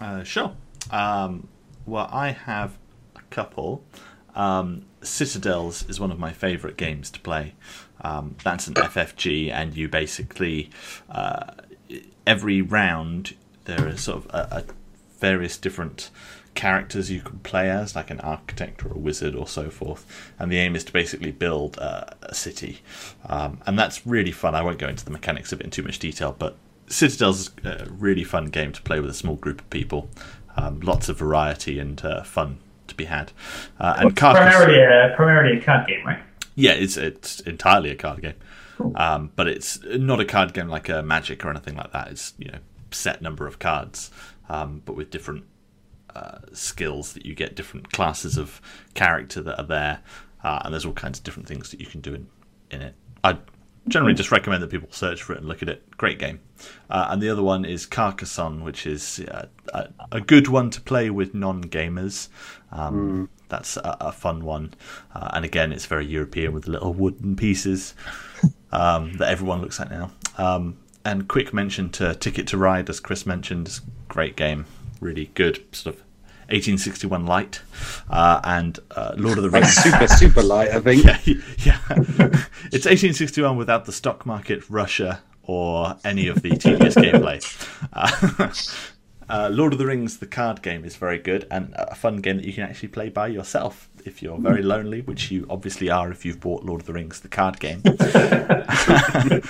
Uh, 0.00 0.22
sure. 0.22 0.52
Um, 0.90 1.48
well, 1.86 2.08
I 2.12 2.30
have 2.30 2.78
a 3.16 3.22
couple. 3.30 3.84
Um, 4.34 4.84
Citadels 5.02 5.88
is 5.88 5.98
one 5.98 6.10
of 6.10 6.18
my 6.18 6.32
favourite 6.32 6.76
games 6.76 7.10
to 7.10 7.20
play. 7.20 7.54
Um, 8.02 8.36
that's 8.42 8.66
an 8.66 8.74
FFG, 8.74 9.50
and 9.50 9.76
you 9.76 9.88
basically 9.88 10.70
uh, 11.10 11.52
every 12.30 12.62
round 12.62 13.34
there 13.64 13.88
are 13.88 13.96
sort 13.96 14.24
of 14.24 14.26
a, 14.32 14.58
a 14.58 14.64
various 15.18 15.58
different 15.58 16.10
characters 16.54 17.10
you 17.10 17.20
can 17.20 17.38
play 17.40 17.70
as, 17.70 17.96
like 17.96 18.10
an 18.10 18.20
architect 18.20 18.84
or 18.84 18.92
a 18.92 18.98
wizard 18.98 19.34
or 19.34 19.46
so 19.46 19.68
forth. 19.68 20.32
And 20.38 20.50
the 20.50 20.58
aim 20.58 20.76
is 20.76 20.84
to 20.84 20.92
basically 20.92 21.32
build 21.32 21.78
uh, 21.78 22.04
a 22.22 22.34
city, 22.34 22.82
um, 23.26 23.58
and 23.66 23.78
that's 23.78 24.06
really 24.06 24.32
fun. 24.32 24.54
I 24.54 24.62
won't 24.62 24.78
go 24.78 24.88
into 24.88 25.04
the 25.04 25.10
mechanics 25.10 25.52
of 25.52 25.60
it 25.60 25.64
in 25.64 25.70
too 25.70 25.82
much 25.82 25.98
detail, 25.98 26.34
but 26.38 26.56
Citadels 26.86 27.40
is 27.40 27.50
a 27.64 27.88
really 27.90 28.24
fun 28.24 28.46
game 28.46 28.72
to 28.72 28.82
play 28.82 29.00
with 29.00 29.10
a 29.10 29.14
small 29.14 29.36
group 29.36 29.60
of 29.60 29.70
people. 29.70 30.08
Um, 30.56 30.80
lots 30.80 31.08
of 31.08 31.18
variety 31.18 31.78
and 31.78 32.04
uh, 32.04 32.22
fun 32.22 32.58
to 32.88 32.94
be 32.94 33.04
had. 33.04 33.32
Uh, 33.78 33.94
and 33.98 34.16
Carcass, 34.16 34.54
Primarily 34.54 34.80
a, 34.80 35.14
primarily 35.16 35.58
a 35.58 35.62
card 35.62 35.86
game, 35.88 36.04
right? 36.06 36.22
yeah, 36.56 36.72
it's 36.72 36.96
it's 36.96 37.40
entirely 37.40 37.90
a 37.90 37.94
card 37.94 38.22
game, 38.22 38.34
um, 38.94 39.32
but 39.36 39.46
it's 39.46 39.82
not 39.84 40.20
a 40.20 40.24
card 40.24 40.52
game 40.54 40.68
like 40.68 40.88
a 40.88 41.02
Magic 41.02 41.44
or 41.44 41.50
anything 41.50 41.76
like 41.76 41.92
that. 41.92 42.08
It's 42.08 42.34
you 42.38 42.50
know 42.50 42.58
set 42.90 43.22
number 43.22 43.46
of 43.46 43.58
cards, 43.58 44.10
um, 44.48 44.82
but 44.84 44.96
with 44.96 45.10
different 45.10 45.44
uh, 46.14 46.38
skills 46.52 47.12
that 47.12 47.24
you 47.24 47.34
get, 47.34 47.54
different 47.54 47.92
classes 47.92 48.36
of 48.36 48.60
character 48.94 49.40
that 49.42 49.58
are 49.58 49.66
there, 49.66 50.00
uh, 50.42 50.62
and 50.64 50.72
there's 50.72 50.84
all 50.84 50.92
kinds 50.92 51.18
of 51.18 51.24
different 51.24 51.48
things 51.48 51.70
that 51.70 51.80
you 51.80 51.86
can 51.86 52.00
do 52.00 52.14
in 52.14 52.26
in 52.70 52.82
it. 52.82 52.94
I 53.22 53.38
generally 53.88 54.14
just 54.14 54.30
recommend 54.30 54.62
that 54.62 54.70
people 54.70 54.88
search 54.92 55.22
for 55.22 55.32
it 55.32 55.38
and 55.38 55.48
look 55.48 55.62
at 55.62 55.68
it. 55.68 55.96
Great 55.96 56.18
game. 56.18 56.40
Uh, 56.88 57.08
and 57.10 57.22
the 57.22 57.28
other 57.28 57.42
one 57.42 57.64
is 57.64 57.86
Carcassonne, 57.86 58.62
which 58.62 58.86
is 58.86 59.20
uh, 59.20 59.46
a, 59.72 59.88
a 60.12 60.20
good 60.20 60.48
one 60.48 60.70
to 60.70 60.80
play 60.80 61.10
with 61.10 61.34
non-gamers. 61.34 62.28
Um, 62.72 63.28
That's 63.48 63.76
a, 63.76 63.96
a 64.00 64.12
fun 64.12 64.44
one, 64.44 64.74
uh, 65.14 65.30
and 65.32 65.44
again, 65.44 65.72
it's 65.72 65.86
very 65.86 66.06
European 66.06 66.52
with 66.52 66.64
the 66.64 66.70
little 66.70 66.92
wooden 66.92 67.34
pieces 67.36 67.94
um, 68.72 69.14
that 69.14 69.28
everyone 69.28 69.60
looks 69.60 69.80
at 69.80 69.90
now. 69.90 70.10
Um, 70.38 70.78
and 71.04 71.28
quick 71.28 71.52
mention 71.54 71.90
to 71.90 72.14
Ticket 72.14 72.46
to 72.48 72.58
Ride, 72.58 72.88
as 72.90 73.00
Chris 73.00 73.24
mentioned, 73.26 73.80
great 74.08 74.36
game, 74.36 74.66
really 75.00 75.30
good, 75.34 75.64
sort 75.74 75.96
of 75.96 76.02
1861 76.50 77.26
light, 77.26 77.60
uh, 78.10 78.40
and 78.44 78.78
uh, 78.90 79.14
Lord 79.16 79.38
of 79.38 79.44
the 79.44 79.50
Rings. 79.50 79.72
super 79.72 80.08
super 80.08 80.42
light, 80.42 80.70
I 80.70 80.80
think. 80.80 81.04
yeah, 81.04 81.18
yeah. 81.24 81.78
it's 82.72 82.86
1861 82.86 83.56
without 83.56 83.84
the 83.84 83.92
stock 83.92 84.26
market, 84.26 84.68
Russia, 84.68 85.22
or 85.44 85.96
any 86.04 86.26
of 86.28 86.42
the 86.42 86.50
tedious 86.50 86.94
gameplay. 86.96 87.40
Uh, 87.92 88.52
uh, 89.30 89.48
Lord 89.50 89.72
of 89.72 89.78
the 89.78 89.86
Rings, 89.86 90.18
the 90.18 90.26
card 90.26 90.60
game, 90.60 90.84
is 90.84 90.96
very 90.96 91.18
good 91.18 91.46
and 91.50 91.72
a 91.76 91.94
fun 91.94 92.16
game 92.16 92.36
that 92.38 92.44
you 92.44 92.52
can 92.52 92.64
actually 92.64 92.88
play 92.88 93.08
by 93.08 93.28
yourself 93.28 93.88
if 94.04 94.22
you're 94.22 94.38
very 94.38 94.62
lonely, 94.62 95.02
which 95.02 95.30
you 95.30 95.46
obviously 95.48 95.90
are 95.90 96.10
if 96.10 96.24
you've 96.24 96.40
bought 96.40 96.64
Lord 96.64 96.80
of 96.80 96.86
the 96.86 96.92
Rings, 96.92 97.20
the 97.20 97.28
card 97.28 97.60
game. 97.60 97.82
uh, 97.86 99.40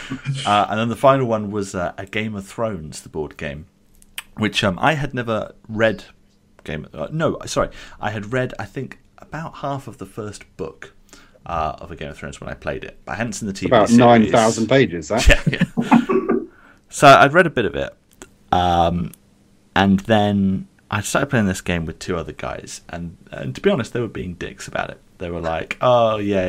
and 0.69 0.81
then 0.81 0.89
the 0.89 0.97
final 0.97 1.27
one 1.27 1.51
was 1.51 1.75
uh, 1.75 1.93
a 1.97 2.07
Game 2.07 2.35
of 2.35 2.47
Thrones, 2.47 3.01
the 3.01 3.09
board 3.09 3.37
game, 3.37 3.67
which 4.37 4.63
um, 4.63 4.79
I 4.81 4.95
had 4.95 5.15
never 5.15 5.55
read. 5.69 6.05
Game, 6.63 6.87
uh, 6.93 7.09
no, 7.11 7.39
sorry, 7.47 7.71
I 8.01 8.11
had 8.11 8.33
read 8.35 8.53
I 8.59 8.67
think 8.67 8.99
about 9.17 9.57
half 9.57 9.89
of 9.89 9.97
the 9.97 10.05
first 10.05 10.45
book 10.59 10.93
uh, 11.47 11.77
of 11.79 11.91
a 11.91 11.97
Game 11.97 12.11
of 12.11 12.19
Thrones 12.19 12.41
when 12.41 12.51
I 12.51 12.55
played 12.55 12.85
it. 12.85 12.99
I 13.09 13.15
hadn't 13.15 13.33
seen 13.35 13.47
the 13.47 13.55
TV 13.55 13.67
About 13.67 13.89
series. 13.89 13.99
nine 13.99 14.31
thousand 14.31 14.69
pages. 14.69 15.09
That. 15.09 15.27
Yeah, 15.51 15.59
yeah. 15.79 16.41
so 16.91 17.07
I'd 17.07 17.33
read 17.33 17.47
a 17.47 17.51
bit 17.51 17.65
of 17.65 17.75
it, 17.77 17.95
um, 18.53 19.13
and 19.75 20.01
then 20.01 20.69
I 20.91 21.01
started 21.01 21.31
playing 21.31 21.47
this 21.47 21.61
game 21.61 21.87
with 21.87 21.99
two 21.99 22.17
other 22.17 22.33
guys, 22.33 22.81
and, 22.89 23.17
and 23.31 23.55
to 23.55 23.61
be 23.61 23.71
honest, 23.71 23.93
they 23.93 24.01
were 24.01 24.09
being 24.09 24.35
dicks 24.35 24.67
about 24.67 24.91
it. 24.91 25.01
They 25.19 25.31
were 25.31 25.41
like, 25.41 25.77
"Oh 25.81 26.17
yeah, 26.17 26.49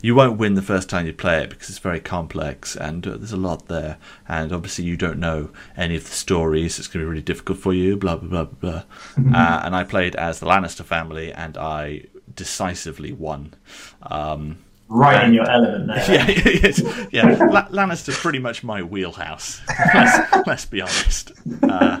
you 0.00 0.14
won't 0.14 0.38
win 0.38 0.54
the 0.54 0.62
first 0.62 0.88
time 0.88 1.06
you 1.06 1.12
play 1.12 1.42
it 1.42 1.50
because 1.50 1.68
it's 1.68 1.78
very 1.80 1.98
complex 2.00 2.76
and 2.76 3.04
uh, 3.06 3.16
there's 3.16 3.32
a 3.32 3.36
lot 3.36 3.66
there, 3.66 3.98
and 4.28 4.52
obviously 4.52 4.84
you 4.84 4.96
don't 4.96 5.18
know 5.18 5.50
any 5.76 5.96
of 5.96 6.04
the 6.04 6.10
stories. 6.10 6.78
It's 6.78 6.86
going 6.86 7.00
to 7.02 7.06
be 7.06 7.10
really 7.10 7.22
difficult 7.22 7.58
for 7.58 7.74
you." 7.74 7.96
Blah 7.96 8.16
blah 8.16 8.44
blah 8.44 8.44
blah. 8.44 8.82
blah. 9.16 9.38
uh, 9.38 9.62
and 9.64 9.74
I 9.74 9.82
played 9.84 10.14
as 10.14 10.38
the 10.40 10.46
Lannister 10.46 10.84
family, 10.84 11.32
and 11.32 11.58
I 11.58 12.04
decisively 12.34 13.12
won. 13.12 13.54
Um, 14.02 14.58
Right 14.88 15.24
in 15.24 15.32
your 15.32 15.48
element 15.50 15.86
there. 15.88 16.30
yeah, 16.30 17.06
yeah. 17.10 17.46
La- 17.46 17.68
Lannister's 17.68 18.18
pretty 18.18 18.38
much 18.38 18.62
my 18.62 18.82
wheelhouse. 18.82 19.62
let's, 19.94 20.46
let's 20.46 20.64
be 20.66 20.82
honest. 20.82 21.32
Uh, 21.62 22.00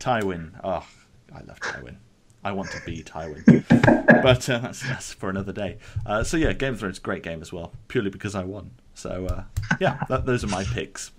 Tywin, 0.00 0.52
oh, 0.64 0.86
I 1.32 1.42
love 1.46 1.60
Tywin. 1.60 1.96
I 2.42 2.52
want 2.52 2.70
to 2.70 2.80
be 2.86 3.02
Tywin, 3.02 3.44
but 4.22 4.48
uh, 4.48 4.58
that's 4.58 4.82
that's 4.82 5.12
for 5.12 5.28
another 5.28 5.52
day. 5.52 5.76
Uh, 6.06 6.24
so 6.24 6.38
yeah, 6.38 6.54
Game 6.54 6.72
of 6.72 6.80
Thrones, 6.80 6.98
great 6.98 7.22
game 7.22 7.42
as 7.42 7.52
well, 7.52 7.72
purely 7.88 8.08
because 8.08 8.34
I 8.34 8.42
won. 8.42 8.70
So 8.94 9.26
uh, 9.26 9.44
yeah, 9.78 10.02
that, 10.08 10.24
those 10.24 10.42
are 10.42 10.46
my 10.46 10.64
picks. 10.64 11.12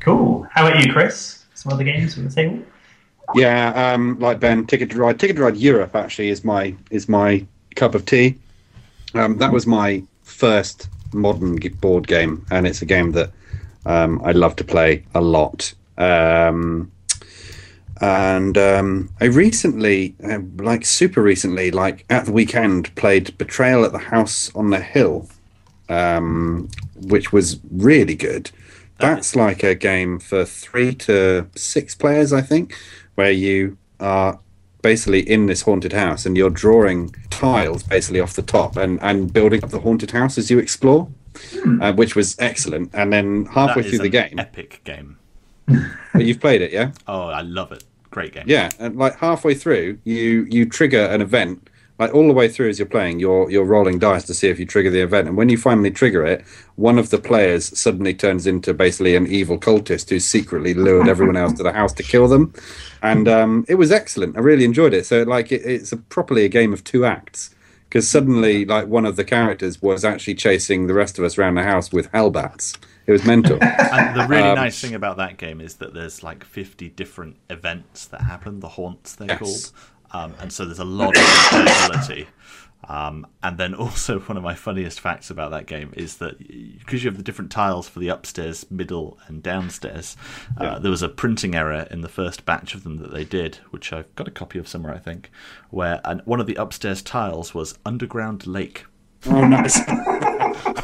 Cool. 0.00 0.46
How 0.50 0.66
about 0.66 0.84
you, 0.84 0.92
Chris? 0.92 1.44
Some 1.54 1.72
other 1.72 1.84
games 1.84 2.18
on 2.18 2.24
the 2.24 2.30
table? 2.30 2.58
Yeah, 3.36 3.92
um, 3.92 4.18
like 4.18 4.40
Ben, 4.40 4.66
Ticket 4.66 4.90
to 4.90 4.98
Ride. 4.98 5.20
Ticket 5.20 5.36
to 5.36 5.42
Ride 5.42 5.56
Europe 5.56 5.94
actually 5.94 6.28
is 6.28 6.44
my 6.44 6.74
is 6.90 7.08
my 7.08 7.46
cup 7.76 7.94
of 7.94 8.04
tea. 8.04 8.36
Um, 9.14 9.38
that 9.38 9.52
was 9.52 9.64
my 9.64 10.02
first 10.24 10.88
modern 11.12 11.54
board 11.80 12.08
game, 12.08 12.44
and 12.50 12.66
it's 12.66 12.82
a 12.82 12.86
game 12.86 13.12
that 13.12 13.30
um, 13.86 14.20
I 14.24 14.32
love 14.32 14.56
to 14.56 14.64
play 14.64 15.04
a 15.14 15.20
lot. 15.20 15.72
Um, 15.96 16.90
and 18.00 18.58
um, 18.58 19.10
I 19.20 19.26
recently, 19.26 20.14
uh, 20.22 20.40
like 20.56 20.84
super 20.84 21.22
recently, 21.22 21.70
like 21.70 22.04
at 22.10 22.26
the 22.26 22.32
weekend, 22.32 22.94
played 22.96 23.36
Betrayal 23.38 23.84
at 23.84 23.92
the 23.92 23.98
House 23.98 24.50
on 24.54 24.70
the 24.70 24.80
Hill, 24.80 25.28
um, 25.88 26.68
which 26.96 27.32
was 27.32 27.60
really 27.70 28.14
good. 28.14 28.50
That's 28.98 29.36
like 29.36 29.62
a 29.62 29.74
game 29.74 30.18
for 30.18 30.44
three 30.44 30.94
to 30.96 31.48
six 31.56 31.94
players, 31.94 32.32
I 32.32 32.40
think, 32.40 32.76
where 33.14 33.32
you 33.32 33.76
are 34.00 34.38
basically 34.82 35.20
in 35.20 35.46
this 35.46 35.62
haunted 35.62 35.92
house 35.92 36.26
and 36.26 36.36
you're 36.36 36.50
drawing 36.50 37.14
tiles 37.30 37.82
basically 37.82 38.20
off 38.20 38.34
the 38.34 38.42
top 38.42 38.76
and, 38.76 39.00
and 39.02 39.32
building 39.32 39.64
up 39.64 39.70
the 39.70 39.80
haunted 39.80 40.10
house 40.10 40.36
as 40.36 40.50
you 40.50 40.58
explore. 40.58 41.08
uh, 41.82 41.92
which 41.92 42.14
was 42.14 42.36
excellent. 42.38 42.90
And 42.94 43.12
then 43.12 43.46
halfway 43.46 43.82
through 43.82 43.98
the 43.98 44.08
game, 44.08 44.38
epic 44.38 44.80
game. 44.84 45.18
But 45.66 46.24
you've 46.24 46.40
played 46.40 46.62
it, 46.62 46.72
yeah? 46.72 46.92
Oh, 47.06 47.28
I 47.28 47.42
love 47.42 47.72
it. 47.72 47.84
Great 48.10 48.32
game. 48.32 48.44
Yeah, 48.46 48.70
and 48.78 48.96
like 48.96 49.16
halfway 49.16 49.54
through, 49.54 49.98
you 50.04 50.46
you 50.48 50.66
trigger 50.66 51.00
an 51.06 51.20
event. 51.20 51.68
Like 51.98 52.12
all 52.12 52.26
the 52.26 52.32
way 52.32 52.48
through 52.48 52.70
as 52.70 52.78
you're 52.78 52.86
playing, 52.86 53.20
you're 53.20 53.50
you're 53.50 53.64
rolling 53.64 53.98
dice 53.98 54.24
to 54.24 54.34
see 54.34 54.48
if 54.48 54.58
you 54.58 54.66
trigger 54.66 54.90
the 54.90 55.00
event, 55.00 55.28
and 55.28 55.36
when 55.36 55.48
you 55.48 55.56
finally 55.56 55.90
trigger 55.90 56.24
it, 56.24 56.44
one 56.76 56.98
of 56.98 57.10
the 57.10 57.18
players 57.18 57.76
suddenly 57.78 58.14
turns 58.14 58.46
into 58.46 58.72
basically 58.72 59.16
an 59.16 59.26
evil 59.26 59.58
cultist 59.58 60.10
who 60.10 60.20
secretly 60.20 60.74
lured 60.74 61.08
everyone 61.08 61.36
else 61.36 61.54
to 61.54 61.62
the 61.62 61.72
house 61.72 61.92
to 61.94 62.02
kill 62.02 62.28
them, 62.28 62.52
and 63.02 63.26
um, 63.28 63.64
it 63.68 63.76
was 63.76 63.90
excellent. 63.90 64.36
I 64.36 64.40
really 64.40 64.64
enjoyed 64.64 64.94
it. 64.94 65.06
So 65.06 65.22
like 65.22 65.50
it, 65.50 65.62
it's 65.64 65.92
a, 65.92 65.96
properly 65.96 66.44
a 66.44 66.48
game 66.48 66.72
of 66.72 66.84
two 66.84 67.04
acts 67.04 67.54
because 67.94 68.08
suddenly 68.08 68.64
like 68.64 68.88
one 68.88 69.06
of 69.06 69.14
the 69.14 69.24
characters 69.24 69.80
was 69.80 70.04
actually 70.04 70.34
chasing 70.34 70.88
the 70.88 70.94
rest 70.94 71.16
of 71.16 71.24
us 71.24 71.38
around 71.38 71.54
the 71.54 71.62
house 71.62 71.92
with 71.92 72.10
hellbats. 72.10 72.76
It 73.06 73.12
was 73.12 73.24
mental. 73.24 73.58
And 73.62 74.16
the 74.16 74.26
really 74.26 74.48
Um, 74.48 74.54
nice 74.56 74.80
thing 74.80 74.94
about 74.94 75.16
that 75.18 75.36
game 75.36 75.60
is 75.60 75.76
that 75.76 75.94
there's 75.94 76.22
like 76.22 76.44
50 76.44 76.88
different 76.90 77.36
events 77.50 78.06
that 78.06 78.22
happen, 78.22 78.60
the 78.60 78.68
haunts 78.70 79.14
they're 79.14 79.28
Yes. 79.28 79.38
called. 79.38 79.72
Um, 80.12 80.34
and 80.40 80.52
so 80.52 80.64
there's 80.64 80.78
a 80.78 80.84
lot 80.84 81.16
of 81.16 81.22
replayability. 81.22 82.26
Um, 82.88 83.26
and 83.42 83.56
then 83.56 83.74
also, 83.74 84.18
one 84.26 84.36
of 84.36 84.42
my 84.42 84.54
funniest 84.54 85.00
facts 85.00 85.30
about 85.30 85.50
that 85.52 85.66
game 85.66 85.92
is 85.96 86.18
that 86.18 86.38
because 86.78 87.02
you 87.02 87.08
have 87.10 87.16
the 87.16 87.22
different 87.22 87.50
tiles 87.50 87.88
for 87.88 87.98
the 87.98 88.08
upstairs, 88.08 88.66
middle, 88.70 89.18
and 89.26 89.42
downstairs, 89.42 90.16
uh, 90.58 90.78
there 90.78 90.90
was 90.90 91.02
a 91.02 91.08
printing 91.08 91.54
error 91.54 91.86
in 91.90 92.02
the 92.02 92.08
first 92.10 92.44
batch 92.44 92.74
of 92.74 92.84
them 92.84 92.98
that 92.98 93.12
they 93.12 93.24
did, 93.24 93.56
which 93.70 93.92
I've 93.92 94.14
got 94.16 94.28
a 94.28 94.30
copy 94.30 94.58
of 94.58 94.68
somewhere, 94.68 94.94
I 94.94 94.98
think, 94.98 95.30
where 95.70 96.00
and 96.04 96.20
one 96.26 96.40
of 96.40 96.46
the 96.46 96.56
upstairs 96.56 97.00
tiles 97.02 97.54
was 97.54 97.78
underground 97.86 98.46
lake. 98.46 98.84
oh, 99.26 99.46
nice. 99.46 99.80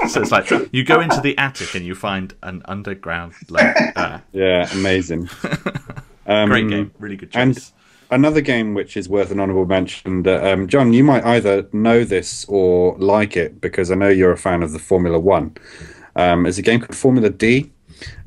So 0.09 0.21
it's 0.23 0.31
like 0.33 0.51
you 0.73 0.85
go 0.85 1.01
into 1.01 1.21
the 1.21 1.37
attic 1.39 1.75
and 1.75 1.85
you 1.87 1.95
find 1.95 2.35
an 2.43 2.63
underground 2.65 3.35
lake. 3.49 3.75
Uh, 3.97 4.19
Yeah, 4.33 4.69
amazing. 4.73 5.29
Um, 6.27 6.49
Great 6.49 6.69
game, 6.69 6.93
really 7.01 7.17
good 7.17 7.33
choice. 7.33 7.41
and- 7.41 7.73
Another 8.13 8.41
game 8.41 8.75
which 8.75 8.97
is 8.97 9.09
worth 9.09 9.31
an 9.31 9.39
honourable 9.41 9.67
mention, 9.67 10.25
that, 10.25 10.45
um, 10.45 10.67
John, 10.69 10.93
you 10.93 11.03
might 11.05 11.25
either 11.25 11.69
know 11.73 12.03
this 12.05 12.45
or 12.49 12.97
like 12.99 13.37
it 13.37 13.61
because 13.61 13.91
I 13.91 13.95
know 13.95 14.09
you're 14.09 14.33
a 14.33 14.37
fan 14.37 14.63
of 14.65 14.73
the 14.73 14.79
Formula 14.81 15.19
One. 15.19 15.57
Um, 16.17 16.45
it's 16.47 16.59
a 16.59 16.63
game 16.63 16.81
called 16.81 16.97
Formula 16.97 17.31
D, 17.31 17.71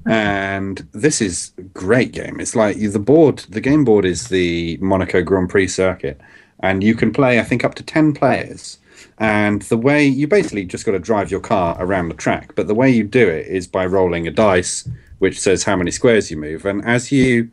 and 0.05 0.87
this 0.93 1.21
is 1.21 1.51
a 1.57 1.61
great 1.63 2.11
game. 2.13 2.39
It's 2.39 2.55
like 2.55 2.77
the 2.77 2.97
board, 2.99 3.39
the 3.49 3.59
game 3.61 3.83
board 3.83 4.05
is 4.05 4.29
the 4.29 4.77
Monaco 4.81 5.21
Grand 5.21 5.49
Prix 5.49 5.67
circuit, 5.67 6.19
and 6.61 6.81
you 6.83 6.95
can 6.95 7.11
play, 7.11 7.39
I 7.39 7.43
think, 7.43 7.63
up 7.65 7.75
to 7.75 7.83
ten 7.83 8.13
players. 8.13 8.79
And 9.23 9.61
the 9.61 9.77
way 9.77 10.05
you 10.05 10.27
basically 10.27 10.65
just 10.65 10.85
got 10.85 10.91
to 10.91 10.99
drive 10.99 11.31
your 11.31 11.39
car 11.39 11.77
around 11.79 12.09
the 12.09 12.13
track, 12.13 12.55
but 12.55 12.67
the 12.67 12.75
way 12.75 12.89
you 12.89 13.05
do 13.05 13.25
it 13.29 13.47
is 13.47 13.67
by 13.67 13.85
rolling 13.85 14.27
a 14.27 14.31
dice, 14.31 14.85
which 15.19 15.39
says 15.39 15.63
how 15.63 15.77
many 15.77 15.91
squares 15.91 16.29
you 16.29 16.35
move, 16.35 16.65
and 16.65 16.83
as 16.83 17.09
you 17.09 17.49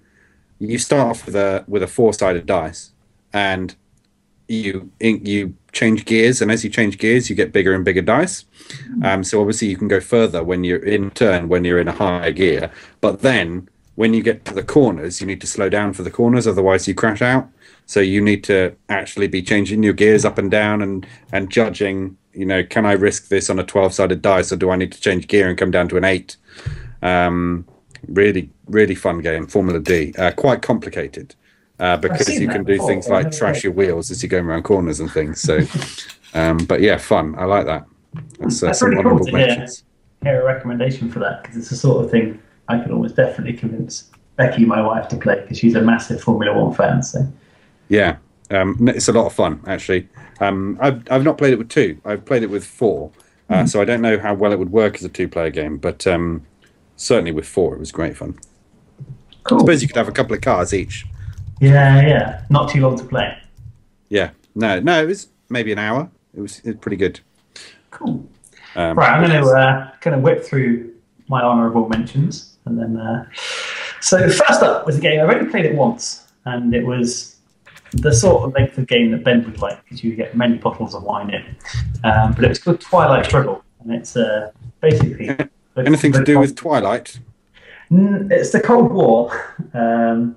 you 0.58 0.78
start 0.78 1.08
off 1.08 1.26
with 1.26 1.36
a 1.36 1.64
with 1.68 1.84
a 1.84 1.86
four 1.86 2.12
sided 2.12 2.44
dice, 2.44 2.90
and 3.32 3.76
you 4.48 4.90
you 4.98 5.54
change 5.70 6.06
gears, 6.06 6.42
and 6.42 6.50
as 6.50 6.64
you 6.64 6.70
change 6.70 6.98
gears, 6.98 7.30
you 7.30 7.36
get 7.36 7.52
bigger 7.52 7.72
and 7.72 7.84
bigger 7.84 8.02
dice. 8.02 8.46
Um, 9.04 9.22
so 9.22 9.40
obviously 9.40 9.68
you 9.68 9.76
can 9.76 9.86
go 9.86 10.00
further 10.00 10.42
when 10.42 10.64
you're 10.64 10.84
in 10.84 11.12
turn 11.12 11.48
when 11.48 11.64
you're 11.64 11.78
in 11.78 11.86
a 11.86 11.92
higher 11.92 12.32
gear, 12.32 12.72
but 13.00 13.22
then 13.22 13.68
when 13.94 14.12
you 14.12 14.24
get 14.24 14.44
to 14.46 14.54
the 14.54 14.64
corners, 14.64 15.20
you 15.20 15.26
need 15.28 15.40
to 15.40 15.46
slow 15.46 15.68
down 15.68 15.92
for 15.92 16.02
the 16.02 16.10
corners, 16.10 16.48
otherwise 16.48 16.88
you 16.88 16.94
crash 16.94 17.22
out. 17.22 17.48
So 17.90 17.98
you 17.98 18.20
need 18.20 18.44
to 18.44 18.76
actually 18.88 19.26
be 19.26 19.42
changing 19.42 19.82
your 19.82 19.94
gears 19.94 20.24
up 20.24 20.38
and 20.38 20.48
down 20.48 20.80
and 20.80 21.04
and 21.32 21.50
judging. 21.50 22.16
You 22.32 22.46
know, 22.46 22.62
can 22.62 22.86
I 22.86 22.92
risk 22.92 23.26
this 23.30 23.50
on 23.50 23.58
a 23.58 23.64
twelve 23.64 23.92
sided 23.92 24.22
dice, 24.22 24.52
or 24.52 24.56
do 24.56 24.70
I 24.70 24.76
need 24.76 24.92
to 24.92 25.00
change 25.00 25.26
gear 25.26 25.48
and 25.48 25.58
come 25.58 25.72
down 25.72 25.88
to 25.88 25.96
an 25.96 26.04
eight? 26.04 26.36
Um, 27.02 27.66
really, 28.06 28.48
really 28.66 28.94
fun 28.94 29.22
game, 29.22 29.48
Formula 29.48 29.80
D. 29.80 30.14
Uh, 30.16 30.30
quite 30.30 30.62
complicated 30.62 31.34
uh, 31.80 31.96
because 31.96 32.28
you 32.28 32.46
can 32.46 32.62
do 32.62 32.74
before, 32.74 32.86
things 32.86 33.08
like 33.08 33.32
trash 33.32 33.64
your 33.64 33.72
wheels 33.72 34.12
as 34.12 34.22
you're 34.22 34.30
going 34.30 34.46
around 34.46 34.62
corners 34.62 35.00
and 35.00 35.10
things. 35.10 35.40
So, 35.40 35.58
um, 36.34 36.58
but 36.58 36.82
yeah, 36.82 36.96
fun. 36.96 37.34
I 37.36 37.44
like 37.44 37.66
that. 37.66 37.86
That's, 38.38 38.62
uh, 38.62 38.66
That's 38.66 38.82
really 38.82 39.02
cool 39.02 39.18
to 39.18 39.36
hear, 39.36 39.66
hear 40.22 40.42
a 40.42 40.44
recommendation 40.44 41.10
for 41.10 41.18
that 41.18 41.42
because 41.42 41.56
it's 41.56 41.70
the 41.70 41.76
sort 41.76 42.04
of 42.04 42.10
thing 42.12 42.40
I 42.68 42.78
could 42.78 42.92
almost 42.92 43.16
definitely 43.16 43.54
convince 43.54 44.10
Becky, 44.36 44.64
my 44.64 44.80
wife, 44.80 45.08
to 45.08 45.16
play 45.16 45.40
because 45.40 45.58
she's 45.58 45.74
a 45.74 45.80
massive 45.80 46.22
Formula 46.22 46.56
One 46.56 46.72
fan. 46.72 47.02
So 47.02 47.26
Yeah, 47.90 48.16
um, 48.50 48.88
it's 48.88 49.08
a 49.08 49.12
lot 49.12 49.26
of 49.26 49.34
fun 49.34 49.60
actually. 49.66 50.08
Um, 50.40 50.78
I've 50.80 51.02
I've 51.10 51.24
not 51.24 51.36
played 51.36 51.52
it 51.52 51.58
with 51.58 51.68
two. 51.68 52.00
I've 52.06 52.24
played 52.24 52.42
it 52.42 52.48
with 52.48 52.64
four, 52.64 53.10
uh, 53.50 53.66
so 53.66 53.82
I 53.82 53.84
don't 53.84 54.00
know 54.00 54.18
how 54.18 54.32
well 54.32 54.52
it 54.52 54.58
would 54.58 54.72
work 54.72 54.94
as 54.94 55.04
a 55.04 55.08
two-player 55.10 55.50
game. 55.50 55.76
But 55.76 56.06
um, 56.06 56.46
certainly 56.96 57.32
with 57.32 57.46
four, 57.46 57.74
it 57.74 57.78
was 57.78 57.92
great 57.92 58.16
fun. 58.16 58.38
cool. 59.42 59.58
I 59.58 59.60
suppose 59.60 59.82
you 59.82 59.88
could 59.88 59.96
have 59.96 60.08
a 60.08 60.12
couple 60.12 60.34
of 60.34 60.40
cars 60.40 60.72
each. 60.72 61.04
Yeah, 61.60 62.00
yeah. 62.00 62.44
Not 62.48 62.70
too 62.70 62.80
long 62.80 62.96
to 62.96 63.04
play. 63.04 63.36
Yeah, 64.08 64.30
no, 64.54 64.80
no, 64.80 65.02
it 65.02 65.06
was 65.06 65.28
maybe 65.50 65.72
an 65.72 65.78
hour. 65.78 66.10
It 66.34 66.40
was, 66.40 66.60
it 66.60 66.66
was 66.66 66.76
pretty 66.76 66.96
good. 66.96 67.20
Cool. 67.90 68.26
Um, 68.76 68.96
Right, 68.96 69.10
I'm 69.10 69.28
going 69.28 69.42
to 69.42 69.50
uh, 69.50 69.90
kind 70.00 70.16
of 70.16 70.22
whip 70.22 70.44
through 70.44 70.94
my 71.28 71.42
honourable 71.42 71.88
mentions, 71.88 72.56
and 72.64 72.78
then. 72.78 72.96
Uh, 72.96 73.26
so 74.00 74.28
first 74.30 74.62
up 74.62 74.86
was 74.86 74.96
a 74.96 75.00
game 75.00 75.20
I've 75.20 75.28
only 75.28 75.50
played 75.50 75.66
it 75.66 75.74
once, 75.74 76.26
and 76.46 76.72
it 76.74 76.86
was 76.86 77.29
the 77.92 78.12
sort 78.12 78.44
of 78.44 78.54
length 78.54 78.78
of 78.78 78.86
game 78.86 79.10
that 79.12 79.24
Ben 79.24 79.44
would 79.44 79.60
like 79.60 79.82
because 79.84 80.02
you 80.04 80.14
get 80.14 80.36
many 80.36 80.56
bottles 80.58 80.94
of 80.94 81.02
wine 81.02 81.30
in. 81.30 81.44
Um, 82.04 82.32
but 82.32 82.44
it 82.44 82.48
was 82.48 82.58
called 82.58 82.80
Twilight 82.80 83.26
Struggle, 83.26 83.62
and 83.82 83.92
it's 83.92 84.16
uh, 84.16 84.50
basically 84.80 85.30
Anything 85.76 86.12
to 86.12 86.24
do 86.24 86.38
with 86.38 86.56
Twilight? 86.56 87.18
Mm, 87.90 88.30
It's 88.30 88.50
the 88.50 88.60
Cold 88.60 88.92
War. 88.92 89.30
Um, 89.74 90.36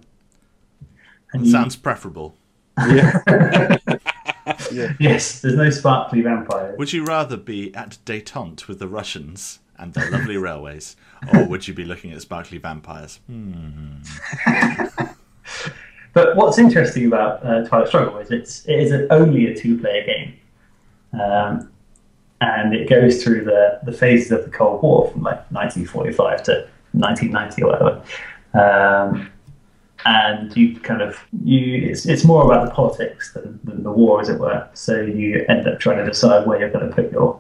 and 1.34 1.46
you- 1.46 1.52
Sounds 1.52 1.76
preferable. 1.76 2.36
Yeah. 4.74 4.92
yes, 5.00 5.40
there's 5.42 5.56
no 5.56 5.70
sparkly 5.70 6.22
vampires. 6.22 6.78
Would 6.78 6.92
you 6.92 7.06
rather 7.06 7.38
be 7.38 7.74
at 7.76 7.98
detente 8.06 8.68
with 8.68 8.80
the 8.80 8.88
Russians 8.90 9.60
and 9.78 9.94
their 9.94 10.10
lovely 10.12 10.36
railways, 10.36 10.98
or 11.34 11.46
would 11.48 11.66
you 11.68 11.74
be 11.74 11.86
looking 11.86 12.12
at 12.12 12.22
sparkly 12.22 12.58
vampires? 12.58 13.20
But 16.14 16.36
what's 16.36 16.60
interesting 16.60 17.08
about 17.08 17.46
uh, 17.46 17.66
Twilight 17.68 17.88
Struggle 17.88 18.18
is 18.20 18.32
it's 18.32 18.66
it 18.66 18.80
is 18.80 18.92
a, 18.92 19.12
only 19.12 19.48
a 19.48 19.56
two-player 19.56 20.06
game, 20.06 20.40
um, 21.20 21.72
and 22.40 22.74
it 22.74 22.88
goes 22.88 23.24
through 23.24 23.46
the, 23.46 23.80
the 23.84 23.92
phases 23.92 24.32
of 24.32 24.44
the 24.44 24.52
Cold 24.52 24.84
War 24.84 25.10
from 25.12 25.24
like 25.24 25.40
1945 25.52 26.44
to 26.44 26.68
1990 26.92 27.64
or 27.64 27.72
whatever. 27.72 28.04
Um, 28.54 29.30
and 30.06 30.56
you 30.56 30.80
kind 30.82 31.02
of 31.02 31.20
you 31.44 31.90
it's, 31.90 32.06
it's 32.06 32.26
more 32.26 32.44
about 32.44 32.68
the 32.68 32.74
politics 32.74 33.34
than, 33.34 33.60
than 33.64 33.84
the 33.84 33.92
war, 33.92 34.22
as 34.22 34.30
it 34.30 34.40
were. 34.40 34.68
So 34.74 35.02
you 35.02 35.46
end 35.50 35.68
up 35.68 35.80
trying 35.80 35.98
to 35.98 36.06
decide 36.06 36.46
where 36.46 36.60
you're 36.60 36.70
going 36.70 36.88
to 36.88 36.94
put 36.94 37.12
your 37.12 37.40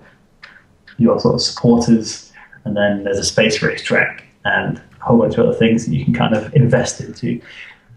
your 0.97 1.19
sort 1.19 1.35
of 1.35 1.41
supporters, 1.41 2.31
and 2.63 2.75
then 2.75 3.03
there's 3.03 3.19
a 3.19 3.25
space 3.25 3.61
race 3.61 3.83
track 3.83 4.23
and 4.45 4.77
a 4.77 5.03
whole 5.03 5.17
bunch 5.17 5.37
of 5.37 5.47
other 5.47 5.57
things 5.57 5.85
that 5.85 5.93
you 5.93 6.05
can 6.05 6.13
kind 6.13 6.35
of 6.35 6.53
invest 6.55 7.01
into. 7.01 7.41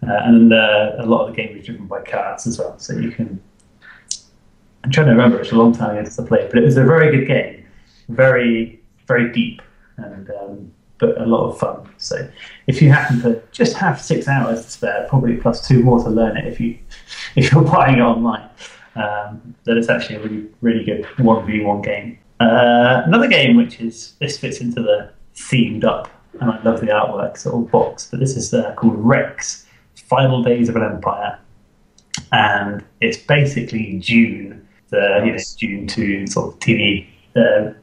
Uh, 0.03 0.19
and 0.23 0.53
uh, 0.53 0.95
a 0.99 1.05
lot 1.05 1.27
of 1.27 1.35
the 1.35 1.41
game 1.41 1.57
is 1.57 1.65
driven 1.65 1.87
by 1.87 2.01
cards 2.01 2.45
as 2.47 2.59
well, 2.59 2.77
so 2.77 2.93
you 2.93 3.11
can. 3.11 3.41
I'm 4.83 4.91
trying 4.91 5.07
to 5.07 5.11
remember; 5.11 5.39
it's 5.41 5.51
a 5.51 5.55
long 5.55 5.73
time 5.73 6.03
since 6.05 6.19
I 6.19 6.25
played, 6.25 6.49
but 6.49 6.59
it 6.59 6.63
was 6.63 6.77
a 6.77 6.83
very 6.83 7.15
good 7.17 7.27
game, 7.27 7.65
very 8.09 8.79
very 9.07 9.31
deep, 9.31 9.61
and 9.97 10.29
um, 10.29 10.71
but 10.99 11.19
a 11.19 11.25
lot 11.25 11.49
of 11.49 11.57
fun. 11.57 11.89
So, 11.97 12.29
if 12.67 12.81
you 12.81 12.91
happen 12.91 13.21
to 13.21 13.41
just 13.51 13.75
have 13.77 13.99
six 13.99 14.27
hours 14.27 14.65
to 14.65 14.71
spare, 14.71 15.05
probably 15.09 15.37
plus 15.37 15.67
two 15.67 15.81
more 15.83 16.03
to 16.03 16.09
learn 16.09 16.37
it 16.37 16.45
if 16.45 16.59
you 16.59 16.77
if 17.35 17.51
you're 17.51 17.63
buying 17.63 17.97
it 17.97 18.01
online, 18.01 18.49
um, 18.95 19.55
then 19.63 19.77
it's 19.77 19.89
actually 19.89 20.15
a 20.15 20.19
really 20.19 20.47
really 20.61 20.83
good 20.83 21.05
one 21.17 21.45
v 21.45 21.61
one 21.61 21.81
game. 21.81 22.19
Uh, 22.39 23.01
another 23.05 23.27
game 23.27 23.57
which 23.57 23.79
is 23.79 24.13
this 24.19 24.37
fits 24.37 24.59
into 24.59 24.81
the 24.81 25.11
themed 25.35 25.83
up, 25.83 26.09
and 26.39 26.51
I 26.51 26.61
love 26.61 26.81
the 26.81 26.87
artwork 26.87 27.37
sort 27.37 27.55
of 27.55 27.71
box, 27.71 28.07
but 28.09 28.19
this 28.19 28.35
is 28.35 28.53
uh, 28.53 28.73
called 28.75 28.95
Rex. 28.95 29.65
Final 30.07 30.41
Days 30.41 30.69
of 30.69 30.75
an 30.75 30.83
Empire, 30.83 31.37
and 32.31 32.83
it's 33.01 33.17
basically 33.17 33.99
Dune, 33.99 34.65
the 34.89 35.21
you 35.25 35.31
know, 35.33 35.37
Dune 35.57 35.87
two 35.87 36.27
sort 36.27 36.53
of 36.53 36.59
TV 36.59 37.07
uh, 37.35 37.73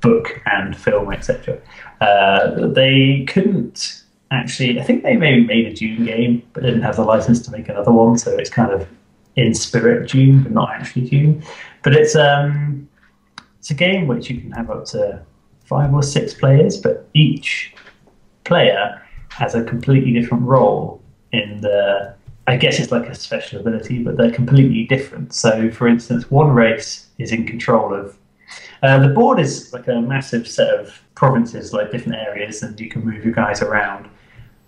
book 0.00 0.40
and 0.46 0.76
film, 0.76 1.12
etc. 1.12 1.60
Uh, 2.00 2.68
they 2.68 3.24
couldn't 3.28 4.04
actually. 4.30 4.80
I 4.80 4.84
think 4.84 5.02
they 5.02 5.16
maybe 5.16 5.44
made 5.44 5.66
a 5.66 5.72
Dune 5.72 6.06
game, 6.06 6.42
but 6.52 6.62
didn't 6.62 6.82
have 6.82 6.96
the 6.96 7.04
license 7.04 7.40
to 7.42 7.50
make 7.50 7.68
another 7.68 7.92
one, 7.92 8.16
so 8.16 8.30
it's 8.30 8.50
kind 8.50 8.70
of 8.70 8.86
in 9.36 9.52
spirit 9.54 10.08
Dune, 10.08 10.42
but 10.44 10.52
not 10.52 10.70
actually 10.70 11.08
Dune. 11.08 11.42
But 11.82 11.94
it's 11.94 12.14
um, 12.14 12.88
it's 13.58 13.70
a 13.70 13.74
game 13.74 14.06
which 14.06 14.30
you 14.30 14.40
can 14.40 14.52
have 14.52 14.70
up 14.70 14.84
to 14.86 15.20
five 15.64 15.92
or 15.92 16.02
six 16.02 16.32
players, 16.34 16.76
but 16.76 17.08
each 17.12 17.74
player 18.44 19.02
has 19.30 19.54
a 19.54 19.64
completely 19.64 20.12
different 20.12 20.44
role 20.44 21.01
in 21.32 21.60
the 21.60 22.14
I 22.46 22.56
guess 22.56 22.80
it's 22.80 22.90
like 22.90 23.06
a 23.06 23.14
special 23.14 23.60
ability, 23.60 24.02
but 24.02 24.16
they're 24.16 24.32
completely 24.32 24.84
different. 24.84 25.32
So, 25.32 25.70
for 25.70 25.86
instance, 25.86 26.30
one 26.30 26.50
race 26.50 27.06
is 27.18 27.32
in 27.32 27.46
control 27.46 27.94
of 27.94 28.16
Uh, 28.82 28.98
the 28.98 29.08
board 29.08 29.38
is 29.38 29.72
like 29.72 29.86
a 29.88 30.00
massive 30.00 30.46
set 30.46 30.68
of 30.80 31.00
provinces, 31.14 31.72
like 31.72 31.90
different 31.92 32.18
areas, 32.18 32.62
and 32.62 32.78
you 32.80 32.88
can 32.90 33.04
move 33.04 33.24
your 33.24 33.32
guys 33.32 33.62
around. 33.62 34.08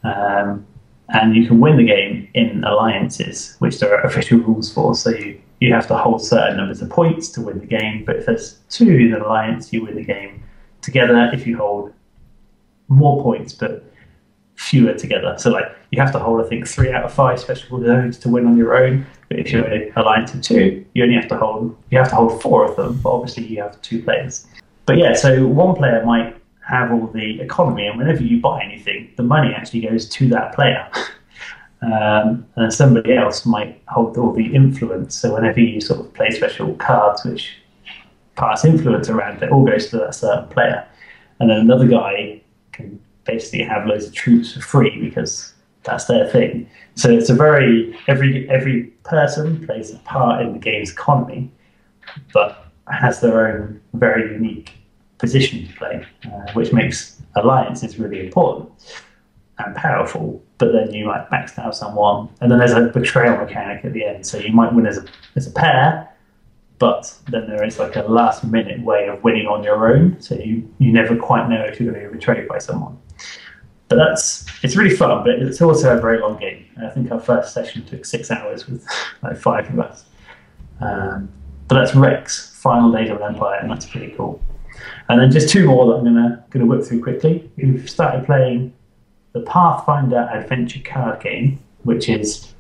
Um, 0.05 0.65
and 1.09 1.35
you 1.37 1.47
can 1.47 1.61
win 1.61 1.77
the 1.77 1.85
game 1.85 2.29
in 2.35 2.65
alliances, 2.65 3.57
which 3.59 3.79
there 3.81 3.93
are 3.95 4.03
official 4.07 4.39
rules 4.39 4.73
for. 4.73 4.95
So 4.95 5.11
you, 5.11 5.41
you 5.61 5.73
have 5.75 5.87
to 5.89 5.97
hold 5.97 6.23
certain 6.23 6.57
numbers 6.57 6.81
of 6.81 6.91
points 6.91 7.29
to 7.31 7.41
win 7.43 7.59
the 7.59 7.67
game. 7.67 8.05
But 8.07 8.17
if 8.17 8.27
there's 8.27 8.61
two 8.71 8.89
in 8.89 9.13
an 9.13 9.21
alliance, 9.21 9.73
you 9.73 9.85
win 9.85 9.97
the 9.97 10.05
game 10.05 10.43
together. 10.81 11.31
If 11.35 11.47
you 11.47 11.59
hold 11.59 11.93
more 12.89 13.23
points, 13.23 13.53
but 13.53 13.85
fewer 14.57 14.95
together. 14.95 15.35
So 15.39 15.51
like 15.51 15.75
you 15.91 16.01
have 16.01 16.13
to 16.13 16.19
hold, 16.19 16.45
I 16.45 16.49
think, 16.49 16.67
three 16.67 16.93
out 16.93 17.05
of 17.05 17.13
five 17.13 17.41
special 17.41 17.83
zones 17.85 18.19
to 18.19 18.29
win 18.29 18.47
on 18.47 18.57
your 18.57 18.77
own. 18.77 19.07
But 19.29 19.39
if 19.39 19.51
you're 19.53 19.67
in 19.67 19.93
alliance 19.97 20.35
of 20.35 20.43
two, 20.43 20.85
you 20.95 21.03
only 21.03 21.17
have 21.17 21.29
to 21.29 21.37
hold 21.37 21.77
you 21.91 21.99
have 21.99 22.11
to 22.11 22.17
hold 22.17 22.41
four 22.43 22.65
of 22.65 22.77
them. 22.77 23.01
But 23.03 23.11
obviously 23.11 23.47
you 23.47 23.63
have 23.63 23.81
two 23.83 24.03
players. 24.03 24.47
But 24.87 24.99
yeah, 24.99 25.15
so 25.15 25.47
one 25.47 25.75
player 25.75 26.05
might 26.05 26.37
have 26.67 26.93
all 26.93 27.07
the 27.09 27.41
economy, 27.41 27.87
and 27.87 27.99
whenever 27.99 28.23
you 28.23 28.41
buy 28.41 28.63
anything, 28.63 29.13
the 29.17 29.23
money 29.23 29.53
actually 29.55 29.81
goes 29.81 30.09
to 30.09 30.29
that 30.29 30.55
player. 30.55 30.89
um, 31.83 32.47
and 32.57 32.73
somebody 32.73 33.17
else 33.17 33.45
might 33.45 33.83
hold 33.89 34.17
all 34.17 34.33
the 34.33 34.55
influence. 34.55 35.15
So 35.15 35.35
whenever 35.35 35.61
you 35.61 35.81
sort 35.81 36.01
of 36.01 36.13
play 36.15 36.31
special 36.31 36.75
cards 36.75 37.25
which 37.25 37.57
pass 38.37 38.65
influence 38.65 39.09
around, 39.09 39.43
it 39.43 39.51
all 39.51 39.65
goes 39.65 39.89
to 39.89 39.99
that 39.99 40.15
certain 40.15 40.49
player. 40.49 40.87
And 41.41 41.51
then 41.51 41.59
another 41.59 41.87
guy 41.87 42.41
can 42.73 43.01
basically 43.25 43.63
have 43.63 43.87
loads 43.87 44.07
of 44.07 44.15
troops 44.15 44.55
for 44.55 44.61
free 44.61 45.01
because 45.01 45.55
that's 45.85 46.07
their 46.07 46.29
thing. 46.29 46.69
So 46.95 47.11
it's 47.11 47.31
a 47.31 47.35
very 47.35 47.97
every 48.09 48.49
every 48.49 48.85
person 49.05 49.65
plays 49.67 49.93
a 49.93 49.99
part 49.99 50.43
in 50.43 50.53
the 50.53 50.59
game's 50.59 50.93
economy, 50.93 51.51
but 52.33 52.67
has 52.91 53.21
their 53.21 53.49
own 53.49 53.81
very 53.95 54.33
unique 54.33 54.73
position 55.19 55.67
to 55.67 55.75
play, 55.75 56.07
uh, 56.27 56.53
which 56.53 56.73
makes 56.73 57.23
alliances 57.37 57.99
really 57.99 58.25
important 58.25 58.71
and 59.59 59.75
powerful. 59.77 60.43
But 60.59 60.73
then 60.73 60.93
you 60.93 61.07
might 61.07 61.29
backstab 61.31 61.75
someone, 61.75 62.29
and 62.41 62.51
then 62.51 62.59
there's 62.59 62.73
a 62.73 62.89
betrayal 62.89 63.37
mechanic 63.37 63.85
at 63.85 63.93
the 63.93 64.05
end. 64.05 64.27
So 64.27 64.39
you 64.39 64.53
might 64.53 64.73
win 64.73 64.87
as 64.87 64.99
a 64.99 65.05
as 65.37 65.47
a 65.47 65.51
pair, 65.51 66.09
but 66.79 67.13
then 67.29 67.47
there 67.49 67.65
is 67.65 67.79
like 67.79 67.97
a 67.97 68.03
last 68.03 68.45
minute 68.45 68.81
way 68.83 69.09
of 69.09 69.23
winning 69.23 69.47
on 69.47 69.63
your 69.63 69.93
own. 69.95 70.21
So 70.21 70.35
you 70.37 70.69
you 70.79 70.93
never 70.93 71.17
quite 71.17 71.49
know 71.49 71.63
if 71.65 71.81
you're 71.81 71.93
going 71.93 72.05
to 72.05 72.11
be 72.11 72.17
betrayed 72.17 72.49
by 72.49 72.59
someone. 72.59 72.99
But 73.89 73.97
that's 73.97 74.47
it's 74.63 74.77
really 74.77 74.95
fun, 74.95 75.25
but 75.25 75.35
it's 75.35 75.61
also 75.61 75.97
a 75.97 76.01
very 76.01 76.19
long 76.19 76.39
game. 76.39 76.67
I 76.83 76.89
think 76.89 77.11
our 77.13 77.21
first 77.21 77.53
session 77.53 77.85
took 77.85 78.05
six 78.05 78.31
hours 78.31 78.67
with 78.67 78.87
like 79.23 79.37
five 79.37 79.69
of 79.71 79.79
us. 79.79 80.05
Um, 80.81 81.31
but 81.69 81.77
that's 81.77 81.95
Rex, 81.95 82.59
Final 82.61 82.91
Days 82.93 83.11
of 83.11 83.19
an 83.19 83.35
Empire, 83.35 83.59
and 83.61 83.71
that's 83.71 83.87
pretty 83.87 84.13
cool. 84.17 84.41
And 85.09 85.21
then 85.21 85.31
just 85.31 85.51
two 85.51 85.67
more 85.67 85.87
that 85.87 85.99
I'm 85.99 86.05
gonna 86.05 86.45
gonna 86.51 86.67
whip 86.67 86.85
through 86.85 87.03
quickly. 87.03 87.51
We've 87.57 87.89
started 87.89 88.25
playing 88.25 88.73
the 89.33 89.41
Pathfinder 89.41 90.29
Adventure 90.33 90.81
card 90.85 91.21
game, 91.21 91.59
which 91.83 92.09
is 92.09 92.55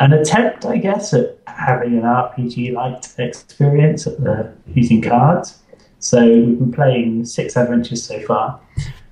an 0.00 0.12
attempt, 0.12 0.64
I 0.64 0.78
guess, 0.78 1.14
at 1.14 1.38
having 1.46 1.96
an 1.98 2.02
RPG-like 2.02 3.04
experience 3.18 4.04
the, 4.04 4.52
using 4.74 5.00
cards. 5.00 5.60
So 5.98 6.20
we've 6.22 6.58
been 6.58 6.72
playing 6.72 7.24
six 7.24 7.56
adventures 7.56 8.02
so 8.02 8.20
far, 8.20 8.60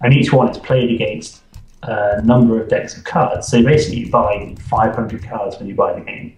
and 0.02 0.12
each 0.12 0.32
one 0.32 0.48
is 0.48 0.58
played 0.58 0.90
against 0.90 1.42
a 1.82 2.22
number 2.22 2.60
of 2.60 2.68
decks 2.68 2.96
of 2.96 3.04
cards. 3.04 3.48
So 3.48 3.62
basically, 3.62 4.00
you 4.00 4.10
buy 4.10 4.54
500 4.58 5.24
cards 5.24 5.58
when 5.58 5.68
you 5.68 5.74
buy 5.74 5.94
the 5.94 6.00
game, 6.00 6.36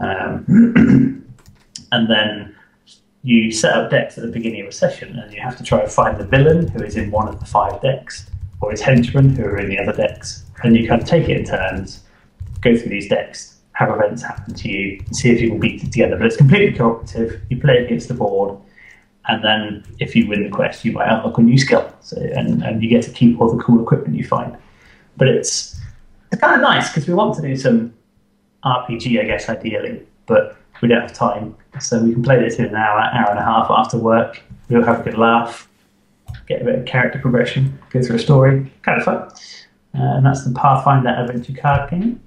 um, 0.00 0.44
and 1.92 2.10
then 2.10 2.54
you 3.22 3.50
set 3.50 3.76
up 3.76 3.90
decks 3.90 4.16
at 4.16 4.24
the 4.24 4.30
beginning 4.30 4.62
of 4.62 4.68
a 4.68 4.72
session, 4.72 5.18
and 5.18 5.32
you 5.32 5.40
have 5.40 5.56
to 5.56 5.64
try 5.64 5.80
and 5.80 5.90
find 5.90 6.18
the 6.18 6.24
villain 6.24 6.68
who 6.68 6.82
is 6.82 6.96
in 6.96 7.10
one 7.10 7.28
of 7.28 7.40
the 7.40 7.46
five 7.46 7.80
decks, 7.82 8.30
or 8.60 8.70
his 8.70 8.80
henchmen 8.80 9.34
who 9.34 9.44
are 9.44 9.58
in 9.58 9.68
the 9.68 9.78
other 9.78 9.92
decks, 9.92 10.44
and 10.62 10.76
you 10.76 10.86
kind 10.86 11.02
of 11.02 11.08
take 11.08 11.28
it 11.28 11.36
in 11.36 11.44
turns, 11.44 12.04
go 12.60 12.76
through 12.76 12.90
these 12.90 13.08
decks, 13.08 13.56
have 13.72 13.90
events 13.90 14.22
happen 14.22 14.54
to 14.54 14.68
you, 14.70 15.00
see 15.12 15.30
if 15.30 15.40
you 15.40 15.50
can 15.50 15.60
beat 15.60 15.82
it 15.82 15.92
together. 15.92 16.16
But 16.16 16.26
it's 16.26 16.36
completely 16.36 16.76
cooperative. 16.76 17.42
You 17.50 17.60
play 17.60 17.84
against 17.84 18.08
the 18.08 18.14
board, 18.14 18.58
and 19.28 19.42
then 19.42 19.84
if 19.98 20.14
you 20.14 20.28
win 20.28 20.44
the 20.44 20.50
quest, 20.50 20.84
you 20.84 20.92
might 20.92 21.08
unlock 21.08 21.38
a 21.38 21.42
new 21.42 21.58
skill, 21.58 21.92
so, 22.00 22.16
and, 22.16 22.62
and 22.62 22.82
you 22.82 22.88
get 22.88 23.02
to 23.04 23.10
keep 23.10 23.40
all 23.40 23.54
the 23.54 23.62
cool 23.62 23.82
equipment 23.82 24.16
you 24.16 24.24
find. 24.24 24.56
But 25.16 25.28
it's 25.28 25.80
it's 26.32 26.40
kind 26.40 26.54
of 26.54 26.60
nice 26.60 26.88
because 26.88 27.08
we 27.08 27.14
want 27.14 27.34
to 27.36 27.42
do 27.42 27.56
some 27.56 27.94
RPG, 28.64 29.20
I 29.20 29.24
guess, 29.24 29.48
ideally, 29.48 30.02
but 30.26 30.56
we 30.82 30.88
don't 30.88 31.00
have 31.00 31.12
time, 31.12 31.56
so 31.80 32.02
we 32.02 32.12
can 32.12 32.22
play 32.22 32.40
this 32.40 32.58
in 32.58 32.66
an 32.66 32.74
hour, 32.74 33.00
hour 33.00 33.30
and 33.30 33.38
a 33.38 33.44
half 33.44 33.70
after 33.70 33.98
work. 33.98 34.42
We'll 34.68 34.82
have 34.84 35.00
a 35.00 35.02
good 35.02 35.18
laugh, 35.18 35.68
get 36.46 36.62
a 36.62 36.64
bit 36.64 36.78
of 36.80 36.84
character 36.84 37.18
progression, 37.18 37.78
go 37.90 38.02
through 38.02 38.16
a 38.16 38.20
story, 38.20 38.72
kind 38.82 38.98
of 38.98 39.04
fun. 39.04 39.28
Uh, 39.94 40.16
and 40.16 40.26
that's 40.26 40.44
the 40.44 40.52
Pathfinder 40.52 41.08
Adventure 41.08 41.54
card 41.54 41.90
game. 41.90 42.20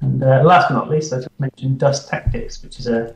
And 0.00 0.22
uh, 0.22 0.42
last 0.44 0.68
but 0.68 0.74
not 0.74 0.90
least, 0.90 1.12
I 1.12 1.16
just 1.16 1.28
mentioned 1.38 1.78
Dust 1.78 2.08
Tactics, 2.08 2.62
which 2.62 2.78
is 2.78 2.86
a 2.86 3.14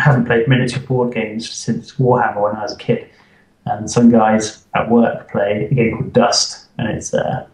I 0.00 0.02
haven't 0.02 0.24
played 0.24 0.48
miniature 0.48 0.82
board 0.82 1.12
games 1.12 1.50
since 1.50 1.96
Warhammer 1.96 2.42
when 2.42 2.56
I 2.56 2.62
was 2.62 2.72
a 2.72 2.78
kid. 2.78 3.06
And 3.66 3.90
some 3.90 4.10
guys 4.10 4.64
at 4.74 4.90
work 4.90 5.30
play 5.30 5.68
a 5.70 5.74
game 5.74 5.98
called 5.98 6.14
Dust, 6.14 6.68
and 6.78 6.88
it's 6.88 7.12
uh, 7.12 7.46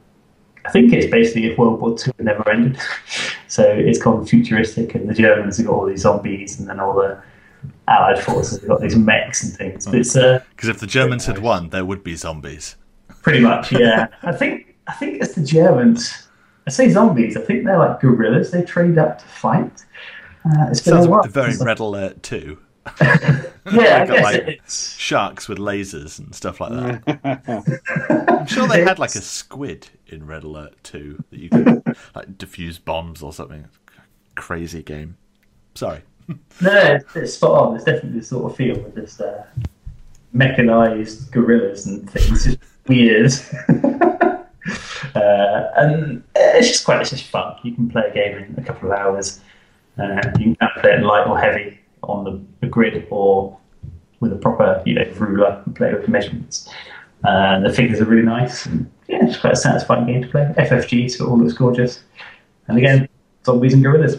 I 0.65 0.71
think 0.71 0.93
it's 0.93 1.11
basically 1.11 1.47
if 1.47 1.59
World 1.59 1.81
War 1.81 1.97
II 1.99 2.13
never 2.21 2.49
ended. 2.49 2.79
so 3.49 3.65
it's 3.65 3.99
gone 3.99 4.25
futuristic, 4.25 4.95
and 4.95 5.11
the 5.11 5.15
Germans 5.15 5.57
have 5.57 5.67
got 5.67 5.75
all 5.75 5.87
these 5.87 6.03
zombies, 6.03 6.61
and 6.61 6.69
then 6.69 6.79
all 6.79 6.95
the 6.95 7.21
Allied 7.89 8.23
forces 8.23 8.61
have 8.61 8.69
got 8.69 8.81
these 8.81 8.95
mechs 8.95 9.43
and 9.43 9.53
things. 9.53 9.85
It's 9.89 10.15
uh, 10.15 10.41
Because 10.51 10.69
if 10.69 10.79
the 10.79 10.87
Germans 10.87 11.27
had 11.27 11.39
won, 11.39 11.71
there 11.71 11.85
would 11.85 12.05
be 12.05 12.15
zombies. 12.15 12.77
pretty 13.23 13.41
much, 13.41 13.73
yeah. 13.73 14.07
I 14.23 14.31
think 14.31 14.77
I 14.87 14.93
think 14.93 15.21
it's 15.21 15.35
the 15.35 15.43
Germans. 15.43 16.29
I 16.69 16.71
say 16.71 16.91
zombies. 16.91 17.37
I 17.37 17.41
think 17.41 17.65
they're 17.65 17.79
like 17.79 18.01
gorillas. 18.01 18.53
They 18.53 18.63
trained 18.63 18.99
up 18.99 19.19
to 19.19 19.25
fight. 19.25 19.85
Uh, 20.47 20.69
it's 20.71 20.81
been 20.81 20.95
Sounds 20.95 21.07
a 21.07 21.11
while. 21.11 21.23
very 21.25 21.57
Red 21.57 21.81
Alert 21.81 22.23
2. 22.23 22.59
Yeah, 23.73 24.03
I 24.03 24.07
got, 24.07 24.09
guess 24.09 24.23
like, 24.23 24.43
it's 24.47 24.97
Sharks 24.97 25.49
with 25.49 25.59
lasers 25.59 26.21
and 26.21 26.33
stuff 26.33 26.61
like 26.61 26.71
that. 26.71 28.27
I'm 28.29 28.47
sure 28.47 28.69
they 28.69 28.85
had 28.85 29.01
like 29.01 29.17
a 29.17 29.21
squid 29.21 29.89
in 30.07 30.25
Red 30.25 30.45
Alert 30.45 30.77
2 30.85 31.25
that 31.31 31.39
you 31.41 31.49
could 31.49 31.83
like 32.15 32.39
defuse 32.39 32.79
bombs 32.83 33.25
or 33.25 33.33
something. 33.33 33.67
Crazy 34.37 34.85
game. 34.85 35.17
Sorry. 35.75 36.03
No, 36.29 36.39
it's, 36.71 37.17
it's 37.17 37.35
spot 37.35 37.51
on. 37.51 37.75
It's 37.75 37.85
definitely 37.85 38.21
this 38.21 38.29
sort 38.29 38.53
of 38.53 38.57
feel 38.57 38.77
with 38.81 38.95
this 38.95 39.21
uh, 39.21 39.45
mechanized 40.33 41.33
gorillas 41.33 41.87
and 41.87 42.09
things. 42.09 42.45
Just 42.45 42.59
weird. 42.87 43.33
uh, 45.17 45.71
and 45.77 46.23
it's 46.37 46.69
just 46.69 46.85
quite 46.85 47.01
it's 47.01 47.11
just 47.11 47.25
fun. 47.25 47.57
You 47.65 47.75
can 47.75 47.89
play 47.89 48.03
a 48.09 48.15
game 48.15 48.39
in 48.39 48.55
a 48.59 48.65
couple 48.65 48.93
of 48.93 48.99
hours. 48.99 49.41
Uh, 49.99 50.21
you 50.39 50.55
can 50.57 50.69
play 50.81 50.93
it 50.93 51.03
light 51.03 51.27
or 51.27 51.39
heavy 51.39 51.79
on 52.03 52.25
the, 52.25 52.41
the 52.61 52.67
grid 52.67 53.07
or 53.11 53.57
with 54.21 54.33
a 54.33 54.37
proper 54.37 54.83
you 54.87 54.95
know 54.95 55.05
ruler 55.17 55.63
and 55.65 55.75
play 55.77 55.93
with 55.93 56.09
measurements. 56.09 56.69
Uh, 57.25 57.61
the 57.61 57.73
figures 57.73 58.01
are 58.01 58.05
really 58.05 58.23
nice. 58.27 58.67
And, 58.67 58.91
yeah, 59.09 59.25
it's 59.27 59.39
quite 59.39 59.55
a 59.55 59.57
satisfying 59.57 60.07
game 60.07 60.23
to 60.23 60.29
play. 60.29 60.53
FFG, 60.59 61.11
so 61.11 61.25
it 61.25 61.29
all 61.31 61.39
looks 61.39 61.55
gorgeous. 61.55 62.03
And 62.69 62.77
again, 62.79 63.09
zombies 63.45 63.73
and 63.75 63.83
gorillas 63.83 64.17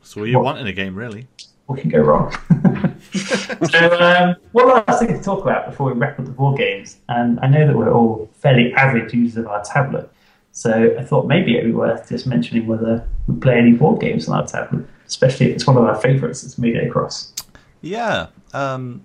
That's 0.00 0.16
all 0.16 0.26
you 0.26 0.36
What? 0.38 0.44
want 0.44 0.58
in 0.58 0.66
a 0.66 0.72
game, 0.72 0.94
really. 0.96 1.28
what 1.66 1.78
can 1.80 1.90
go 1.90 2.00
wrong? 2.00 2.32
so, 3.12 4.00
um, 4.00 4.36
one 4.52 4.68
last 4.68 4.98
thing 4.98 5.08
to 5.16 5.22
talk 5.22 5.42
about 5.42 5.66
before 5.70 5.86
we 5.92 5.98
wrap 5.98 6.18
up 6.18 6.24
the 6.26 6.32
board 6.32 6.58
games, 6.58 6.98
and 7.08 7.38
I 7.40 7.46
know 7.48 7.66
that 7.66 7.76
we're 7.76 7.92
all 7.92 8.28
fairly 8.34 8.72
avid 8.74 9.12
users 9.12 9.38
of 9.38 9.46
our 9.46 9.62
tablet, 9.64 10.10
so 10.52 10.94
I 10.98 11.04
thought 11.04 11.26
maybe 11.26 11.54
it'd 11.56 11.66
be 11.70 11.72
worth 11.74 12.08
just 12.08 12.26
mentioning 12.26 12.66
whether 12.66 13.06
we 13.28 13.36
play 13.36 13.58
any 13.58 13.72
board 13.72 14.00
games 14.00 14.28
on 14.28 14.38
our 14.40 14.46
tablet, 14.46 14.86
especially 15.06 15.46
if 15.46 15.56
it's 15.56 15.66
one 15.66 15.76
of 15.76 15.84
our 15.84 15.96
favourites, 15.96 16.44
it's 16.44 16.58
made 16.58 16.90
Cross. 16.90 17.32
Yeah. 17.80 18.28
Um, 18.52 19.02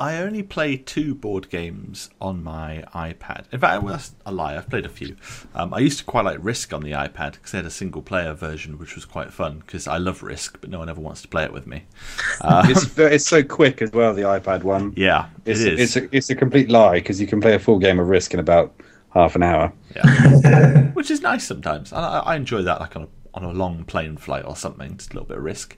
I 0.00 0.18
only 0.18 0.44
play 0.44 0.76
two 0.76 1.12
board 1.14 1.50
games 1.50 2.08
on 2.20 2.44
my 2.44 2.84
iPad. 2.94 3.46
In 3.50 3.58
fact, 3.58 3.82
well, 3.82 3.94
that's 3.94 4.14
a 4.24 4.30
lie. 4.30 4.56
I've 4.56 4.70
played 4.70 4.86
a 4.86 4.88
few. 4.88 5.16
Um, 5.56 5.74
I 5.74 5.80
used 5.80 5.98
to 5.98 6.04
quite 6.04 6.24
like 6.24 6.38
Risk 6.40 6.72
on 6.72 6.82
the 6.82 6.92
iPad 6.92 7.32
because 7.32 7.50
they 7.50 7.58
had 7.58 7.66
a 7.66 7.70
single 7.70 8.00
player 8.00 8.32
version, 8.32 8.78
which 8.78 8.94
was 8.94 9.04
quite 9.04 9.32
fun 9.32 9.58
because 9.58 9.88
I 9.88 9.96
love 9.98 10.22
Risk, 10.22 10.60
but 10.60 10.70
no 10.70 10.78
one 10.78 10.88
ever 10.88 11.00
wants 11.00 11.22
to 11.22 11.28
play 11.28 11.42
it 11.44 11.52
with 11.52 11.66
me. 11.66 11.82
it's 12.44 12.96
it's 12.96 13.26
so 13.26 13.42
quick 13.42 13.82
as 13.82 13.90
well. 13.90 14.14
The 14.14 14.22
iPad 14.22 14.62
one. 14.62 14.92
Yeah, 14.96 15.30
It's 15.44 15.60
it 15.62 15.72
is. 15.80 15.96
it's 15.96 16.06
a, 16.06 16.16
it's 16.16 16.30
a 16.30 16.36
complete 16.36 16.70
lie 16.70 16.94
because 16.94 17.20
you 17.20 17.26
can 17.26 17.40
play 17.40 17.54
a 17.54 17.58
full 17.58 17.80
game 17.80 17.98
of 17.98 18.08
Risk 18.08 18.32
in 18.34 18.38
about 18.40 18.80
half 19.10 19.34
an 19.34 19.42
hour. 19.42 19.72
Yeah. 19.96 20.82
Which 20.92 21.10
is 21.10 21.22
nice 21.22 21.44
sometimes. 21.44 21.92
I, 21.92 22.20
I 22.20 22.36
enjoy 22.36 22.62
that 22.62 22.80
like 22.80 22.94
on 22.94 23.02
a, 23.02 23.08
on 23.38 23.44
a 23.44 23.52
long 23.52 23.84
plane 23.84 24.16
flight 24.16 24.44
or 24.44 24.56
something, 24.56 24.96
just 24.96 25.12
a 25.12 25.14
little 25.14 25.28
bit 25.28 25.38
of 25.38 25.44
risk. 25.44 25.76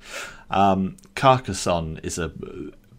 Um, 0.50 0.96
Carcassonne 1.14 2.00
is 2.02 2.18
a 2.18 2.32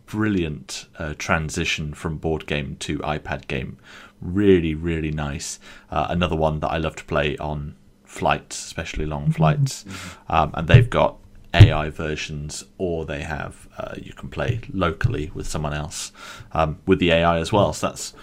brilliant 0.05 0.87
uh, 0.99 1.13
transition 1.17 1.93
from 1.93 2.17
board 2.17 2.45
game 2.45 2.75
to 2.81 2.99
iPad 2.99 3.47
game. 3.47 3.77
Really, 4.21 4.75
really 4.75 5.11
nice. 5.11 5.59
Uh, 5.89 6.07
another 6.09 6.35
one 6.35 6.59
that 6.59 6.69
I 6.69 6.77
love 6.77 6.95
to 6.97 7.05
play 7.05 7.37
on 7.37 7.75
flights, 8.05 8.63
especially 8.63 9.05
long 9.05 9.31
flights. 9.31 9.83
Um, 10.29 10.51
and 10.53 10.67
they've 10.67 10.89
got 10.89 11.17
AI 11.53 11.89
versions, 11.89 12.63
or 12.77 13.05
they 13.05 13.23
have 13.23 13.67
uh, 13.77 13.95
you 13.97 14.13
can 14.13 14.29
play 14.29 14.61
locally 14.71 15.31
with 15.33 15.47
someone 15.47 15.73
else 15.73 16.11
um, 16.53 16.79
with 16.85 16.99
the 16.99 17.11
AI 17.11 17.39
as 17.39 17.51
well. 17.51 17.73
So 17.73 17.87
that's 17.87 18.13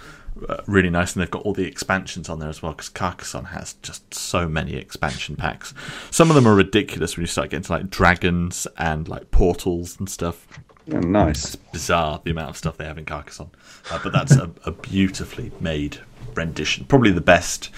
uh, 0.49 0.63
really 0.67 0.91
nice, 0.91 1.15
and 1.15 1.23
they've 1.23 1.31
got 1.31 1.43
all 1.43 1.53
the 1.53 1.67
expansions 1.67 2.29
on 2.29 2.39
there 2.39 2.49
as 2.49 2.63
well 2.63 2.73
because 2.73 2.89
Carcassonne 2.89 3.47
has 3.47 3.75
just 3.83 4.13
so 4.15 4.49
many 4.49 4.75
expansion 4.75 5.37
packs. 5.37 5.75
Some 6.11 6.31
of 6.31 6.35
them 6.35 6.47
are 6.47 6.55
ridiculous 6.55 7.17
when 7.17 7.23
you 7.23 7.27
start 7.29 7.51
getting 7.51 7.65
to 7.65 7.73
like 7.73 7.91
dragons 7.91 8.67
and 8.77 9.09
like 9.09 9.31
portals 9.31 9.99
and 9.99 10.09
stuff. 10.09 10.47
Oh, 10.93 11.01
nice. 11.01 11.45
It's 11.45 11.57
bizarre 11.57 12.21
the 12.25 12.31
amount 12.31 12.51
of 12.51 12.57
stuff 12.57 12.77
they 12.77 12.85
have 12.85 12.99
in 12.99 13.05
Carcassonne, 13.05 13.51
uh, 13.91 14.01
but 14.03 14.13
that's 14.13 14.37
a, 14.37 14.51
a 14.65 14.71
beautifully 14.71 15.53
made 15.61 15.99
rendition. 16.35 16.85
Probably 16.85 17.11
the 17.11 17.21
best 17.21 17.71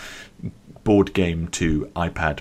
board 0.84 1.12
game 1.12 1.48
to 1.48 1.86
iPad 1.96 2.40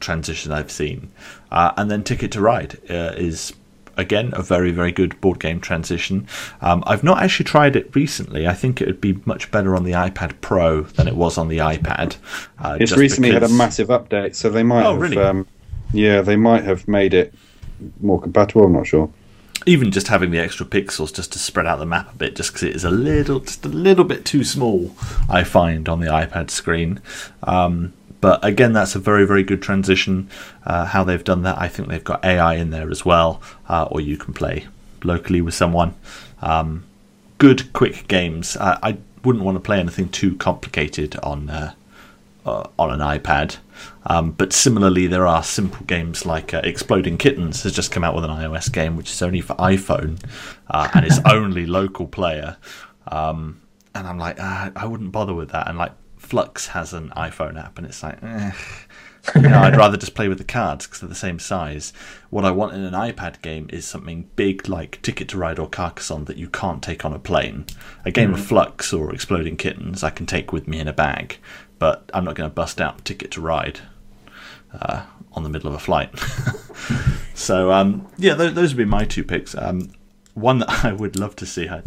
transition 0.00 0.52
I've 0.52 0.70
seen. 0.70 1.12
Uh, 1.50 1.72
and 1.76 1.90
then 1.90 2.02
Ticket 2.02 2.32
to 2.32 2.40
Ride 2.40 2.78
uh, 2.90 3.12
is 3.16 3.52
again 3.96 4.30
a 4.34 4.42
very 4.42 4.70
very 4.70 4.92
good 4.92 5.20
board 5.20 5.38
game 5.40 5.60
transition. 5.60 6.26
Um, 6.60 6.82
I've 6.86 7.04
not 7.04 7.22
actually 7.22 7.44
tried 7.44 7.76
it 7.76 7.94
recently. 7.94 8.46
I 8.46 8.54
think 8.54 8.80
it 8.80 8.86
would 8.86 9.00
be 9.00 9.20
much 9.24 9.50
better 9.50 9.76
on 9.76 9.84
the 9.84 9.92
iPad 9.92 10.40
Pro 10.40 10.82
than 10.82 11.08
it 11.08 11.16
was 11.16 11.38
on 11.38 11.48
the 11.48 11.58
iPad. 11.58 12.16
Uh, 12.58 12.78
it's 12.80 12.96
recently 12.96 13.30
because... 13.30 13.42
had 13.42 13.50
a 13.50 13.54
massive 13.54 13.88
update, 13.88 14.34
so 14.34 14.50
they 14.50 14.62
might 14.62 14.84
oh, 14.84 14.92
have. 14.92 15.00
Really? 15.00 15.18
Um, 15.18 15.46
yeah, 15.92 16.20
they 16.20 16.36
might 16.36 16.64
have 16.64 16.86
made 16.86 17.14
it 17.14 17.34
more 18.00 18.20
compatible. 18.20 18.64
I'm 18.64 18.72
not 18.72 18.86
sure. 18.86 19.10
Even 19.66 19.90
just 19.90 20.08
having 20.08 20.30
the 20.30 20.38
extra 20.38 20.64
pixels 20.64 21.14
just 21.14 21.32
to 21.32 21.38
spread 21.38 21.66
out 21.66 21.78
the 21.78 21.86
map 21.86 22.12
a 22.14 22.16
bit, 22.16 22.34
just 22.34 22.50
because 22.50 22.62
it 22.62 22.74
is 22.74 22.84
a 22.84 22.90
little, 22.90 23.40
just 23.40 23.64
a 23.66 23.68
little 23.68 24.04
bit 24.04 24.24
too 24.24 24.42
small, 24.42 24.94
I 25.28 25.44
find 25.44 25.86
on 25.88 26.00
the 26.00 26.06
iPad 26.06 26.50
screen. 26.50 27.00
Um, 27.42 27.92
but 28.20 28.44
again, 28.44 28.72
that's 28.72 28.94
a 28.94 28.98
very, 28.98 29.26
very 29.26 29.42
good 29.42 29.62
transition. 29.62 30.28
Uh, 30.64 30.84
how 30.84 31.04
they've 31.04 31.24
done 31.24 31.42
that, 31.42 31.58
I 31.58 31.68
think 31.68 31.88
they've 31.88 32.04
got 32.04 32.24
AI 32.24 32.54
in 32.54 32.70
there 32.70 32.90
as 32.90 33.04
well, 33.04 33.40
uh, 33.68 33.88
or 33.90 34.00
you 34.00 34.16
can 34.16 34.34
play 34.34 34.66
locally 35.02 35.40
with 35.40 35.54
someone. 35.54 35.94
Um, 36.42 36.84
good, 37.38 37.72
quick 37.72 38.08
games. 38.08 38.56
Uh, 38.56 38.78
I 38.82 38.98
wouldn't 39.24 39.44
want 39.44 39.56
to 39.56 39.60
play 39.60 39.78
anything 39.80 40.08
too 40.08 40.36
complicated 40.36 41.16
on 41.22 41.50
uh, 41.50 41.74
uh, 42.44 42.68
on 42.78 42.90
an 42.90 43.00
iPad. 43.00 43.56
Um, 44.06 44.32
but 44.32 44.52
similarly, 44.52 45.06
there 45.06 45.26
are 45.26 45.42
simple 45.42 45.84
games 45.86 46.24
like 46.24 46.52
uh, 46.52 46.60
Exploding 46.64 47.18
Kittens 47.18 47.62
has 47.62 47.72
just 47.74 47.92
come 47.92 48.04
out 48.04 48.14
with 48.14 48.24
an 48.24 48.30
iOS 48.30 48.72
game, 48.72 48.96
which 48.96 49.10
is 49.10 49.22
only 49.22 49.40
for 49.40 49.54
iPhone 49.56 50.22
and 50.68 51.04
it's 51.04 51.18
only 51.26 51.66
local 51.66 52.06
player. 52.06 52.56
Um, 53.08 53.60
and 53.94 54.06
I'm 54.06 54.18
like, 54.18 54.36
ah, 54.38 54.70
I 54.76 54.86
wouldn't 54.86 55.12
bother 55.12 55.34
with 55.34 55.50
that. 55.50 55.68
And 55.68 55.78
like 55.78 55.92
Fluxx 56.30 56.68
has 56.68 56.92
an 56.92 57.10
iPhone 57.16 57.62
app, 57.62 57.76
and 57.76 57.86
it's 57.86 58.02
like, 58.02 58.22
eh. 58.22 58.52
you 59.34 59.42
know, 59.42 59.58
I'd 59.58 59.76
rather 59.76 59.96
just 59.96 60.14
play 60.14 60.28
with 60.28 60.38
the 60.38 60.44
cards 60.44 60.86
because 60.86 61.00
they're 61.00 61.08
the 61.08 61.14
same 61.14 61.38
size. 61.38 61.92
What 62.30 62.44
I 62.44 62.50
want 62.50 62.74
in 62.74 62.82
an 62.82 62.94
iPad 62.94 63.42
game 63.42 63.68
is 63.70 63.84
something 63.84 64.30
big 64.36 64.68
like 64.68 65.02
Ticket 65.02 65.28
to 65.28 65.38
Ride 65.38 65.58
or 65.58 65.68
Carcassonne 65.68 66.24
that 66.26 66.36
you 66.36 66.48
can't 66.48 66.82
take 66.82 67.04
on 67.04 67.12
a 67.12 67.18
plane. 67.18 67.66
A 68.04 68.10
game 68.10 68.30
mm. 68.30 68.34
of 68.34 68.40
Fluxx 68.40 68.96
or 68.96 69.12
Exploding 69.12 69.56
Kittens 69.56 70.02
I 70.02 70.10
can 70.10 70.26
take 70.26 70.52
with 70.52 70.68
me 70.68 70.78
in 70.78 70.88
a 70.88 70.92
bag, 70.92 71.38
but 71.78 72.08
I'm 72.14 72.24
not 72.24 72.34
going 72.34 72.48
to 72.48 72.54
bust 72.54 72.80
out 72.80 73.04
Ticket 73.04 73.32
to 73.32 73.40
Ride 73.40 73.80
uh, 74.72 75.04
on 75.32 75.42
the 75.42 75.48
middle 75.48 75.68
of 75.68 75.74
a 75.74 75.78
flight. 75.78 76.16
so 77.34 77.72
um, 77.72 78.06
yeah, 78.16 78.34
those, 78.34 78.54
those, 78.54 78.74
would 78.74 78.78
be 78.78 78.84
my 78.84 79.04
two 79.04 79.24
picks. 79.24 79.54
Um, 79.54 79.90
one 80.34 80.58
that 80.58 80.70
I 80.84 80.92
would 80.92 81.18
love 81.18 81.36
to 81.36 81.46
see. 81.46 81.68
I, 81.68 81.82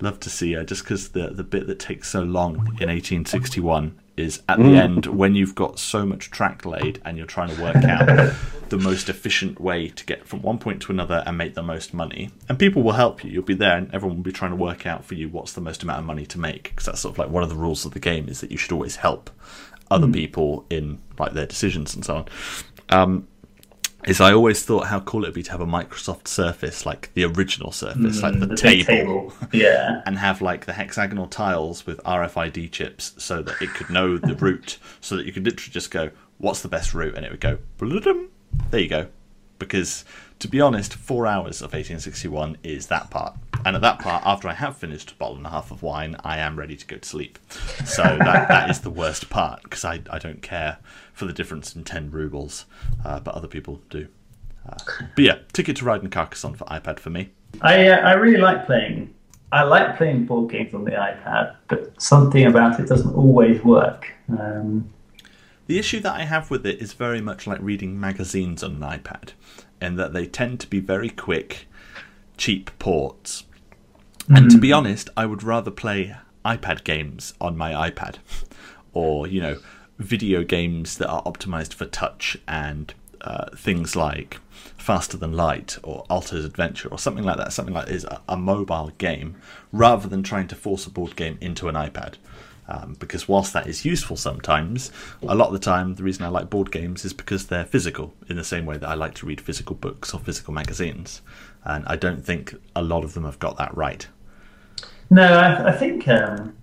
love 0.00 0.20
to 0.20 0.30
see 0.30 0.52
her 0.52 0.64
just 0.64 0.82
because 0.84 1.10
the 1.10 1.28
the 1.28 1.44
bit 1.44 1.66
that 1.66 1.78
takes 1.78 2.08
so 2.08 2.22
long 2.22 2.56
in 2.56 2.88
1861 2.88 3.98
is 4.18 4.42
at 4.48 4.58
the 4.58 4.64
mm. 4.64 4.76
end 4.76 5.06
when 5.06 5.34
you've 5.34 5.54
got 5.54 5.78
so 5.78 6.04
much 6.04 6.30
track 6.30 6.64
laid 6.64 7.00
and 7.04 7.16
you're 7.16 7.26
trying 7.26 7.54
to 7.54 7.62
work 7.62 7.76
out 7.76 8.34
the 8.68 8.76
most 8.76 9.08
efficient 9.08 9.60
way 9.60 9.88
to 9.88 10.04
get 10.04 10.26
from 10.26 10.42
one 10.42 10.58
point 10.58 10.82
to 10.82 10.92
another 10.92 11.22
and 11.24 11.38
make 11.38 11.54
the 11.54 11.62
most 11.62 11.94
money. 11.94 12.30
And 12.48 12.58
people 12.58 12.82
will 12.82 12.92
help 12.92 13.24
you. 13.24 13.30
You'll 13.30 13.44
be 13.44 13.54
there 13.54 13.76
and 13.76 13.92
everyone 13.94 14.18
will 14.18 14.24
be 14.24 14.32
trying 14.32 14.50
to 14.50 14.56
work 14.56 14.86
out 14.86 15.04
for 15.04 15.14
you 15.14 15.28
what's 15.28 15.52
the 15.52 15.60
most 15.60 15.82
amount 15.82 16.00
of 16.00 16.04
money 16.04 16.26
to 16.26 16.38
make 16.38 16.64
because 16.64 16.86
that's 16.86 17.00
sort 17.00 17.14
of 17.14 17.18
like 17.18 17.30
one 17.30 17.44
of 17.44 17.48
the 17.48 17.56
rules 17.56 17.84
of 17.84 17.92
the 17.92 18.00
game 18.00 18.28
is 18.28 18.40
that 18.40 18.50
you 18.50 18.58
should 18.58 18.72
always 18.72 18.96
help 18.96 19.30
other 19.90 20.08
mm. 20.08 20.14
people 20.14 20.66
in 20.68 20.98
like 21.18 21.32
their 21.32 21.46
decisions 21.46 21.94
and 21.94 22.04
so 22.04 22.16
on. 22.16 22.28
Um, 22.90 23.28
is 24.04 24.20
I 24.20 24.32
always 24.32 24.62
thought 24.62 24.86
how 24.86 25.00
cool 25.00 25.24
it 25.24 25.28
would 25.28 25.34
be 25.34 25.42
to 25.42 25.50
have 25.50 25.60
a 25.60 25.66
Microsoft 25.66 26.28
Surface, 26.28 26.86
like 26.86 27.12
the 27.14 27.24
original 27.24 27.72
Surface, 27.72 28.20
mm, 28.20 28.22
like 28.22 28.38
the, 28.38 28.46
the 28.46 28.56
table, 28.56 28.84
table, 28.84 29.32
yeah, 29.52 30.02
and 30.06 30.18
have 30.18 30.40
like 30.40 30.66
the 30.66 30.72
hexagonal 30.72 31.26
tiles 31.26 31.84
with 31.84 32.02
RFID 32.04 32.70
chips, 32.70 33.14
so 33.18 33.42
that 33.42 33.60
it 33.60 33.70
could 33.70 33.90
know 33.90 34.16
the 34.16 34.34
route, 34.40 34.78
so 35.00 35.16
that 35.16 35.26
you 35.26 35.32
could 35.32 35.44
literally 35.44 35.72
just 35.72 35.90
go, 35.90 36.10
"What's 36.38 36.62
the 36.62 36.68
best 36.68 36.94
route?" 36.94 37.16
and 37.16 37.26
it 37.26 37.30
would 37.30 37.40
go, 37.40 37.58
there 38.70 38.80
you 38.80 38.88
go. 38.88 39.06
Because 39.58 40.04
to 40.38 40.46
be 40.46 40.60
honest, 40.60 40.94
four 40.94 41.26
hours 41.26 41.60
of 41.60 41.72
1861 41.72 42.58
is 42.62 42.86
that 42.86 43.10
part, 43.10 43.34
and 43.64 43.74
at 43.74 43.82
that 43.82 43.98
part, 43.98 44.24
after 44.24 44.48
I 44.48 44.54
have 44.54 44.76
finished 44.76 45.10
a 45.10 45.14
bottle 45.16 45.36
and 45.36 45.46
a 45.46 45.50
half 45.50 45.72
of 45.72 45.82
wine, 45.82 46.14
I 46.22 46.38
am 46.38 46.56
ready 46.56 46.76
to 46.76 46.86
go 46.86 46.96
to 46.98 47.08
sleep. 47.08 47.38
So 47.84 48.02
that 48.02 48.48
that 48.48 48.70
is 48.70 48.80
the 48.80 48.90
worst 48.90 49.28
part 49.30 49.64
because 49.64 49.84
I 49.84 50.00
I 50.10 50.18
don't 50.18 50.42
care 50.42 50.78
for 51.18 51.24
the 51.24 51.32
difference 51.32 51.74
in 51.74 51.82
10 51.82 52.12
rubles, 52.12 52.64
uh, 53.04 53.18
but 53.18 53.34
other 53.34 53.48
people 53.48 53.82
do. 53.90 54.06
Uh, 54.66 54.76
but 55.16 55.24
yeah, 55.24 55.38
Ticket 55.52 55.76
to 55.78 55.84
Ride 55.84 56.02
and 56.02 56.12
Carcassonne 56.12 56.54
for 56.54 56.64
iPad 56.66 57.00
for 57.00 57.10
me. 57.10 57.30
I, 57.60 57.88
uh, 57.88 57.96
I 57.96 58.12
really 58.12 58.38
like 58.38 58.66
playing. 58.66 59.12
I 59.50 59.62
like 59.64 59.96
playing 59.96 60.26
board 60.26 60.50
games 60.50 60.74
on 60.74 60.84
the 60.84 60.92
iPad, 60.92 61.56
but 61.68 62.00
something 62.00 62.46
about 62.46 62.78
it 62.78 62.86
doesn't 62.86 63.14
always 63.14 63.64
work. 63.64 64.12
Um, 64.28 64.92
the 65.66 65.78
issue 65.78 66.00
that 66.00 66.14
I 66.14 66.24
have 66.24 66.50
with 66.50 66.64
it 66.64 66.80
is 66.80 66.92
very 66.92 67.20
much 67.20 67.46
like 67.46 67.58
reading 67.60 67.98
magazines 67.98 68.62
on 68.62 68.80
an 68.80 68.80
iPad, 68.82 69.32
in 69.80 69.96
that 69.96 70.12
they 70.12 70.26
tend 70.26 70.60
to 70.60 70.66
be 70.68 70.80
very 70.80 71.10
quick, 71.10 71.66
cheap 72.36 72.70
ports. 72.78 73.44
And 74.28 74.50
to 74.50 74.58
be 74.58 74.68
hmm. 74.68 74.74
honest, 74.74 75.08
I 75.16 75.24
would 75.24 75.42
rather 75.42 75.70
play 75.70 76.14
iPad 76.44 76.84
games 76.84 77.32
on 77.40 77.56
my 77.56 77.90
iPad, 77.90 78.16
or 78.92 79.26
you 79.26 79.40
know, 79.40 79.56
video 79.98 80.44
games 80.44 80.98
that 80.98 81.08
are 81.08 81.22
optimized 81.24 81.74
for 81.74 81.86
touch 81.86 82.38
and 82.46 82.94
uh, 83.20 83.46
things 83.56 83.96
like 83.96 84.38
Faster 84.76 85.16
Than 85.16 85.32
Light 85.32 85.76
or 85.82 86.04
Alto's 86.08 86.44
Adventure 86.44 86.88
or 86.88 86.98
something 86.98 87.24
like 87.24 87.36
that, 87.36 87.52
something 87.52 87.74
like 87.74 87.88
is 87.88 88.04
a, 88.04 88.20
a, 88.28 88.36
mobile 88.36 88.92
game, 88.98 89.36
rather 89.72 90.08
than 90.08 90.22
trying 90.22 90.46
to 90.48 90.54
force 90.54 90.86
a 90.86 90.90
board 90.90 91.16
game 91.16 91.36
into 91.40 91.68
an 91.68 91.74
iPad. 91.74 92.14
Um, 92.70 92.96
because 92.98 93.26
whilst 93.26 93.54
that 93.54 93.66
is 93.66 93.84
useful 93.84 94.16
sometimes, 94.16 94.92
a 95.22 95.34
lot 95.34 95.46
of 95.46 95.54
the 95.54 95.58
time 95.58 95.94
the 95.94 96.02
reason 96.02 96.24
I 96.24 96.28
like 96.28 96.50
board 96.50 96.70
games 96.70 97.04
is 97.04 97.14
because 97.14 97.46
they're 97.46 97.64
physical, 97.64 98.14
in 98.28 98.36
the 98.36 98.44
same 98.44 98.66
way 98.66 98.76
that 98.76 98.88
I 98.88 98.94
like 98.94 99.14
to 99.14 99.26
read 99.26 99.40
physical 99.40 99.74
books 99.74 100.12
or 100.12 100.20
physical 100.20 100.52
magazines. 100.52 101.22
And 101.64 101.84
I 101.86 101.96
don't 101.96 102.24
think 102.24 102.54
a 102.76 102.82
lot 102.82 103.04
of 103.04 103.14
them 103.14 103.24
have 103.24 103.38
got 103.38 103.56
that 103.56 103.74
right. 103.76 104.06
No, 105.10 105.22
I, 105.22 105.68
I 105.68 105.72
think 105.72 106.06
um, 106.08 106.54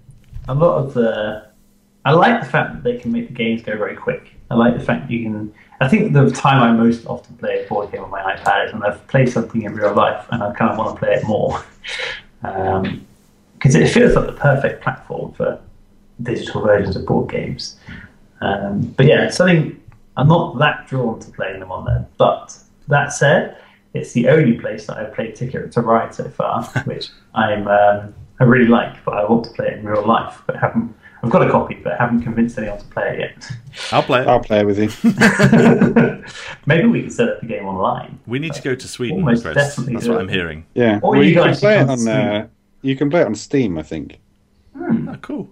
a 0.48 0.54
lot 0.54 0.78
of 0.78 0.94
the 0.94 1.48
I 2.06 2.12
like 2.12 2.40
the 2.40 2.48
fact 2.48 2.74
that 2.74 2.84
they 2.84 2.98
can 2.98 3.12
make 3.12 3.28
the 3.28 3.34
games 3.34 3.64
go 3.64 3.76
very 3.78 3.96
quick. 3.96 4.32
I 4.52 4.56
like 4.56 4.78
the 4.78 4.84
fact 4.84 5.10
you 5.10 5.24
can. 5.24 5.54
I 5.82 5.90
think 5.90 6.14
the 6.14 6.30
time 6.30 6.62
I 6.62 6.72
most 6.72 7.06
often 7.08 7.36
play 7.38 7.64
a 7.66 7.68
board 7.68 7.92
game 7.92 8.04
on 8.04 8.12
my 8.12 8.22
iPad 8.22 8.68
is 8.68 8.74
when 8.74 8.84
I've 8.84 9.06
played 9.08 9.28
something 9.28 9.64
in 9.64 9.74
real 9.74 9.94
life 9.94 10.26
and 10.30 10.42
I 10.42 10.54
kind 10.54 10.72
of 10.72 10.78
want 10.78 10.96
to 10.96 11.00
play 11.00 11.16
it 11.16 11.26
more. 11.26 11.62
Because 12.42 13.76
um, 13.76 13.82
it 13.82 13.88
feels 13.90 14.16
like 14.16 14.28
the 14.28 14.34
perfect 14.34 14.84
platform 14.84 15.34
for 15.34 15.60
digital 16.22 16.62
versions 16.62 16.96
of 16.96 17.06
board 17.06 17.30
games. 17.30 17.76
Um, 18.40 18.82
but 18.82 19.08
yeah, 19.08 19.30
something 19.30 19.82
I'm 20.16 20.28
not 20.28 20.58
that 20.60 20.88
drawn 20.88 21.20
to 21.20 21.32
playing 21.32 21.60
them 21.60 21.72
on 21.72 21.86
there. 21.86 22.08
But 22.18 22.58
that 22.88 23.12
said, 23.12 23.58
it's 23.94 24.14
the 24.14 24.30
only 24.30 24.60
place 24.60 24.88
that 24.88 24.98
I've 24.98 25.14
played 25.14 25.36
Ticket 25.36 25.72
to 25.74 25.82
Ride 25.82 26.14
so 26.14 26.30
far, 26.30 26.64
which 26.86 27.10
I'm 27.34 27.68
um, 27.68 28.14
I 28.40 28.44
really 28.44 28.68
like, 28.68 29.04
but 29.04 29.16
I 29.16 29.26
want 29.26 29.46
to 29.46 29.52
play 29.52 29.68
it 29.68 29.80
in 29.80 29.86
real 29.86 30.06
life, 30.06 30.42
but 30.46 30.58
haven't 30.58 30.96
I've 31.26 31.32
got 31.32 31.48
a 31.48 31.50
copy, 31.50 31.74
but 31.74 31.94
I 31.94 31.98
haven't 31.98 32.22
convinced 32.22 32.56
anyone 32.60 32.78
to 32.78 32.86
play 32.86 33.14
it 33.14 33.20
yet. 33.20 33.52
I'll 33.92 34.04
play 34.04 34.22
it. 34.22 34.28
I'll 34.28 34.40
play 34.40 34.60
it 34.60 34.66
with 34.68 34.78
you. 34.78 34.90
Maybe 36.68 36.88
we 36.88 37.02
can 37.02 37.10
set 37.10 37.30
up 37.30 37.42
the 37.42 37.48
game 37.48 37.66
online. 37.66 38.20
We 38.28 38.38
need 38.38 38.54
to 38.54 38.62
go 38.62 38.76
to 38.76 38.88
Sweden, 38.88 39.18
Almost 39.18 39.42
Chris. 39.42 39.56
Definitely 39.56 39.96
That's 39.96 40.08
what 40.08 40.22
I'm 40.22 40.30
hearing. 40.30 40.68
Yeah. 40.76 41.00
Or 41.02 41.12
well, 41.12 41.24
you, 41.24 41.30
you 41.30 41.42
can 41.42 41.56
play 41.56 41.80
it 41.80 41.90
on. 41.90 42.08
Uh, 42.08 42.48
you 42.84 42.96
can 42.96 43.10
play 43.10 43.22
it 43.22 43.26
on 43.26 43.34
Steam, 43.34 43.80
I 43.80 43.82
think. 43.82 44.20
Hmm. 44.78 45.10
Oh, 45.10 45.16
cool. 45.24 45.50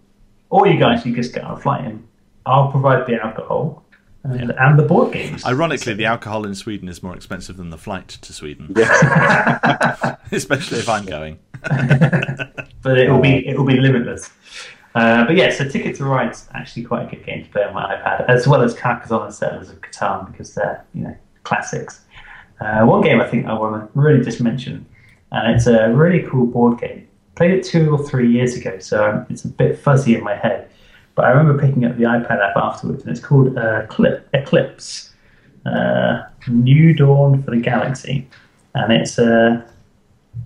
Or 0.52 0.68
you 0.68 0.80
guys, 0.80 1.04
you 1.08 1.16
just 1.16 1.34
get 1.34 1.44
on 1.44 1.58
a 1.58 1.60
flight 1.60 1.86
in. 1.86 2.08
I'll 2.45 2.70
provide 2.70 3.08
the 3.08 3.20
alcohol. 3.20 3.84
And, 4.26 4.50
yeah. 4.50 4.68
and 4.68 4.78
the 4.78 4.84
board 4.84 5.12
games. 5.12 5.44
Ironically, 5.44 5.95
the 5.95 6.06
alcohol 6.06 6.45
in 6.45 6.54
Sweden 6.54 6.88
is 6.88 7.02
more 7.02 7.16
expensive 7.16 7.58
than 7.58 7.72
the 7.72 7.80
flight 7.80 8.10
to 8.10 8.32
Sweden. 8.32 8.74
Yeah. 8.76 10.18
Especially 10.32 10.78
if 10.78 10.88
I'm 10.88 11.06
going. 11.06 11.40
but 11.64 12.98
it 13.00 13.10
will 13.10 13.20
be 13.20 13.48
it 13.48 13.58
will 13.58 13.66
be 13.66 13.80
limitless. 13.80 14.30
Uh, 14.95 15.26
but 15.26 15.36
yeah, 15.36 15.49
so 15.52 15.68
Ticket 15.68 15.95
to 15.98 16.06
Ride's 16.06 16.48
actually 16.53 16.84
quite 16.84 17.07
a 17.07 17.15
good 17.15 17.26
game 17.26 17.44
to 17.44 17.49
play 17.49 17.64
on 17.64 17.74
my 17.74 17.95
iPad, 17.95 18.30
as 18.30 18.48
well 18.48 18.61
as 18.61 18.74
Carcassonne 18.76 19.24
and 19.24 19.34
Settlers 19.34 19.70
of 19.70 19.82
Catan 19.82 20.32
because 20.32 20.53
they're 20.53 20.86
you 20.94 21.03
know 21.03 21.15
classics. 21.44 22.02
Uh, 22.61 22.86
one 22.86 23.02
game 23.02 23.20
I 23.20 23.28
think 23.28 23.48
I 23.48 23.53
want 23.53 23.91
to 23.94 23.99
really 23.99 24.24
just 24.24 24.40
mention, 24.40 24.86
and 25.32 25.56
it's 25.56 25.68
a 25.68 25.90
really 25.94 26.24
cool 26.30 26.45
board 26.45 26.80
game. 26.80 27.07
Played 27.36 27.52
it 27.52 27.64
two 27.65 27.91
or 27.91 28.07
three 28.07 28.32
years 28.32 28.56
ago, 28.56 28.78
so 28.80 29.26
it's 29.30 29.44
a 29.45 29.48
bit 29.48 29.80
fuzzy 29.80 30.15
in 30.15 30.24
my 30.24 30.36
head. 30.36 30.70
But 31.15 31.26
I 31.26 31.30
remember 31.30 31.60
picking 31.60 31.86
up 31.86 31.98
the 31.98 32.03
iPad 32.03 32.40
app 32.48 32.56
afterwards, 32.56 33.03
and 33.03 33.11
it's 33.11 33.20
called 33.26 33.57
uh, 33.57 33.88
Clip, 33.88 34.28
Eclipse. 34.34 35.10
uh, 35.65 36.24
New 36.48 36.94
Dawn 36.94 37.41
for 37.41 37.52
the 37.52 37.57
Galaxy, 37.57 38.28
and 38.76 38.91
it's 38.91 39.18
a 39.18 39.65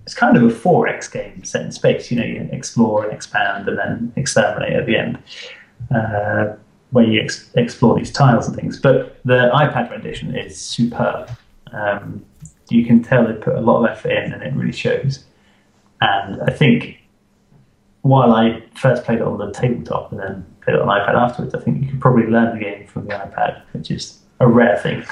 it's 0.04 0.14
kind 0.14 0.36
of 0.36 0.42
a 0.42 0.46
4x 0.48 1.12
game 1.12 1.44
set 1.44 1.62
in 1.62 1.72
space. 1.72 2.10
You 2.10 2.18
know, 2.18 2.24
you 2.24 2.48
explore 2.52 3.04
and 3.04 3.12
expand, 3.12 3.68
and 3.68 3.78
then 3.78 4.12
exterminate 4.16 4.72
at 4.72 4.86
the 4.86 4.96
end, 4.96 5.18
uh, 5.94 6.56
where 6.90 7.04
you 7.04 7.20
ex- 7.20 7.50
explore 7.54 7.96
these 7.96 8.12
tiles 8.12 8.46
and 8.46 8.56
things. 8.56 8.80
But 8.80 9.20
the 9.24 9.50
iPad 9.54 9.90
rendition 9.90 10.34
is 10.36 10.58
superb. 10.58 11.30
Um, 11.72 12.24
you 12.70 12.84
can 12.84 13.02
tell 13.02 13.26
they 13.26 13.34
put 13.34 13.54
a 13.56 13.60
lot 13.60 13.84
of 13.84 13.90
effort 13.90 14.12
in, 14.12 14.32
and 14.32 14.42
it 14.42 14.54
really 14.54 14.72
shows. 14.72 15.24
And 16.00 16.42
I 16.42 16.52
think 16.52 16.98
while 18.02 18.32
I 18.32 18.62
first 18.74 19.04
played 19.04 19.18
it 19.18 19.24
on 19.24 19.38
the 19.38 19.50
tabletop 19.52 20.12
and 20.12 20.20
then 20.20 20.46
played 20.62 20.76
it 20.76 20.80
on 20.80 20.88
iPad 20.88 21.14
afterwards, 21.14 21.54
I 21.54 21.60
think 21.60 21.82
you 21.82 21.90
could 21.90 22.00
probably 22.00 22.26
learn 22.26 22.58
the 22.58 22.64
game 22.64 22.86
from 22.86 23.06
the 23.06 23.14
iPad, 23.14 23.62
which 23.72 23.90
is 23.90 24.20
a 24.40 24.46
rare 24.48 24.78
thing. 24.78 25.04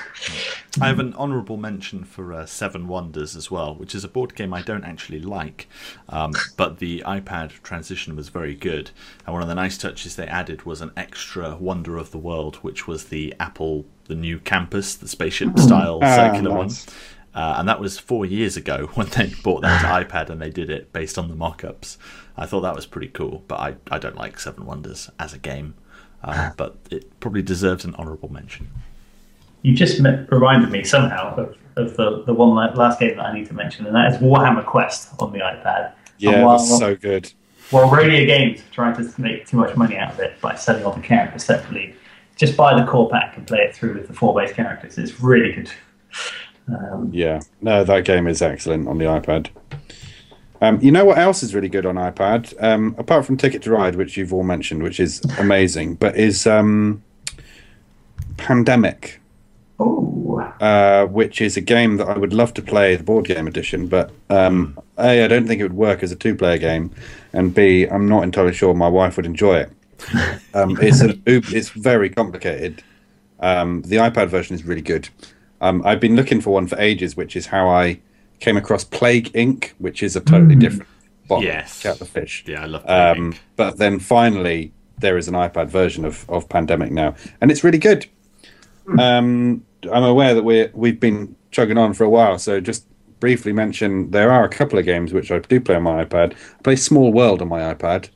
I 0.80 0.88
have 0.88 0.98
an 0.98 1.14
honourable 1.14 1.56
mention 1.56 2.04
for 2.04 2.32
uh, 2.34 2.44
Seven 2.46 2.86
Wonders 2.86 3.34
as 3.34 3.50
well, 3.50 3.74
which 3.74 3.94
is 3.94 4.04
a 4.04 4.08
board 4.08 4.34
game 4.34 4.52
I 4.52 4.60
don't 4.62 4.84
actually 4.84 5.20
like, 5.20 5.68
um, 6.10 6.32
but 6.56 6.78
the 6.78 7.02
iPad 7.06 7.50
transition 7.62 8.14
was 8.14 8.28
very 8.28 8.54
good. 8.54 8.90
And 9.24 9.32
one 9.32 9.42
of 9.42 9.48
the 9.48 9.54
nice 9.54 9.78
touches 9.78 10.16
they 10.16 10.26
added 10.26 10.64
was 10.66 10.80
an 10.82 10.92
extra 10.96 11.56
Wonder 11.56 11.96
of 11.96 12.10
the 12.10 12.18
World, 12.18 12.56
which 12.56 12.86
was 12.86 13.06
the 13.06 13.34
Apple, 13.40 13.86
the 14.04 14.14
new 14.14 14.38
campus, 14.38 14.94
the 14.94 15.08
spaceship 15.08 15.58
style 15.58 16.00
Ah, 16.02 16.14
circular 16.16 16.54
nice. 16.62 16.86
one. 16.86 16.94
Uh, 17.34 17.56
and 17.58 17.68
that 17.68 17.80
was 17.80 17.98
four 17.98 18.24
years 18.26 18.56
ago 18.56 18.90
when 18.94 19.06
they 19.08 19.32
bought 19.42 19.62
that 19.62 19.80
to 19.80 19.86
iPad 20.04 20.28
and 20.30 20.40
they 20.40 20.50
did 20.50 20.68
it 20.70 20.92
based 20.92 21.16
on 21.18 21.28
the 21.28 21.34
mock 21.34 21.64
ups. 21.64 21.96
I 22.36 22.44
thought 22.46 22.60
that 22.60 22.74
was 22.74 22.84
pretty 22.86 23.08
cool, 23.08 23.44
but 23.48 23.58
I, 23.60 23.76
I 23.90 23.98
don't 23.98 24.16
like 24.16 24.38
Seven 24.38 24.66
Wonders 24.66 25.10
as 25.18 25.32
a 25.32 25.38
game. 25.38 25.74
Uh, 26.22 26.50
but 26.56 26.76
it 26.90 27.18
probably 27.20 27.42
deserves 27.42 27.84
an 27.84 27.94
honourable 27.96 28.30
mention. 28.32 28.68
You 29.66 29.74
just 29.74 30.00
me- 30.00 30.24
reminded 30.30 30.70
me 30.70 30.84
somehow 30.84 31.34
of, 31.34 31.56
of 31.74 31.96
the, 31.96 32.22
the 32.24 32.32
one 32.32 32.54
last 32.76 33.00
game 33.00 33.16
that 33.16 33.26
I 33.26 33.34
need 33.34 33.46
to 33.48 33.52
mention, 33.52 33.84
and 33.84 33.96
that 33.96 34.12
is 34.12 34.18
Warhammer 34.18 34.64
Quest 34.64 35.08
on 35.18 35.32
the 35.32 35.40
iPad. 35.40 35.92
Yeah, 36.18 36.44
while, 36.44 36.56
that's 36.56 36.78
so 36.78 36.94
good. 36.94 37.32
while 37.70 37.90
Rodeo 37.90 38.26
Games 38.26 38.60
are 38.60 38.72
trying 38.72 38.94
to 38.94 39.20
make 39.20 39.44
too 39.44 39.56
much 39.56 39.76
money 39.76 39.96
out 39.96 40.12
of 40.12 40.20
it 40.20 40.40
by 40.40 40.54
selling 40.54 40.84
all 40.84 40.92
the 40.92 41.00
characters 41.00 41.42
separately, 41.42 41.96
just 42.36 42.56
buy 42.56 42.78
the 42.78 42.86
core 42.86 43.10
pack 43.10 43.36
and 43.36 43.44
play 43.44 43.58
it 43.58 43.74
through 43.74 43.94
with 43.94 44.06
the 44.06 44.12
four 44.12 44.36
base 44.36 44.52
characters. 44.52 44.98
It's 44.98 45.20
really 45.20 45.52
good. 45.52 45.72
Um, 46.68 47.10
Yeah, 47.12 47.40
no, 47.60 47.82
that 47.82 48.04
game 48.04 48.28
is 48.28 48.40
excellent 48.42 48.86
on 48.86 48.98
the 48.98 49.06
iPad. 49.06 49.48
Um, 50.60 50.80
you 50.80 50.92
know 50.92 51.04
what 51.04 51.18
else 51.18 51.42
is 51.42 51.56
really 51.56 51.68
good 51.68 51.86
on 51.86 51.96
iPad? 51.96 52.54
Um, 52.62 52.94
apart 52.98 53.26
from 53.26 53.36
Ticket 53.36 53.62
to 53.62 53.72
Ride, 53.72 53.96
which 53.96 54.16
you've 54.16 54.32
all 54.32 54.44
mentioned, 54.44 54.84
which 54.84 55.00
is 55.00 55.22
amazing, 55.40 55.96
but 55.96 56.16
is 56.16 56.46
um, 56.46 57.02
Pandemic, 58.36 59.20
oh, 59.78 60.38
uh, 60.60 61.06
which 61.06 61.40
is 61.40 61.56
a 61.56 61.60
game 61.60 61.96
that 61.98 62.08
I 62.08 62.16
would 62.16 62.32
love 62.32 62.54
to 62.54 62.62
play, 62.62 62.96
the 62.96 63.04
board 63.04 63.26
game 63.26 63.46
edition, 63.46 63.86
but 63.88 64.10
um, 64.30 64.78
A, 64.98 65.24
I 65.24 65.28
don't 65.28 65.46
think 65.46 65.60
it 65.60 65.64
would 65.64 65.74
work 65.74 66.02
as 66.02 66.12
a 66.12 66.16
two 66.16 66.34
player 66.34 66.58
game, 66.58 66.90
and 67.32 67.54
B, 67.54 67.84
I'm 67.86 68.08
not 68.08 68.22
entirely 68.24 68.52
sure 68.54 68.74
my 68.74 68.88
wife 68.88 69.16
would 69.16 69.26
enjoy 69.26 69.58
it. 69.58 69.70
Um, 70.54 70.78
it's, 70.80 71.00
an, 71.02 71.22
it's 71.26 71.68
very 71.70 72.08
complicated. 72.08 72.82
Um, 73.40 73.82
the 73.82 73.96
iPad 73.96 74.28
version 74.28 74.54
is 74.54 74.64
really 74.64 74.80
good. 74.80 75.08
Um, 75.60 75.82
I've 75.84 76.00
been 76.00 76.16
looking 76.16 76.40
for 76.40 76.54
one 76.54 76.66
for 76.66 76.78
ages, 76.80 77.14
which 77.14 77.36
is 77.36 77.44
how 77.46 77.68
I 77.68 78.00
came 78.40 78.56
across 78.56 78.84
Plague 78.84 79.30
Inc., 79.34 79.72
which 79.78 80.02
is 80.02 80.16
a 80.16 80.20
totally 80.20 80.54
different 80.56 80.88
bottle 81.28 81.44
Yes. 81.44 81.84
of 81.84 81.98
the 81.98 82.06
fish. 82.06 82.44
Yeah, 82.46 82.62
I 82.62 82.66
love 82.66 82.82
Um, 82.86 82.86
Plague 82.86 83.18
Inc. 83.34 83.38
but 83.56 83.76
then 83.76 83.98
finally, 83.98 84.72
there 84.98 85.18
is 85.18 85.28
an 85.28 85.34
iPad 85.34 85.68
version 85.68 86.06
of, 86.06 86.24
of 86.30 86.48
Pandemic 86.48 86.90
now, 86.90 87.14
and 87.42 87.50
it's 87.50 87.62
really 87.62 87.78
good. 87.78 88.06
Um, 88.98 89.64
I'm 89.92 90.04
aware 90.04 90.34
that 90.34 90.42
we 90.44 90.68
we've 90.74 90.98
been 91.00 91.34
chugging 91.50 91.78
on 91.78 91.92
for 91.94 92.04
a 92.04 92.10
while, 92.10 92.38
so 92.38 92.60
just 92.60 92.86
briefly 93.20 93.52
mention 93.52 94.10
there 94.10 94.30
are 94.30 94.44
a 94.44 94.48
couple 94.48 94.78
of 94.78 94.84
games 94.84 95.12
which 95.12 95.30
I 95.30 95.38
do 95.38 95.60
play 95.60 95.76
on 95.76 95.82
my 95.82 96.04
iPad. 96.04 96.32
I 96.58 96.62
play 96.62 96.76
Small 96.76 97.12
World 97.12 97.40
on 97.42 97.48
my 97.48 97.72
iPad, 97.74 98.08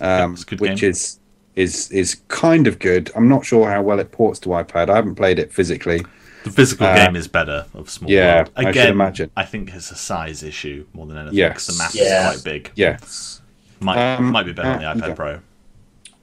um, 0.00 0.36
good 0.46 0.60
which 0.60 0.80
game. 0.80 0.90
is 0.90 1.18
is 1.54 1.90
is 1.90 2.16
kind 2.28 2.66
of 2.66 2.78
good. 2.78 3.10
I'm 3.16 3.28
not 3.28 3.44
sure 3.44 3.70
how 3.70 3.82
well 3.82 3.98
it 3.98 4.12
ports 4.12 4.38
to 4.40 4.50
iPad. 4.50 4.90
I 4.90 4.96
haven't 4.96 5.14
played 5.16 5.38
it 5.38 5.52
physically. 5.52 6.04
The 6.44 6.52
physical 6.52 6.86
Uh, 6.86 6.94
game 7.06 7.16
is 7.16 7.26
better 7.26 7.66
of 7.74 7.90
Small 7.90 8.08
yeah, 8.10 8.36
World. 8.36 8.50
I 8.56 8.60
should 8.62 8.68
Again, 8.70 8.88
imagine. 8.90 9.30
I 9.36 9.44
think 9.44 9.74
it's 9.74 9.90
a 9.90 9.96
size 9.96 10.42
issue 10.44 10.86
more 10.92 11.06
than 11.06 11.16
anything. 11.16 11.38
Yes. 11.38 11.66
'cause 11.66 11.76
the 11.76 11.82
map 11.82 11.90
Yeah. 11.94 12.30
is 12.30 12.34
quite 12.42 12.44
big. 12.44 12.70
Yes. 12.76 13.40
Might 13.80 13.98
Um, 14.16 14.30
might 14.30 14.46
be 14.46 14.52
better 14.52 14.68
on 14.70 14.78
the 14.78 14.86
uh, 14.86 14.94
iPad 14.94 15.08
yeah. 15.08 15.14
Pro. 15.14 15.38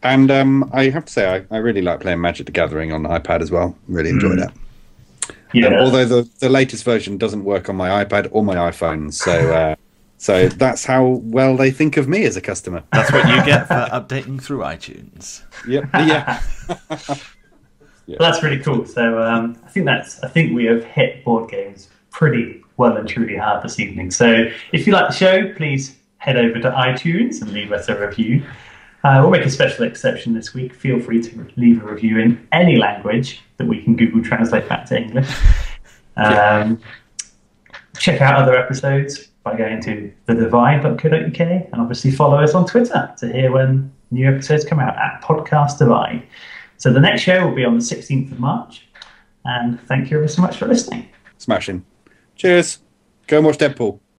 And 0.03 0.29
um, 0.29 0.69
I 0.73 0.89
have 0.89 1.05
to 1.05 1.11
say, 1.11 1.33
I, 1.35 1.55
I 1.55 1.57
really 1.59 1.81
like 1.81 2.01
playing 2.01 2.21
Magic 2.21 2.45
the 2.45 2.51
Gathering 2.51 2.91
on 2.91 3.03
the 3.03 3.09
iPad 3.09 3.41
as 3.41 3.49
well. 3.51 3.75
Really 3.87 4.09
enjoy 4.09 4.35
that. 4.35 4.53
yeah. 5.53 5.67
Um, 5.67 5.73
although 5.75 6.05
the, 6.05 6.29
the 6.39 6.49
latest 6.49 6.83
version 6.83 7.17
doesn't 7.17 7.43
work 7.43 7.69
on 7.69 7.75
my 7.75 8.03
iPad 8.03 8.27
or 8.31 8.43
my 8.43 8.55
iPhone, 8.55 9.13
so 9.13 9.53
uh, 9.53 9.75
so 10.17 10.49
that's 10.49 10.85
how 10.85 11.05
well 11.05 11.55
they 11.55 11.71
think 11.71 11.97
of 11.97 12.07
me 12.07 12.25
as 12.25 12.35
a 12.35 12.41
customer. 12.41 12.83
That's 12.91 13.11
what 13.11 13.27
you 13.27 13.45
get 13.45 13.67
for 13.67 13.73
updating 13.73 14.41
through 14.41 14.59
iTunes. 14.59 15.41
Yep. 15.67 15.89
Yeah. 15.93 16.41
Well, 18.05 18.17
that's 18.19 18.43
really 18.43 18.59
cool. 18.59 18.85
So 18.85 19.21
um, 19.23 19.57
I 19.65 19.69
think 19.69 19.85
that's 19.85 20.21
I 20.23 20.27
think 20.27 20.53
we 20.53 20.65
have 20.65 20.83
hit 20.83 21.23
board 21.23 21.49
games 21.49 21.87
pretty 22.11 22.61
well 22.77 22.97
and 22.97 23.07
truly 23.07 23.37
hard 23.37 23.63
this 23.63 23.79
evening. 23.79 24.11
So 24.11 24.45
if 24.73 24.85
you 24.85 24.91
like 24.93 25.07
the 25.07 25.13
show, 25.13 25.53
please 25.53 25.95
head 26.17 26.37
over 26.37 26.59
to 26.59 26.71
iTunes 26.71 27.41
and 27.41 27.51
leave 27.53 27.71
us 27.71 27.87
a 27.89 27.99
review. 27.99 28.43
Uh, 29.03 29.19
we'll 29.21 29.29
make 29.29 29.45
a 29.45 29.49
special 29.49 29.85
exception 29.85 30.33
this 30.33 30.53
week. 30.53 30.73
Feel 30.73 30.99
free 30.99 31.21
to 31.21 31.47
leave 31.57 31.83
a 31.83 31.85
review 31.85 32.19
in 32.19 32.47
any 32.53 32.77
language 32.77 33.41
that 33.57 33.67
we 33.67 33.81
can 33.81 33.95
Google 33.95 34.23
Translate 34.23 34.67
back 34.69 34.85
to 34.87 34.97
English. 34.97 35.29
Um, 36.15 36.79
check 37.97 38.21
out 38.21 38.35
other 38.35 38.55
episodes 38.55 39.27
by 39.43 39.57
going 39.57 39.81
to 39.81 40.13
thedivide.co.uk 40.27 41.39
and 41.39 41.75
obviously 41.81 42.11
follow 42.11 42.37
us 42.37 42.53
on 42.53 42.65
Twitter 42.65 43.13
to 43.17 43.31
hear 43.31 43.51
when 43.51 43.91
new 44.11 44.27
episodes 44.27 44.63
come 44.63 44.79
out 44.79 44.95
at 44.97 45.21
Podcast 45.21 45.79
Divide. 45.79 46.23
So 46.77 46.93
the 46.93 46.99
next 46.99 47.21
show 47.21 47.47
will 47.47 47.55
be 47.55 47.65
on 47.65 47.75
the 47.75 47.83
16th 47.83 48.31
of 48.31 48.39
March. 48.39 48.87
And 49.45 49.81
thank 49.87 50.11
you 50.11 50.17
ever 50.17 50.27
so 50.27 50.41
much 50.41 50.57
for 50.57 50.67
listening. 50.67 51.09
Smashing. 51.37 51.83
Cheers. 52.35 52.79
Go 53.27 53.37
and 53.37 53.45
watch 53.45 53.57
Deadpool. 53.57 53.99